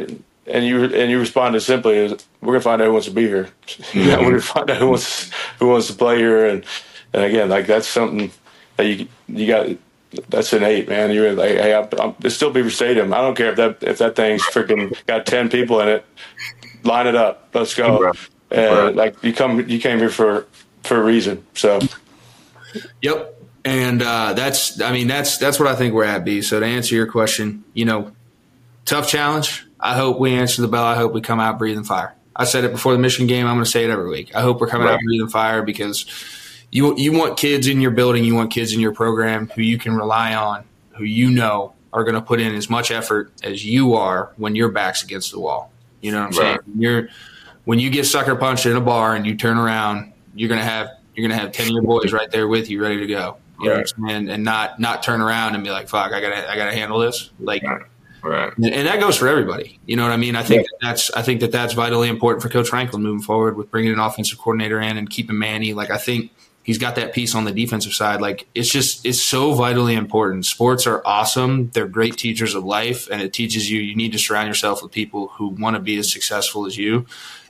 And 0.46 0.64
you 0.64 0.84
and 0.84 1.10
you 1.10 1.18
responded 1.18 1.60
simply 1.60 1.98
as 1.98 2.26
we're 2.40 2.52
gonna 2.52 2.60
find 2.60 2.82
out 2.82 2.86
who 2.86 2.92
wants 2.92 3.06
to 3.06 3.12
be 3.12 3.22
here. 3.22 3.48
we're 3.94 4.16
gonna 4.16 4.40
find 4.40 4.70
out 4.70 4.78
who 4.78 4.88
wants 4.88 5.30
who 5.58 5.68
wants 5.68 5.86
to 5.88 5.94
play 5.94 6.18
here, 6.18 6.46
and 6.46 6.64
and 7.12 7.24
again, 7.24 7.48
like 7.48 7.66
that's 7.66 7.88
something 7.88 8.30
that 8.76 8.86
you 8.86 9.08
you 9.28 9.46
got. 9.46 9.68
That's 10.28 10.52
an 10.52 10.62
eight, 10.62 10.88
man. 10.88 11.10
You're 11.10 11.32
like, 11.32 11.50
hey, 11.50 11.74
I'm, 11.74 11.88
I'm, 11.98 12.14
it's 12.22 12.36
still 12.36 12.52
Beaver 12.52 12.70
Stadium. 12.70 13.12
I 13.12 13.16
don't 13.16 13.36
care 13.36 13.50
if 13.50 13.56
that 13.56 13.82
if 13.82 13.98
that 13.98 14.14
thing's 14.14 14.42
freaking 14.42 14.94
got 15.06 15.26
ten 15.26 15.48
people 15.48 15.80
in 15.80 15.88
it. 15.88 16.06
Line 16.84 17.08
it 17.08 17.16
up. 17.16 17.48
Let's 17.52 17.74
go. 17.74 17.98
Right. 17.98 18.16
And 18.50 18.76
right. 18.76 18.94
like 18.94 19.24
you 19.24 19.32
come, 19.32 19.68
you 19.68 19.80
came 19.80 19.98
here 19.98 20.10
for 20.10 20.46
for 20.84 20.98
a 20.98 21.02
reason. 21.02 21.44
So. 21.54 21.80
Yep. 23.02 23.42
And 23.64 24.02
uh, 24.02 24.34
that's, 24.34 24.80
I 24.80 24.92
mean, 24.92 25.06
that's 25.06 25.38
that's 25.38 25.58
what 25.58 25.68
I 25.68 25.74
think 25.74 25.94
we're 25.94 26.04
at, 26.04 26.24
B. 26.24 26.42
So 26.42 26.60
to 26.60 26.66
answer 26.66 26.94
your 26.94 27.06
question, 27.06 27.64
you 27.72 27.86
know, 27.86 28.12
tough 28.84 29.08
challenge 29.08 29.63
I 29.84 29.94
hope 29.94 30.18
we 30.18 30.32
answer 30.32 30.62
the 30.62 30.68
bell. 30.68 30.82
I 30.82 30.94
hope 30.94 31.12
we 31.12 31.20
come 31.20 31.40
out 31.40 31.58
breathing 31.58 31.84
fire. 31.84 32.14
I 32.34 32.44
said 32.44 32.64
it 32.64 32.72
before 32.72 32.94
the 32.94 32.98
Michigan 32.98 33.26
game. 33.26 33.46
I'm 33.46 33.56
going 33.56 33.64
to 33.66 33.70
say 33.70 33.84
it 33.84 33.90
every 33.90 34.08
week. 34.08 34.34
I 34.34 34.40
hope 34.40 34.58
we're 34.58 34.66
coming 34.66 34.86
right. 34.86 34.94
out 34.94 35.00
breathing 35.04 35.28
fire 35.28 35.62
because 35.62 36.06
you 36.70 36.96
you 36.96 37.12
want 37.12 37.36
kids 37.36 37.68
in 37.68 37.82
your 37.82 37.90
building, 37.90 38.24
you 38.24 38.34
want 38.34 38.50
kids 38.50 38.72
in 38.72 38.80
your 38.80 38.94
program 38.94 39.50
who 39.54 39.60
you 39.60 39.78
can 39.78 39.94
rely 39.94 40.34
on, 40.34 40.64
who 40.96 41.04
you 41.04 41.30
know 41.30 41.74
are 41.92 42.02
going 42.02 42.14
to 42.14 42.22
put 42.22 42.40
in 42.40 42.54
as 42.54 42.70
much 42.70 42.90
effort 42.90 43.30
as 43.42 43.64
you 43.64 43.94
are 43.94 44.32
when 44.38 44.56
your 44.56 44.70
back's 44.70 45.04
against 45.04 45.32
the 45.32 45.38
wall. 45.38 45.70
You 46.00 46.12
know 46.12 46.24
what 46.24 46.34
I'm 46.34 46.38
right. 46.38 46.46
saying? 46.46 46.58
When 46.66 46.80
you're 46.80 47.08
when 47.64 47.78
you 47.78 47.90
get 47.90 48.06
sucker 48.06 48.34
punched 48.36 48.64
in 48.64 48.76
a 48.76 48.80
bar 48.80 49.14
and 49.14 49.26
you 49.26 49.36
turn 49.36 49.58
around, 49.58 50.14
you're 50.34 50.48
gonna 50.48 50.64
have 50.64 50.88
you're 51.14 51.28
gonna 51.28 51.38
have 51.38 51.52
ten 51.52 51.66
of 51.66 51.72
your 51.72 51.82
boys 51.82 52.10
right 52.10 52.30
there 52.30 52.48
with 52.48 52.70
you, 52.70 52.82
ready 52.82 53.00
to 53.00 53.06
go. 53.06 53.36
You 53.60 53.68
right. 53.68 53.76
know 53.76 53.82
what 53.82 53.92
I'm 53.98 54.08
saying? 54.08 54.28
And 54.30 54.44
not 54.44 54.80
not 54.80 55.02
turn 55.02 55.20
around 55.20 55.54
and 55.54 55.62
be 55.62 55.70
like, 55.70 55.88
"Fuck, 55.88 56.12
I 56.12 56.20
gotta 56.22 56.50
I 56.50 56.56
gotta 56.56 56.74
handle 56.74 56.98
this." 56.98 57.30
Like 57.38 57.62
Right. 58.24 58.56
And, 58.56 58.86
that 58.86 59.00
goes 59.00 59.18
for 59.18 59.28
everybody. 59.28 59.78
You 59.84 59.96
know 59.96 60.02
what 60.02 60.12
I 60.12 60.16
mean? 60.16 60.34
I 60.34 60.42
think 60.42 60.62
yeah. 60.62 60.68
that 60.80 60.86
that's 60.86 61.10
I 61.10 61.22
think 61.22 61.40
that 61.40 61.52
that's 61.52 61.74
vitally 61.74 62.08
important 62.08 62.42
for 62.42 62.48
Coach 62.48 62.70
Franklin 62.70 63.02
moving 63.02 63.20
forward 63.20 63.56
with 63.56 63.70
bringing 63.70 63.92
an 63.92 63.98
offensive 63.98 64.38
coordinator 64.38 64.80
in 64.80 64.96
and 64.96 65.10
keeping 65.10 65.38
Manny. 65.38 65.74
Like 65.74 65.90
I 65.90 65.98
think 65.98 66.30
He's 66.64 66.78
got 66.78 66.94
that 66.94 67.12
piece 67.12 67.34
on 67.34 67.44
the 67.44 67.52
defensive 67.52 67.92
side. 67.92 68.22
Like 68.22 68.46
it's 68.54 68.70
just 68.70 69.04
it's 69.04 69.22
so 69.22 69.52
vitally 69.52 69.94
important. 69.94 70.46
Sports 70.46 70.86
are 70.86 71.02
awesome. 71.04 71.68
They're 71.74 71.86
great 71.86 72.16
teachers 72.16 72.54
of 72.54 72.64
life, 72.64 73.06
and 73.10 73.20
it 73.20 73.34
teaches 73.34 73.70
you 73.70 73.82
you 73.82 73.94
need 73.94 74.12
to 74.12 74.18
surround 74.18 74.48
yourself 74.48 74.82
with 74.82 74.90
people 74.90 75.28
who 75.28 75.48
want 75.48 75.76
to 75.76 75.80
be 75.80 75.98
as 75.98 76.10
successful 76.10 76.64
as 76.64 76.78
you. 76.78 77.04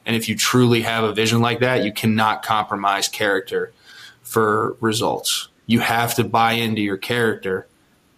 And 0.05 0.16
if 0.16 0.29
you 0.29 0.37
truly 0.37 0.83
have 0.83 1.05
a 1.05 1.14
vision 1.14 1.41
like 1.41 1.61
that, 1.61 1.85
you 1.85 1.93
cannot 1.93 2.43
compromise 2.43 3.07
character 3.07 3.72
for 4.25 4.77
results. 4.81 5.49
You 5.66 5.79
have 5.79 6.16
to 6.16 6.25
buy 6.25 6.55
into 6.55 6.83
your 6.83 6.99
character. 6.99 7.68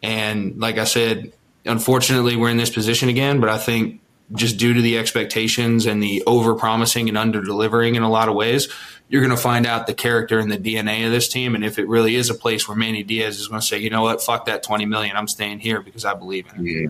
And 0.02 0.58
like 0.58 0.78
I 0.78 0.84
said, 0.84 1.34
unfortunately, 1.66 2.36
we're 2.36 2.50
in 2.50 2.56
this 2.56 2.70
position 2.70 3.08
again, 3.08 3.40
but 3.40 3.48
I 3.48 3.58
think 3.58 4.00
just 4.32 4.56
due 4.56 4.74
to 4.74 4.80
the 4.80 4.98
expectations 4.98 5.86
and 5.86 6.02
the 6.02 6.22
over 6.26 6.54
promising 6.54 7.08
and 7.08 7.16
under 7.16 7.40
delivering 7.40 7.94
in 7.94 8.02
a 8.02 8.10
lot 8.10 8.28
of 8.28 8.34
ways, 8.34 8.68
you're 9.08 9.22
going 9.22 9.34
to 9.34 9.40
find 9.40 9.66
out 9.66 9.86
the 9.86 9.94
character 9.94 10.38
and 10.38 10.50
the 10.50 10.58
DNA 10.58 11.06
of 11.06 11.12
this 11.12 11.28
team. 11.28 11.54
And 11.54 11.64
if 11.64 11.78
it 11.78 11.86
really 11.86 12.16
is 12.16 12.28
a 12.28 12.34
place 12.34 12.66
where 12.66 12.76
Manny 12.76 13.02
Diaz 13.02 13.38
is 13.38 13.48
going 13.48 13.60
to 13.60 13.66
say, 13.66 13.78
you 13.78 13.90
know 13.90 14.02
what, 14.02 14.22
fuck 14.22 14.46
that 14.46 14.62
20 14.62 14.84
million, 14.86 15.16
I'm 15.16 15.28
staying 15.28 15.60
here 15.60 15.80
because 15.80 16.04
I 16.04 16.14
believe 16.14 16.46
in 16.52 16.66
it. 16.66 16.70
Yeah. 16.70 16.88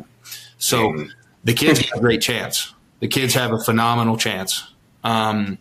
So 0.58 0.94
yeah. 0.94 1.04
the 1.44 1.52
kids 1.52 1.80
have 1.80 1.98
a 1.98 2.00
great 2.00 2.22
chance. 2.22 2.74
The 3.00 3.08
kids 3.08 3.34
have 3.34 3.52
a 3.52 3.58
phenomenal 3.58 4.16
chance. 4.16 4.72
Um, 5.04 5.58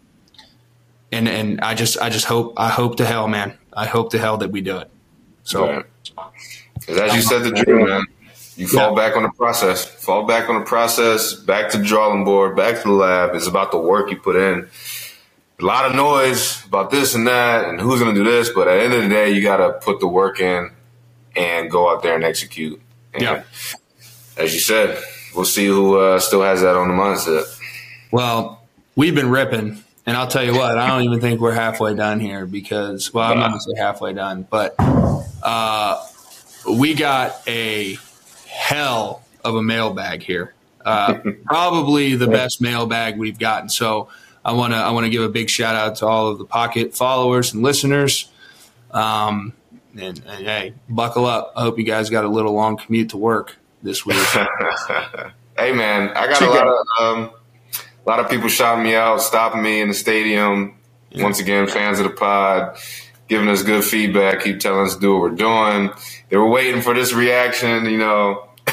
and, 1.12 1.28
and 1.28 1.60
I 1.62 1.76
just, 1.76 2.00
I 2.00 2.10
just 2.10 2.26
hope, 2.26 2.54
I 2.56 2.70
hope 2.70 2.98
to 2.98 3.06
hell, 3.06 3.28
man. 3.28 3.58
I 3.74 3.86
hope 3.86 4.12
to 4.12 4.18
hell 4.18 4.38
that 4.38 4.52
we 4.52 4.62
do 4.62 4.78
it. 4.78 4.90
So, 5.44 5.84
because 6.80 6.98
as 6.98 7.16
you 7.16 7.22
said, 7.22 7.44
the 7.44 7.52
dream, 7.52 7.86
man, 7.86 8.06
you 8.56 8.68
fall 8.68 8.96
yeah. 8.96 9.08
back 9.08 9.18
on 9.18 9.24
the 9.24 9.32
process, 9.32 9.86
fall 9.86 10.26
back 10.26 10.50
on 10.50 10.60
the 10.60 10.66
process, 10.66 11.34
back 11.34 11.72
to 11.72 11.78
the 11.78 11.84
drawing 11.84 12.24
board, 12.24 12.56
back 12.56 12.82
to 12.82 12.84
the 12.84 12.94
lab. 12.94 13.36
It's 13.36 13.48
about 13.48 13.72
the 13.72 13.80
work 13.80 14.10
you 14.12 14.18
put 14.18 14.36
in. 14.36 14.70
A 15.60 15.66
lot 15.66 15.86
of 15.86 15.96
noise 15.96 16.66
about 16.66 16.92
this 16.92 17.16
and 17.16 17.28
that, 17.28 17.66
and 17.66 17.80
who's 17.80 18.00
going 18.00 18.14
to 18.14 18.24
do 18.24 18.30
this. 18.30 18.50
But 18.50 18.68
at 18.68 18.78
the 18.78 18.84
end 18.84 18.94
of 18.94 19.04
the 19.04 19.10
day, 19.10 19.32
you 19.32 19.42
got 19.42 19.58
to 19.58 19.74
put 19.74 20.00
the 20.00 20.08
work 20.08 20.40
in 20.40 20.72
and 21.36 21.72
go 21.72 21.90
out 21.90 22.04
there 22.04 22.16
and 22.16 22.24
execute. 22.24 22.82
And 23.14 23.24
yeah. 23.24 23.44
As 24.38 24.54
you 24.54 24.60
said, 24.60 25.02
we'll 25.34 25.46
see 25.46 25.66
who 25.66 25.98
uh, 25.98 26.20
still 26.20 26.42
has 26.42 26.62
that 26.62 26.76
on 26.76 26.90
the 26.90 26.94
mindset. 26.94 27.44
Well, 28.12 28.62
we've 28.96 29.16
been 29.16 29.30
ripping 29.30 29.84
and 30.06 30.16
I'll 30.16 30.28
tell 30.28 30.44
you 30.44 30.54
what, 30.54 30.78
I 30.78 30.88
don't 30.88 31.04
even 31.04 31.20
think 31.20 31.42
we're 31.42 31.54
halfway 31.54 31.96
done 31.96 32.20
here 32.20 32.46
because, 32.46 33.12
well, 33.12 33.32
I'm 33.32 33.40
not 33.40 33.50
going 33.50 33.60
to 33.60 33.72
say 33.76 33.82
halfway 33.82 34.14
done, 34.14 34.46
but 34.48 34.76
uh, 35.42 36.06
we 36.78 36.94
got 36.94 37.42
a 37.48 37.98
hell 38.56 39.24
of 39.44 39.56
a 39.56 39.62
mailbag 39.62 40.24
here. 40.24 40.54
Uh, 40.84 41.20
probably 41.46 42.16
the 42.16 42.28
best 42.28 42.62
mailbag 42.62 43.18
we've 43.18 43.40
gotten. 43.40 43.70
So 43.70 44.10
I 44.44 44.54
want 44.54 44.74
to 44.74 44.78
I 44.78 44.92
want 44.92 45.06
to 45.06 45.10
give 45.10 45.24
a 45.24 45.30
big 45.30 45.50
shout 45.50 45.76
out 45.76 45.96
to 45.98 46.08
all 46.08 46.28
of 46.28 46.38
the 46.38 46.46
Pocket 46.46 46.96
followers 46.96 47.54
and 47.54 47.62
listeners. 47.64 48.30
Um, 48.92 49.54
and, 49.98 50.22
and, 50.26 50.46
hey, 50.46 50.74
buckle 50.90 51.26
up. 51.26 51.54
I 51.56 51.62
hope 51.62 51.78
you 51.78 51.84
guys 51.84 52.10
got 52.10 52.26
a 52.26 52.28
little 52.28 52.54
long 52.54 52.78
commute 52.78 53.10
to 53.10 53.18
work 53.18 53.58
this 53.82 54.06
week. 54.06 54.18
hey 55.58 55.72
man, 55.72 56.10
I 56.16 56.28
got 56.28 56.42
a 56.42 56.50
lot 56.50 56.68
of 56.68 56.86
um, 57.00 57.32
a 58.06 58.10
lot 58.10 58.20
of 58.20 58.30
people 58.30 58.50
shouting 58.50 58.84
me 58.84 58.96
out, 58.96 59.22
stopping 59.22 59.62
me 59.62 59.82
in 59.82 59.88
the 59.88 59.94
stadium. 59.94 60.78
Yeah. 61.12 61.24
Once 61.24 61.40
again, 61.40 61.68
fans 61.68 62.00
of 62.00 62.06
the 62.06 62.12
pod, 62.12 62.78
giving 63.28 63.50
us 63.50 63.64
good 63.64 63.84
feedback, 63.84 64.44
keep 64.44 64.60
telling 64.60 64.86
us 64.86 64.96
to 64.96 65.02
do 65.02 65.14
what 65.14 65.22
we're 65.22 65.30
doing. 65.32 65.92
They 66.30 66.38
were 66.38 66.50
waiting 66.50 66.82
for 66.82 66.94
this 66.94 67.14
reaction, 67.14 67.86
you 67.86 67.98
know, 67.98 68.50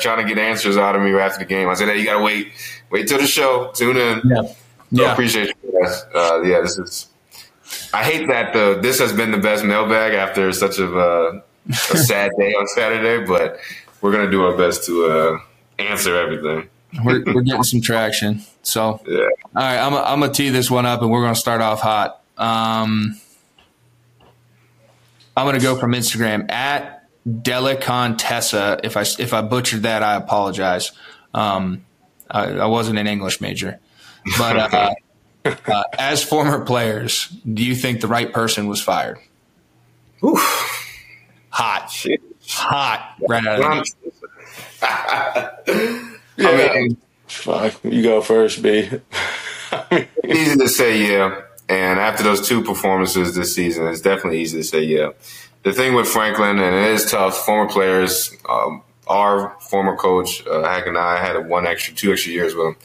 trying 0.00 0.24
to 0.24 0.24
get 0.26 0.38
answers 0.38 0.76
out 0.76 0.96
of 0.96 1.02
me 1.02 1.14
after 1.14 1.40
the 1.40 1.44
game. 1.44 1.68
I 1.68 1.74
said, 1.74 1.88
"Hey, 1.88 1.98
you 1.98 2.04
gotta 2.04 2.22
wait, 2.22 2.52
wait 2.90 3.08
till 3.08 3.18
the 3.18 3.26
show, 3.26 3.70
tune 3.74 3.96
in." 3.96 4.22
Yeah, 4.24 4.42
so 4.42 4.54
yeah. 4.90 5.12
appreciate 5.12 5.54
you 5.62 5.80
guys. 5.80 6.04
Uh, 6.14 6.42
yeah, 6.42 6.60
this 6.60 6.78
is. 6.78 7.08
I 7.92 8.04
hate 8.04 8.28
that 8.28 8.52
the 8.52 8.78
this 8.80 8.98
has 8.98 9.12
been 9.12 9.30
the 9.30 9.38
best 9.38 9.64
mailbag 9.64 10.14
after 10.14 10.52
such 10.52 10.78
a, 10.78 10.96
uh, 10.96 11.40
a 11.68 11.72
sad 11.72 12.32
day 12.38 12.52
on 12.52 12.66
Saturday, 12.68 13.24
but 13.24 13.58
we're 14.00 14.12
gonna 14.12 14.30
do 14.30 14.44
our 14.44 14.56
best 14.56 14.84
to 14.84 15.06
uh, 15.06 15.38
answer 15.78 16.16
everything 16.16 16.68
we're, 17.02 17.22
we're 17.26 17.42
getting 17.42 17.62
some 17.62 17.80
traction. 17.80 18.42
So, 18.62 19.00
yeah. 19.06 19.18
all 19.18 19.28
right, 19.54 19.78
I'm 19.78 19.94
I'm 19.94 20.20
gonna 20.20 20.32
tee 20.32 20.50
this 20.50 20.70
one 20.70 20.86
up, 20.86 21.02
and 21.02 21.10
we're 21.10 21.22
gonna 21.22 21.34
start 21.34 21.60
off 21.60 21.80
hot. 21.80 22.22
Um, 22.36 23.20
I'm 25.36 25.46
gonna 25.46 25.60
go 25.60 25.76
from 25.76 25.92
Instagram 25.92 26.50
at 26.50 27.06
Delicontessa. 27.26 28.80
If 28.84 28.96
I 28.96 29.02
if 29.02 29.32
I 29.34 29.42
butchered 29.42 29.82
that, 29.82 30.02
I 30.02 30.16
apologize. 30.16 30.92
Um, 31.32 31.84
I, 32.30 32.52
I 32.52 32.66
wasn't 32.66 32.98
an 32.98 33.06
English 33.06 33.40
major, 33.40 33.80
but 34.38 34.72
uh, 34.72 34.94
uh, 35.66 35.82
as 35.98 36.22
former 36.22 36.64
players, 36.64 37.28
do 37.52 37.64
you 37.64 37.74
think 37.74 38.00
the 38.00 38.08
right 38.08 38.32
person 38.32 38.68
was 38.68 38.80
fired? 38.80 39.18
Oof. 40.24 40.70
Hot, 41.50 41.88
Shit. 41.88 42.20
hot, 42.48 43.14
right 43.28 43.46
out 43.46 43.60
of 43.60 43.86
the 44.80 46.18
yeah. 46.36 46.48
I 46.48 46.74
mean, 46.80 46.96
Fuck, 47.26 47.82
you 47.84 48.02
go 48.02 48.20
first, 48.20 48.62
B. 48.62 48.88
easy 50.24 50.56
to 50.56 50.68
say 50.68 51.10
yeah. 51.10 51.42
And 51.68 51.98
after 51.98 52.22
those 52.22 52.46
two 52.46 52.62
performances 52.62 53.34
this 53.34 53.54
season, 53.54 53.86
it's 53.86 54.00
definitely 54.00 54.40
easy 54.40 54.58
to 54.58 54.64
say 54.64 54.82
yeah. 54.82 55.10
The 55.62 55.72
thing 55.72 55.94
with 55.94 56.06
Franklin, 56.06 56.58
and 56.58 56.74
it 56.74 56.92
is 56.92 57.10
tough, 57.10 57.38
former 57.38 57.70
players, 57.70 58.36
um, 58.48 58.82
our 59.06 59.56
former 59.60 59.96
coach, 59.96 60.46
uh, 60.46 60.62
Hack 60.62 60.86
and 60.86 60.98
I 60.98 61.18
had 61.18 61.48
one 61.48 61.66
extra, 61.66 61.94
two 61.94 62.12
extra 62.12 62.32
years 62.32 62.54
with 62.54 62.76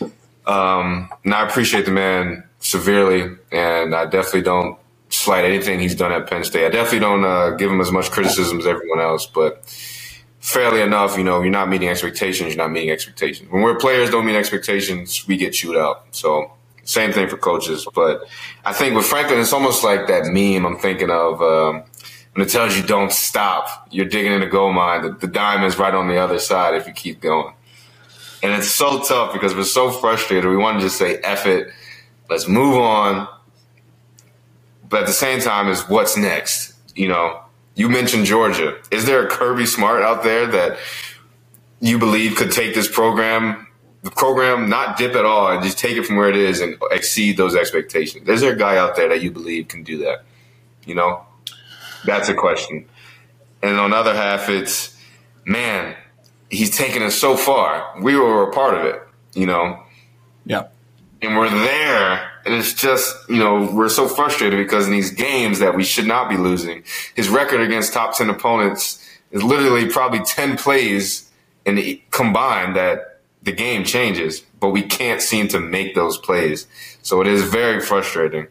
him. 0.00 0.12
Um, 0.46 1.10
and 1.24 1.34
I 1.34 1.46
appreciate 1.46 1.84
the 1.84 1.90
man 1.92 2.44
severely, 2.58 3.36
and 3.50 3.94
I 3.94 4.06
definitely 4.06 4.42
don't 4.42 4.78
slight 5.10 5.44
anything 5.44 5.78
he's 5.78 5.94
done 5.94 6.10
at 6.10 6.26
Penn 6.28 6.42
State. 6.42 6.64
I 6.64 6.70
definitely 6.70 7.00
don't 7.00 7.24
uh, 7.24 7.50
give 7.50 7.70
him 7.70 7.80
as 7.80 7.92
much 7.92 8.10
criticism 8.10 8.58
as 8.58 8.66
everyone 8.66 9.00
else, 9.00 9.26
but 9.26 9.64
fairly 10.40 10.80
enough, 10.80 11.18
you 11.18 11.24
know, 11.24 11.42
you're 11.42 11.50
not 11.50 11.68
meeting 11.68 11.88
expectations, 11.88 12.54
you're 12.54 12.64
not 12.64 12.72
meeting 12.72 12.90
expectations. 12.90 13.50
When 13.50 13.62
we're 13.62 13.76
players 13.76 14.10
don't 14.10 14.26
meet 14.26 14.36
expectations, 14.36 15.26
we 15.28 15.36
get 15.36 15.52
chewed 15.52 15.76
out. 15.76 16.06
So 16.12 16.52
same 16.84 17.12
thing 17.12 17.28
for 17.28 17.36
coaches. 17.36 17.86
But 17.94 18.24
I 18.64 18.72
think 18.72 18.94
with 18.94 19.06
Franklin, 19.06 19.40
it's 19.40 19.52
almost 19.52 19.84
like 19.84 20.06
that 20.08 20.26
meme 20.26 20.66
I'm 20.66 20.78
thinking 20.78 21.10
of 21.10 21.40
um, 21.42 21.84
when 22.32 22.46
it 22.46 22.50
tells 22.50 22.76
you 22.76 22.82
don't 22.82 23.12
stop. 23.12 23.88
You're 23.90 24.06
digging 24.06 24.32
in 24.32 24.42
a 24.42 24.48
gold 24.48 24.74
mine. 24.74 25.02
The, 25.02 25.10
the 25.12 25.26
diamond's 25.26 25.78
right 25.78 25.94
on 25.94 26.08
the 26.08 26.18
other 26.18 26.38
side 26.38 26.74
if 26.74 26.86
you 26.86 26.92
keep 26.92 27.20
going. 27.20 27.54
And 28.42 28.52
it's 28.52 28.68
so 28.68 29.00
tough 29.02 29.32
because 29.32 29.54
we're 29.54 29.62
so 29.64 29.90
frustrated. 29.90 30.50
We 30.50 30.56
want 30.56 30.80
to 30.80 30.84
just 30.84 30.98
say, 30.98 31.18
F 31.18 31.46
it, 31.46 31.68
let's 32.28 32.48
move 32.48 32.76
on. 32.76 33.28
But 34.88 35.02
at 35.02 35.06
the 35.06 35.12
same 35.12 35.40
time, 35.40 35.68
is 35.68 35.88
what's 35.88 36.16
next? 36.16 36.74
You 36.96 37.08
know, 37.08 37.40
you 37.76 37.88
mentioned 37.88 38.26
Georgia. 38.26 38.78
Is 38.90 39.06
there 39.06 39.24
a 39.24 39.30
Kirby 39.30 39.66
Smart 39.66 40.02
out 40.02 40.24
there 40.24 40.46
that 40.48 40.76
you 41.80 41.98
believe 41.98 42.36
could 42.36 42.52
take 42.52 42.74
this 42.74 42.88
program, 42.90 43.66
the 44.02 44.10
program, 44.10 44.68
not 44.68 44.96
dip 44.96 45.14
at 45.14 45.24
all, 45.24 45.50
and 45.52 45.62
just 45.62 45.78
take 45.78 45.96
it 45.96 46.04
from 46.04 46.16
where 46.16 46.28
it 46.28 46.36
is 46.36 46.60
and 46.60 46.76
exceed 46.90 47.36
those 47.36 47.54
expectations? 47.54 48.28
Is 48.28 48.40
there 48.40 48.52
a 48.52 48.58
guy 48.58 48.76
out 48.76 48.96
there 48.96 49.08
that 49.08 49.22
you 49.22 49.30
believe 49.30 49.68
can 49.68 49.82
do 49.82 49.98
that? 49.98 50.24
You 50.84 50.94
know, 50.94 51.24
that's 52.04 52.28
a 52.28 52.34
question. 52.34 52.86
And 53.62 53.78
on 53.78 53.90
the 53.90 53.96
other 53.96 54.14
half, 54.14 54.48
it's 54.48 54.96
man, 55.44 55.96
he's 56.50 56.76
taken 56.76 57.02
us 57.02 57.14
so 57.14 57.36
far. 57.36 57.94
We 58.00 58.16
were 58.16 58.48
a 58.48 58.52
part 58.52 58.74
of 58.74 58.84
it. 58.86 59.02
You 59.34 59.46
know. 59.46 59.82
Yeah. 60.44 60.66
And 61.20 61.36
we're 61.36 61.50
there 61.50 62.32
and 62.44 62.54
it's 62.54 62.74
just, 62.74 63.16
you 63.28 63.38
know, 63.38 63.70
we're 63.72 63.88
so 63.88 64.08
frustrated 64.08 64.58
because 64.58 64.86
in 64.86 64.92
these 64.92 65.10
games 65.10 65.60
that 65.60 65.76
we 65.76 65.84
should 65.84 66.06
not 66.06 66.28
be 66.28 66.36
losing, 66.36 66.82
his 67.14 67.28
record 67.28 67.60
against 67.60 67.92
top 67.92 68.16
10 68.16 68.28
opponents 68.30 69.04
is 69.30 69.42
literally 69.42 69.88
probably 69.88 70.20
10 70.20 70.56
plays 70.56 71.30
in 71.64 71.76
the 71.76 72.02
combined 72.10 72.74
that 72.76 73.11
the 73.42 73.52
game 73.52 73.84
changes, 73.84 74.40
but 74.60 74.70
we 74.70 74.82
can't 74.82 75.20
seem 75.20 75.48
to 75.48 75.60
make 75.60 75.94
those 75.94 76.18
plays. 76.18 76.66
So 77.02 77.20
it 77.20 77.26
is 77.26 77.42
very 77.44 77.80
frustrating. 77.80 78.46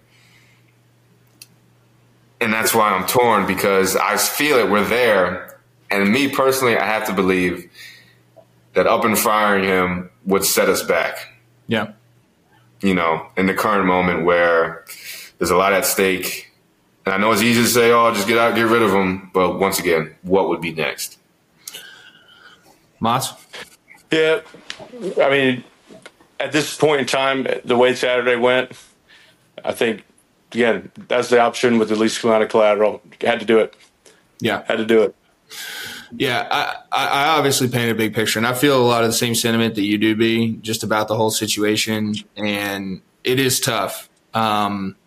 And 2.40 2.52
that's 2.52 2.74
why 2.74 2.90
I'm 2.92 3.08
torn 3.08 3.46
because 3.46 3.96
I 3.96 4.18
feel 4.18 4.58
it. 4.58 4.70
We're 4.70 4.84
there. 4.84 5.60
And 5.90 6.12
me 6.12 6.30
personally, 6.30 6.78
I 6.78 6.86
have 6.86 7.06
to 7.08 7.14
believe 7.14 7.70
that 8.74 8.88
up 8.88 9.06
and 9.06 9.18
firing 9.18 9.64
him 9.64 10.10
would 10.26 10.44
set 10.44 10.70
us 10.70 10.84
back. 10.84 11.36
Yeah 11.68 11.92
you 12.82 12.96
know, 12.96 13.28
in 13.38 13.46
the 13.46 13.54
current 13.54 13.86
moment 13.86 14.26
where 14.26 14.86
there's 15.38 15.52
a 15.52 15.56
lot 15.56 15.74
at 15.74 15.86
stake. 15.86 16.52
And 17.06 17.14
I 17.16 17.18
know 17.18 17.32
it's 17.32 17.42
easy 17.42 17.62
to 17.62 17.68
say, 17.68 17.92
oh, 17.92 18.14
just 18.14 18.28
get 18.28 18.38
out, 18.38 18.56
get 18.56 18.68
rid 18.68 18.82
of 18.82 18.92
him. 18.92 19.32
But 19.34 19.60
once 19.60 19.80
again, 19.80 20.16
what 20.22 20.50
would 20.50 20.62
be 20.62 20.74
next? 20.74 21.18
Moss? 23.00 23.34
Yeah. 24.12 24.42
I 25.22 25.30
mean, 25.30 25.64
at 26.40 26.52
this 26.52 26.76
point 26.76 27.02
in 27.02 27.08
time, 27.08 27.48
the 27.64 27.76
way 27.76 27.96
Saturday 27.96 28.36
went, 28.36 28.72
I 29.64 29.74
think, 29.74 30.04
again, 30.52 30.92
that's 31.08 31.30
the 31.30 31.40
option 31.40 31.78
with 31.78 31.90
the 31.90 31.96
least 31.96 32.24
amount 32.24 32.44
of 32.44 32.50
collateral. 32.50 33.02
Had 33.22 33.40
to 33.40 33.46
do 33.46 33.60
it. 33.60 33.76
Yeah. 34.40 34.64
Had 34.66 34.78
to 34.78 34.86
do 34.86 35.04
it. 35.04 35.16
Yeah, 36.18 36.48
I, 36.52 36.76
I 36.92 37.28
obviously 37.38 37.70
paint 37.70 37.90
a 37.90 37.96
big 37.96 38.14
picture, 38.14 38.38
and 38.38 38.46
I 38.46 38.54
feel 38.54 38.82
a 38.82 38.84
lot 38.86 39.04
of 39.04 39.10
the 39.10 39.16
same 39.16 39.34
sentiment 39.34 39.76
that 39.76 39.84
you 39.84 39.98
do, 39.98 40.16
be 40.16 40.58
just 40.62 40.84
about 40.84 41.08
the 41.08 41.16
whole 41.16 41.32
situation, 41.32 42.16
and 42.36 43.02
it 43.24 43.40
is 43.40 43.62
tough. 43.62 44.10
Um, 44.34 44.98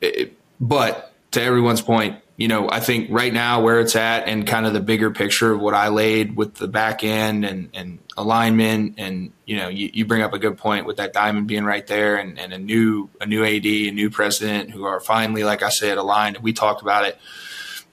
it, 0.00 0.36
but 0.60 1.12
to 1.32 1.42
everyone's 1.42 1.80
point, 1.80 2.22
you 2.38 2.46
know, 2.46 2.70
I 2.70 2.78
think 2.78 3.08
right 3.10 3.32
now 3.32 3.62
where 3.62 3.80
it's 3.80 3.96
at 3.96 4.28
and 4.28 4.46
kind 4.46 4.64
of 4.64 4.72
the 4.72 4.80
bigger 4.80 5.10
picture 5.10 5.52
of 5.52 5.60
what 5.60 5.74
I 5.74 5.88
laid 5.88 6.36
with 6.36 6.54
the 6.54 6.68
back 6.68 7.02
end 7.02 7.44
and, 7.44 7.68
and 7.74 7.98
alignment 8.16 8.94
and, 8.96 9.32
you 9.44 9.56
know, 9.56 9.66
you, 9.66 9.90
you 9.92 10.04
bring 10.04 10.22
up 10.22 10.32
a 10.32 10.38
good 10.38 10.56
point 10.56 10.86
with 10.86 10.98
that 10.98 11.12
diamond 11.12 11.48
being 11.48 11.64
right 11.64 11.84
there 11.88 12.14
and, 12.14 12.38
and 12.38 12.52
a 12.52 12.58
new, 12.58 13.10
a 13.20 13.26
new 13.26 13.44
AD, 13.44 13.66
a 13.66 13.90
new 13.90 14.08
president 14.08 14.70
who 14.70 14.84
are 14.84 15.00
finally, 15.00 15.42
like 15.42 15.64
I 15.64 15.68
said, 15.68 15.98
aligned. 15.98 16.38
We 16.38 16.52
talked 16.52 16.80
about 16.80 17.06
it. 17.06 17.18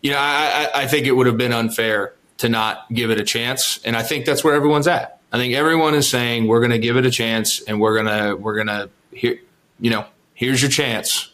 You 0.03 0.11
know, 0.11 0.19
I, 0.19 0.69
I 0.75 0.87
think 0.87 1.07
it 1.07 1.13
would 1.13 1.25
have 1.25 1.37
been 1.37 1.51
unfair 1.51 2.13
to 2.37 2.47
not 2.47 2.87
give 2.93 3.09
it 3.09 3.19
a 3.19 3.23
chance. 3.23 3.79
And 3.83 3.97
I 3.97 4.03
think 4.03 4.25
that's 4.25 4.43
where 4.43 4.53
everyone's 4.53 4.87
at. 4.87 5.21
I 5.31 5.37
think 5.37 5.55
everyone 5.55 5.95
is 5.95 6.07
saying 6.07 6.45
we're 6.45 6.59
going 6.59 6.69
to 6.69 6.77
give 6.77 6.97
it 6.97 7.05
a 7.07 7.11
chance 7.11 7.61
and 7.61 7.81
we're 7.81 8.03
to, 8.03 8.35
we're 8.35 8.63
to, 8.63 8.91
here, 9.11 9.39
you 9.79 9.89
know, 9.89 10.05
here's 10.35 10.61
your 10.61 10.69
chance 10.69 11.31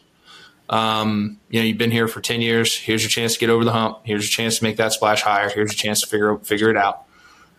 um, 0.72 1.38
you 1.50 1.60
know, 1.60 1.66
you've 1.66 1.76
been 1.76 1.90
here 1.90 2.08
for 2.08 2.22
10 2.22 2.40
years. 2.40 2.74
Here's 2.74 3.02
your 3.02 3.10
chance 3.10 3.34
to 3.34 3.38
get 3.38 3.50
over 3.50 3.62
the 3.62 3.72
hump. 3.72 3.98
Here's 4.04 4.24
your 4.24 4.30
chance 4.30 4.58
to 4.58 4.64
make 4.64 4.78
that 4.78 4.94
splash 4.94 5.20
higher. 5.20 5.50
Here's 5.50 5.70
your 5.70 5.76
chance 5.76 6.00
to 6.00 6.06
figure, 6.06 6.38
figure 6.38 6.70
it 6.70 6.78
out. 6.78 7.04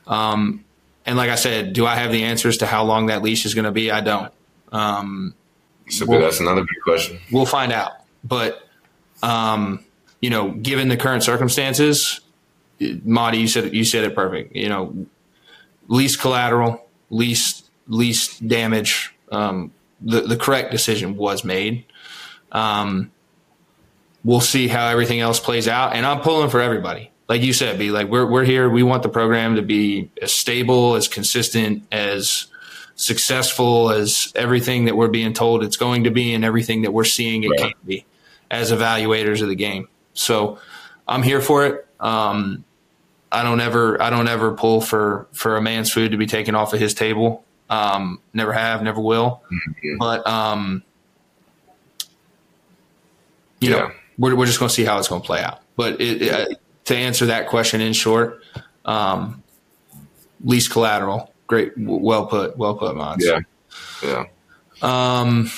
Um, 0.08 0.66
and 1.06 1.16
like 1.16 1.30
I 1.30 1.36
said, 1.36 1.74
do 1.74 1.86
I 1.86 1.96
have 1.96 2.12
the 2.12 2.24
answers 2.24 2.58
to 2.58 2.66
how 2.66 2.84
long 2.84 3.06
that 3.08 3.22
leash 3.22 3.46
is 3.46 3.54
going 3.54 3.66
to 3.66 3.72
be? 3.72 3.92
I 3.92 4.02
don't. 4.02 4.34
Um, 4.72 5.36
so 5.90 6.08
we'll, 6.08 6.22
that's 6.22 6.40
another 6.40 6.62
big 6.62 6.82
question. 6.84 7.20
We'll 7.32 7.46
find 7.46 7.72
out. 7.72 7.92
But, 8.24 8.68
um, 9.22 9.86
you 10.20 10.32
know, 10.32 10.50
given 10.50 10.88
the 10.88 10.98
current 10.98 11.22
circumstances, 11.22 12.20
Mauti, 12.82 13.40
you 13.40 13.48
said, 13.48 13.76
you 13.76 13.86
said 13.86 14.06
it 14.06 14.16
perfect. 14.16 14.56
You 14.56 14.70
know, 14.70 15.06
least 15.88 16.20
collateral, 16.20 16.88
least, 17.12 17.70
least 17.88 18.48
damage. 18.48 19.14
Um, 19.32 19.72
the, 20.02 20.22
the 20.22 20.38
correct 20.38 20.72
decision 20.72 21.16
was 21.16 21.44
made. 21.44 21.86
Um, 22.54 23.12
we'll 24.24 24.42
see 24.42 24.68
how 24.68 24.88
everything 24.88 25.20
else 25.20 25.40
plays 25.40 25.68
out. 25.68 25.96
And 25.96 26.06
I'm 26.06 26.22
pulling 26.22 26.50
for 26.50 26.62
everybody. 26.62 27.12
Like 27.28 27.42
you 27.42 27.54
said, 27.54 27.80
be 27.80 27.90
like 27.92 28.08
we're 28.08 28.26
we're 28.26 28.44
here. 28.44 28.70
We 28.70 28.84
want 28.84 29.04
the 29.04 29.10
program 29.10 29.56
to 29.56 29.62
be 29.62 30.10
as 30.22 30.32
stable, 30.32 30.96
as 30.96 31.08
consistent, 31.08 31.86
as 31.92 32.48
successful 32.96 33.90
as 33.90 34.32
everything 34.36 34.86
that 34.86 34.96
we're 34.96 35.08
being 35.08 35.34
told 35.34 35.64
it's 35.64 35.78
going 35.78 36.04
to 36.04 36.12
be, 36.12 36.34
and 36.34 36.46
everything 36.46 36.84
that 36.84 36.92
we're 36.92 37.04
seeing 37.06 37.44
it 37.44 37.50
right. 37.50 37.60
can 37.60 37.74
be 37.86 38.06
as 38.52 38.72
evaluators 38.72 39.42
of 39.42 39.48
the 39.48 39.56
game. 39.56 39.88
So 40.14 40.60
I'm 41.08 41.24
here 41.24 41.42
for 41.42 41.66
it. 41.66 41.88
Um, 42.00 42.66
I 43.32 43.42
don't 43.42 43.62
ever 43.62 44.00
I 44.02 44.10
don't 44.10 44.28
ever 44.28 44.54
pull 44.54 44.82
for 44.82 45.28
for 45.32 45.56
a 45.58 45.62
man's 45.62 45.92
food 45.92 46.12
to 46.12 46.18
be 46.18 46.28
taken 46.28 46.56
off 46.56 46.74
of 46.74 46.80
his 46.80 46.94
table. 46.94 47.44
Um, 47.70 48.20
never 48.34 48.54
have, 48.54 48.84
never 48.84 49.02
will. 49.02 49.42
Mm-hmm. 49.52 49.98
But 49.98 50.28
um, 50.28 50.84
you 53.64 53.72
yeah. 53.72 53.78
know, 53.78 53.92
we're, 54.18 54.36
we're 54.36 54.46
just 54.46 54.60
going 54.60 54.70
to 54.70 54.76
see 54.76 54.84
how 54.84 55.00
it's 55.00 55.08
going 55.08 55.22
to 55.22 55.26
play 55.26 55.42
out. 55.42 55.62
But 55.76 56.02
it, 56.02 56.22
it, 56.22 56.32
uh, 56.32 56.56
to 56.86 56.96
answer 56.96 57.28
that 57.28 57.48
question 57.48 57.82
in 57.82 57.94
short, 57.94 58.44
um, 58.86 59.42
least 60.44 60.72
collateral. 60.72 61.34
Great, 61.48 61.74
well 61.78 62.26
put, 62.26 62.58
well 62.58 62.76
put, 62.76 62.96
Mons. 62.96 63.26
Yeah, 63.26 63.40
yeah. 64.04 64.26
Um. 64.82 65.50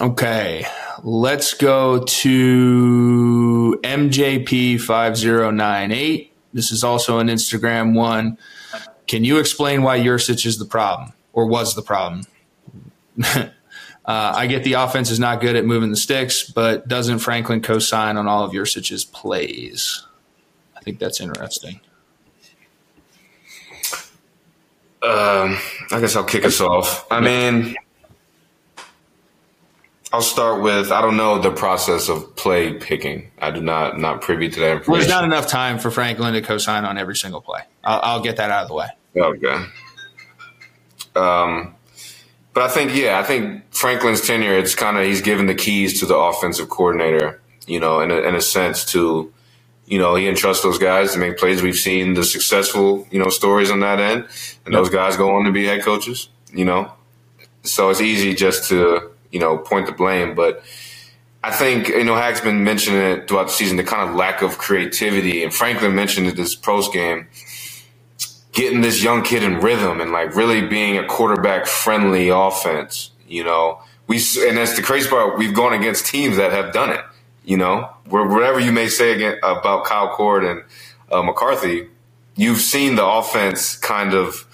Okay, 0.00 0.64
let's 1.02 1.54
go 1.54 2.04
to 2.04 3.80
MJP 3.82 4.80
five 4.80 5.16
zero 5.16 5.50
nine 5.50 5.90
eight. 5.92 6.32
This 6.52 6.70
is 6.70 6.84
also 6.84 7.18
an 7.18 7.28
Instagram 7.28 7.94
one. 7.94 8.38
Can 9.06 9.24
you 9.24 9.38
explain 9.38 9.82
why 9.82 9.98
Yurcich 9.98 10.46
is 10.46 10.58
the 10.58 10.64
problem 10.64 11.12
or 11.32 11.46
was 11.46 11.74
the 11.74 11.82
problem? 11.82 12.22
Uh, 14.08 14.32
I 14.34 14.46
get 14.46 14.64
the 14.64 14.72
offense 14.72 15.10
is 15.10 15.20
not 15.20 15.42
good 15.42 15.54
at 15.54 15.66
moving 15.66 15.90
the 15.90 15.96
sticks, 15.96 16.42
but 16.42 16.88
doesn't 16.88 17.18
Franklin 17.18 17.60
co-sign 17.60 18.16
on 18.16 18.26
all 18.26 18.42
of 18.42 18.52
Yurcich's 18.52 19.04
plays? 19.04 20.06
I 20.74 20.80
think 20.80 20.98
that's 20.98 21.20
interesting. 21.20 21.78
Um, 25.02 25.58
I 25.92 26.00
guess 26.00 26.16
I'll 26.16 26.24
kick 26.24 26.46
us 26.46 26.58
off. 26.58 27.06
I 27.10 27.20
mean, 27.20 27.76
I'll 30.10 30.22
start 30.22 30.62
with 30.62 30.90
I 30.90 31.02
don't 31.02 31.18
know 31.18 31.38
the 31.38 31.50
process 31.50 32.08
of 32.08 32.34
play 32.34 32.72
picking. 32.72 33.30
I 33.42 33.50
do 33.50 33.60
not 33.60 33.98
not 33.98 34.22
privy 34.22 34.48
to 34.48 34.60
that 34.60 34.72
information. 34.72 34.90
Well, 34.90 35.00
there's 35.00 35.10
not 35.10 35.24
enough 35.24 35.48
time 35.48 35.78
for 35.78 35.90
Franklin 35.90 36.32
to 36.32 36.40
co-sign 36.40 36.86
on 36.86 36.96
every 36.96 37.14
single 37.14 37.42
play. 37.42 37.60
I'll, 37.84 38.00
I'll 38.02 38.22
get 38.22 38.36
that 38.38 38.50
out 38.50 38.62
of 38.62 38.68
the 38.68 38.74
way. 38.74 38.88
Okay. 39.16 39.64
Um, 41.14 41.74
but 42.58 42.68
I 42.68 42.74
think, 42.74 42.92
yeah, 42.92 43.20
I 43.20 43.22
think 43.22 43.72
Franklin's 43.72 44.20
tenure, 44.20 44.58
it's 44.58 44.74
kind 44.74 44.98
of, 44.98 45.04
he's 45.04 45.20
given 45.20 45.46
the 45.46 45.54
keys 45.54 46.00
to 46.00 46.06
the 46.06 46.16
offensive 46.16 46.68
coordinator, 46.68 47.40
you 47.68 47.78
know, 47.78 48.00
in 48.00 48.10
a, 48.10 48.16
in 48.16 48.34
a 48.34 48.40
sense 48.40 48.84
to, 48.86 49.32
you 49.86 49.96
know, 49.96 50.16
he 50.16 50.26
entrusts 50.26 50.64
those 50.64 50.76
guys 50.76 51.12
to 51.12 51.20
make 51.20 51.38
plays. 51.38 51.62
We've 51.62 51.76
seen 51.76 52.14
the 52.14 52.24
successful, 52.24 53.06
you 53.12 53.20
know, 53.20 53.28
stories 53.28 53.70
on 53.70 53.78
that 53.78 54.00
end, 54.00 54.26
and 54.66 54.74
those 54.74 54.90
guys 54.90 55.16
go 55.16 55.36
on 55.36 55.44
to 55.44 55.52
be 55.52 55.66
head 55.66 55.84
coaches, 55.84 56.30
you 56.52 56.64
know. 56.64 56.90
So 57.62 57.90
it's 57.90 58.00
easy 58.00 58.34
just 58.34 58.68
to, 58.70 59.12
you 59.30 59.38
know, 59.38 59.58
point 59.58 59.86
the 59.86 59.92
blame. 59.92 60.34
But 60.34 60.64
I 61.44 61.52
think, 61.52 61.86
you 61.86 62.02
know, 62.02 62.16
Hack's 62.16 62.40
been 62.40 62.64
mentioning 62.64 63.00
it 63.00 63.28
throughout 63.28 63.46
the 63.46 63.52
season, 63.52 63.76
the 63.76 63.84
kind 63.84 64.10
of 64.10 64.16
lack 64.16 64.42
of 64.42 64.58
creativity. 64.58 65.44
And 65.44 65.54
Franklin 65.54 65.94
mentioned 65.94 66.26
it 66.26 66.34
this 66.34 66.56
post 66.56 66.92
game 66.92 67.28
getting 68.58 68.80
this 68.80 69.04
young 69.04 69.22
kid 69.22 69.44
in 69.44 69.60
rhythm 69.60 70.00
and 70.00 70.10
like 70.10 70.34
really 70.34 70.66
being 70.66 70.98
a 70.98 71.06
quarterback 71.06 71.64
friendly 71.64 72.28
offense. 72.28 73.12
You 73.28 73.44
know, 73.44 73.80
we 74.08 74.16
and 74.16 74.56
that's 74.56 74.74
the 74.74 74.82
crazy 74.82 75.08
part. 75.08 75.38
We've 75.38 75.54
gone 75.54 75.74
against 75.74 76.06
teams 76.06 76.38
that 76.38 76.50
have 76.50 76.72
done 76.72 76.90
it. 76.90 77.04
You 77.44 77.56
know, 77.56 77.88
whatever 78.08 78.58
you 78.58 78.72
may 78.72 78.88
say 78.88 79.12
again 79.12 79.38
about 79.44 79.84
Kyle 79.84 80.08
McCord 80.08 80.50
and 80.50 80.64
uh, 81.10 81.22
McCarthy, 81.22 81.88
you've 82.34 82.58
seen 82.58 82.96
the 82.96 83.06
offense 83.06 83.76
kind 83.76 84.12
of, 84.12 84.44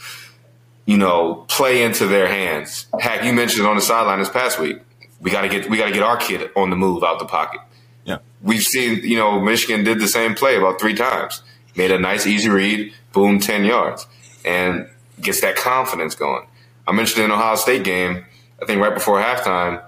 you 0.85 0.99
know, 0.99 1.47
play 1.49 1.83
into 1.83 2.07
their 2.07 2.27
hands. 2.29 2.87
Hack, 3.01 3.25
you 3.25 3.33
mentioned 3.33 3.67
on 3.67 3.75
the 3.75 3.83
sideline 3.83 4.19
this 4.19 4.29
past 4.29 4.61
week. 4.61 4.81
We 5.19 5.31
got 5.31 5.41
to 5.43 5.49
get 5.49 5.71
we 5.71 5.79
got 5.79 5.87
to 5.87 5.93
get 5.93 6.03
our 6.03 6.19
kid 6.19 6.51
on 6.55 6.69
the 6.69 6.77
move 6.77 7.03
out 7.03 7.19
the 7.21 7.25
pocket. 7.25 7.63
Yeah, 8.05 8.19
we've 8.43 8.63
seen 8.63 9.01
you 9.03 9.17
know 9.17 9.41
Michigan 9.41 9.83
did 9.83 9.99
the 9.99 10.09
same 10.09 10.35
play 10.35 10.57
about 10.57 10.79
three 10.79 10.95
times. 10.95 11.43
Made 11.77 11.91
a 11.91 11.99
nice 11.99 12.27
easy 12.27 12.49
read, 12.49 12.93
boom, 13.13 13.41
10 13.41 13.65
yards, 13.65 14.07
and 14.45 14.89
gets 15.21 15.41
that 15.41 15.57
confidence 15.57 16.15
going. 16.15 16.47
I 16.87 16.93
mentioned 16.93 17.25
in 17.25 17.31
Ohio 17.31 17.57
State 17.57 17.85
game, 17.85 18.25
I 18.61 18.67
think 18.67 18.81
right 18.81 18.95
before 18.95 19.21
halftime, 19.21 19.83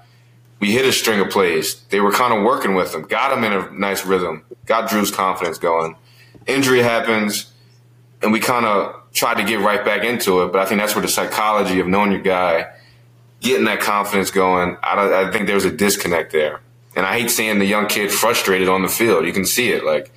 we 0.59 0.73
hit 0.73 0.85
a 0.85 0.93
string 0.93 1.21
of 1.21 1.31
plays. 1.31 1.83
They 1.91 2.01
were 2.01 2.13
kind 2.13 2.33
of 2.33 2.43
working 2.43 2.75
with 2.75 2.95
him, 2.95 3.03
got 3.03 3.37
him 3.37 3.45
in 3.45 3.53
a 3.53 3.71
nice 3.73 4.05
rhythm, 4.07 4.45
got 4.65 4.89
Drew's 4.89 5.11
confidence 5.11 5.59
going. 5.59 5.97
Injury 6.47 6.83
happens, 6.83 7.53
and 8.23 8.33
we 8.33 8.41
kind 8.41 8.65
of 8.65 8.95
tried 9.13 9.35
to 9.35 9.45
get 9.45 9.61
right 9.61 9.85
back 9.85 10.05
into 10.05 10.43
it. 10.43 10.53
But 10.53 10.61
I 10.61 10.67
think 10.67 10.81
that's 10.81 10.95
where 10.95 11.03
the 11.03 11.09
psychology 11.09 11.81
of 11.81 11.87
knowing 11.87 12.13
your 12.13 12.23
guy, 12.23 12.69
getting 13.41 13.67
that 13.67 13.81
confidence 13.81 14.31
going, 14.31 14.77
I, 14.83 15.27
I 15.27 15.31
think 15.31 15.47
there 15.47 15.55
was 15.55 15.65
a 15.65 15.71
disconnect 15.71 16.33
there. 16.33 16.61
And 16.95 17.05
I 17.05 17.19
hate 17.19 17.31
seeing 17.31 17.59
the 17.59 17.67
young 17.67 17.89
kid 17.89 18.11
frustrated 18.11 18.69
on 18.69 18.83
the 18.83 18.89
field. 18.89 19.27
You 19.27 19.33
can 19.33 19.45
see 19.45 19.71
it. 19.71 19.85
Like, 19.85 20.11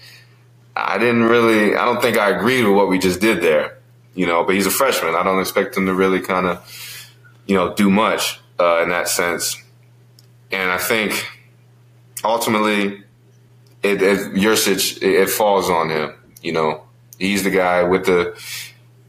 I 0.87 0.97
didn't 0.97 1.23
really, 1.23 1.75
I 1.75 1.85
don't 1.85 2.01
think 2.01 2.17
I 2.17 2.29
agreed 2.29 2.63
with 2.63 2.75
what 2.75 2.89
we 2.89 2.99
just 2.99 3.19
did 3.19 3.41
there, 3.41 3.77
you 4.15 4.25
know, 4.25 4.43
but 4.43 4.55
he's 4.55 4.65
a 4.65 4.71
freshman. 4.71 5.15
I 5.15 5.23
don't 5.23 5.39
expect 5.39 5.75
him 5.75 5.85
to 5.85 5.93
really 5.93 6.19
kind 6.19 6.47
of, 6.47 7.11
you 7.47 7.55
know, 7.55 7.73
do 7.73 7.89
much 7.89 8.39
uh, 8.59 8.81
in 8.83 8.89
that 8.89 9.07
sense. 9.07 9.55
And 10.51 10.71
I 10.71 10.77
think 10.77 11.27
ultimately, 12.23 13.03
it, 13.83 14.01
it 14.01 14.33
Yurcich, 14.33 14.97
it, 14.97 15.03
it 15.03 15.29
falls 15.29 15.69
on 15.69 15.89
him, 15.89 16.13
you 16.41 16.51
know. 16.51 16.83
He's 17.17 17.43
the 17.43 17.51
guy 17.51 17.83
with 17.83 18.05
the, 18.05 18.33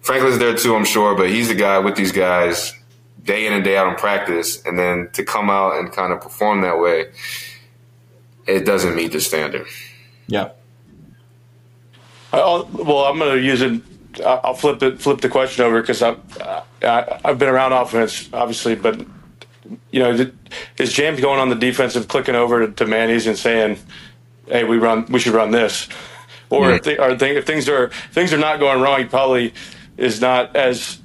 Franklin's 0.01 0.39
there 0.39 0.57
too, 0.57 0.75
I'm 0.75 0.85
sure, 0.85 1.15
but 1.15 1.31
he's 1.31 1.49
the 1.49 1.55
guy 1.55 1.79
with 1.79 1.97
these 1.97 2.13
guys 2.13 2.75
day 3.23 3.47
in 3.47 3.53
and 3.53 3.63
day 3.63 3.77
out 3.77 3.89
in 3.89 3.95
practice. 3.95 4.65
And 4.65 4.79
then 4.79 5.11
to 5.13 5.25
come 5.25 5.51
out 5.51 5.79
and 5.79 5.93
kind 5.93 6.13
of 6.13 6.21
perform 6.21 6.63
that 6.63 6.79
way, 6.81 7.13
it 8.47 8.65
doesn't 8.65 8.97
meet 8.97 9.13
the 9.13 9.21
standard. 9.21 9.67
Yeah. 10.27 10.51
I'll, 12.33 12.65
well, 12.73 13.05
I'm 13.05 13.19
going 13.19 13.37
to 13.37 13.43
use 13.43 13.63
it. 13.63 13.83
I'll 14.25 14.55
flip 14.55 14.83
it, 14.83 15.01
flip 15.01 15.21
the 15.21 15.29
question 15.29 15.65
over 15.65 15.81
because 15.81 16.03
I've 16.03 16.19
I've 16.83 17.39
been 17.39 17.49
around 17.49 17.73
offense, 17.73 18.29
obviously, 18.33 18.75
but 18.75 19.01
you 19.91 20.01
know, 20.01 20.31
is 20.79 20.93
James 20.93 21.21
going 21.21 21.39
on 21.39 21.49
the 21.49 21.55
defensive, 21.55 22.09
clicking 22.09 22.35
over 22.35 22.67
to, 22.67 22.87
Manny's 22.87 23.27
and 23.27 23.39
saying, 23.39 23.79
"Hey, 24.47 24.65
we 24.65 24.79
run, 24.79 25.07
we 25.07 25.21
should 25.21 25.35
run 25.35 25.53
this," 25.53 25.89
or 26.49 26.73
if, 26.73 26.83
they, 26.83 26.99
are 26.99 27.15
they, 27.15 27.37
if 27.37 27.47
things 27.47 27.69
are 27.69 27.91
things 28.13 28.33
are 28.33 28.39
not 28.39 28.59
going 28.59 28.81
wrong, 28.81 28.99
he 28.99 29.05
probably 29.05 29.55
is 29.97 30.21
not 30.21 30.57
as 30.57 30.97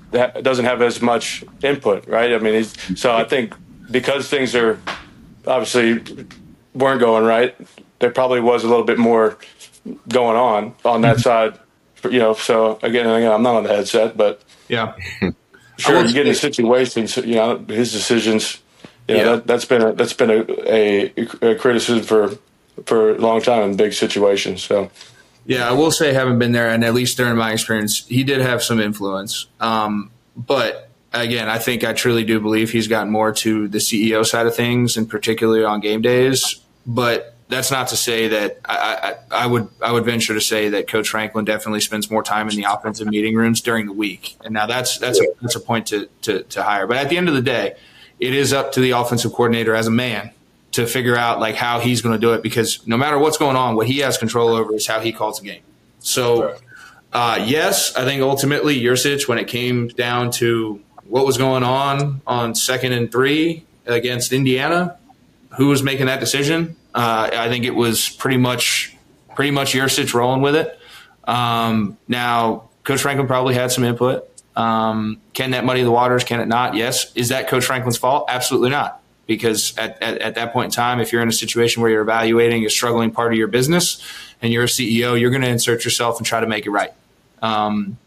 doesn't 0.42 0.66
have 0.66 0.82
as 0.82 1.02
much 1.02 1.44
input, 1.62 2.08
right? 2.08 2.34
I 2.34 2.38
mean, 2.40 2.64
so 2.64 3.14
I 3.14 3.24
think 3.24 3.54
because 3.92 4.30
things 4.30 4.56
are 4.56 4.80
obviously 5.46 6.02
weren't 6.74 7.00
going 7.00 7.26
right, 7.26 7.56
there 8.00 8.12
probably 8.12 8.40
was 8.40 8.64
a 8.64 8.68
little 8.68 8.86
bit 8.86 8.98
more 8.98 9.38
going 10.08 10.38
on 10.38 10.74
on 10.84 11.02
that 11.02 11.18
mm-hmm. 11.18 11.22
side. 11.22 11.60
You 12.04 12.20
know, 12.20 12.34
so 12.34 12.78
again, 12.84 13.10
again, 13.10 13.32
I'm 13.32 13.42
not 13.42 13.56
on 13.56 13.64
the 13.64 13.70
headset, 13.70 14.16
but 14.16 14.44
yeah, 14.68 14.96
sure, 15.78 16.06
you 16.06 16.14
get 16.14 16.28
in 16.28 16.36
situations. 16.36 17.18
You 17.18 17.36
know, 17.36 17.58
his 17.58 17.92
decisions 17.92 18.62
You 19.08 19.18
know, 19.18 19.34
yeah, 19.36 19.36
that, 19.38 19.50
has 19.50 19.66
been 19.66 19.82
a, 19.82 19.94
that's 19.94 20.14
been 20.14 20.30
a, 20.30 20.46
a, 20.72 21.52
a 21.52 21.56
criticism 21.56 22.04
for 22.04 22.38
for 22.86 23.16
a 23.16 23.18
long 23.18 23.42
time 23.42 23.70
in 23.70 23.78
big 23.78 23.94
situations. 23.94 24.64
So. 24.64 24.92
Yeah, 25.48 25.70
I 25.70 25.74
will 25.74 25.92
say, 25.92 26.12
having 26.12 26.40
been 26.40 26.54
there, 26.54 26.70
and 26.70 26.84
at 26.84 26.96
least 26.96 27.18
during 27.18 27.38
my 27.38 27.52
experience, 27.52 28.04
he 28.08 28.24
did 28.24 28.42
have 28.42 28.64
some 28.64 28.80
influence. 28.80 29.46
Um, 29.60 30.10
but 30.36 30.90
again, 31.14 31.50
I 31.50 31.60
think 31.60 31.84
I 31.84 31.94
truly 31.94 32.24
do 32.24 32.40
believe 32.40 32.72
he's 32.72 32.88
gotten 32.88 33.12
more 33.12 33.32
to 33.32 33.68
the 33.68 33.78
CEO 33.78 34.26
side 34.26 34.48
of 34.48 34.56
things, 34.56 34.98
and 34.98 35.08
particularly 35.08 35.64
on 35.64 35.82
game 35.82 36.02
days. 36.02 36.62
But 36.88 37.35
that's 37.48 37.70
not 37.70 37.90
to 37.90 37.98
say 37.98 38.28
that 38.30 38.60
I, 38.66 39.16
I, 39.32 39.44
I, 39.44 39.48
would 39.48 39.68
I 39.82 39.92
would 39.92 40.04
venture 40.04 40.34
to 40.34 40.42
say 40.42 40.70
that 40.70 40.88
Coach 40.88 41.10
Franklin 41.10 41.46
definitely 41.46 41.82
spends 41.82 42.10
more 42.10 42.24
time 42.24 42.50
in 42.50 42.56
the 42.56 42.64
offensive 42.64 43.08
meeting 43.08 43.36
rooms 43.36 43.62
during 43.62 43.86
the 43.86 43.94
week, 43.94 44.36
and 44.44 44.54
now 44.54 44.66
that's 44.66 44.98
that's 44.98 45.20
a, 45.20 45.26
that's 45.42 45.56
a 45.56 45.60
point 45.60 45.88
to, 45.88 46.08
to, 46.24 46.44
to 46.44 46.64
hire. 46.64 46.88
But 46.88 46.98
at 46.98 47.10
the 47.10 47.18
end 47.18 47.30
of 47.30 47.36
the 47.36 47.42
day, 47.42 47.76
it 48.20 48.34
is 48.34 48.54
up 48.54 48.72
to 48.74 48.80
the 48.80 48.92
offensive 48.92 49.32
coordinator 49.32 49.76
as 49.76 49.88
a 49.88 49.92
man 49.92 50.32
to 50.72 50.88
figure 50.88 51.16
out 51.16 51.40
like 51.40 51.56
how 51.56 51.80
he's 51.80 52.02
going 52.02 52.14
to 52.14 52.20
do 52.20 52.34
it 52.34 52.42
because 52.42 52.86
no 52.88 52.98
matter 52.98 53.18
what's 53.18 53.38
going 53.38 53.56
on, 53.56 53.76
what 53.76 53.88
he 53.88 54.00
has 54.00 54.18
control 54.18 54.50
over 54.50 54.74
is 54.76 54.88
how 54.88 55.00
he 55.00 55.14
calls 55.14 55.40
the 55.40 55.46
game. 55.46 55.62
So, 56.00 56.58
uh, 57.14 57.44
yes, 57.46 57.96
I 57.96 58.04
think 58.04 58.22
ultimately 58.22 58.80
Yurcich, 58.80 59.28
when 59.28 59.38
it 59.38 59.48
came 59.48 59.88
down 59.88 60.32
to 60.32 60.82
what 61.08 61.26
was 61.26 61.38
going 61.38 61.64
on 61.64 62.22
on 62.28 62.56
second 62.56 62.92
and 62.92 63.12
three 63.12 63.64
against 63.86 64.34
Indiana, 64.34 64.98
who 65.58 65.68
was 65.68 65.82
making 65.84 66.08
that 66.08 66.20
decision? 66.20 66.76
Uh, 66.96 67.30
I 67.34 67.50
think 67.50 67.66
it 67.66 67.76
was 67.76 68.10
pretty 68.10 68.38
much 68.38 68.96
pretty 69.36 69.52
much 69.52 69.74
Yurcich 69.74 70.14
rolling 70.14 70.42
with 70.42 70.56
it. 70.56 70.80
Um, 71.26 71.98
now, 72.08 72.70
Coach 72.86 73.02
Franklin 73.02 73.28
probably 73.28 73.54
had 73.54 73.72
some 73.72 73.84
input. 73.84 74.30
Um, 74.56 75.20
can 75.34 75.52
that 75.52 75.66
muddy 75.66 75.84
the 75.84 75.92
waters? 75.92 76.24
Can 76.24 76.40
it 76.40 76.48
not? 76.48 76.76
Yes. 76.76 77.14
Is 77.16 77.30
that 77.30 77.50
Coach 77.50 77.66
Franklin's 77.66 77.98
fault? 77.98 78.26
Absolutely 78.30 78.70
not. 78.70 79.02
Because 79.28 79.76
at, 79.78 80.02
at, 80.02 80.20
at, 80.20 80.36
that 80.36 80.54
point 80.54 80.66
in 80.66 80.72
time, 80.72 81.02
if 81.02 81.12
you're 81.12 81.22
in 81.22 81.28
a 81.28 81.34
situation 81.34 81.82
where 81.82 81.92
you're 81.92 82.04
evaluating 82.04 82.64
a 82.66 82.70
struggling 82.70 83.12
part 83.12 83.34
of 83.34 83.38
your 83.38 83.48
business 83.48 84.02
and 84.42 84.54
you're 84.54 84.64
a 84.64 84.68
CEO, 84.68 85.20
you're 85.20 85.32
going 85.32 85.42
to 85.42 85.50
insert 85.50 85.84
yourself 85.84 86.18
and 86.18 86.26
try 86.26 86.40
to 86.40 86.48
make 86.48 86.66
it 86.66 86.70
right. 86.70 86.94
Um, 87.42 87.98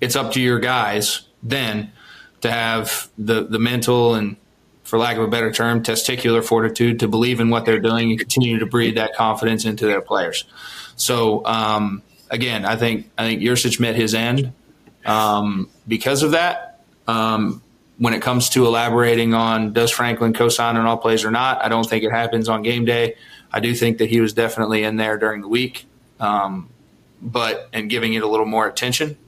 it's 0.00 0.16
up 0.16 0.32
to 0.32 0.40
your 0.40 0.58
guys 0.58 1.22
then 1.42 1.92
to 2.40 2.50
have 2.50 3.08
the, 3.16 3.44
the 3.44 3.58
mental 3.58 4.14
and, 4.14 4.36
for 4.88 4.98
lack 4.98 5.18
of 5.18 5.22
a 5.22 5.28
better 5.28 5.52
term, 5.52 5.82
testicular 5.82 6.42
fortitude 6.42 7.00
to 7.00 7.08
believe 7.08 7.40
in 7.40 7.50
what 7.50 7.66
they're 7.66 7.78
doing 7.78 8.08
and 8.10 8.18
continue 8.18 8.58
to 8.58 8.64
breed 8.64 8.96
that 8.96 9.14
confidence 9.14 9.66
into 9.66 9.84
their 9.84 10.00
players. 10.00 10.44
So, 10.96 11.44
um, 11.44 12.02
again, 12.30 12.64
I 12.64 12.76
think 12.76 13.10
I 13.18 13.26
think 13.26 13.42
Yurcich 13.42 13.78
met 13.78 13.96
his 13.96 14.14
end. 14.14 14.54
Um, 15.04 15.68
because 15.86 16.22
of 16.22 16.30
that, 16.30 16.80
um, 17.06 17.62
when 17.98 18.14
it 18.14 18.22
comes 18.22 18.48
to 18.50 18.64
elaborating 18.64 19.34
on 19.34 19.74
does 19.74 19.90
Franklin 19.90 20.32
co-sign 20.32 20.78
on 20.78 20.86
all 20.86 20.96
plays 20.96 21.22
or 21.22 21.30
not, 21.30 21.62
I 21.62 21.68
don't 21.68 21.84
think 21.86 22.02
it 22.02 22.10
happens 22.10 22.48
on 22.48 22.62
game 22.62 22.86
day. 22.86 23.16
I 23.52 23.60
do 23.60 23.74
think 23.74 23.98
that 23.98 24.08
he 24.08 24.22
was 24.22 24.32
definitely 24.32 24.84
in 24.84 24.96
there 24.96 25.18
during 25.18 25.42
the 25.42 25.48
week, 25.48 25.84
um, 26.18 26.70
but 27.20 27.68
and 27.74 27.90
giving 27.90 28.14
it 28.14 28.22
a 28.22 28.26
little 28.26 28.46
more 28.46 28.66
attention. 28.66 29.18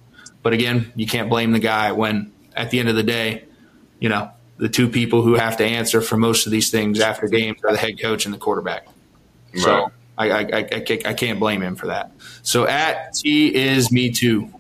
But 0.43 0.55
again, 0.55 0.91
you 0.97 1.07
can't 1.07 1.29
blame 1.29 1.53
the 1.53 1.59
guy 1.59 1.93
when 1.93 2.33
at 2.57 2.71
the 2.71 2.81
end 2.81 2.89
of 2.89 2.97
the 2.97 3.03
day, 3.03 3.45
you 3.99 4.09
know, 4.09 4.31
the 4.61 4.69
two 4.69 4.89
people 4.89 5.23
who 5.23 5.35
have 5.35 5.57
to 5.57 5.65
answer 5.65 6.03
for 6.03 6.19
most 6.19 6.45
of 6.45 6.53
these 6.53 6.71
things 6.71 7.01
after 7.01 7.27
games 7.27 7.65
are 7.65 7.73
the 7.73 7.79
head 7.79 7.99
coach 7.99 8.27
and 8.27 8.35
the 8.35 8.39
quarterback. 8.39 8.87
Right. 9.55 9.63
So 9.63 9.93
I, 10.19 10.31
I, 10.31 10.41
I, 10.41 10.99
I, 11.07 11.15
can't 11.15 11.41
blame 11.41 11.63
him 11.63 11.77
for 11.77 11.87
that. 11.87 12.13
So 12.43 12.67
at 12.67 13.15
T 13.15 13.55
is 13.55 13.91
me 13.91 14.13
too. 14.13 14.51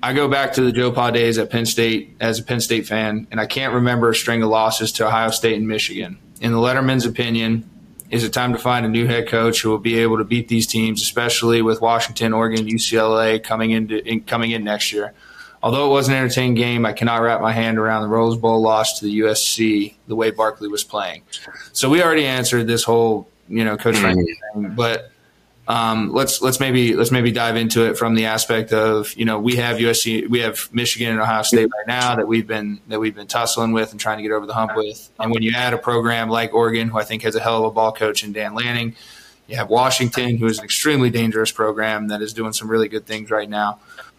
I 0.00 0.12
go 0.12 0.28
back 0.28 0.52
to 0.52 0.62
the 0.62 0.70
Joe 0.70 0.92
Pa 0.92 1.10
days 1.10 1.38
at 1.38 1.50
Penn 1.50 1.66
State 1.66 2.16
as 2.20 2.38
a 2.38 2.44
Penn 2.44 2.60
State 2.60 2.86
fan, 2.86 3.26
and 3.32 3.40
I 3.40 3.46
can't 3.46 3.74
remember 3.74 4.10
a 4.10 4.14
string 4.14 4.44
of 4.44 4.48
losses 4.48 4.92
to 4.92 5.06
Ohio 5.08 5.30
State 5.30 5.56
and 5.56 5.66
Michigan. 5.66 6.18
In 6.40 6.52
the 6.52 6.58
Letterman's 6.58 7.04
opinion, 7.04 7.68
is 8.10 8.22
it 8.22 8.32
time 8.32 8.52
to 8.52 8.60
find 8.60 8.86
a 8.86 8.88
new 8.88 9.08
head 9.08 9.26
coach 9.26 9.60
who 9.60 9.70
will 9.70 9.78
be 9.78 9.98
able 9.98 10.18
to 10.18 10.24
beat 10.24 10.46
these 10.46 10.68
teams, 10.68 11.02
especially 11.02 11.62
with 11.62 11.80
Washington, 11.80 12.32
Oregon, 12.32 12.66
UCLA 12.66 13.42
coming 13.42 13.72
into 13.72 14.06
in, 14.06 14.20
coming 14.20 14.52
in 14.52 14.62
next 14.62 14.92
year? 14.92 15.14
Although 15.62 15.90
it 15.90 15.92
was 15.92 16.08
an 16.08 16.14
entertaining 16.14 16.54
game, 16.54 16.86
I 16.86 16.92
cannot 16.92 17.22
wrap 17.22 17.40
my 17.40 17.52
hand 17.52 17.78
around 17.78 18.02
the 18.02 18.08
Rose 18.08 18.36
Bowl 18.36 18.60
loss 18.60 18.98
to 19.00 19.04
the 19.04 19.20
USC 19.20 19.94
the 20.06 20.14
way 20.14 20.30
Barkley 20.30 20.68
was 20.68 20.84
playing. 20.84 21.22
So 21.72 21.90
we 21.90 22.02
already 22.02 22.26
answered 22.26 22.66
this 22.66 22.84
whole, 22.84 23.28
you 23.48 23.64
know, 23.64 23.76
Coach 23.76 23.96
mm-hmm. 23.96 24.60
thing, 24.60 24.74
but 24.74 25.10
um, 25.68 26.14
let's 26.14 26.40
let's 26.40 26.60
maybe 26.60 26.94
let's 26.94 27.10
maybe 27.10 27.30
dive 27.30 27.56
into 27.56 27.84
it 27.84 27.98
from 27.98 28.14
the 28.14 28.24
aspect 28.24 28.72
of 28.72 29.14
you 29.16 29.26
know 29.26 29.38
we 29.38 29.56
have 29.56 29.76
USC 29.76 30.26
we 30.28 30.40
have 30.40 30.66
Michigan 30.72 31.12
and 31.12 31.20
Ohio 31.20 31.42
State 31.42 31.68
right 31.76 31.86
now 31.86 32.16
that 32.16 32.26
we've 32.26 32.46
been 32.46 32.80
that 32.88 32.98
we've 32.98 33.14
been 33.14 33.26
tussling 33.26 33.72
with 33.72 33.90
and 33.90 34.00
trying 34.00 34.16
to 34.16 34.22
get 34.22 34.32
over 34.32 34.46
the 34.46 34.54
hump 34.54 34.74
with, 34.74 35.10
and 35.20 35.30
when 35.30 35.42
you 35.42 35.52
add 35.54 35.74
a 35.74 35.78
program 35.78 36.30
like 36.30 36.54
Oregon, 36.54 36.88
who 36.88 36.98
I 36.98 37.04
think 37.04 37.22
has 37.22 37.34
a 37.34 37.40
hell 37.40 37.58
of 37.58 37.64
a 37.64 37.70
ball 37.70 37.92
coach 37.92 38.24
in 38.24 38.32
Dan 38.32 38.54
Lanning, 38.54 38.96
you 39.46 39.56
have 39.56 39.68
Washington, 39.68 40.38
who 40.38 40.46
is 40.46 40.58
an 40.58 40.64
extremely 40.64 41.10
dangerous 41.10 41.52
program 41.52 42.08
that 42.08 42.22
is 42.22 42.32
doing 42.32 42.54
some 42.54 42.70
really 42.70 42.88
good 42.88 43.04
things 43.04 43.30
right 43.30 43.48
now. 43.48 43.78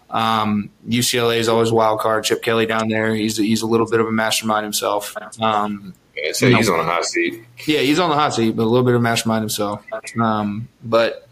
Um, 0.09 0.69
UCLA 0.87 1.37
is 1.37 1.47
always 1.47 1.69
a 1.71 1.75
wild 1.75 1.99
card. 1.99 2.23
Chip 2.23 2.41
Kelly 2.41 2.65
down 2.65 2.89
there, 2.89 3.13
he's 3.13 3.37
he's 3.37 3.61
a 3.61 3.67
little 3.67 3.89
bit 3.89 3.99
of 3.99 4.07
a 4.07 4.11
mastermind 4.11 4.63
himself. 4.63 5.15
Um, 5.39 5.93
yeah, 6.15 6.31
so 6.33 6.49
he's 6.49 6.67
know, 6.67 6.75
on 6.75 6.85
the 6.85 6.91
hot 6.91 7.05
seat. 7.05 7.43
Yeah, 7.65 7.79
he's 7.79 7.99
on 7.99 8.09
the 8.09 8.15
hot 8.15 8.33
seat, 8.33 8.55
but 8.55 8.63
a 8.63 8.65
little 8.65 8.85
bit 8.85 8.95
of 8.95 9.01
mastermind 9.01 9.41
himself. 9.41 9.85
Um, 10.19 10.67
but 10.83 11.27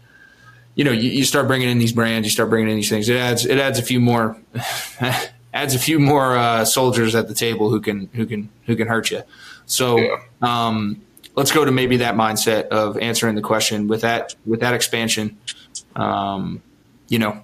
you 0.74 0.84
know, 0.84 0.92
you, 0.92 1.10
you 1.10 1.24
start 1.24 1.48
bringing 1.48 1.68
in 1.68 1.78
these 1.78 1.92
brands, 1.92 2.24
you 2.24 2.30
start 2.30 2.50
bringing 2.50 2.70
in 2.70 2.76
these 2.76 2.88
things. 2.88 3.08
It 3.08 3.16
adds 3.16 3.44
it 3.44 3.58
adds 3.58 3.78
a 3.78 3.82
few 3.82 4.00
more 4.00 4.36
adds 5.52 5.74
a 5.74 5.78
few 5.78 5.98
more 5.98 6.36
uh, 6.36 6.64
soldiers 6.64 7.14
at 7.14 7.26
the 7.26 7.34
table 7.34 7.68
who 7.70 7.80
can 7.80 8.08
who 8.14 8.26
can 8.26 8.48
who 8.66 8.76
can 8.76 8.86
hurt 8.86 9.10
you. 9.10 9.22
So 9.66 9.98
yeah. 9.98 10.16
um, 10.40 11.02
let's 11.34 11.50
go 11.50 11.64
to 11.64 11.72
maybe 11.72 11.98
that 11.98 12.14
mindset 12.14 12.68
of 12.68 12.96
answering 12.98 13.34
the 13.34 13.42
question 13.42 13.88
with 13.88 14.02
that 14.02 14.36
with 14.46 14.60
that 14.60 14.74
expansion. 14.74 15.36
Um, 15.96 16.62
you 17.08 17.18
know, 17.18 17.42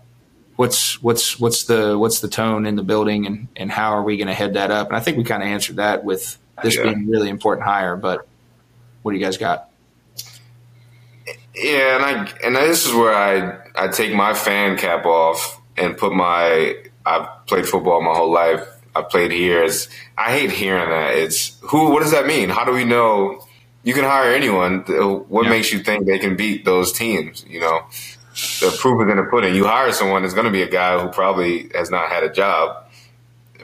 what's 0.57 1.03
what's 1.03 1.39
what's 1.39 1.65
the 1.65 1.99
what's 1.99 2.21
the 2.21 2.29
tone 2.29 2.67
in 2.67 2.77
the 2.77 2.83
building 2.83 3.27
and 3.27 3.49
and 3.57 3.71
how 3.71 3.91
are 3.93 4.03
we 4.03 4.17
going 4.17 4.29
to 4.29 4.35
head 4.35 4.55
that 4.55 4.71
up? 4.71 4.89
And 4.89 4.97
I 4.97 5.01
think 5.01 5.17
we 5.17 5.25
kind 5.25 5.43
of 5.43 5.49
answered 5.49 5.77
that 5.77 6.05
with 6.05 6.39
this 6.63 6.77
yeah. 6.77 6.85
being 6.85 7.09
a 7.09 7.11
really 7.11 7.29
important 7.29 7.67
hire. 7.67 7.97
But 7.97 8.27
what 9.03 9.13
do 9.13 9.19
you 9.19 9.25
guys 9.25 9.37
got? 9.37 9.71
Yeah, 11.55 11.97
and 11.97 12.05
I 12.05 12.33
and 12.45 12.57
this 12.57 12.87
is 12.87 12.93
where 12.93 13.15
I 13.15 13.61
I 13.75 13.89
take 13.89 14.15
my 14.15 14.35
fan 14.35 14.77
cap 14.77 15.07
off 15.07 15.61
and 15.77 15.97
put 15.97 16.13
my 16.13 16.77
I've 17.07 17.47
played 17.47 17.67
football 17.67 18.03
my 18.03 18.15
whole 18.15 18.33
life. 18.33 18.67
I 18.97 19.03
played 19.03 19.33
here. 19.33 19.65
It's, 19.65 19.89
I 20.17 20.31
hate 20.39 20.53
hearing 20.53 20.89
that. 20.89 21.17
It's 21.17 21.59
who? 21.63 21.91
What 21.91 22.03
does 22.03 22.13
that 22.13 22.27
mean? 22.27 22.49
How 22.49 22.65
do 22.65 22.73
we 22.73 22.85
know? 22.85 23.47
You 23.83 23.93
can 23.93 24.05
hire 24.05 24.33
anyone. 24.33 24.81
What 25.29 25.45
yeah. 25.45 25.51
makes 25.51 25.73
you 25.73 25.81
think 25.81 26.07
they 26.07 26.19
can 26.19 26.37
beat 26.37 26.65
those 26.65 26.93
teams? 26.93 27.45
You 27.47 27.61
know, 27.61 27.81
the 28.61 28.77
proof 28.79 29.05
is 29.05 29.11
in 29.11 29.17
the 29.17 29.29
pudding. 29.31 29.55
You 29.55 29.65
hire 29.65 29.93
someone, 29.93 30.25
it's 30.25 30.35
going 30.35 30.47
to 30.47 30.53
be 30.53 30.63
a 30.63 30.69
guy 30.69 30.99
who 31.01 31.09
probably 31.09 31.71
has 31.75 31.91
not 31.91 32.09
had 32.09 32.25
a 32.25 32.33
job 32.33 32.85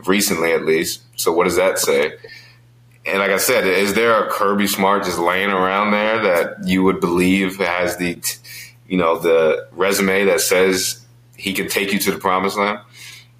recently, 0.06 0.52
at 0.52 0.64
least. 0.64 1.02
So 1.16 1.32
what 1.32 1.44
does 1.44 1.56
that 1.56 1.78
say? 1.78 2.14
And 3.06 3.18
like 3.18 3.30
I 3.30 3.38
said, 3.38 3.66
is 3.66 3.94
there 3.94 4.22
a 4.22 4.30
Kirby 4.30 4.66
Smart 4.66 5.04
just 5.04 5.18
laying 5.18 5.50
around 5.50 5.90
there 5.90 6.22
that 6.22 6.66
you 6.66 6.82
would 6.84 7.00
believe 7.00 7.56
has 7.56 7.96
the, 7.96 8.22
you 8.88 8.98
know, 8.98 9.18
the 9.18 9.68
resume 9.72 10.24
that 10.26 10.40
says 10.40 11.04
he 11.36 11.52
can 11.52 11.68
take 11.68 11.92
you 11.92 11.98
to 11.98 12.12
the 12.12 12.18
promised 12.18 12.58
land? 12.58 12.80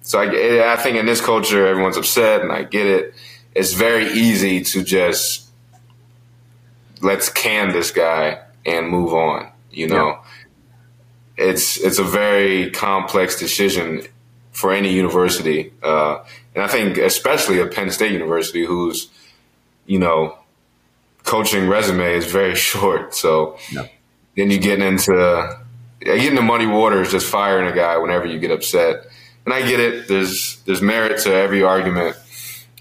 So 0.01 0.19
I, 0.19 0.73
I 0.73 0.75
think 0.77 0.97
in 0.97 1.05
this 1.05 1.21
culture, 1.21 1.67
everyone's 1.67 1.97
upset, 1.97 2.41
and 2.41 2.51
I 2.51 2.63
get 2.63 2.87
it. 2.87 3.13
It's 3.53 3.73
very 3.73 4.11
easy 4.11 4.63
to 4.63 4.83
just 4.83 5.47
let's 7.01 7.29
can 7.29 7.71
this 7.71 7.91
guy 7.91 8.41
and 8.65 8.89
move 8.89 9.13
on. 9.13 9.51
You 9.71 9.87
know, 9.87 10.07
yeah. 10.07 10.20
It's 11.49 11.77
it's 11.77 11.99
a 11.99 12.03
very 12.03 12.71
complex 12.71 13.39
decision 13.39 14.03
for 14.51 14.71
any 14.73 14.93
university, 14.93 15.71
uh, 15.81 16.23
and 16.53 16.63
I 16.63 16.67
think 16.67 16.97
especially 16.97 17.59
a 17.59 17.67
Penn 17.67 17.89
State 17.91 18.11
University, 18.11 18.65
whose 18.65 19.09
you 19.85 19.99
know, 19.99 20.37
coaching 21.23 21.67
resume 21.67 22.13
is 22.13 22.25
very 22.25 22.55
short. 22.69 23.13
So 23.13 23.57
then 24.35 24.51
you 24.51 24.59
get 24.59 24.81
into 24.81 25.59
getting 25.99 26.35
the 26.35 26.41
muddy 26.41 26.65
waters, 26.65 27.11
just 27.11 27.27
firing 27.27 27.67
a 27.67 27.75
guy 27.75 27.97
whenever 27.97 28.25
you 28.25 28.39
get 28.39 28.51
upset. 28.51 29.05
And 29.45 29.53
I 29.53 29.67
get 29.67 29.79
it. 29.79 30.07
There's 30.07 30.61
there's 30.65 30.81
merit 30.81 31.21
to 31.23 31.33
every 31.33 31.63
argument, 31.63 32.15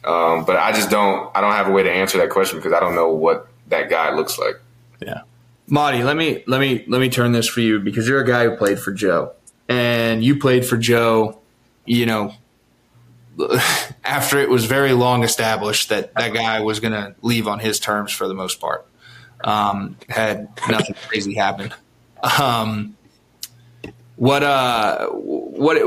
um, 0.04 0.44
but 0.44 0.56
I 0.56 0.72
just 0.72 0.90
don't 0.90 1.34
I 1.34 1.40
don't 1.40 1.52
have 1.52 1.68
a 1.68 1.70
way 1.70 1.82
to 1.82 1.90
answer 1.90 2.18
that 2.18 2.30
question 2.30 2.58
because 2.58 2.72
I 2.72 2.80
don't 2.80 2.94
know 2.94 3.10
what 3.10 3.48
that 3.68 3.88
guy 3.88 4.14
looks 4.14 4.38
like. 4.38 4.60
Yeah, 5.00 5.22
Mauti, 5.70 6.04
let 6.04 6.16
me 6.16 6.42
let 6.46 6.60
me 6.60 6.84
let 6.88 7.00
me 7.00 7.08
turn 7.08 7.32
this 7.32 7.46
for 7.46 7.60
you 7.60 7.78
because 7.78 8.08
you're 8.08 8.20
a 8.20 8.26
guy 8.26 8.44
who 8.44 8.56
played 8.56 8.78
for 8.78 8.92
Joe, 8.92 9.32
and 9.68 10.24
you 10.24 10.38
played 10.38 10.66
for 10.66 10.76
Joe. 10.76 11.38
You 11.84 12.06
know, 12.06 12.34
after 14.04 14.38
it 14.38 14.50
was 14.50 14.64
very 14.64 14.92
long 14.92 15.22
established 15.22 15.88
that 15.88 16.14
that 16.14 16.32
guy 16.32 16.60
was 16.60 16.80
going 16.80 16.92
to 16.92 17.14
leave 17.22 17.46
on 17.46 17.58
his 17.58 17.78
terms 17.78 18.12
for 18.12 18.28
the 18.28 18.34
most 18.34 18.60
part. 18.60 18.86
Um, 19.42 19.96
had 20.08 20.48
nothing 20.68 20.96
crazy 21.08 21.34
happen. 21.34 21.72
Um, 22.38 22.96
what 24.16 24.42
uh, 24.42 25.06
what 25.06 25.78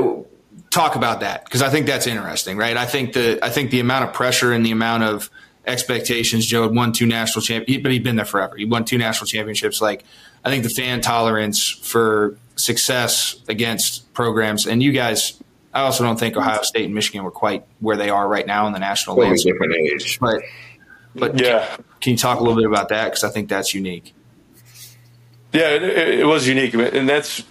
talk 0.70 0.96
about 0.96 1.20
that 1.20 1.44
because 1.44 1.62
I 1.62 1.70
think 1.70 1.86
that's 1.86 2.06
interesting, 2.06 2.56
right? 2.56 2.76
I 2.76 2.86
think 2.86 3.12
the 3.12 3.38
I 3.42 3.50
think 3.50 3.70
the 3.70 3.80
amount 3.80 4.06
of 4.06 4.12
pressure 4.12 4.52
and 4.52 4.66
the 4.66 4.72
amount 4.72 5.04
of 5.04 5.30
expectations. 5.66 6.46
Joe 6.46 6.62
had 6.62 6.74
won 6.74 6.92
two 6.92 7.06
national 7.06 7.42
championships, 7.42 7.82
but 7.82 7.92
he'd 7.92 8.04
been 8.04 8.16
there 8.16 8.24
forever. 8.24 8.56
He 8.56 8.64
won 8.64 8.84
two 8.84 8.98
national 8.98 9.26
championships. 9.26 9.80
Like 9.80 10.04
I 10.44 10.50
think 10.50 10.62
the 10.64 10.70
fan 10.70 11.00
tolerance 11.00 11.68
for 11.68 12.36
success 12.56 13.36
against 13.48 14.12
programs, 14.14 14.66
and 14.66 14.82
you 14.82 14.92
guys, 14.92 15.40
I 15.72 15.80
also 15.82 16.04
don't 16.04 16.18
think 16.18 16.36
Ohio 16.36 16.62
State 16.62 16.84
and 16.84 16.94
Michigan 16.94 17.24
were 17.24 17.30
quite 17.30 17.64
where 17.80 17.96
they 17.96 18.10
are 18.10 18.28
right 18.28 18.46
now 18.46 18.66
in 18.66 18.72
the 18.72 18.78
national 18.78 19.16
Totally 19.16 19.30
landscape. 19.30 19.54
different 19.54 19.74
age. 19.74 20.18
But 20.20 20.42
but 21.16 21.40
Yeah. 21.40 21.66
can, 21.74 21.84
can 22.00 22.10
you 22.12 22.18
talk 22.18 22.38
a 22.38 22.42
little 22.42 22.56
bit 22.56 22.66
about 22.66 22.88
that 22.90 23.06
because 23.06 23.24
I 23.24 23.30
think 23.30 23.48
that's 23.48 23.72
unique. 23.74 24.14
Yeah, 25.52 25.70
it, 25.70 25.82
it, 25.84 26.20
it 26.20 26.24
was 26.26 26.46
unique, 26.48 26.74
and 26.74 27.08
that's. 27.08 27.42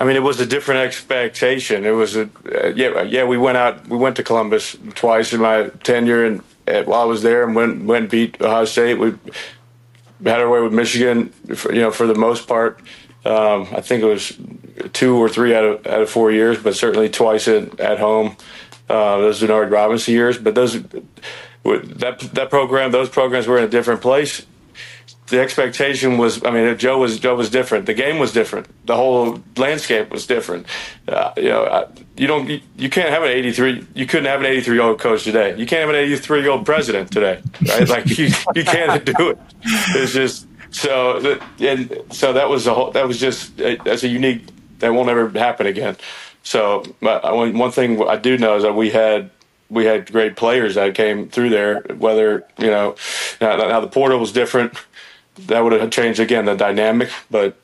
I 0.00 0.04
mean, 0.04 0.16
it 0.16 0.22
was 0.22 0.40
a 0.40 0.46
different 0.46 0.80
expectation. 0.80 1.84
It 1.84 1.90
was 1.90 2.16
a 2.16 2.22
uh, 2.46 2.68
yeah, 2.74 3.02
yeah. 3.02 3.24
We 3.24 3.36
went 3.38 3.56
out. 3.58 3.86
We 3.88 3.96
went 3.96 4.16
to 4.16 4.22
Columbus 4.24 4.76
twice 4.94 5.32
in 5.32 5.40
my 5.40 5.68
tenure, 5.84 6.24
and 6.24 6.42
while 6.66 7.02
I 7.02 7.04
was 7.04 7.22
there, 7.22 7.44
and 7.44 7.54
went 7.54 7.84
went 7.84 8.10
beat 8.10 8.40
Ohio 8.40 8.64
State. 8.64 8.98
We 8.98 9.14
had 10.24 10.40
our 10.40 10.48
way 10.48 10.60
with 10.60 10.72
Michigan, 10.72 11.30
for, 11.54 11.74
you 11.74 11.80
know, 11.80 11.90
for 11.90 12.06
the 12.06 12.14
most 12.14 12.46
part. 12.46 12.80
Um, 13.24 13.68
I 13.72 13.80
think 13.80 14.02
it 14.02 14.06
was 14.06 14.36
two 14.92 15.16
or 15.16 15.28
three 15.28 15.54
out 15.54 15.64
of 15.64 15.86
out 15.86 16.02
of 16.02 16.10
four 16.10 16.30
years, 16.30 16.62
but 16.62 16.74
certainly 16.74 17.08
twice 17.08 17.48
at, 17.48 17.78
at 17.80 17.98
home. 17.98 18.36
Uh, 18.88 19.18
those 19.18 19.40
Denard 19.40 19.70
Robinson 19.70 20.12
years, 20.12 20.36
but 20.38 20.54
those 20.54 20.82
that 20.82 22.18
that 22.34 22.50
program, 22.50 22.90
those 22.90 23.08
programs 23.08 23.46
were 23.46 23.58
in 23.58 23.64
a 23.64 23.68
different 23.68 24.02
place 24.02 24.44
the 25.32 25.40
expectation 25.40 26.18
was 26.18 26.44
I 26.44 26.50
mean 26.50 26.76
Joe 26.76 26.98
was 26.98 27.18
Joe 27.18 27.34
was 27.34 27.48
different. 27.48 27.86
The 27.86 27.94
game 27.94 28.18
was 28.18 28.32
different. 28.34 28.66
The 28.86 28.94
whole 28.94 29.40
landscape 29.56 30.10
was 30.10 30.26
different. 30.26 30.66
Uh, 31.08 31.32
you 31.38 31.48
know, 31.48 31.64
I, 31.64 31.86
you 32.18 32.26
don't 32.26 32.50
you, 32.50 32.60
you 32.76 32.90
can't 32.90 33.08
have 33.08 33.22
an 33.22 33.30
83 33.30 33.86
you 33.94 34.06
couldn't 34.06 34.26
have 34.26 34.40
an 34.40 34.46
83 34.46 34.74
year 34.74 34.84
old 34.84 35.00
coach 35.00 35.24
today. 35.24 35.56
You 35.56 35.64
can't 35.64 35.80
have 35.80 35.88
an 35.88 35.96
83 35.96 36.42
year 36.42 36.50
old 36.50 36.66
president 36.66 37.10
today. 37.10 37.40
Right? 37.66 37.88
like 37.88 38.18
you 38.18 38.28
you 38.54 38.62
can't 38.62 39.02
do 39.16 39.30
it. 39.30 39.38
It's 39.96 40.12
just 40.12 40.46
so 40.70 41.38
and 41.58 42.02
so 42.10 42.34
that 42.34 42.50
was 42.50 42.66
a 42.66 42.74
whole 42.74 42.90
that 42.90 43.08
was 43.08 43.18
just 43.18 43.56
that's 43.56 44.02
a 44.02 44.08
unique 44.08 44.44
that 44.80 44.92
won't 44.92 45.08
ever 45.08 45.30
happen 45.30 45.66
again. 45.66 45.96
So 46.42 46.84
but 47.00 47.24
I, 47.24 47.32
one 47.32 47.56
one 47.56 47.70
thing 47.70 48.06
I 48.06 48.16
do 48.16 48.36
know 48.36 48.56
is 48.56 48.64
that 48.64 48.74
we 48.74 48.90
had 48.90 49.30
we 49.70 49.86
had 49.86 50.12
great 50.12 50.36
players 50.36 50.74
that 50.74 50.94
came 50.94 51.30
through 51.30 51.48
there. 51.48 51.80
Whether 51.96 52.44
you 52.58 52.70
know 52.70 52.96
now, 53.40 53.56
now 53.56 53.80
the 53.80 53.88
portal 53.88 54.18
was 54.18 54.30
different 54.30 54.74
that 55.46 55.60
would 55.60 55.72
have 55.72 55.90
changed 55.90 56.20
again 56.20 56.44
the 56.44 56.54
dynamic. 56.54 57.10
But 57.30 57.56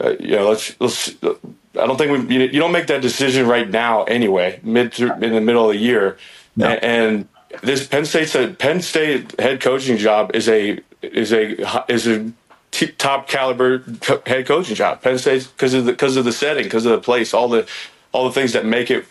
uh, 0.00 0.14
you 0.20 0.36
know, 0.36 0.48
let's 0.50 0.78
let's. 0.80 1.14
I 1.24 1.86
don't 1.86 1.96
think 1.96 2.28
we. 2.28 2.34
You, 2.34 2.40
you 2.46 2.60
don't 2.60 2.72
make 2.72 2.86
that 2.88 3.02
decision 3.02 3.46
right 3.46 3.68
now 3.68 4.04
anyway. 4.04 4.60
Mid 4.62 4.92
through, 4.92 5.12
in 5.14 5.32
the 5.32 5.40
middle 5.40 5.68
of 5.68 5.74
the 5.74 5.80
year, 5.80 6.18
No. 6.56 6.66
and, 6.68 6.84
and 6.84 7.28
this 7.62 7.86
Penn 7.86 8.04
State's 8.04 8.34
a 8.34 8.48
Penn 8.48 8.80
State 8.82 9.38
head 9.40 9.60
coaching 9.60 9.96
job 9.96 10.30
is 10.34 10.48
a 10.48 10.78
is 11.02 11.32
a 11.32 11.84
is 11.92 12.06
a 12.06 12.32
t- 12.70 12.88
top 12.88 13.28
caliber 13.28 13.80
co- 14.00 14.22
head 14.26 14.46
coaching 14.46 14.74
job. 14.74 15.02
Penn 15.02 15.18
State 15.18 15.48
because 15.56 15.74
of 15.74 15.84
the 15.84 15.92
because 15.92 16.16
of 16.16 16.24
the 16.24 16.32
setting, 16.32 16.64
because 16.64 16.86
of 16.86 16.92
the 16.92 17.00
place, 17.00 17.34
all 17.34 17.48
the 17.48 17.66
all 18.12 18.24
the 18.24 18.32
things 18.32 18.52
that 18.52 18.64
make 18.64 18.90
it 18.90 19.04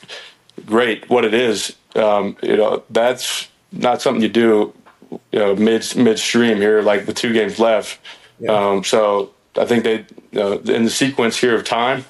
great 0.66 1.10
what 1.10 1.26
it 1.26 1.34
is. 1.34 1.76
Um, 1.96 2.38
you 2.42 2.58
know, 2.58 2.84
that's 2.90 3.48
not 3.72 4.02
something 4.02 4.22
you 4.22 4.30
do 4.30 4.74
you 5.32 5.40
know 5.40 5.56
mid 5.56 5.96
midstream 5.96 6.58
here, 6.58 6.82
like 6.82 7.06
the 7.06 7.14
two 7.14 7.34
games 7.34 7.60
left. 7.60 8.00
Um, 8.48 8.84
so 8.84 9.32
I 9.58 9.66
think 9.66 9.84
they, 9.84 9.98
you 10.32 10.40
know, 10.40 10.54
in 10.54 10.84
the 10.84 10.90
sequence 10.90 11.38
here 11.38 11.56
of 11.56 11.64
time, 11.64 12.06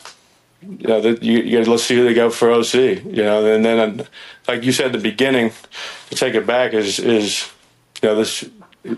you 0.62 0.88
know, 0.88 1.02
that 1.02 1.22
you, 1.22 1.40
you 1.40 1.64
let's 1.66 1.84
see 1.84 1.96
who 1.96 2.04
they 2.06 2.14
go 2.14 2.30
for 2.30 2.52
OC. 2.52 2.74
You 2.74 3.24
know, 3.24 3.46
and 3.46 3.66
then 3.66 4.00
uh, 4.00 4.06
like 4.48 4.64
you 4.64 4.72
said 4.72 4.88
at 4.88 4.92
the 4.94 5.00
beginning, 5.00 5.52
to 6.10 6.16
take 6.16 6.36
it 6.36 6.48
back 6.48 6.74
is 6.74 7.00
is 7.00 7.50
you 8.02 8.10
know 8.10 8.16
this 8.16 8.50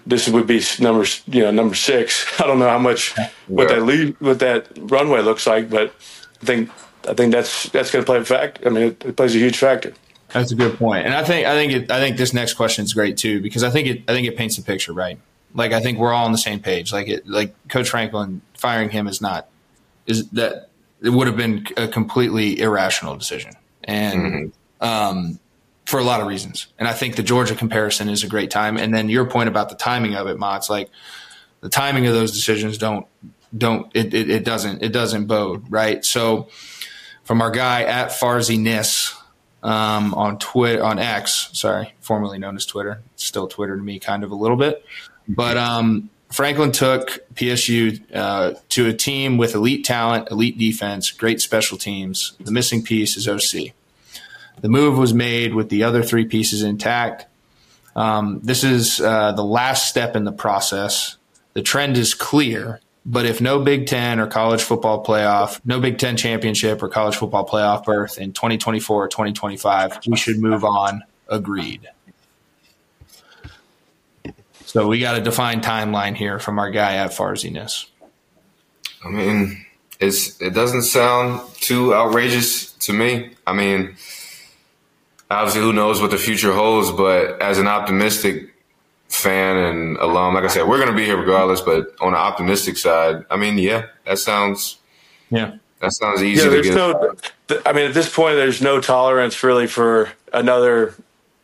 this 0.06 0.28
would 0.30 0.48
be 0.48 0.62
number 0.80 1.06
you 1.28 1.42
know 1.42 1.52
number 1.52 1.76
six. 1.76 2.26
I 2.40 2.48
don't 2.48 2.60
know 2.60 2.70
how 2.70 2.80
much 2.80 3.14
what 3.48 3.70
that 3.70 3.84
lead 3.84 4.16
what 4.20 4.40
that 4.40 4.68
runway 4.78 5.22
looks 5.22 5.48
like, 5.48 5.70
but 5.70 5.94
I 6.42 6.46
think 6.46 6.70
I 7.08 7.14
think 7.14 7.32
that's 7.32 7.70
that's 7.70 7.92
going 7.92 8.04
to 8.04 8.06
play 8.06 8.20
a 8.20 8.26
fact. 8.26 8.60
I 8.66 8.70
mean, 8.70 8.84
it, 8.84 9.06
it 9.06 9.16
plays 9.16 9.36
a 9.36 9.40
huge 9.40 9.58
factor. 9.58 9.94
That's 10.36 10.52
a 10.52 10.56
good 10.56 10.78
point, 10.78 11.06
and 11.06 11.14
I 11.16 11.24
think 11.24 11.48
I 11.48 11.54
think 11.54 11.72
it, 11.72 11.92
I 11.92 12.00
think 12.00 12.18
this 12.18 12.34
next 12.34 12.56
question 12.56 12.84
is 12.84 12.94
great 12.94 13.18
too 13.18 13.42
because 13.42 13.64
I 13.64 13.70
think 13.70 13.88
it 13.88 14.04
I 14.08 14.14
think 14.14 14.28
it 14.28 14.36
paints 14.36 14.58
the 14.58 14.64
picture 14.64 14.92
right. 14.92 15.18
Like 15.54 15.72
I 15.72 15.80
think 15.80 15.98
we're 15.98 16.12
all 16.12 16.26
on 16.26 16.34
the 16.34 16.38
same 16.38 16.60
page. 16.60 16.92
Like 16.92 17.08
it 17.08 17.26
like 17.26 17.56
Coach 17.70 17.90
Franklin 17.90 18.42
firing 18.54 18.90
him 18.90 19.08
is 19.08 19.22
not 19.22 19.48
is 20.06 20.30
that 20.32 20.70
it 21.02 21.10
would 21.10 21.28
have 21.28 21.38
been 21.38 21.66
a 21.78 21.88
completely 21.88 22.60
irrational 22.60 23.16
decision, 23.16 23.54
and 23.86 24.52
um, 24.82 25.40
for 25.86 26.00
a 26.00 26.04
lot 26.04 26.20
of 26.20 26.28
reasons. 26.28 26.68
And 26.78 26.88
I 26.88 26.94
think 26.94 27.16
the 27.16 27.24
Georgia 27.24 27.56
comparison 27.56 28.10
is 28.10 28.24
a 28.24 28.28
great 28.28 28.52
time. 28.52 28.78
And 28.78 28.94
then 28.94 29.08
your 29.10 29.26
point 29.26 29.50
about 29.50 29.70
the 29.70 29.76
timing 29.76 30.16
of 30.16 30.28
it, 30.28 30.38
Ma, 30.38 30.58
it's 30.58 30.70
like 30.70 30.90
the 31.62 31.70
timing 31.70 32.08
of 32.08 32.14
those 32.14 32.32
decisions 32.32 32.78
don't 32.78 33.08
don't 33.56 33.90
it, 33.96 34.14
it, 34.14 34.30
it 34.30 34.44
doesn't 34.44 34.84
it 34.84 34.92
doesn't 34.92 35.26
bode 35.26 35.72
right. 35.72 36.04
So 36.04 36.50
from 37.24 37.42
our 37.42 37.52
guy 37.52 37.84
at 37.84 38.10
Farzi 38.10 38.60
um, 39.66 40.14
on 40.14 40.38
Twitter 40.38 40.84
on 40.84 41.00
X, 41.00 41.50
sorry, 41.54 41.96
formerly 42.00 42.38
known 42.38 42.56
as 42.56 42.68
Twitter, 42.68 43.02
still 43.16 43.48
Twitter 43.48 43.76
to 43.76 43.82
me, 43.82 44.00
kind 44.00 44.24
of 44.24 44.30
a 44.32 44.36
little 44.36 44.58
bit. 44.58 44.86
But 45.28 45.58
um, 45.58 46.12
Franklin 46.32 46.72
took 46.72 47.26
PSU 47.34 48.00
uh, 48.14 48.54
to 48.70 48.88
a 48.88 48.94
team 48.94 49.38
with 49.38 49.56
elite 49.56 49.84
talent, 49.84 50.30
elite 50.30 50.60
defense, 50.60 51.10
great 51.10 51.42
special 51.42 51.80
teams. 51.80 52.38
The 52.40 52.52
missing 52.52 52.84
piece 52.84 53.18
is 53.18 53.28
OC. 53.28 53.74
The 54.62 54.70
move 54.70 55.00
was 55.00 55.16
made 55.16 55.56
with 55.56 55.70
the 55.70 55.84
other 55.84 56.04
three 56.04 56.26
pieces 56.26 56.62
intact. 56.62 57.26
Um, 57.96 58.42
this 58.44 58.64
is 58.64 59.02
uh, 59.02 59.32
the 59.32 59.44
last 59.44 59.90
step 59.90 60.16
in 60.16 60.26
the 60.26 60.32
process. 60.32 61.18
The 61.54 61.64
trend 61.64 61.98
is 61.98 62.14
clear, 62.14 62.82
but 63.06 63.26
if 63.26 63.40
no 63.40 63.60
Big 63.60 63.86
Ten 63.86 64.20
or 64.20 64.26
college 64.26 64.64
football 64.64 65.04
playoff, 65.04 65.62
no 65.64 65.80
Big 65.80 66.00
Ten 66.00 66.18
championship 66.18 66.82
or 66.82 66.90
college 66.90 67.16
football 67.16 67.48
playoff 67.48 67.86
berth 67.86 68.18
in 68.18 68.34
2024 68.34 69.04
or 69.04 69.08
2025, 69.08 70.00
we 70.08 70.18
should 70.18 70.40
move 70.40 70.64
on. 70.64 71.04
Agreed. 71.28 71.88
So 74.66 74.88
we 74.88 75.00
got 75.00 75.18
a 75.18 75.22
defined 75.22 75.64
timeline 75.64 76.16
here 76.16 76.40
from 76.40 76.58
our 76.58 76.72
guy 76.72 76.96
at 76.96 77.12
Farziness. 77.12 77.86
I 79.06 79.10
mean, 79.10 79.66
it's 80.00 80.42
it 80.42 80.56
doesn't 80.56 80.82
sound 80.82 81.42
too 81.56 81.94
outrageous 81.94 82.72
to 82.74 82.94
me. 82.94 83.36
I 83.46 83.54
mean, 83.54 83.96
obviously, 85.30 85.62
who 85.62 85.74
knows 85.74 86.02
what 86.02 86.10
the 86.10 86.18
future 86.18 86.54
holds? 86.54 86.92
But 86.92 87.40
as 87.40 87.60
an 87.60 87.68
optimistic 87.68 88.55
fan 89.22 89.58
and 89.58 89.98
alum, 89.98 90.34
like 90.36 90.44
I 90.44 90.48
said, 90.48 90.68
we're 90.68 90.78
going 90.78 90.90
to 90.90 90.96
be 90.96 91.06
here 91.06 91.18
regardless. 91.18 91.62
But 91.62 91.94
on 92.02 92.14
the 92.14 92.18
optimistic 92.18 92.78
side, 92.78 93.24
I 93.30 93.38
mean, 93.38 93.58
yeah, 93.58 93.88
that 94.06 94.20
sounds 94.20 94.78
Yeah. 95.30 95.56
that 95.80 95.92
sounds 95.94 96.22
easy 96.24 96.40
Yeah, 96.40 96.46
to 96.46 96.50
there's 96.52 96.68
get. 96.68 96.76
no. 96.76 97.16
th- 97.48 97.62
I 97.66 97.74
mean, 97.74 97.86
at 97.88 97.94
this 97.94 98.14
point, 98.14 98.36
there's 98.36 98.62
no 98.62 98.80
tolerance 98.82 99.44
really 99.44 99.68
for 99.68 100.10
another 100.34 100.94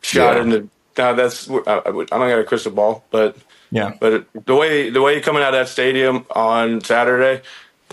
shot 0.02 0.36
Yeah. 0.36 0.42
in 0.42 0.48
the. 0.50 0.68
Now 0.98 1.14
that's 1.14 1.48
I, 1.48 1.82
I 1.86 1.90
would- 1.90 2.12
I 2.12 2.18
don't 2.18 2.28
got 2.28 2.38
a 2.38 2.44
crystal 2.44 2.72
ball, 2.72 3.04
but 3.10 3.36
Yeah. 3.70 3.92
but 4.00 4.12
it- 4.12 4.46
the 4.46 4.54
way 4.54 4.90
the 4.90 5.00
way 5.00 5.14
you're 5.14 5.22
coming 5.22 5.42
out 5.42 5.54
of 5.54 5.60
that 5.60 5.68
stadium 5.68 6.26
on 6.34 6.82
Saturday 6.82 7.40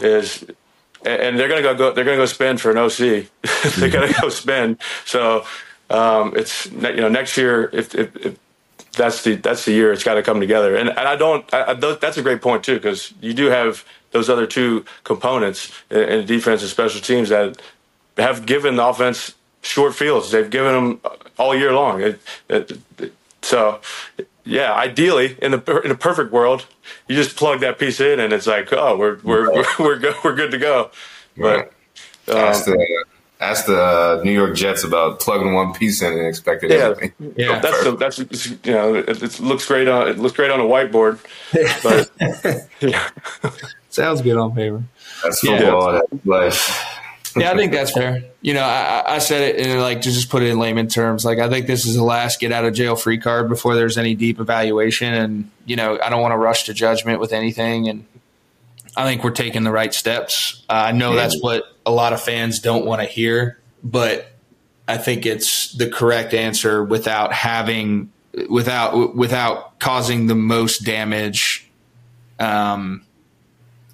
is, 0.01 0.43
and- 1.06 1.22
and 1.22 1.39
they're 1.39 1.47
gonna 1.47 1.61
go, 1.61 1.73
go 1.76 1.91
they're 1.93 2.03
gonna 2.03 2.18
go 2.18 2.26
spend 2.26 2.60
for 2.60 2.72
an 2.72 2.77
OC. 2.77 3.27
they're 3.77 3.89
gonna 3.89 4.14
go 4.22 4.27
spend. 4.30 4.77
So 5.06 5.45
um, 5.89 6.34
it's 6.35 6.65
you 6.68 6.97
know 6.97 7.07
next 7.10 7.38
year 7.38 7.69
if, 7.73 7.95
if, 7.95 8.15
if 8.18 8.35
that's 8.94 9.24
the 9.24 9.36
that's 9.36 9.66
the 9.66 9.72
year 9.74 9.94
it's 9.94 10.03
got 10.03 10.16
to 10.16 10.24
come 10.24 10.40
together. 10.40 10.76
And, 10.76 10.90
and 10.90 10.99
I 10.99 11.16
don't. 11.16 11.52
I, 11.53 11.72
I, 11.72 11.76
th- 11.76 11.99
that's 11.99 12.18
a 12.18 12.24
great 12.24 12.41
point 12.41 12.64
too 12.64 12.76
because 12.76 13.14
you 13.22 13.34
do 13.34 13.48
have 13.48 13.86
those 14.11 14.30
other 14.30 14.48
two 14.48 14.86
components 15.06 15.72
in, 15.91 15.99
in 15.99 16.26
defense 16.28 16.61
and 16.61 16.72
special 16.72 17.02
teams 17.02 17.30
that 17.30 17.61
have 18.18 18.45
given 18.45 18.76
the 18.78 18.86
offense 18.88 19.36
short 19.64 19.95
fields. 19.95 20.32
They've 20.32 20.49
given 20.49 20.74
them 20.74 21.02
all 21.38 21.56
year 21.56 21.74
long. 21.74 22.02
It, 22.02 22.22
it, 22.49 22.72
it- 22.99 23.14
so, 23.44 23.82
yeah, 24.45 24.74
ideally 24.74 25.38
in 25.41 25.52
the 25.52 25.82
in 25.86 25.91
a 25.91 25.95
perfect 25.95 26.32
world, 26.32 26.66
you 27.07 27.16
just 27.16 27.38
plug 27.38 27.61
that 27.61 27.80
piece 27.80 27.99
in 28.02 28.20
and 28.20 28.34
it's 28.34 28.48
like, 28.48 28.74
oh, 28.74 28.98
we're 28.98 29.20
we're 29.24 29.52
we're 29.53 29.66
we're, 29.80 29.99
go, 29.99 30.14
we're 30.24 30.36
good 30.36 30.52
to 30.52 30.57
go. 30.60 30.91
But 31.40 31.72
um, 32.28 32.68
Ask 33.41 33.68
the 33.68 33.82
uh, 33.82 34.22
New 34.26 34.34
York 34.34 34.53
Jets 34.56 34.84
about 34.84 35.22
plugging 35.22 35.53
one 35.53 35.74
piece 35.74 36.02
in 36.02 36.11
and 36.11 36.28
expecting 36.28 36.72
Yeah. 36.72 36.78
everything. 36.90 37.34
Yeah. 37.38 37.60
that's 37.60 37.84
the, 37.86 37.95
that's 37.95 38.18
you 38.66 38.74
know 38.74 38.95
it, 38.95 39.24
it 39.24 39.40
looks 39.40 39.66
great 39.66 39.88
on 39.88 40.10
it 40.10 40.18
looks 40.20 40.36
great 40.36 40.52
on 40.52 40.60
a 40.60 40.64
whiteboard, 40.64 41.20
but 41.84 42.68
yeah. 42.82 43.10
Sounds 43.90 44.22
good 44.22 44.38
on 44.38 44.53
paper. 44.53 44.84
That's 45.24 45.44
Yeah. 45.44 45.99
That's 46.11 46.26
life. 46.26 46.86
Yeah, 47.38 47.52
I 47.52 47.56
think 47.56 47.72
that's 47.72 47.91
fair. 47.91 48.24
You 48.41 48.56
know, 48.56 48.61
I, 48.64 49.02
I- 49.06 49.16
I 49.16 49.18
said 49.20 49.41
it 49.41 49.56
in 49.68 49.80
like 49.80 50.02
to 50.02 50.11
just 50.11 50.30
put 50.30 50.41
it 50.44 50.48
in 50.49 50.57
layman 50.60 50.88
terms. 50.88 51.24
Like, 51.24 51.38
I 51.40 51.48
think 51.48 51.68
this 51.68 51.86
is 51.86 51.95
the 51.95 52.03
last 52.03 52.40
get 52.40 52.52
out 52.52 52.66
of 52.66 52.74
jail 52.74 52.95
free 52.95 53.20
card 53.20 53.48
before 53.49 53.76
there's 53.76 53.98
any 53.99 54.16
deep 54.16 54.40
evaluation. 54.40 55.14
And 55.14 55.49
you 55.66 55.76
know, 55.76 55.99
I 56.03 56.10
don't 56.10 56.22
want 56.22 56.32
to 56.34 56.38
rush 56.38 56.64
to 56.66 56.74
judgment 56.74 57.20
with 57.20 57.32
anything. 57.32 57.88
And 57.88 58.06
I 58.99 59.05
think 59.05 59.23
we're 59.23 59.31
taking 59.31 59.63
the 59.63 59.71
right 59.71 59.93
steps. 59.93 60.61
Uh, 60.69 60.73
I 60.73 60.91
know 60.91 61.15
that's 61.15 61.39
what 61.41 61.63
a 61.85 61.91
lot 61.91 62.11
of 62.11 62.21
fans 62.21 62.59
don't 62.59 62.85
want 62.85 63.01
to 63.01 63.07
hear, 63.07 63.57
but 63.81 64.27
I 64.89 64.97
think 64.97 65.26
it's 65.26 65.71
the 65.71 65.89
correct 65.89 66.34
answer 66.34 66.84
without 66.84 67.31
having 67.31 68.11
without 68.49 69.15
without 69.15 69.80
causing 69.80 70.27
the 70.27 70.35
most 70.35 70.80
damage. 70.80 71.69
Um, 72.39 73.05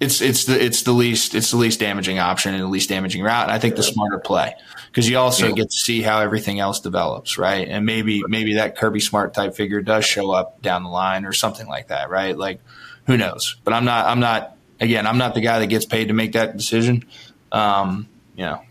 it's 0.00 0.20
it's 0.20 0.46
the 0.46 0.60
it's 0.60 0.82
the 0.82 0.92
least 0.92 1.36
it's 1.36 1.52
the 1.52 1.56
least 1.56 1.78
damaging 1.78 2.18
option 2.18 2.52
and 2.52 2.62
the 2.64 2.68
least 2.68 2.88
damaging 2.88 3.22
route. 3.22 3.44
And 3.44 3.52
I 3.52 3.60
think 3.60 3.76
the 3.76 3.84
smarter 3.84 4.18
play 4.18 4.54
because 4.88 5.08
you 5.08 5.18
also 5.18 5.52
get 5.52 5.70
to 5.70 5.76
see 5.76 6.02
how 6.02 6.18
everything 6.18 6.58
else 6.58 6.80
develops, 6.80 7.38
right? 7.38 7.68
And 7.68 7.86
maybe 7.86 8.24
maybe 8.26 8.54
that 8.54 8.76
Kirby 8.76 8.98
Smart 8.98 9.34
type 9.34 9.54
figure 9.54 9.82
does 9.82 10.04
show 10.04 10.32
up 10.32 10.60
down 10.62 10.82
the 10.82 10.90
line 10.90 11.24
or 11.24 11.32
something 11.32 11.68
like 11.68 11.88
that, 11.88 12.10
right? 12.10 12.36
Like 12.36 12.58
who 13.06 13.16
knows? 13.16 13.54
But 13.62 13.72
I'm 13.72 13.84
not 13.84 14.06
I'm 14.06 14.20
not 14.20 14.55
again 14.80 15.06
I'm 15.06 15.18
not 15.18 15.34
the 15.34 15.40
guy 15.40 15.58
that 15.58 15.66
gets 15.66 15.84
paid 15.84 16.08
to 16.08 16.14
make 16.14 16.32
that 16.32 16.56
decision. 16.56 17.04
Um, 17.52 18.08
you 18.36 18.44
know. 18.44 18.62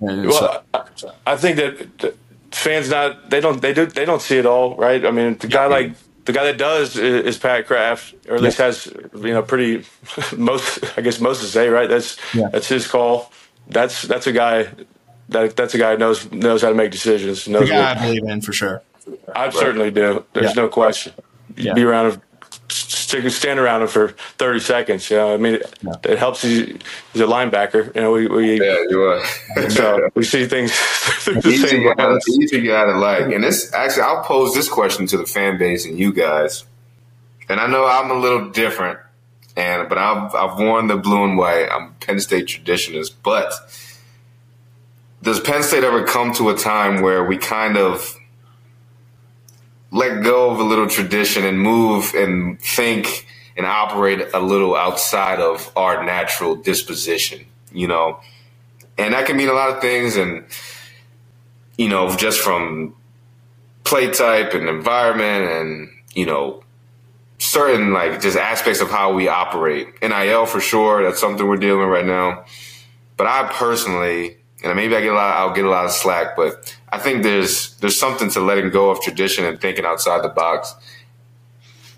Well, 0.00 0.62
so. 0.96 1.12
I 1.26 1.36
think 1.36 1.56
that 1.56 2.14
fans 2.52 2.90
not 2.90 3.30
they 3.30 3.40
don't 3.40 3.60
they 3.60 3.74
do 3.74 3.86
they 3.86 4.04
don't 4.04 4.22
see 4.22 4.38
it 4.38 4.46
all, 4.46 4.76
right? 4.76 5.04
I 5.04 5.10
mean, 5.10 5.36
the 5.38 5.48
guy 5.48 5.66
like 5.66 5.92
the 6.24 6.32
guy 6.32 6.44
that 6.44 6.56
does 6.56 6.96
is, 6.96 7.36
Pat 7.36 7.66
Kraft, 7.66 8.14
or 8.28 8.36
at 8.36 8.40
least 8.40 8.58
has 8.58 8.92
you 9.14 9.34
know 9.34 9.42
pretty 9.42 9.84
most 10.36 10.84
I 10.96 11.02
guess 11.02 11.20
most 11.20 11.40
to 11.40 11.46
say 11.46 11.68
right. 11.68 11.88
That's 11.88 12.16
yeah. 12.34 12.48
that's 12.50 12.68
his 12.68 12.86
call. 12.86 13.32
That's 13.68 14.02
that's 14.02 14.26
a 14.26 14.32
guy 14.32 14.68
that 15.30 15.56
that's 15.56 15.74
a 15.74 15.78
guy 15.78 15.96
knows 15.96 16.30
knows 16.32 16.62
how 16.62 16.68
to 16.68 16.74
make 16.74 16.90
decisions. 16.90 17.48
Knows 17.48 17.68
the 17.68 17.74
guy 17.74 17.78
what, 17.78 17.98
I 17.98 18.06
believe 18.06 18.24
in 18.24 18.40
for 18.40 18.52
sure. 18.52 18.82
I 19.34 19.46
right. 19.46 19.54
certainly 19.54 19.90
do. 19.90 20.24
There's 20.32 20.56
yeah. 20.56 20.62
no 20.62 20.68
question. 20.68 21.12
Yeah. 21.56 21.74
Be 21.74 21.82
around 21.82 22.20
stand 22.74 23.58
around 23.60 23.82
him 23.82 23.88
for 23.88 24.08
30 24.08 24.60
seconds. 24.60 25.10
You 25.10 25.16
know, 25.16 25.34
I 25.34 25.36
mean, 25.36 25.54
it, 25.54 25.78
yeah. 25.82 25.92
it 26.04 26.18
helps. 26.18 26.42
He's, 26.42 26.78
he's, 27.12 27.22
a 27.22 27.26
linebacker. 27.26 27.94
You 27.94 28.00
know, 28.00 28.12
we, 28.12 28.26
we 28.26 28.60
yeah, 28.60 28.82
you 28.88 29.02
are. 29.02 29.70
so 29.70 30.08
we 30.14 30.24
see 30.24 30.46
things 30.46 30.70
the 31.24 31.42
easy 31.46 31.66
same 31.66 31.94
guy, 31.96 32.18
easy 32.28 32.62
guy 32.62 32.84
to 32.86 32.98
like. 32.98 33.32
And 33.32 33.44
this 33.44 33.72
actually, 33.72 34.02
I'll 34.02 34.24
pose 34.24 34.54
this 34.54 34.68
question 34.68 35.06
to 35.08 35.16
the 35.16 35.26
fan 35.26 35.58
base 35.58 35.86
and 35.86 35.98
you 35.98 36.12
guys. 36.12 36.64
And 37.48 37.60
I 37.60 37.66
know 37.66 37.84
I'm 37.86 38.10
a 38.10 38.14
little 38.14 38.50
different, 38.50 38.98
and 39.56 39.88
but 39.88 39.98
I've 39.98 40.34
I've 40.34 40.58
worn 40.58 40.88
the 40.88 40.96
blue 40.96 41.24
and 41.24 41.38
white. 41.38 41.68
I'm 41.70 41.94
Penn 42.00 42.18
State 42.18 42.46
traditionalist, 42.46 43.12
but 43.22 43.52
does 45.22 45.40
Penn 45.40 45.62
State 45.62 45.84
ever 45.84 46.04
come 46.04 46.32
to 46.34 46.48
a 46.48 46.56
time 46.56 47.02
where 47.02 47.22
we 47.22 47.36
kind 47.36 47.76
of 47.76 48.18
let 49.94 50.22
go 50.22 50.50
of 50.50 50.58
a 50.58 50.62
little 50.62 50.88
tradition 50.88 51.44
and 51.44 51.58
move 51.58 52.12
and 52.14 52.60
think 52.60 53.26
and 53.56 53.64
operate 53.64 54.20
a 54.34 54.40
little 54.40 54.74
outside 54.74 55.38
of 55.40 55.70
our 55.76 56.04
natural 56.04 56.56
disposition, 56.56 57.46
you 57.72 57.86
know. 57.86 58.20
And 58.98 59.14
that 59.14 59.26
can 59.26 59.36
mean 59.36 59.48
a 59.48 59.52
lot 59.52 59.70
of 59.70 59.80
things 59.80 60.16
and 60.16 60.44
you 61.76 61.88
know, 61.88 62.14
just 62.16 62.40
from 62.40 62.94
play 63.84 64.10
type 64.10 64.54
and 64.54 64.68
environment 64.68 65.50
and, 65.50 65.90
you 66.14 66.26
know, 66.26 66.62
certain 67.38 67.92
like 67.92 68.20
just 68.20 68.36
aspects 68.36 68.80
of 68.80 68.90
how 68.90 69.12
we 69.12 69.28
operate. 69.28 69.88
NIL 70.02 70.46
for 70.46 70.60
sure, 70.60 71.02
that's 71.02 71.20
something 71.20 71.46
we're 71.46 71.56
dealing 71.56 71.80
with 71.80 71.88
right 71.88 72.06
now. 72.06 72.44
But 73.16 73.26
I 73.26 73.50
personally 73.52 74.38
and 74.64 74.76
maybe 74.76 74.96
I 74.96 75.00
get 75.00 75.12
a 75.12 75.14
lot, 75.14 75.36
I'll 75.36 75.52
get 75.52 75.64
a 75.64 75.70
lot 75.70 75.84
of 75.84 75.92
slack, 75.92 76.36
but 76.36 76.76
I 76.90 76.98
think 76.98 77.22
there's 77.22 77.76
there's 77.76 77.98
something 77.98 78.30
to 78.30 78.40
letting 78.40 78.70
go 78.70 78.90
of 78.90 79.00
tradition 79.00 79.44
and 79.44 79.60
thinking 79.60 79.84
outside 79.84 80.22
the 80.22 80.28
box 80.28 80.74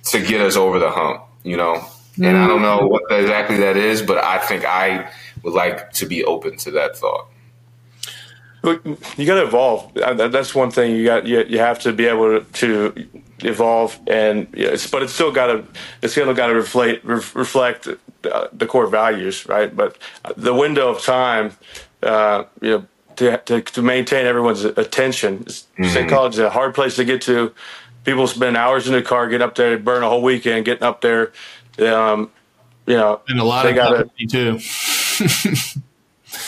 to 0.05 0.21
get 0.21 0.41
us 0.41 0.57
over 0.57 0.79
the 0.79 0.91
hump, 0.91 1.23
you 1.43 1.57
know. 1.57 1.85
And 2.19 2.37
I 2.37 2.47
don't 2.47 2.63
know 2.63 2.87
what 2.87 3.03
exactly 3.11 3.59
that 3.59 3.77
is, 3.77 4.01
but 4.01 4.19
I 4.25 4.39
think 4.39 4.65
I 4.65 5.11
would 5.43 5.53
like 5.53 5.93
to 5.93 6.07
be 6.07 6.25
open 6.25 6.57
to 6.59 6.71
that 6.73 6.97
thought. 6.97 7.29
You 8.65 9.27
got 9.27 9.35
to 9.35 9.45
evolve. 9.45 9.93
That's 9.95 10.55
one 10.55 10.71
thing 10.71 10.97
you 10.97 11.05
got. 11.05 11.27
You, 11.27 11.45
you 11.45 11.59
have 11.59 11.79
to 11.81 11.93
be 11.93 12.07
able 12.07 12.43
to, 12.43 13.09
evolve, 13.41 13.99
and 14.07 14.49
it's, 14.55 14.91
but 14.91 15.03
it's 15.03 15.13
still 15.13 15.31
got 15.31 15.49
to 15.49 15.65
it's 16.03 16.13
still 16.13 16.33
got 16.33 16.47
to 16.47 16.55
reflect 16.55 17.05
reflect 17.05 17.89
the 18.23 18.67
core 18.67 18.87
values, 18.87 19.47
right? 19.47 19.75
But 19.75 19.99
the 20.37 20.55
window 20.55 20.89
of 20.89 21.03
time 21.03 21.53
uh, 22.03 22.45
you 22.61 22.71
know, 22.71 22.87
to, 23.17 23.39
to, 23.39 23.63
to, 23.63 23.83
maintain 23.83 24.27
everyone's 24.27 24.65
attention. 24.65 25.45
Mm-hmm. 25.45 25.85
State 25.85 26.09
College 26.09 26.35
is 26.35 26.41
a 26.41 26.51
hard 26.51 26.75
place 26.75 26.97
to 26.97 27.05
get 27.05 27.23
to. 27.23 27.55
People 28.05 28.27
spend 28.27 28.57
hours 28.57 28.87
in 28.87 28.93
the 28.93 29.03
car, 29.03 29.29
get 29.29 29.43
up 29.43 29.55
there, 29.55 29.79
burn 29.79 30.03
a 30.03 30.09
whole 30.09 30.23
weekend 30.23 30.65
getting 30.65 30.85
up 30.85 31.01
there. 31.01 31.33
Um, 31.79 32.31
you 32.87 32.95
know, 32.95 33.21
and 33.29 33.41
a 33.41 33.45
lot 33.45 33.67
of 33.67 33.75
gotta, 33.75 34.05
money 34.07 34.27
too. 34.31 34.53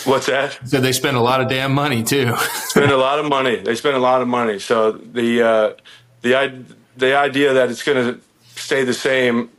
what's 0.05 0.27
that? 0.27 0.59
So 0.65 0.79
they 0.79 0.93
spend 0.93 1.17
a 1.17 1.21
lot 1.21 1.41
of 1.41 1.49
damn 1.49 1.73
money 1.73 2.03
too. 2.03 2.35
spend 2.37 2.91
a 2.91 2.97
lot 2.97 3.19
of 3.19 3.25
money. 3.25 3.57
They 3.57 3.75
spend 3.75 3.95
a 3.95 3.99
lot 3.99 4.21
of 4.21 4.27
money. 4.27 4.59
So 4.59 4.91
the 4.91 5.41
uh, 5.41 5.73
the 6.21 6.65
the 6.95 7.15
idea 7.15 7.53
that 7.53 7.69
it's 7.69 7.83
going 7.83 8.13
to 8.13 8.21
stay 8.55 8.83
the 8.83 8.93
same 8.93 9.49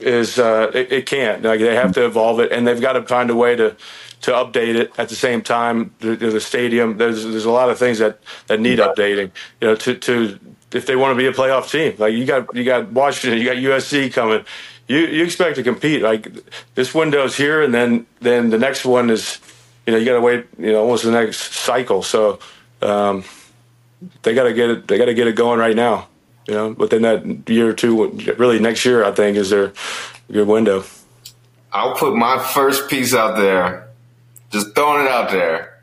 is 0.00 0.38
uh, 0.38 0.70
it, 0.74 0.92
it, 0.92 1.06
can't. 1.06 1.42
Like 1.42 1.60
they 1.60 1.74
have 1.74 1.92
to 1.94 2.04
evolve 2.04 2.40
it, 2.40 2.52
and 2.52 2.66
they've 2.66 2.80
got 2.80 2.92
to 2.94 3.02
find 3.02 3.30
a 3.30 3.36
way 3.36 3.56
to 3.56 3.76
to 4.24 4.30
update 4.32 4.74
it 4.74 4.90
at 4.96 5.10
the 5.10 5.14
same 5.14 5.42
time. 5.42 5.94
The, 5.98 6.16
the 6.16 6.40
stadium, 6.40 6.96
there's 6.96 7.24
there's 7.24 7.44
a 7.44 7.50
lot 7.50 7.68
of 7.68 7.78
things 7.78 7.98
that, 7.98 8.20
that 8.46 8.58
need 8.58 8.78
updating. 8.78 9.30
You 9.60 9.68
know, 9.68 9.76
to, 9.76 9.94
to 9.94 10.38
if 10.72 10.86
they 10.86 10.96
want 10.96 11.12
to 11.12 11.18
be 11.18 11.26
a 11.26 11.32
playoff 11.32 11.70
team, 11.70 11.94
like 11.98 12.14
you 12.14 12.24
got 12.24 12.54
you 12.54 12.64
got 12.64 12.90
Washington, 12.90 13.38
you 13.38 13.44
got 13.44 13.56
USC 13.56 14.12
coming. 14.12 14.44
You 14.88 14.98
you 14.98 15.24
expect 15.24 15.56
to 15.56 15.62
compete. 15.62 16.00
Like 16.00 16.28
this 16.74 16.94
window's 16.94 17.36
here, 17.36 17.62
and 17.62 17.74
then 17.74 18.06
then 18.20 18.48
the 18.48 18.58
next 18.58 18.86
one 18.86 19.10
is, 19.10 19.40
you 19.86 19.92
know, 19.92 19.98
you 19.98 20.06
got 20.06 20.14
to 20.14 20.22
wait. 20.22 20.46
You 20.58 20.72
know, 20.72 20.80
almost 20.80 21.04
the 21.04 21.10
next 21.10 21.52
cycle. 21.52 22.02
So 22.02 22.38
um, 22.80 23.24
they 24.22 24.34
got 24.34 24.44
to 24.44 24.54
get 24.54 24.70
it. 24.70 24.88
They 24.88 24.96
got 24.96 25.06
to 25.06 25.14
get 25.14 25.26
it 25.26 25.36
going 25.36 25.58
right 25.58 25.76
now. 25.76 26.08
You 26.48 26.54
know, 26.54 26.68
within 26.70 27.02
that 27.02 27.48
year 27.48 27.68
or 27.68 27.72
two, 27.74 28.08
really 28.38 28.58
next 28.58 28.86
year, 28.86 29.04
I 29.04 29.12
think 29.12 29.36
is 29.36 29.50
their 29.50 29.74
good 30.32 30.48
window. 30.48 30.84
I'll 31.72 31.94
put 31.94 32.14
my 32.14 32.38
first 32.38 32.88
piece 32.88 33.14
out 33.14 33.36
there 33.36 33.83
just 34.54 34.74
throwing 34.74 35.04
it 35.04 35.10
out 35.10 35.30
there. 35.30 35.82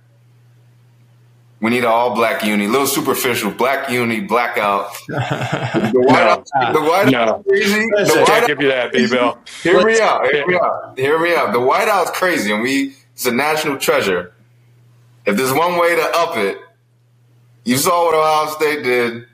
We 1.59 1.69
need 1.69 1.79
an 1.79 1.91
all 1.91 2.15
black 2.15 2.43
uni, 2.43 2.65
a 2.65 2.69
little 2.69 2.87
superficial 2.87 3.51
black 3.51 3.91
uni, 3.91 4.21
blackout. 4.21 4.91
the 5.07 5.13
whiteout, 6.07 6.47
no, 6.55 6.73
the 6.73 6.79
whiteout 6.79 7.11
no. 7.11 7.43
crazy. 7.47 7.87
The 7.89 8.25
whiteout, 8.25 8.47
give 8.47 8.61
you 8.61 8.67
that, 8.69 8.93
B 8.93 9.07
Bill. 9.07 9.37
Hear 9.61 9.85
me 9.85 9.99
out. 9.99 10.25
Hear 10.25 10.47
me 10.47 10.55
out. 10.55 10.97
Hear 10.97 11.19
me 11.19 11.35
out. 11.35 11.53
The 11.53 11.59
whiteout's 11.59 12.11
crazy, 12.11 12.51
and 12.51 12.63
we 12.63 12.95
it's 13.13 13.25
a 13.27 13.31
national 13.31 13.77
treasure. 13.77 14.33
If 15.25 15.37
there's 15.37 15.53
one 15.53 15.77
way 15.77 15.95
to 15.95 16.11
up 16.15 16.37
it, 16.37 16.57
you 17.65 17.77
saw 17.77 18.05
what 18.05 18.15
Ohio 18.15 18.55
State 18.55 18.83
did. 18.83 19.27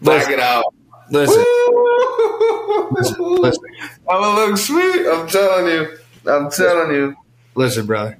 Black 0.00 0.26
listen, 0.26 0.32
it 0.32 0.40
out. 0.40 0.74
Listen. 1.10 1.36
listen, 2.90 3.16
listen. 3.20 3.64
I'm 4.10 4.20
gonna 4.20 4.46
look 4.46 4.56
sweet. 4.56 5.06
I'm 5.06 5.28
telling 5.28 5.66
you. 5.66 5.98
I'm 6.26 6.50
telling 6.50 6.92
you. 6.92 7.16
Listen, 7.54 7.86
brother. 7.86 8.18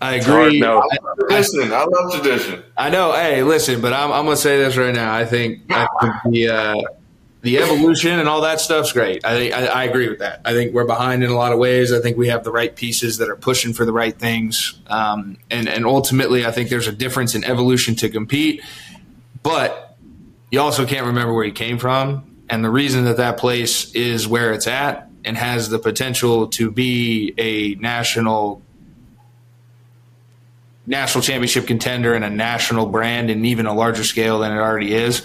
I 0.00 0.14
agree. 0.14 0.60
No. 0.60 0.82
Listen, 1.28 1.72
I 1.72 1.84
love 1.84 2.14
tradition. 2.14 2.62
I 2.76 2.88
know. 2.88 3.12
Hey, 3.12 3.42
listen, 3.42 3.82
but 3.82 3.92
I'm, 3.92 4.10
I'm 4.10 4.24
going 4.24 4.36
to 4.36 4.42
say 4.42 4.56
this 4.58 4.76
right 4.76 4.94
now. 4.94 5.14
I 5.14 5.26
think, 5.26 5.70
I 5.70 5.86
think 6.00 6.14
the 6.32 6.48
uh, 6.48 6.74
the 7.42 7.58
evolution 7.58 8.18
and 8.18 8.28
all 8.28 8.42
that 8.42 8.60
stuff's 8.60 8.92
great. 8.92 9.24
I, 9.24 9.34
think, 9.34 9.54
I, 9.54 9.66
I 9.66 9.84
agree 9.84 10.08
with 10.08 10.18
that. 10.18 10.42
I 10.44 10.52
think 10.52 10.74
we're 10.74 10.84
behind 10.84 11.24
in 11.24 11.30
a 11.30 11.34
lot 11.34 11.52
of 11.52 11.58
ways. 11.58 11.92
I 11.92 12.00
think 12.00 12.16
we 12.18 12.28
have 12.28 12.44
the 12.44 12.52
right 12.52 12.74
pieces 12.74 13.18
that 13.18 13.28
are 13.28 13.36
pushing 13.36 13.72
for 13.72 13.84
the 13.84 13.92
right 13.92 14.16
things. 14.16 14.78
Um, 14.86 15.38
and 15.50 15.68
and 15.68 15.86
ultimately, 15.86 16.46
I 16.46 16.50
think 16.50 16.70
there's 16.70 16.88
a 16.88 16.92
difference 16.92 17.34
in 17.34 17.44
evolution 17.44 17.94
to 17.96 18.08
compete, 18.08 18.62
but 19.42 19.96
you 20.50 20.60
also 20.60 20.86
can't 20.86 21.06
remember 21.06 21.34
where 21.34 21.44
you 21.44 21.52
came 21.52 21.78
from. 21.78 22.26
And 22.48 22.64
the 22.64 22.70
reason 22.70 23.04
that 23.04 23.18
that 23.18 23.36
place 23.36 23.94
is 23.94 24.26
where 24.26 24.52
it's 24.52 24.66
at 24.66 25.09
and 25.24 25.36
has 25.36 25.68
the 25.68 25.78
potential 25.78 26.48
to 26.48 26.70
be 26.70 27.34
a 27.38 27.74
national 27.76 28.62
national 30.86 31.22
championship 31.22 31.66
contender 31.66 32.14
and 32.14 32.24
a 32.24 32.30
national 32.30 32.86
brand 32.86 33.30
and 33.30 33.46
even 33.46 33.66
a 33.66 33.74
larger 33.74 34.02
scale 34.02 34.40
than 34.40 34.52
it 34.52 34.56
already 34.56 34.92
is 34.92 35.22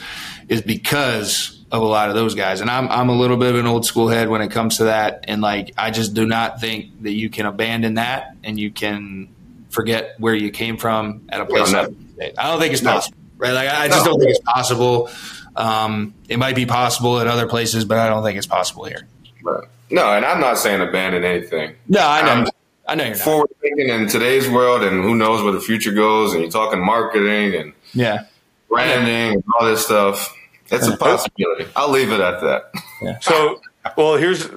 is 0.47 0.61
because 0.61 1.63
of 1.71 1.81
a 1.81 1.85
lot 1.85 2.09
of 2.09 2.15
those 2.15 2.35
guys. 2.35 2.61
And 2.61 2.69
I'm 2.69 2.87
I'm 2.89 3.09
a 3.09 3.15
little 3.15 3.37
bit 3.37 3.53
of 3.53 3.59
an 3.59 3.65
old 3.65 3.85
school 3.85 4.07
head 4.07 4.29
when 4.29 4.41
it 4.41 4.49
comes 4.49 4.77
to 4.77 4.85
that 4.85 5.25
and 5.27 5.41
like 5.41 5.73
I 5.77 5.91
just 5.91 6.13
do 6.13 6.25
not 6.25 6.61
think 6.61 7.03
that 7.03 7.13
you 7.13 7.29
can 7.29 7.45
abandon 7.45 7.95
that 7.95 8.35
and 8.43 8.59
you 8.59 8.71
can 8.71 9.29
forget 9.69 10.15
where 10.19 10.35
you 10.35 10.51
came 10.51 10.77
from 10.77 11.23
at 11.29 11.41
a 11.41 11.45
place 11.45 11.73
like 11.73 11.89
that. 12.17 12.33
I 12.37 12.49
don't 12.49 12.59
think 12.59 12.73
it's 12.73 12.81
possible. 12.81 13.17
Right? 13.37 13.51
Like 13.51 13.69
I 13.69 13.87
just 13.87 14.05
no. 14.05 14.11
don't 14.11 14.19
think 14.19 14.31
it's 14.31 14.39
possible. 14.39 15.09
Um, 15.55 16.13
it 16.27 16.37
might 16.37 16.55
be 16.55 16.65
possible 16.65 17.19
at 17.19 17.27
other 17.27 17.47
places, 17.47 17.85
but 17.85 17.97
I 17.97 18.07
don't 18.07 18.23
think 18.23 18.37
it's 18.37 18.47
possible 18.47 18.85
here. 18.85 19.07
Right. 19.41 19.67
No, 19.89 20.13
and 20.13 20.25
I'm 20.25 20.39
not 20.39 20.57
saying 20.57 20.81
abandon 20.81 21.23
anything. 21.23 21.75
No, 21.87 22.07
I 22.07 22.21
know. 22.21 22.31
I'm 22.31 22.47
I 22.87 22.95
know 22.95 23.05
you're 23.05 23.15
forward 23.15 23.49
thinking 23.61 23.89
in 23.89 24.07
today's 24.07 24.47
world, 24.49 24.83
and 24.83 25.03
who 25.03 25.15
knows 25.15 25.43
where 25.43 25.51
the 25.51 25.59
future 25.59 25.91
goes. 25.91 26.33
And 26.33 26.41
you're 26.41 26.51
talking 26.51 26.83
marketing 26.83 27.55
and 27.55 27.73
yeah, 27.93 28.25
branding 28.69 29.35
and 29.35 29.43
all 29.59 29.65
this 29.65 29.85
stuff. 29.85 30.35
It's 30.67 30.87
a 30.87 30.97
possibility. 30.97 31.65
I'll 31.75 31.89
leave 31.89 32.11
it 32.11 32.19
at 32.19 32.41
that. 32.41 32.71
Yeah. 33.01 33.19
So, 33.19 33.61
well, 33.97 34.17
here's 34.17 34.49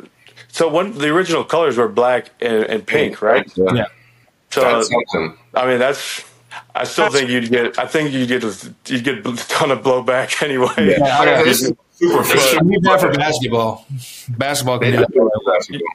so 0.49 0.69
one. 0.69 0.97
The 0.97 1.09
original 1.09 1.45
colors 1.45 1.77
were 1.77 1.89
black 1.89 2.31
and, 2.41 2.65
and 2.65 2.87
pink, 2.87 3.23
right? 3.23 3.51
Yeah. 3.57 3.87
So 4.51 4.83
I 5.55 5.67
mean, 5.67 5.79
that's 5.79 6.25
I 6.75 6.85
still 6.85 7.11
think 7.11 7.29
you'd 7.31 7.51
get. 7.51 7.79
I 7.79 7.87
think 7.87 8.13
you'd 8.13 8.29
get. 8.29 8.43
A, 8.45 8.75
you'd 8.87 9.05
get 9.05 9.19
a 9.27 9.37
ton 9.49 9.71
of 9.71 9.83
blowback 9.83 10.43
anyway. 10.49 10.97
Yeah, 10.99 11.19
I 11.19 11.25
know. 11.25 11.45
This 11.45 11.63
is 11.63 11.73
super 11.93 12.23
They 12.23 12.29
should 12.29 12.37
efficient. 12.39 12.67
leave 12.67 12.83
that 12.85 13.01
for 13.01 13.13
basketball. 13.13 13.87
Basketball 14.31 14.79
can 14.79 14.93
do. 14.93 15.31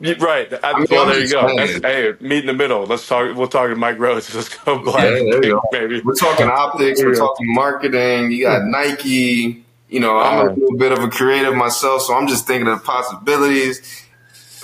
You- 0.01 0.15
Right. 0.19 0.51
I, 0.63 0.77
mean, 0.77 0.87
well, 0.91 1.05
there 1.07 1.19
you 1.19 1.29
go. 1.29 1.47
hey, 1.57 2.13
meet 2.19 2.39
in 2.41 2.45
the 2.47 2.53
middle. 2.53 2.85
Let's 2.85 3.07
talk. 3.07 3.35
We'll 3.35 3.47
talk 3.47 3.69
to 3.69 3.75
Mike 3.75 3.97
Rhoades. 3.97 4.33
Let's 4.35 4.49
go 4.57 4.77
black, 4.79 5.03
Yeah, 5.03 5.09
there 5.11 5.45
you 5.45 5.51
go. 5.53 5.61
baby. 5.71 6.01
We're 6.03 6.13
talking 6.15 6.47
optics. 6.47 7.01
We're 7.01 7.15
talking 7.15 7.51
marketing. 7.53 8.31
You 8.31 8.43
got 8.45 8.65
Nike. 8.65 9.63
You 9.89 9.99
know, 9.99 10.17
I'm 10.17 10.47
a 10.47 10.53
little 10.53 10.77
bit 10.77 10.91
of 10.91 10.99
a 10.99 11.07
creative 11.09 11.53
myself, 11.55 12.01
so 12.03 12.15
I'm 12.15 12.27
just 12.27 12.47
thinking 12.47 12.67
of 12.67 12.83
possibilities. 12.83 13.81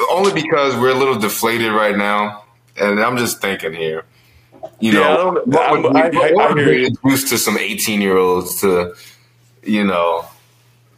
Only 0.10 0.34
because 0.34 0.76
we're 0.76 0.90
a 0.92 0.96
little 0.98 1.20
deflated 1.20 1.72
right 1.72 1.96
now, 1.96 2.44
and 2.78 3.00
I'm 3.00 3.18
just 3.18 3.40
thinking 3.42 3.74
here. 3.74 4.06
You 4.80 4.94
Yeah, 4.94 5.00
I 5.00 5.14
know, 5.14 5.18
don't- 5.34 5.48
what 5.48 5.84
would, 5.84 5.96
I- 5.96 6.00
I- 6.08 6.32
what 6.34 6.46
I 6.46 6.48
would 6.54 6.58
hear 6.60 6.70
we 6.70 6.80
you. 6.82 6.88
introduce 6.88 7.30
to 7.32 7.38
some 7.38 7.58
18 7.58 8.02
year 8.02 8.18
olds 8.18 8.62
to, 8.62 8.94
you 9.64 9.84
know, 9.84 10.26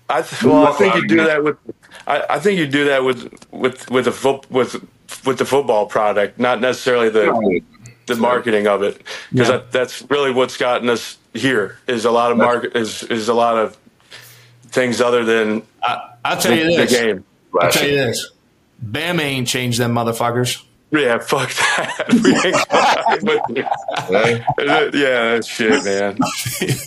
I 0.10 0.22
th- 0.22 0.44
well, 0.44 0.68
I 0.68 0.72
think 0.74 0.96
you 0.96 1.08
do 1.08 1.24
that 1.24 1.44
with. 1.44 1.58
I, 2.06 2.24
I 2.32 2.40
think 2.40 2.60
you 2.60 2.68
do 2.68 2.86
that 2.86 3.04
with 3.06 3.34
with 3.52 3.90
with 3.90 4.06
the 4.06 4.12
fo- 4.12 4.42
with 4.50 4.76
with 5.26 5.38
the 5.38 5.46
football 5.46 5.86
product, 5.86 6.38
not 6.38 6.60
necessarily 6.60 7.10
the 7.10 7.62
the 8.08 8.16
marketing 8.18 8.68
of 8.68 8.84
it, 8.84 9.02
because 9.32 9.48
Yeah. 9.48 9.58
that, 9.58 9.72
that's 9.72 10.04
really 10.10 10.32
what's 10.32 10.58
gotten 10.58 10.90
us 10.90 11.18
here. 11.34 11.78
Is 11.88 12.04
a 12.04 12.12
lot 12.12 12.32
of 12.34 12.38
market 12.38 12.76
is 12.76 13.04
is 13.04 13.30
a 13.30 13.34
lot 13.34 13.56
of 13.58 13.78
things 14.68 15.00
other 15.00 15.24
than 15.24 15.62
I, 15.82 16.10
I'll 16.26 16.38
tell 16.38 16.52
the, 16.52 16.58
you 16.58 16.72
the 16.78 16.84
this. 16.86 16.92
game. 17.00 17.24
I'll 17.62 17.72
tell 17.72 17.88
you 17.88 17.96
this. 17.96 18.32
Bama 18.86 19.22
ain't 19.22 19.48
changed 19.48 19.80
them 19.80 19.94
motherfuckers. 19.96 20.62
Yeah, 20.92 21.20
fuck 21.20 21.50
that. 21.54 22.04
We 22.24 22.36
ain't 22.36 23.24
going 23.24 23.42
with 23.48 23.58
it. 23.58 24.68
right? 24.68 24.94
yeah, 24.94 25.34
that's 25.36 25.48
shit, 25.48 25.84
man. 25.86 26.18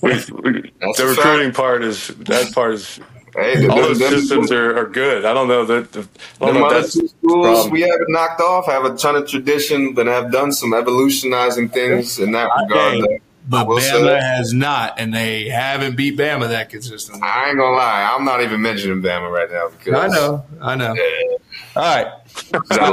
We, 0.02 0.10
we, 0.52 0.72
That's 0.80 0.98
the 0.98 1.04
a 1.06 1.08
recruiting 1.08 1.52
part 1.52 1.82
is 1.82 2.08
that 2.08 2.52
part 2.54 2.74
is 2.74 3.00
Hey, 3.34 3.56
the, 3.66 3.68
all 3.68 3.78
those 3.80 3.98
them- 3.98 4.12
systems 4.12 4.52
are, 4.52 4.76
are 4.78 4.86
good. 4.86 5.24
I 5.24 5.34
don't 5.34 5.48
know 5.48 5.64
that. 5.64 5.90
The, 5.90 6.06
I 6.40 6.44
don't 6.46 6.54
know 6.54 6.66
other 6.66 6.80
that's 6.82 6.92
two 6.94 7.00
the 7.02 7.08
schools 7.08 7.46
problem. 7.46 7.70
we 7.72 7.80
haven't 7.80 8.06
knocked 8.10 8.40
off 8.40 8.66
have 8.66 8.84
a 8.84 8.94
ton 8.96 9.16
of 9.16 9.26
tradition, 9.28 9.92
but 9.94 10.06
have 10.06 10.30
done 10.30 10.52
some 10.52 10.72
evolutionizing 10.72 11.70
things 11.70 12.18
in 12.20 12.30
that 12.32 12.48
regard. 12.62 12.94
Okay. 12.94 13.00
that 13.14 13.20
But 13.48 13.56
I 13.56 13.62
will 13.64 13.80
say 13.80 13.90
Bama 13.92 14.04
that. 14.04 14.22
has 14.22 14.52
not, 14.54 15.00
and 15.00 15.12
they 15.12 15.48
haven't 15.48 15.96
beat 15.96 16.16
Bama 16.16 16.48
that 16.48 16.70
consistently. 16.70 17.22
I 17.24 17.48
ain't 17.48 17.58
gonna 17.58 17.76
lie, 17.76 18.14
I'm 18.16 18.24
not 18.24 18.40
even 18.42 18.62
mentioning 18.62 19.02
Bama 19.02 19.28
right 19.30 19.50
now 19.50 19.68
because 19.70 19.94
I 19.94 20.06
know, 20.14 20.44
I 20.60 20.74
know. 20.76 20.94
Yeah. 20.94 21.36
All 21.76 21.82
right. 21.82 22.06
All 22.52 22.90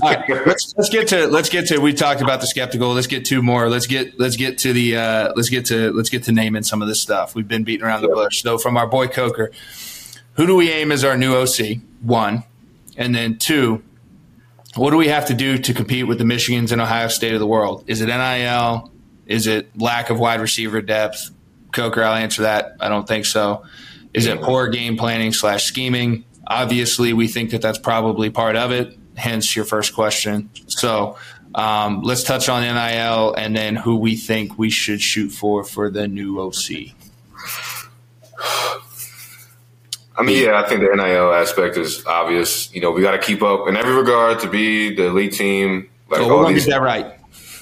right, 0.00 0.46
let's 0.46 0.74
let's 0.76 0.90
get 0.90 1.08
to 1.08 1.26
let's 1.28 1.48
get 1.48 1.68
to 1.68 1.78
we 1.78 1.92
talked 1.94 2.20
about 2.20 2.40
the 2.40 2.46
skeptical. 2.46 2.92
Let's 2.92 3.06
get 3.06 3.24
two 3.24 3.42
more. 3.42 3.68
Let's 3.68 3.86
get 3.86 4.18
let's 4.18 4.36
get 4.36 4.58
to 4.58 4.72
the 4.72 4.96
uh, 4.96 5.32
let's 5.34 5.48
get 5.48 5.66
to 5.66 5.92
let's 5.92 6.10
get 6.10 6.24
to 6.24 6.32
naming 6.32 6.62
some 6.62 6.82
of 6.82 6.88
this 6.88 7.00
stuff. 7.00 7.34
We've 7.34 7.48
been 7.48 7.64
beating 7.64 7.86
around 7.86 8.02
the 8.02 8.08
bush. 8.08 8.42
So 8.42 8.58
from 8.58 8.76
our 8.76 8.86
boy 8.86 9.08
Coker, 9.08 9.50
who 10.34 10.46
do 10.46 10.54
we 10.54 10.70
aim 10.70 10.92
as 10.92 11.04
our 11.04 11.16
new 11.16 11.34
OC? 11.34 11.78
One, 12.02 12.44
and 12.96 13.14
then 13.14 13.38
two. 13.38 13.82
What 14.74 14.90
do 14.90 14.96
we 14.96 15.08
have 15.08 15.26
to 15.26 15.34
do 15.34 15.58
to 15.58 15.74
compete 15.74 16.06
with 16.06 16.18
the 16.18 16.24
Michigans 16.24 16.72
and 16.72 16.80
Ohio 16.80 17.08
State 17.08 17.34
of 17.34 17.40
the 17.40 17.46
world? 17.46 17.84
Is 17.86 18.00
it 18.00 18.06
NIL? 18.06 18.90
Is 19.26 19.46
it 19.46 19.78
lack 19.78 20.10
of 20.10 20.18
wide 20.18 20.40
receiver 20.40 20.80
depth? 20.80 21.30
Coker, 21.72 22.02
I'll 22.02 22.14
answer 22.14 22.42
that. 22.42 22.76
I 22.80 22.88
don't 22.88 23.06
think 23.06 23.26
so. 23.26 23.64
Is 24.14 24.26
it 24.26 24.40
poor 24.42 24.68
game 24.68 24.96
planning 24.96 25.32
slash 25.32 25.64
scheming? 25.64 26.24
Obviously, 26.46 27.12
we 27.12 27.28
think 27.28 27.50
that 27.50 27.62
that's 27.62 27.78
probably 27.78 28.30
part 28.30 28.56
of 28.56 28.70
it. 28.72 28.96
Hence 29.16 29.54
your 29.54 29.64
first 29.64 29.94
question. 29.94 30.50
So 30.66 31.16
um, 31.54 32.02
let's 32.02 32.22
touch 32.24 32.48
on 32.48 32.62
NIL 32.62 33.34
and 33.34 33.56
then 33.56 33.76
who 33.76 33.96
we 33.96 34.16
think 34.16 34.58
we 34.58 34.70
should 34.70 35.00
shoot 35.00 35.30
for 35.30 35.64
for 35.64 35.90
the 35.90 36.08
new 36.08 36.40
OC. 36.40 36.94
I 40.16 40.22
mean, 40.22 40.44
yeah, 40.44 40.60
I 40.60 40.68
think 40.68 40.80
the 40.82 40.94
NIL 40.94 41.32
aspect 41.32 41.76
is 41.76 42.04
obvious. 42.06 42.72
You 42.74 42.80
know, 42.82 42.90
we 42.90 43.00
got 43.02 43.12
to 43.12 43.18
keep 43.18 43.42
up 43.42 43.66
in 43.68 43.76
every 43.76 43.94
regard 43.94 44.40
to 44.40 44.48
be 44.48 44.94
the 44.94 45.06
elite 45.06 45.32
team. 45.32 45.88
Like 46.10 46.20
So 46.20 46.28
we're 46.28 46.42
gonna 46.44 46.54
get 46.54 46.66
that 46.68 46.82
right. 46.82 47.18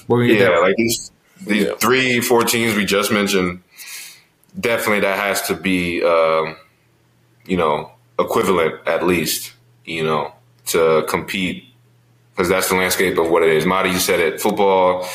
We're 0.07 0.17
gonna 0.23 0.33
get 0.33 0.39
that 0.39 0.51
yeah, 0.51 0.57
right. 0.57 0.67
like 0.67 0.75
these 0.75 1.11
these 1.45 1.67
Yeah. 1.67 1.75
three, 1.75 2.19
four 2.19 2.43
teams 2.43 2.75
we 2.75 2.85
just 2.85 3.11
mentioned. 3.11 3.61
Definitely, 4.59 4.99
that 5.01 5.17
has 5.17 5.43
to 5.43 5.55
be, 5.55 6.03
um, 6.03 6.57
you 7.45 7.55
know, 7.55 7.91
equivalent 8.21 8.87
at 8.87 9.05
least. 9.05 9.53
You 9.85 10.03
know, 10.03 10.33
to 10.67 11.05
compete 11.09 11.65
because 12.35 12.49
that's 12.49 12.69
the 12.69 12.75
landscape 12.75 13.17
of 13.17 13.29
what 13.29 13.43
it 13.43 13.49
is. 13.49 13.65
Mauti, 13.65 13.91
you 13.91 13.99
said 13.99 14.19
it. 14.19 14.41
Football, 14.41 15.07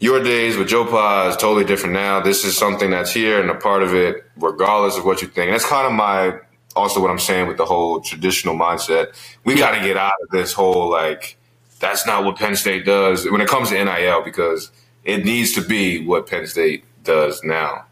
your 0.00 0.22
days 0.22 0.56
with 0.56 0.68
Joe 0.68 0.84
Pa 0.86 1.28
is 1.28 1.36
totally 1.36 1.64
different 1.64 1.94
now. 1.94 2.20
This 2.20 2.44
is 2.44 2.56
something 2.56 2.90
that's 2.90 3.12
here 3.12 3.40
and 3.40 3.50
a 3.50 3.54
part 3.54 3.82
of 3.82 3.94
it, 3.94 4.24
regardless 4.36 4.96
of 4.96 5.04
what 5.04 5.22
you 5.22 5.28
think. 5.28 5.46
And 5.46 5.54
that's 5.54 5.66
kind 5.66 5.86
of 5.86 5.92
my 5.92 6.38
also 6.76 7.00
what 7.00 7.10
I'm 7.10 7.18
saying 7.18 7.48
with 7.48 7.56
the 7.56 7.64
whole 7.66 8.00
traditional 8.00 8.54
mindset. 8.54 9.08
We 9.44 9.56
got 9.56 9.72
to 9.72 9.80
get 9.80 9.96
out 9.96 10.14
of 10.22 10.28
this 10.30 10.52
whole 10.52 10.88
like 10.90 11.36
that's 11.80 12.06
not 12.06 12.24
what 12.24 12.36
Penn 12.36 12.56
State 12.56 12.84
does 12.86 13.28
when 13.30 13.40
it 13.40 13.48
comes 13.48 13.70
to 13.70 13.84
NIL 13.84 14.22
because 14.22 14.70
it 15.04 15.24
needs 15.24 15.52
to 15.52 15.62
be 15.62 16.06
what 16.06 16.26
Penn 16.28 16.46
State 16.46 16.84
does 17.04 17.42
now. 17.44 17.84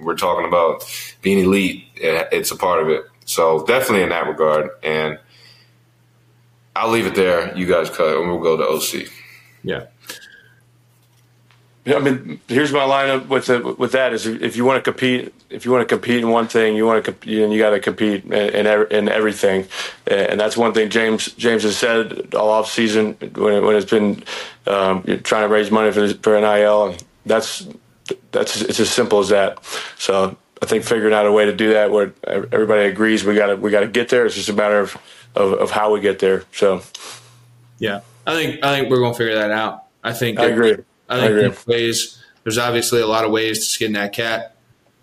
We're 0.00 0.16
talking 0.16 0.46
about 0.46 0.84
being 1.22 1.38
elite. 1.38 1.84
It- 1.96 2.28
It's 2.32 2.50
a 2.50 2.56
part 2.56 2.82
of 2.82 2.88
it. 2.88 3.04
So 3.26 3.64
definitely 3.66 4.02
in 4.04 4.08
that 4.08 4.26
regard. 4.26 4.70
And 4.82 5.18
I'll 6.74 6.90
leave 6.90 7.06
it 7.06 7.14
there. 7.14 7.56
You 7.56 7.66
guys 7.66 7.90
cut 7.90 8.16
and 8.16 8.30
we'll 8.30 8.40
go 8.40 8.56
to 8.56 8.64
OC. 8.64 9.08
Yeah. 9.62 9.86
Yeah, 11.86 11.96
I 11.96 12.00
mean, 12.00 12.40
here's 12.48 12.72
my 12.72 12.80
lineup 12.80 13.28
with 13.28 13.46
the, 13.46 13.60
with 13.60 13.92
that 13.92 14.12
is 14.12 14.26
if 14.26 14.56
you 14.56 14.64
want 14.64 14.84
to 14.84 14.90
compete, 14.90 15.32
if 15.50 15.64
you 15.64 15.70
want 15.70 15.88
to 15.88 15.94
compete 15.94 16.18
in 16.18 16.30
one 16.30 16.48
thing, 16.48 16.74
you 16.74 16.84
want 16.84 17.04
to 17.04 17.12
compete, 17.12 17.40
and 17.40 17.52
you 17.52 17.60
got 17.60 17.70
to 17.70 17.78
compete 17.78 18.24
in 18.24 18.32
in, 18.32 18.66
ev- 18.66 18.90
in 18.90 19.08
everything, 19.08 19.68
and 20.08 20.40
that's 20.40 20.56
one 20.56 20.74
thing 20.74 20.90
James 20.90 21.30
James 21.34 21.62
has 21.62 21.76
said 21.76 22.34
all 22.34 22.50
off 22.50 22.68
season 22.68 23.16
when 23.36 23.64
when 23.64 23.76
it's 23.76 23.88
been 23.88 24.24
um, 24.66 25.04
trying 25.22 25.42
to 25.42 25.48
raise 25.48 25.70
money 25.70 25.92
for 25.92 26.12
for 26.14 26.40
NIL, 26.40 26.86
and 26.86 27.04
that's 27.24 27.68
that's 28.32 28.60
it's 28.62 28.80
as 28.80 28.90
simple 28.90 29.20
as 29.20 29.28
that. 29.28 29.64
So 29.96 30.36
I 30.62 30.66
think 30.66 30.84
figuring 30.84 31.12
out 31.12 31.26
a 31.26 31.32
way 31.32 31.46
to 31.46 31.54
do 31.54 31.74
that 31.74 31.90
where 31.90 32.12
everybody 32.26 32.86
agrees 32.86 33.24
we 33.24 33.34
got 33.34 33.46
to 33.46 33.56
we 33.56 33.70
got 33.70 33.80
to 33.80 33.88
get 33.88 34.08
there. 34.08 34.24
It's 34.26 34.34
just 34.34 34.48
a 34.48 34.54
matter 34.54 34.80
of, 34.80 34.96
of 35.34 35.52
of 35.54 35.70
how 35.70 35.92
we 35.92 36.00
get 36.00 36.18
there. 36.18 36.44
So 36.52 36.82
Yeah, 37.78 38.00
I 38.26 38.34
think 38.34 38.64
I 38.64 38.76
think 38.76 38.90
we're 38.90 39.00
gonna 39.00 39.14
figure 39.14 39.34
that 39.34 39.50
out. 39.50 39.84
I 40.02 40.12
think 40.12 40.38
I 40.38 40.46
agree. 40.46 40.76
I 41.08 41.18
I 41.18 41.26
agree. 41.26 41.42
there's 41.42 41.66
ways. 41.66 42.22
There's 42.42 42.58
obviously 42.58 43.00
a 43.00 43.06
lot 43.06 43.24
of 43.24 43.32
ways 43.32 43.58
to 43.58 43.64
skin 43.64 43.92
that 43.92 44.12
cat. 44.12 44.56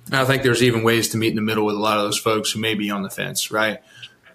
And 0.08 0.16
I 0.16 0.26
think 0.26 0.44
there's 0.44 0.64
even 0.64 0.84
ways 0.84 1.10
to 1.10 1.18
meet 1.18 1.30
in 1.30 1.36
the 1.36 1.42
middle 1.42 1.66
with 1.66 1.76
a 1.76 1.80
lot 1.80 1.98
of 1.98 2.04
those 2.04 2.18
folks 2.18 2.52
who 2.52 2.60
may 2.60 2.74
be 2.74 2.90
on 2.90 3.04
the 3.04 3.10
fence, 3.10 3.52
right? 3.52 3.80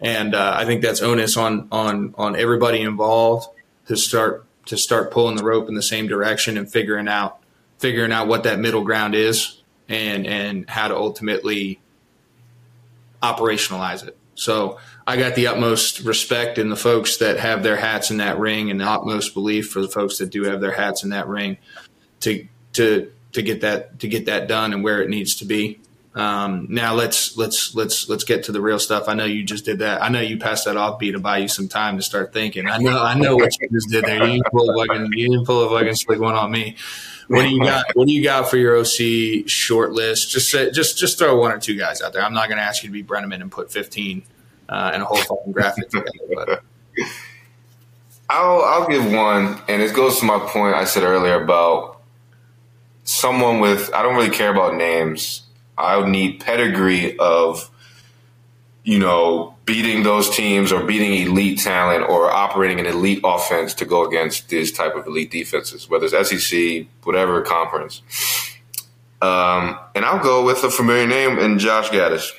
And 0.00 0.34
uh, 0.34 0.54
I 0.56 0.64
think 0.64 0.82
that's 0.82 1.02
onus 1.02 1.36
on 1.36 1.68
on 1.72 2.14
on 2.16 2.36
everybody 2.36 2.80
involved 2.80 3.48
to 3.86 3.96
start 3.96 4.44
to 4.66 4.76
start 4.76 5.10
pulling 5.10 5.36
the 5.36 5.44
rope 5.44 5.68
in 5.68 5.74
the 5.74 5.82
same 5.82 6.06
direction 6.06 6.56
and 6.56 6.70
figuring 6.70 7.08
out 7.08 7.38
figuring 7.78 8.12
out 8.12 8.28
what 8.28 8.44
that 8.44 8.58
middle 8.58 8.84
ground 8.84 9.14
is 9.14 9.57
and 9.88 10.26
and 10.26 10.68
how 10.68 10.88
to 10.88 10.96
ultimately 10.96 11.80
operationalize 13.22 14.06
it. 14.06 14.16
So 14.34 14.78
I 15.06 15.16
got 15.16 15.34
the 15.34 15.48
utmost 15.48 16.00
respect 16.00 16.58
in 16.58 16.68
the 16.68 16.76
folks 16.76 17.16
that 17.16 17.38
have 17.38 17.62
their 17.62 17.76
hats 17.76 18.10
in 18.10 18.18
that 18.18 18.38
ring, 18.38 18.70
and 18.70 18.80
the 18.80 18.84
utmost 18.84 19.34
belief 19.34 19.70
for 19.70 19.80
the 19.80 19.88
folks 19.88 20.18
that 20.18 20.30
do 20.30 20.44
have 20.44 20.60
their 20.60 20.72
hats 20.72 21.02
in 21.02 21.10
that 21.10 21.26
ring 21.26 21.58
to 22.20 22.46
to 22.74 23.10
to 23.32 23.42
get 23.42 23.62
that 23.62 23.98
to 24.00 24.08
get 24.08 24.26
that 24.26 24.48
done 24.48 24.72
and 24.72 24.84
where 24.84 25.02
it 25.02 25.08
needs 25.08 25.36
to 25.36 25.44
be. 25.44 25.80
Um, 26.14 26.66
now 26.70 26.94
let's 26.94 27.36
let's 27.36 27.74
let's 27.74 28.08
let's 28.08 28.24
get 28.24 28.44
to 28.44 28.52
the 28.52 28.60
real 28.60 28.78
stuff. 28.78 29.08
I 29.08 29.14
know 29.14 29.24
you 29.24 29.44
just 29.44 29.64
did 29.64 29.80
that. 29.80 30.02
I 30.02 30.08
know 30.08 30.20
you 30.20 30.38
passed 30.38 30.64
that 30.64 30.76
off 30.76 30.98
beat 30.98 31.12
to 31.12 31.20
buy 31.20 31.38
you 31.38 31.48
some 31.48 31.68
time 31.68 31.96
to 31.96 32.02
start 32.02 32.32
thinking. 32.32 32.66
I 32.68 32.78
know 32.78 33.00
I 33.00 33.14
know 33.14 33.36
what 33.36 33.52
you 33.60 33.68
just 33.70 33.90
did 33.90 34.04
there. 34.04 34.24
You 34.24 34.32
didn't 34.32 34.46
pull 34.50 34.70
a 34.70 34.86
fucking 34.86 35.12
you 35.12 35.30
didn't 35.30 35.46
pull 35.46 35.62
a 35.62 35.78
fucking 35.78 35.94
slick 35.94 36.18
one 36.18 36.34
on 36.34 36.50
me. 36.50 36.76
What 37.28 37.42
do 37.42 37.48
you 37.50 37.62
got? 37.62 37.84
What 37.94 38.06
do 38.06 38.12
you 38.12 38.24
got 38.24 38.48
for 38.50 38.56
your 38.56 38.76
OC 38.76 39.48
short 39.48 39.92
list? 39.92 40.30
Just 40.30 40.50
say, 40.50 40.70
just 40.70 40.98
just 40.98 41.18
throw 41.18 41.38
one 41.38 41.52
or 41.52 41.58
two 41.58 41.76
guys 41.76 42.00
out 42.00 42.12
there. 42.12 42.22
I'm 42.22 42.32
not 42.32 42.48
going 42.48 42.58
to 42.58 42.64
ask 42.64 42.82
you 42.82 42.88
to 42.88 42.92
be 42.92 43.04
Brenneman 43.04 43.42
and 43.42 43.52
put 43.52 43.70
15 43.70 44.22
uh, 44.68 44.90
and 44.94 45.02
a 45.02 45.06
whole 45.06 45.18
fucking 45.18 45.52
graphic 45.52 45.90
together. 45.90 46.62
But 46.98 47.08
I'll 48.30 48.62
I'll 48.62 48.88
give 48.88 49.10
one, 49.12 49.60
and 49.68 49.80
it 49.80 49.94
goes 49.94 50.18
to 50.18 50.24
my 50.24 50.38
point 50.38 50.74
I 50.74 50.84
said 50.84 51.02
earlier 51.02 51.42
about 51.42 52.00
someone 53.04 53.60
with 53.60 53.90
I 53.94 54.02
don't 54.02 54.16
really 54.16 54.34
care 54.34 54.50
about 54.50 54.74
names. 54.74 55.42
I 55.78 56.04
need 56.08 56.40
pedigree 56.40 57.16
of 57.18 57.70
you 58.88 58.98
know 58.98 59.54
beating 59.66 60.02
those 60.02 60.34
teams 60.34 60.72
or 60.72 60.82
beating 60.82 61.12
elite 61.28 61.58
talent 61.58 62.08
or 62.08 62.30
operating 62.30 62.80
an 62.80 62.86
elite 62.86 63.20
offense 63.22 63.74
to 63.74 63.84
go 63.84 64.06
against 64.06 64.48
these 64.48 64.72
type 64.72 64.96
of 64.96 65.06
elite 65.06 65.30
defenses, 65.30 65.90
whether 65.90 66.06
it's 66.10 66.30
SEC, 66.30 66.86
whatever 67.02 67.42
conference. 67.42 68.00
Um, 69.20 69.78
and 69.94 70.06
I'll 70.06 70.22
go 70.22 70.42
with 70.42 70.64
a 70.64 70.70
familiar 70.70 71.06
name 71.06 71.38
in 71.38 71.58
Josh 71.58 71.90
Gattis. 71.90 72.30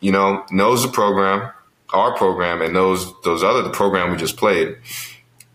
You 0.00 0.12
know, 0.12 0.46
knows 0.50 0.80
the 0.84 0.88
program, 0.88 1.52
our 1.92 2.16
program, 2.16 2.62
and 2.62 2.72
knows 2.72 3.12
those 3.20 3.44
other 3.44 3.60
the 3.60 3.68
program 3.68 4.10
we 4.10 4.16
just 4.16 4.38
played. 4.38 4.78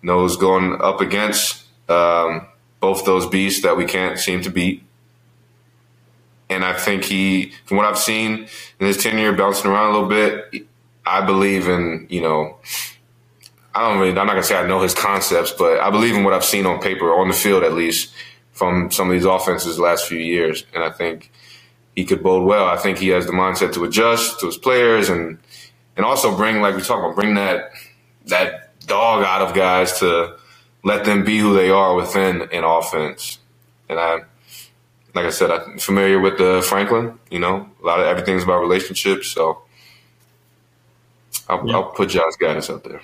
Knows 0.03 0.37
going 0.37 0.79
up 0.79 1.01
against 1.01 1.63
um, 1.89 2.45
both 2.81 3.03
those 3.03 3.25
beasts 3.25 3.63
that 3.63 3.77
we 3.77 3.85
can't 3.85 4.19
seem 4.19 4.43
to 4.43 4.51
beat. 4.51 4.83
And 6.49 6.63
I 6.63 6.73
think 6.73 7.03
he, 7.03 7.53
from 7.65 7.77
what 7.77 7.85
I've 7.85 7.97
seen 7.97 8.47
in 8.80 8.85
his 8.85 8.97
tenure, 8.97 9.34
bouncing 9.34 9.69
around 9.69 9.89
a 9.89 9.93
little 9.93 10.09
bit, 10.09 10.67
I 11.05 11.26
believe 11.26 11.67
in 11.67 12.07
you 12.09 12.22
know. 12.22 12.57
I 13.73 13.89
don't 13.89 13.99
really. 13.99 14.11
I'm 14.11 14.27
not 14.27 14.34
gonna 14.34 14.43
say 14.43 14.57
I 14.57 14.65
know 14.67 14.81
his 14.81 14.93
concepts, 14.93 15.51
but 15.51 15.80
I 15.80 15.89
believe 15.89 16.15
in 16.15 16.23
what 16.23 16.34
I've 16.34 16.45
seen 16.45 16.65
on 16.65 16.80
paper, 16.80 17.13
on 17.13 17.27
the 17.27 17.34
field 17.34 17.63
at 17.63 17.73
least, 17.73 18.13
from 18.53 18.89
some 18.89 19.09
of 19.09 19.13
these 19.13 19.26
offenses 19.26 19.76
the 19.76 19.84
last 19.84 20.07
few 20.07 20.19
years. 20.19 20.65
And 20.73 20.84
I 20.84 20.91
think 20.91 21.31
he 21.95 22.05
could 22.05 22.23
bode 22.23 22.47
well. 22.47 22.65
I 22.65 22.77
think 22.77 22.99
he 22.99 23.09
has 23.09 23.26
the 23.26 23.31
mindset 23.31 23.73
to 23.73 23.84
adjust 23.84 24.39
to 24.39 24.45
his 24.45 24.57
players 24.57 25.09
and 25.09 25.39
and 25.97 26.05
also 26.05 26.35
bring, 26.35 26.61
like 26.61 26.76
we 26.76 26.81
talked 26.81 27.03
about, 27.03 27.15
bring 27.15 27.35
that 27.35 27.72
that 28.27 28.77
dog 28.88 29.23
out 29.23 29.41
of 29.41 29.53
guys 29.53 29.99
to 29.99 30.35
let 30.84 31.05
them 31.05 31.23
be 31.23 31.38
who 31.38 31.53
they 31.53 31.69
are 31.69 31.95
within 31.95 32.43
an 32.53 32.63
offense. 32.63 33.39
And 33.89 33.99
I, 33.99 34.19
like 35.15 35.25
I 35.25 35.29
said, 35.29 35.49
I'm 35.49 35.79
familiar 35.79 36.19
with 36.19 36.37
the 36.37 36.61
Franklin. 36.67 37.17
You 37.31 37.39
know, 37.39 37.69
a 37.81 37.85
lot 37.85 38.01
of 38.01 38.05
everything's 38.05 38.43
about 38.43 38.59
relationships. 38.59 39.29
So 39.29 39.61
I'll, 41.47 41.65
yeah. 41.65 41.75
I'll 41.75 41.85
put 41.85 42.09
Josh 42.09 42.33
Gattis 42.39 42.69
out 42.69 42.83
there. 42.83 43.01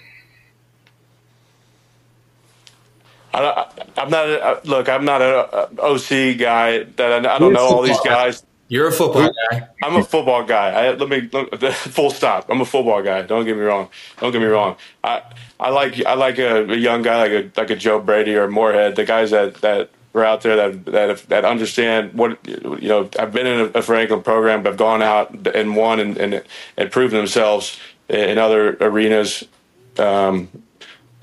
I, 3.33 3.65
am 3.95 4.09
not 4.09 4.27
a, 4.27 4.61
look. 4.65 4.89
I'm 4.89 5.05
not 5.05 5.21
an 5.21 5.79
OC 5.79 6.37
guy. 6.37 6.83
That 6.83 7.25
I, 7.25 7.35
I 7.35 7.39
don't 7.39 7.53
know 7.53 7.65
all 7.65 7.81
these 7.81 7.99
guys. 8.01 8.43
You're 8.67 8.87
a 8.87 8.91
football 8.91 9.31
guy. 9.49 9.67
I'm 9.81 9.95
a 9.95 10.03
football 10.03 10.43
guy. 10.43 10.69
I, 10.69 10.91
let 10.91 11.07
me 11.07 11.29
let, 11.31 11.73
full 11.73 12.09
stop. 12.09 12.49
I'm 12.49 12.59
a 12.59 12.65
football 12.65 13.01
guy. 13.01 13.21
Don't 13.21 13.45
get 13.45 13.55
me 13.55 13.63
wrong. 13.63 13.89
Don't 14.19 14.33
get 14.33 14.41
me 14.41 14.47
wrong. 14.47 14.75
I 15.01 15.21
I 15.61 15.69
like 15.69 16.05
I 16.05 16.15
like 16.15 16.39
a, 16.39 16.69
a 16.69 16.75
young 16.75 17.03
guy 17.03 17.17
like 17.17 17.31
a 17.31 17.59
like 17.59 17.69
a 17.69 17.75
Joe 17.75 18.01
Brady 18.01 18.35
or 18.35 18.49
Moorhead. 18.49 18.97
The 18.97 19.05
guys 19.05 19.31
that 19.31 19.55
that 19.55 19.91
are 20.13 20.25
out 20.25 20.41
there 20.41 20.55
that 20.55 20.85
that 20.85 21.29
that 21.29 21.45
understand 21.45 22.13
what 22.13 22.37
you 22.45 22.87
know. 22.87 23.09
I've 23.17 23.31
been 23.31 23.47
in 23.47 23.71
a, 23.73 23.81
Franklin 23.81 24.23
program, 24.23 24.63
but 24.63 24.71
have 24.71 24.77
gone 24.77 25.01
out 25.01 25.47
and 25.47 25.75
won 25.75 25.99
and 25.99 26.17
and, 26.17 26.43
and 26.77 26.91
proven 26.91 27.17
themselves 27.17 27.79
in 28.09 28.37
other 28.37 28.77
arenas. 28.81 29.45
Um, 29.97 30.49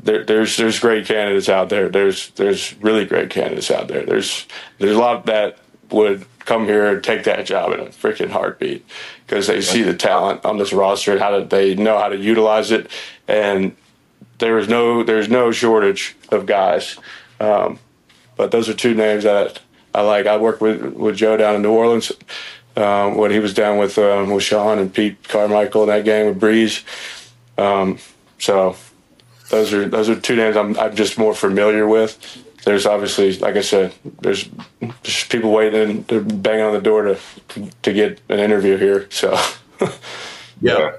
there, 0.02 0.24
there's 0.24 0.56
there's 0.56 0.78
great 0.78 1.06
candidates 1.06 1.48
out 1.48 1.68
there. 1.68 1.88
There's 1.88 2.30
there's 2.30 2.74
really 2.76 3.04
great 3.04 3.30
candidates 3.30 3.70
out 3.70 3.88
there. 3.88 4.04
There's 4.04 4.46
there's 4.78 4.96
a 4.96 5.00
lot 5.00 5.26
that 5.26 5.58
would 5.90 6.26
come 6.40 6.64
here 6.64 6.86
and 6.86 7.04
take 7.04 7.24
that 7.24 7.44
job 7.44 7.72
in 7.72 7.80
a 7.80 7.86
freaking 7.86 8.30
heartbeat 8.30 8.86
because 9.26 9.46
they 9.46 9.60
see 9.60 9.82
the 9.82 9.94
talent 9.94 10.44
on 10.46 10.56
this 10.56 10.72
roster 10.72 11.12
and 11.12 11.20
how 11.20 11.38
to, 11.38 11.44
they 11.44 11.74
know 11.74 11.98
how 11.98 12.08
to 12.08 12.16
utilize 12.16 12.70
it. 12.70 12.90
And 13.26 13.76
there 14.38 14.58
is 14.58 14.68
no 14.68 15.02
there's 15.02 15.28
no 15.28 15.50
shortage 15.52 16.16
of 16.30 16.46
guys. 16.46 16.98
Um, 17.40 17.78
but 18.38 18.50
those 18.50 18.70
are 18.70 18.74
two 18.74 18.94
names 18.94 19.24
that 19.24 19.60
I 19.94 20.00
like. 20.00 20.26
I 20.26 20.38
worked 20.38 20.62
with 20.62 20.94
with 20.94 21.16
Joe 21.16 21.36
down 21.36 21.56
in 21.56 21.62
New 21.62 21.72
Orleans 21.72 22.10
um, 22.76 23.16
when 23.18 23.30
he 23.30 23.38
was 23.38 23.52
down 23.52 23.76
with 23.76 23.98
um, 23.98 24.30
with 24.30 24.42
Sean 24.44 24.78
and 24.78 24.92
Pete 24.92 25.28
Carmichael 25.28 25.82
in 25.82 25.88
that 25.90 26.06
game 26.06 26.26
with 26.26 26.40
Brees. 26.40 26.82
Um, 27.58 27.98
so 28.38 28.76
those 29.50 29.74
are 29.74 29.86
those 29.86 30.08
are 30.08 30.18
two 30.18 30.36
names 30.36 30.56
I'm 30.56 30.78
I'm 30.78 30.96
just 30.96 31.18
more 31.18 31.34
familiar 31.34 31.86
with 31.86 32.44
there's 32.68 32.86
obviously, 32.86 33.36
like 33.38 33.56
I 33.56 33.62
said, 33.62 33.94
there's 34.20 34.48
just 35.02 35.30
people 35.30 35.50
waiting, 35.50 36.02
they're 36.02 36.20
banging 36.20 36.64
on 36.64 36.74
the 36.74 36.80
door 36.80 37.02
to 37.02 37.18
to 37.82 37.92
get 37.92 38.20
an 38.28 38.40
interview 38.40 38.76
here. 38.76 39.06
So, 39.10 39.38
yeah, 40.60 40.92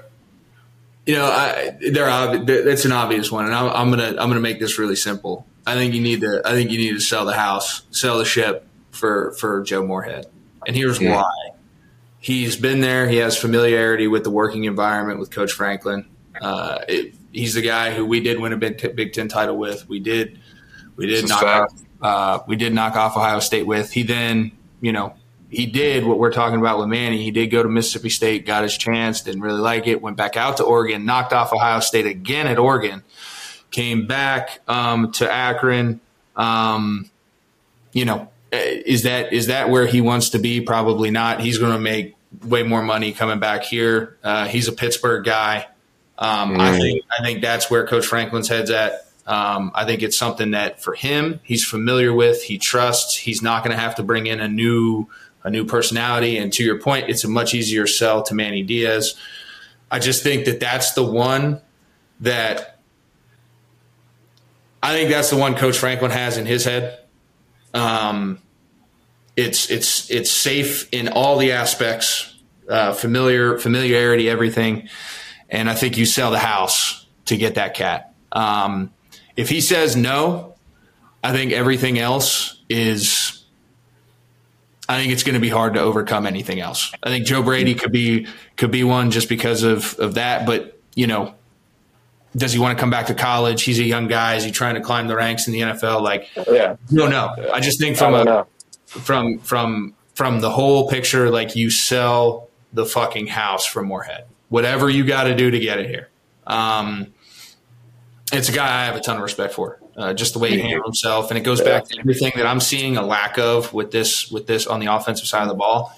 you 1.06 1.14
know, 1.14 1.26
I, 1.26 1.76
they're 1.92 2.68
it's 2.68 2.84
an 2.84 2.92
obvious 2.92 3.30
one, 3.30 3.46
and 3.46 3.54
I'm, 3.54 3.70
I'm, 3.70 3.90
gonna 3.90 4.08
I'm 4.18 4.28
gonna 4.28 4.40
make 4.40 4.58
this 4.58 4.78
really 4.78 4.96
simple. 4.96 5.46
I 5.66 5.74
think 5.74 5.94
you 5.94 6.00
need 6.00 6.20
to 6.22 6.42
I 6.44 6.52
think 6.52 6.70
you 6.70 6.78
need 6.78 6.92
to 6.92 7.00
sell 7.00 7.24
the 7.24 7.34
house, 7.34 7.82
sell 7.90 8.18
the 8.18 8.24
ship 8.24 8.66
for 8.90 9.32
for 9.32 9.62
Joe 9.62 9.86
Moorhead, 9.86 10.26
and 10.66 10.76
here's 10.76 11.00
yeah. 11.00 11.16
why. 11.16 11.32
He's 12.18 12.56
been 12.56 12.80
there. 12.80 13.08
He 13.08 13.16
has 13.16 13.38
familiarity 13.38 14.06
with 14.06 14.24
the 14.24 14.30
working 14.30 14.64
environment 14.64 15.18
with 15.20 15.30
Coach 15.30 15.52
Franklin. 15.52 16.06
Uh, 16.38 16.80
it, 16.86 17.14
he's 17.32 17.54
the 17.54 17.62
guy 17.62 17.94
who 17.94 18.04
we 18.04 18.20
did 18.20 18.38
win 18.38 18.52
a 18.52 18.56
Big, 18.56 18.94
Big 18.94 19.12
Ten 19.12 19.28
title 19.28 19.56
with. 19.56 19.88
We 19.88 20.00
did 20.00 20.38
we 20.96 21.06
did 21.06 21.28
knock 21.28 21.42
off, 21.42 21.82
uh, 22.02 22.38
we 22.46 22.56
did 22.56 22.74
knock 22.74 22.96
off 22.96 23.16
Ohio 23.16 23.40
State 23.40 23.66
with. 23.66 23.90
He 23.90 24.02
then, 24.02 24.52
you 24.80 24.92
know, 24.92 25.14
he 25.48 25.66
did 25.66 26.04
what 26.04 26.18
we're 26.18 26.32
talking 26.32 26.60
about 26.60 26.78
with 26.78 26.88
Manny. 26.88 27.22
He 27.22 27.30
did 27.30 27.48
go 27.48 27.62
to 27.62 27.68
Mississippi 27.68 28.10
State, 28.10 28.46
got 28.46 28.62
his 28.62 28.76
chance, 28.76 29.22
didn't 29.22 29.40
really 29.40 29.60
like 29.60 29.86
it, 29.86 30.00
went 30.00 30.16
back 30.16 30.36
out 30.36 30.58
to 30.58 30.64
Oregon, 30.64 31.04
knocked 31.04 31.32
off 31.32 31.52
Ohio 31.52 31.80
State 31.80 32.06
again 32.06 32.46
at 32.46 32.58
Oregon, 32.58 33.02
came 33.70 34.06
back 34.06 34.60
um, 34.68 35.12
to 35.12 35.30
Akron. 35.30 36.00
Um, 36.36 37.10
you 37.92 38.04
know, 38.04 38.28
is 38.52 39.04
that 39.04 39.32
is 39.32 39.46
that 39.46 39.70
where 39.70 39.86
he 39.86 40.00
wants 40.00 40.30
to 40.30 40.38
be? 40.38 40.60
Probably 40.60 41.10
not. 41.10 41.40
He's 41.40 41.58
going 41.58 41.72
to 41.72 41.78
make 41.78 42.16
way 42.44 42.62
more 42.62 42.82
money 42.82 43.12
coming 43.12 43.38
back 43.38 43.64
here. 43.64 44.16
Uh, 44.22 44.46
he's 44.46 44.68
a 44.68 44.72
Pittsburgh 44.72 45.24
guy. 45.24 45.66
Um, 46.18 46.54
mm. 46.54 46.60
I 46.60 46.78
think 46.78 47.04
I 47.18 47.24
think 47.24 47.42
that's 47.42 47.70
where 47.70 47.86
Coach 47.86 48.06
Franklin's 48.06 48.48
head's 48.48 48.70
at. 48.70 49.06
Um, 49.26 49.70
I 49.74 49.84
think 49.84 50.02
it's 50.02 50.16
something 50.16 50.52
that 50.52 50.82
for 50.82 50.94
him, 50.94 51.40
he's 51.44 51.64
familiar 51.64 52.12
with, 52.12 52.42
he 52.42 52.58
trusts. 52.58 53.16
He's 53.16 53.42
not 53.42 53.62
going 53.62 53.76
to 53.76 53.80
have 53.80 53.94
to 53.96 54.02
bring 54.02 54.26
in 54.26 54.40
a 54.40 54.48
new 54.48 55.06
a 55.44 55.50
new 55.50 55.64
personality. 55.64 56.36
And 56.36 56.52
to 56.54 56.64
your 56.64 56.80
point, 56.80 57.08
it's 57.08 57.24
a 57.24 57.28
much 57.28 57.54
easier 57.54 57.86
sell 57.86 58.22
to 58.24 58.34
Manny 58.34 58.62
Diaz. 58.62 59.14
I 59.90 59.98
just 59.98 60.22
think 60.22 60.44
that 60.44 60.60
that's 60.60 60.92
the 60.92 61.04
one 61.04 61.60
that 62.20 62.79
I 64.82 64.94
think 64.94 65.10
that's 65.10 65.30
the 65.30 65.36
one 65.36 65.54
Coach 65.54 65.78
Franklin 65.78 66.10
has 66.10 66.36
in 66.36 66.46
his 66.46 66.64
head. 66.64 66.98
Um, 67.74 68.40
it's 69.36 69.70
it's 69.70 70.10
it's 70.10 70.30
safe 70.30 70.88
in 70.92 71.08
all 71.08 71.38
the 71.38 71.52
aspects, 71.52 72.38
uh, 72.68 72.92
familiar 72.92 73.58
familiarity, 73.58 74.28
everything, 74.28 74.88
and 75.48 75.68
I 75.68 75.74
think 75.74 75.96
you 75.96 76.06
sell 76.06 76.30
the 76.30 76.38
house 76.38 77.06
to 77.26 77.36
get 77.36 77.54
that 77.54 77.74
cat. 77.74 78.14
Um, 78.32 78.92
if 79.36 79.48
he 79.48 79.60
says 79.60 79.96
no, 79.96 80.54
I 81.22 81.32
think 81.32 81.52
everything 81.52 81.98
else 81.98 82.60
is. 82.68 83.36
I 84.88 84.98
think 84.98 85.12
it's 85.12 85.22
going 85.22 85.34
to 85.34 85.40
be 85.40 85.48
hard 85.48 85.74
to 85.74 85.80
overcome 85.80 86.26
anything 86.26 86.58
else. 86.58 86.92
I 87.00 87.10
think 87.10 87.24
Joe 87.24 87.44
Brady 87.44 87.76
could 87.76 87.92
be 87.92 88.26
could 88.56 88.72
be 88.72 88.82
one 88.82 89.12
just 89.12 89.28
because 89.28 89.62
of 89.62 89.94
of 90.00 90.14
that. 90.14 90.46
But 90.46 90.80
you 90.96 91.06
know, 91.06 91.34
does 92.36 92.52
he 92.52 92.58
want 92.58 92.76
to 92.76 92.80
come 92.80 92.90
back 92.90 93.06
to 93.06 93.14
college? 93.14 93.62
He's 93.62 93.78
a 93.78 93.84
young 93.84 94.06
guy. 94.06 94.36
Is 94.36 94.44
he 94.44 94.50
trying 94.50 94.76
to 94.76 94.80
climb 94.80 95.08
the 95.08 95.16
ranks 95.16 95.46
in 95.46 95.52
the 95.52 95.60
NFL? 95.60 96.02
Like, 96.02 96.28
yeah, 96.50 96.76
no, 96.90 97.08
no. 97.08 97.34
I 97.52 97.60
just 97.60 97.80
think 97.80 97.96
from 97.96 98.14
a 98.14 98.24
know. 98.24 98.46
from 98.86 99.38
from 99.38 99.94
from 100.14 100.40
the 100.40 100.50
whole 100.50 100.88
picture, 100.88 101.30
like 101.30 101.56
you 101.56 101.70
sell 101.70 102.48
the 102.72 102.86
fucking 102.86 103.26
house 103.26 103.66
for 103.66 103.82
Moorhead. 103.82 104.26
Whatever 104.48 104.88
you 104.88 105.04
got 105.04 105.24
to 105.24 105.34
do 105.34 105.50
to 105.50 105.58
get 105.58 105.78
it 105.78 105.88
here. 105.88 106.08
Um, 106.46 107.12
it's 108.32 108.48
a 108.48 108.52
guy 108.52 108.82
I 108.82 108.84
have 108.86 108.96
a 108.96 109.00
ton 109.00 109.16
of 109.16 109.22
respect 109.22 109.54
for. 109.54 109.80
Uh, 109.96 110.14
just 110.14 110.32
the 110.32 110.38
way 110.38 110.50
he 110.50 110.60
handled 110.60 110.86
himself, 110.86 111.30
and 111.30 111.36
it 111.36 111.42
goes 111.42 111.60
back 111.60 111.84
to 111.84 111.98
everything 111.98 112.32
that 112.36 112.46
I'm 112.46 112.60
seeing 112.60 112.96
a 112.96 113.02
lack 113.02 113.38
of 113.38 113.74
with 113.74 113.90
this 113.90 114.30
with 114.30 114.46
this 114.46 114.66
on 114.66 114.80
the 114.80 114.86
offensive 114.86 115.26
side 115.26 115.42
of 115.42 115.48
the 115.48 115.54
ball. 115.54 115.92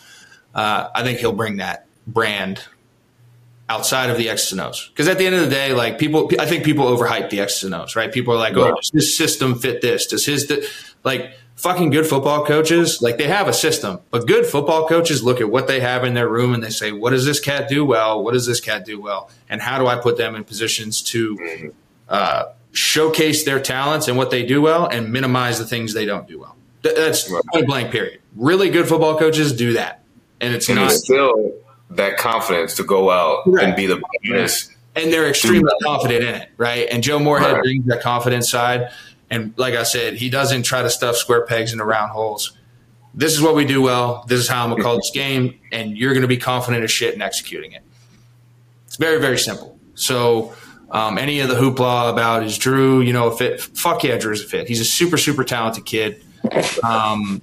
Uh, 0.55 0.89
I 0.95 1.03
think 1.03 1.19
he'll 1.19 1.33
bring 1.33 1.59
that 1.59 1.87
brand 2.07 2.65
outside 3.73 4.11
of 4.11 4.17
the 4.17 4.29
X's 4.29 4.53
and 4.53 4.61
O's. 4.61 4.89
Because 4.89 5.09
at 5.09 5.19
the 5.19 5.27
end 5.27 5.35
of 5.35 5.43
the 5.43 5.51
day, 5.51 5.73
like 5.73 5.99
people, 5.99 6.31
I 6.39 6.47
think 6.47 6.65
people 6.65 6.87
overhype 6.87 7.31
the 7.31 7.41
X's 7.41 7.65
and 7.65 7.75
O's, 7.75 7.97
right? 7.97 8.13
People 8.13 8.35
are 8.35 8.39
like, 8.39 8.57
"Oh, 8.57 8.75
does 8.75 8.91
this 8.93 9.17
system 9.17 9.59
fit 9.59 9.81
this? 9.81 10.07
Does 10.07 10.27
his 10.27 10.47
th-? 10.47 10.69
like?" 11.05 11.33
Fucking 11.55 11.91
good 11.91 12.07
football 12.07 12.45
coaches, 12.45 13.01
like 13.03 13.19
they 13.19 13.29
have 13.29 13.47
a 13.47 13.53
system, 13.53 14.01
but 14.11 14.27
good 14.27 14.47
football 14.47 14.89
coaches 14.89 15.23
look 15.23 15.41
at 15.41 15.49
what 15.49 15.69
they 15.69 15.79
have 15.79 16.03
in 16.03 16.15
their 16.15 16.29
room 16.29 16.55
and 16.55 16.65
they 16.65 16.71
say, 16.71 16.91
"What 16.91 17.11
does 17.11 17.25
this 17.25 17.39
cat 17.39 17.69
do 17.69 17.85
well? 17.85 18.25
What 18.25 18.33
does 18.33 18.47
this 18.47 18.59
cat 18.59 18.85
do 18.85 19.01
well? 19.01 19.31
And 19.49 19.63
how 19.63 19.79
do 19.79 19.87
I 19.87 19.95
put 19.95 20.17
them 20.17 20.35
in 20.35 20.43
positions 20.43 21.03
to 21.03 21.73
uh, 22.09 22.47
showcase 22.73 23.45
their 23.45 23.61
talents 23.61 24.09
and 24.09 24.17
what 24.17 24.31
they 24.31 24.45
do 24.45 24.61
well 24.61 24.87
and 24.87 25.13
minimize 25.13 25.59
the 25.59 25.67
things 25.67 25.93
they 25.95 26.05
don't 26.05 26.27
do 26.27 26.41
well. 26.41 26.57
That's 26.83 27.31
point 27.53 27.67
blank, 27.67 27.93
period. 27.93 28.21
Really 28.35 28.71
good 28.71 28.89
football 28.89 29.19
coaches 29.19 29.53
do 29.53 29.75
that. 29.75 30.03
And 30.41 30.55
it's 30.55 30.69
and 30.69 30.77
not 30.77 30.91
still 30.91 31.53
that 31.97 32.17
confidence 32.19 32.77
to 32.77 32.85
go 32.85 33.11
out 33.11 33.43
right. 33.47 33.65
and 33.65 33.77
be 33.77 33.87
the 33.87 34.03
best. 34.31 34.73
And 34.95 35.13
they're 35.13 35.29
extremely 35.29 35.73
confident 35.83 36.25
in 36.25 36.35
it, 36.35 36.51
right? 36.59 36.87
And 36.91 37.03
Joe 37.03 37.19
Moorhead 37.19 37.53
right. 37.53 37.63
brings 37.63 37.87
that 37.87 38.03
confidence 38.03 38.51
side. 38.51 38.91
And 39.31 39.55
like 39.57 39.75
I 39.75 39.85
said, 39.85 40.15
he 40.15 40.29
doesn't 40.29 40.65
try 40.65 40.83
to 40.83 40.91
stuff 40.91 41.17
square 41.17 41.47
pegs 41.47 41.73
into 41.73 41.85
round 41.85 42.11
holes. 42.11 42.59
This 43.15 43.33
is 43.33 43.41
what 43.41 43.55
we 43.55 43.65
do 43.65 43.81
well. 43.81 44.25
This 44.29 44.41
is 44.41 44.49
how 44.49 44.65
I'm 44.65 44.71
going 44.71 44.79
to 44.79 44.83
call 44.83 44.97
this 44.97 45.11
game. 45.13 45.59
And 45.71 45.97
you're 45.97 46.13
going 46.13 46.23
to 46.23 46.29
be 46.29 46.37
confident 46.37 46.85
as 46.85 46.91
shit 46.91 47.15
in 47.15 47.23
executing 47.23 47.73
it. 47.73 47.83
It's 48.87 48.97
very, 48.97 49.21
very 49.21 49.39
simple. 49.39 49.79
So 49.95 50.55
um, 50.91 51.17
any 51.17 51.41
of 51.41 51.49
the 51.49 51.55
hoopla 51.55 52.11
about 52.11 52.43
is 52.43 52.59
Drew, 52.59 53.01
you 53.01 53.15
know, 53.15 53.29
a 53.29 53.37
fit? 53.37 53.63
Fuck 53.63 54.05
yeah, 54.05 54.19
Drew's 54.19 54.45
a 54.45 54.47
fit. 54.47 54.69
He's 54.69 54.81
a 54.81 54.85
super, 54.85 55.17
super 55.17 55.45
talented 55.45 55.87
kid. 55.87 56.23
Um, 56.83 57.41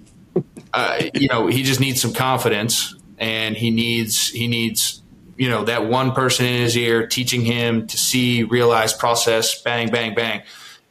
uh, 0.74 1.02
you 1.16 1.28
know, 1.28 1.48
he 1.48 1.64
just 1.64 1.80
needs 1.80 2.00
some 2.00 2.14
confidence, 2.14 2.94
and 3.20 3.56
he 3.56 3.70
needs 3.70 4.30
he 4.30 4.48
needs 4.48 5.02
you 5.38 5.50
know 5.50 5.64
that 5.66 5.86
one 5.86 6.12
person 6.12 6.46
in 6.46 6.62
his 6.62 6.76
ear 6.76 7.08
teaching 7.08 7.46
him 7.46 7.88
to 7.88 7.98
see, 7.98 8.44
realize, 8.44 8.94
process, 8.94 9.62
bang, 9.62 9.90
bang, 9.90 10.16
bang, 10.16 10.42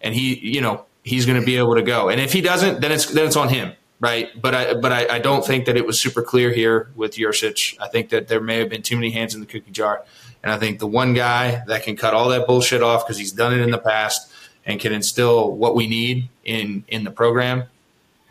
and 0.01 0.15
he 0.15 0.39
you 0.39 0.61
know 0.61 0.85
he's 1.03 1.27
going 1.27 1.41
to 1.41 1.45
be 1.45 1.57
able 1.57 1.75
to 1.75 1.83
go. 1.83 2.09
And 2.09 2.21
if 2.21 2.33
he 2.33 2.41
doesn't, 2.41 2.81
then 2.81 2.93
it's 2.93 3.07
then 3.07 3.27
it's 3.27 3.37
on 3.37 3.49
him, 3.49 3.73
right? 4.01 4.29
But 4.41 4.55
I 4.55 4.75
but 4.75 4.93
I, 4.93 5.17
I 5.17 5.19
don't 5.19 5.45
think 5.45 5.67
that 5.67 5.77
it 5.77 5.87
was 5.87 6.01
super 6.01 6.23
clear 6.23 6.53
here 6.53 6.91
with 6.95 7.17
Yurcich. 7.17 7.77
I 7.81 7.89
think 7.89 8.11
that 8.11 8.29
there 8.29 8.41
may 8.41 8.59
have 8.59 8.69
been 8.69 8.83
too 8.83 8.97
many 8.97 9.11
hands 9.11 9.35
in 9.35 9.41
the 9.41 9.47
cookie 9.47 9.71
jar, 9.71 10.05
and 10.43 10.53
I 10.53 10.59
think 10.59 10.79
the 10.79 10.87
one 10.87 11.15
guy 11.15 11.63
that 11.67 11.83
can 11.83 11.97
cut 11.97 12.15
all 12.15 12.29
that 12.31 12.47
bullshit 12.47 12.83
off 12.83 13.07
because 13.07 13.19
he's 13.19 13.33
done 13.33 13.53
it 13.53 13.61
in 13.61 13.71
the 13.71 13.79
past 13.79 14.33
and 14.65 14.81
can 14.81 14.93
instill 14.93 15.53
what 15.53 15.75
we 15.75 15.87
need 15.87 16.29
in 16.45 16.85
in 16.89 17.05
the 17.05 17.11
program 17.11 17.65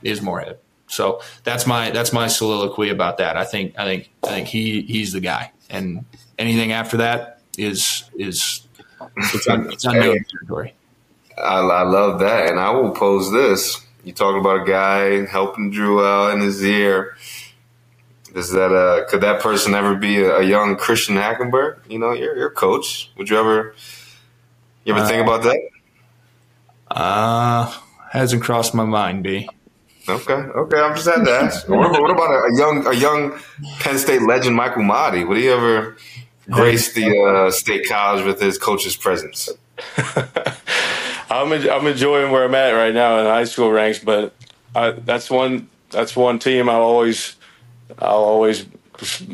is 0.03 0.21
Moorhead. 0.21 0.57
So 0.87 1.21
that's 1.43 1.67
my 1.67 1.91
that's 1.91 2.13
my 2.13 2.27
soliloquy 2.27 2.89
about 2.89 3.17
that. 3.17 3.37
I 3.37 3.43
think 3.43 3.77
I 3.77 3.85
think 3.85 4.09
I 4.23 4.29
think 4.29 4.47
he 4.47 4.81
he's 4.81 5.11
the 5.11 5.19
guy, 5.19 5.51
and 5.69 6.05
anything 6.39 6.71
after 6.71 6.97
that 6.97 7.41
is 7.57 8.09
is 8.17 8.67
it's, 9.17 9.47
un, 9.47 9.71
it's 9.71 9.85
unknown 9.85 10.23
territory. 10.31 10.73
I, 11.37 11.59
I 11.59 11.83
love 11.83 12.19
that, 12.19 12.49
and 12.49 12.59
I 12.59 12.71
will 12.71 12.91
pose 12.91 13.31
this: 13.31 13.81
you 14.03 14.13
talking 14.13 14.39
about 14.39 14.61
a 14.61 14.65
guy 14.65 15.25
helping 15.25 15.71
Drew 15.71 16.03
out 16.03 16.33
in 16.33 16.41
his 16.41 16.63
ear. 16.63 17.17
Is 18.33 18.51
that 18.51 18.71
uh 18.71 19.05
could 19.09 19.21
that 19.21 19.41
person 19.41 19.73
ever 19.73 19.95
be 19.95 20.19
a, 20.19 20.37
a 20.37 20.43
young 20.43 20.77
Christian 20.77 21.15
Hackenberg? 21.15 21.79
You 21.89 21.99
know, 21.99 22.13
you're 22.13 22.37
your 22.37 22.51
coach. 22.51 23.11
Would 23.17 23.29
you 23.29 23.37
ever 23.37 23.75
you 24.85 24.93
ever 24.93 25.03
uh, 25.03 25.07
think 25.07 25.23
about 25.23 25.43
that? 25.43 25.59
Uh 26.89 27.73
hasn't 28.11 28.41
crossed 28.41 28.73
my 28.73 28.85
mind, 28.85 29.23
B. 29.23 29.49
Okay, 30.09 30.33
okay. 30.33 30.77
I'm 30.77 30.95
just 30.95 31.07
had 31.07 31.25
to 31.25 31.31
ask. 31.31 31.67
what, 31.69 31.89
about, 31.89 32.01
what 32.01 32.11
about 32.11 32.31
a, 32.31 32.53
a, 32.53 32.57
young 32.57 32.87
a 32.87 32.93
young 32.93 33.39
Penn 33.79 33.97
State 33.97 34.21
legend, 34.21 34.55
Michael 34.55 34.83
Mauti? 34.83 35.27
Would 35.27 35.37
he 35.37 35.49
ever 35.49 35.97
grace 36.49 36.93
the 36.93 37.17
uh, 37.19 37.51
state 37.51 37.87
college 37.87 38.25
with 38.25 38.39
his 38.39 38.57
coach's 38.57 38.95
presence? 38.95 39.49
I'm 41.29 41.51
I'm 41.51 41.87
enjoying 41.87 42.31
where 42.31 42.45
I'm 42.45 42.55
at 42.55 42.71
right 42.71 42.93
now 42.93 43.19
in 43.19 43.25
high 43.25 43.43
school 43.43 43.71
ranks, 43.71 43.99
but 43.99 44.33
I, 44.75 44.91
that's 44.91 45.29
one 45.29 45.67
that's 45.89 46.15
one 46.15 46.39
team 46.39 46.69
I'll 46.69 46.81
always 46.81 47.35
I'll 47.99 48.23
always 48.23 48.65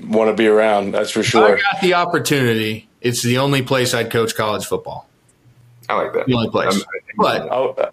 want 0.06 0.30
to 0.30 0.34
be 0.34 0.48
around. 0.48 0.92
That's 0.92 1.12
for 1.12 1.24
sure. 1.24 1.58
I 1.58 1.62
got 1.62 1.82
the 1.82 1.94
opportunity. 1.94 2.90
It's 3.02 3.22
the 3.22 3.38
only 3.38 3.62
place 3.62 3.94
I'd 3.94 4.12
coach 4.12 4.36
college 4.36 4.66
football. 4.66 5.08
I 5.90 5.96
like 5.96 6.14
that. 6.14 6.26
The 6.26 6.34
only 6.34 6.50
place, 6.50 6.76
I'm, 6.76 6.82
but 7.18 7.52
I'll, 7.52 7.92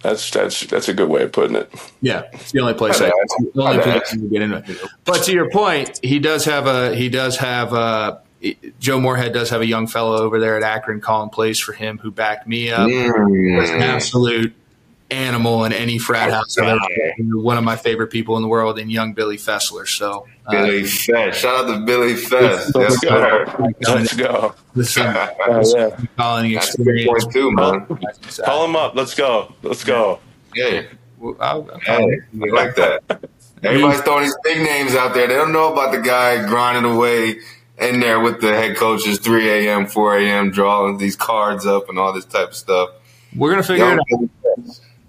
that's 0.00 0.30
that's 0.30 0.66
that's 0.66 0.88
a 0.88 0.94
good 0.94 1.08
way 1.08 1.22
of 1.22 1.32
putting 1.32 1.56
it. 1.56 1.72
Yeah, 2.00 2.22
it's 2.32 2.52
the 2.52 2.60
only 2.60 2.74
place. 2.74 3.00
I, 3.00 3.10
the 3.54 3.62
only 3.62 3.82
place 3.82 4.14
you 4.14 4.28
get 4.28 4.42
into 4.42 4.56
it. 4.58 4.80
But 5.04 5.24
to 5.24 5.32
your 5.32 5.50
point, 5.50 6.00
he 6.02 6.18
does 6.18 6.44
have 6.46 6.66
a 6.66 6.94
he 6.94 7.08
does 7.08 7.36
have 7.36 7.72
a 7.72 8.22
Joe 8.78 8.98
Moorhead 8.98 9.34
does 9.34 9.50
have 9.50 9.60
a 9.60 9.66
young 9.66 9.86
fellow 9.86 10.16
over 10.16 10.40
there 10.40 10.56
at 10.56 10.62
Akron 10.62 11.00
calling 11.00 11.28
plays 11.28 11.58
for 11.58 11.72
him 11.72 11.98
who 11.98 12.10
backed 12.10 12.46
me 12.46 12.70
up. 12.70 12.88
Mm. 12.88 13.74
an 13.74 13.82
absolute 13.82 14.54
animal 15.10 15.64
in 15.64 15.72
any 15.72 15.98
frat 15.98 16.30
house. 16.30 16.56
One 17.18 17.58
of 17.58 17.64
my 17.64 17.76
favorite 17.76 18.08
people 18.08 18.36
in 18.36 18.42
the 18.42 18.48
world, 18.48 18.78
and 18.78 18.90
young 18.90 19.12
Billy 19.12 19.36
Fessler. 19.36 19.86
So 19.86 20.26
Billy 20.50 20.82
uh, 20.82 20.86
Fess, 20.86 21.36
shout 21.36 21.64
out 21.64 21.74
to 21.74 21.84
Billy 21.84 22.14
Fess. 22.14 22.74
Let's 22.74 22.98
go. 23.00 23.72
Let's 23.80 24.14
go. 24.14 24.54
Listen, 24.74 25.06
oh, 25.16 25.76
yeah. 25.76 25.96
calling 26.16 26.52
experience. 26.52 27.26
Too, 27.26 27.50
man. 27.52 27.86
Call 28.44 28.64
him 28.64 28.76
up. 28.76 28.94
Let's 28.94 29.14
go. 29.14 29.54
Let's 29.62 29.84
go. 29.84 30.20
Yeah. 30.54 30.82
Well, 31.18 31.36
I'll, 31.40 31.70
I'll 31.70 32.08
hey, 32.08 32.20
like 32.32 32.74
that. 32.76 33.02
Everybody's 33.62 34.00
throwing 34.00 34.24
these 34.24 34.36
big 34.42 34.62
names 34.62 34.94
out 34.94 35.12
there. 35.12 35.26
They 35.26 35.34
don't 35.34 35.52
know 35.52 35.72
about 35.72 35.92
the 35.92 36.00
guy 36.00 36.46
grinding 36.48 36.90
away 36.90 37.36
in 37.78 38.00
there 38.00 38.20
with 38.20 38.40
the 38.40 38.48
head 38.48 38.76
coaches, 38.76 39.18
3 39.18 39.66
a.m., 39.68 39.86
4 39.86 40.18
a.m., 40.18 40.50
drawing 40.50 40.98
these 40.98 41.16
cards 41.16 41.66
up 41.66 41.88
and 41.88 41.98
all 41.98 42.12
this 42.12 42.24
type 42.24 42.48
of 42.48 42.54
stuff. 42.54 42.90
We're 43.36 43.50
gonna 43.50 43.62
figure 43.62 43.92
it 43.92 44.00
out. 44.00 44.30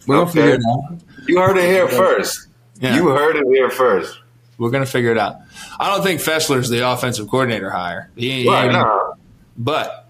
We're 0.06 0.18
gonna 0.18 0.32
figure 0.32 0.56
it 0.56 0.62
out. 0.70 1.02
You 1.28 1.40
heard 1.40 1.58
it 1.58 1.66
here 1.66 1.88
first. 1.88 2.48
Yeah. 2.80 2.96
You 2.96 3.10
heard 3.10 3.36
it 3.36 3.46
here 3.48 3.70
first. 3.70 4.20
We're 4.62 4.70
gonna 4.70 4.86
figure 4.86 5.12
it 5.12 5.18
out. 5.18 5.38
I 5.80 5.90
don't 5.90 6.04
think 6.04 6.22
Fessler's 6.22 6.70
the 6.70 6.88
offensive 6.88 7.28
coordinator 7.28 7.72
hire. 7.72 8.12
He, 8.16 8.48
right, 8.48 8.70
he, 8.70 8.72
nah. 8.72 9.14
But 9.58 10.08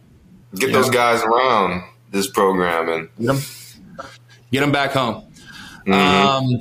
get 0.54 0.74
those 0.74 0.88
know, 0.88 0.94
guys 0.94 1.24
around 1.24 1.84
this 2.10 2.30
program 2.30 2.90
and 2.90 3.10
get 3.18 3.28
them, 3.28 3.38
get 4.52 4.60
them 4.60 4.74
back 4.74 4.92
home. 4.92 5.24
Mm-hmm. 5.88 5.94
Um, 5.94 6.60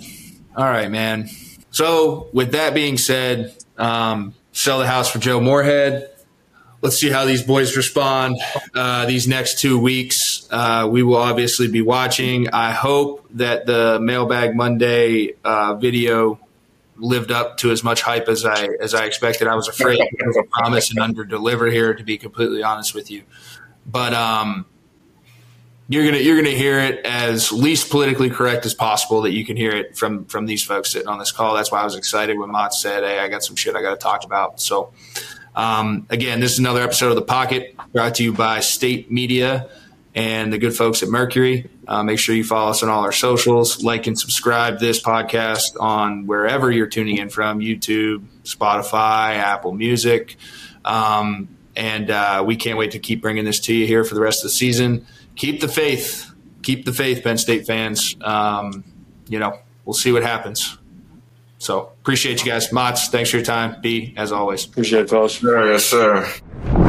all 0.56 0.70
right, 0.70 0.88
man. 0.88 1.30
So 1.72 2.28
with 2.32 2.52
that 2.52 2.74
being 2.74 2.96
said, 2.96 3.56
um, 3.76 4.34
sell 4.52 4.78
the 4.78 4.86
house 4.86 5.10
for 5.10 5.18
Joe 5.18 5.40
Moorhead. 5.40 6.10
Let's 6.82 6.96
see 6.96 7.10
how 7.10 7.24
these 7.24 7.42
boys 7.42 7.76
respond 7.76 8.36
uh, 8.72 9.06
these 9.06 9.26
next 9.26 9.58
two 9.58 9.80
weeks. 9.80 10.46
Uh, 10.48 10.88
we 10.88 11.02
will 11.02 11.16
obviously 11.16 11.66
be 11.66 11.82
watching. 11.82 12.50
I 12.50 12.70
hope 12.70 13.26
that 13.32 13.66
the 13.66 13.98
Mailbag 14.00 14.54
Monday 14.54 15.34
uh, 15.42 15.74
video 15.74 16.38
lived 17.00 17.32
up 17.32 17.56
to 17.58 17.70
as 17.70 17.82
much 17.82 18.02
hype 18.02 18.28
as 18.28 18.44
I 18.44 18.68
as 18.80 18.94
I 18.94 19.04
expected. 19.04 19.48
I 19.48 19.54
was 19.54 19.68
afraid 19.68 19.98
to 19.98 20.44
promise 20.50 20.90
and 20.90 21.00
under 21.00 21.24
deliver 21.24 21.66
here, 21.66 21.94
to 21.94 22.04
be 22.04 22.18
completely 22.18 22.62
honest 22.62 22.94
with 22.94 23.10
you. 23.10 23.22
But 23.86 24.14
um, 24.14 24.66
you're 25.88 26.04
gonna 26.04 26.18
you're 26.18 26.36
gonna 26.36 26.50
hear 26.50 26.78
it 26.78 27.04
as 27.04 27.50
least 27.50 27.90
politically 27.90 28.30
correct 28.30 28.64
as 28.64 28.74
possible 28.74 29.22
that 29.22 29.32
you 29.32 29.44
can 29.44 29.56
hear 29.56 29.72
it 29.72 29.98
from 29.98 30.24
from 30.26 30.46
these 30.46 30.62
folks 30.62 30.92
sitting 30.92 31.08
on 31.08 31.18
this 31.18 31.32
call. 31.32 31.54
That's 31.54 31.72
why 31.72 31.80
I 31.80 31.84
was 31.84 31.96
excited 31.96 32.38
when 32.38 32.50
Mott 32.50 32.72
said, 32.72 33.02
"Hey, 33.02 33.18
I 33.18 33.28
got 33.28 33.42
some 33.42 33.56
shit 33.56 33.74
I 33.74 33.82
got 33.82 33.90
to 33.90 33.96
talk 33.96 34.24
about." 34.24 34.60
So, 34.60 34.92
um, 35.56 36.06
again, 36.08 36.38
this 36.38 36.52
is 36.52 36.60
another 36.60 36.82
episode 36.82 37.08
of 37.08 37.16
the 37.16 37.22
Pocket 37.22 37.74
brought 37.92 38.14
to 38.16 38.22
you 38.22 38.32
by 38.32 38.60
State 38.60 39.10
Media 39.10 39.68
and 40.14 40.52
the 40.52 40.58
good 40.58 40.76
folks 40.76 41.02
at 41.02 41.08
Mercury. 41.08 41.68
Uh, 41.90 42.02
make 42.02 42.18
sure 42.18 42.34
you 42.34 42.44
follow 42.44 42.70
us 42.70 42.82
on 42.82 42.88
all 42.88 43.02
our 43.02 43.12
socials, 43.12 43.82
like 43.82 44.06
and 44.06 44.18
subscribe 44.18 44.78
this 44.78 45.02
podcast 45.02 45.78
on 45.78 46.26
wherever 46.26 46.70
you're 46.70 46.86
tuning 46.86 47.18
in 47.18 47.28
from 47.28 47.58
YouTube, 47.58 48.24
Spotify, 48.44 49.34
Apple 49.34 49.72
Music. 49.72 50.36
Um, 50.84 51.56
and 51.76 52.10
uh, 52.10 52.44
we 52.46 52.56
can't 52.56 52.78
wait 52.78 52.92
to 52.92 52.98
keep 52.98 53.20
bringing 53.20 53.44
this 53.44 53.60
to 53.60 53.74
you 53.74 53.86
here 53.86 54.04
for 54.04 54.14
the 54.14 54.20
rest 54.22 54.40
of 54.40 54.44
the 54.44 54.54
season 54.54 55.06
keep 55.40 55.60
the 55.60 55.68
faith. 55.68 56.30
Keep 56.62 56.84
the 56.84 56.92
faith, 56.92 57.24
Penn 57.24 57.38
State 57.38 57.66
fans. 57.66 58.14
Um, 58.20 58.84
you 59.28 59.38
know, 59.38 59.58
we'll 59.84 59.94
see 59.94 60.12
what 60.12 60.22
happens. 60.22 60.78
So 61.58 61.92
appreciate 62.00 62.44
you 62.44 62.50
guys. 62.50 62.72
Mots, 62.72 63.08
thanks 63.08 63.30
for 63.30 63.36
your 63.36 63.46
time. 63.46 63.80
B, 63.80 64.14
as 64.16 64.32
always. 64.32 64.66
Appreciate 64.66 65.02
it, 65.02 65.10
fellas. 65.10 65.32
Sure, 65.32 65.72
yes, 65.72 65.84
sir. 65.84 66.79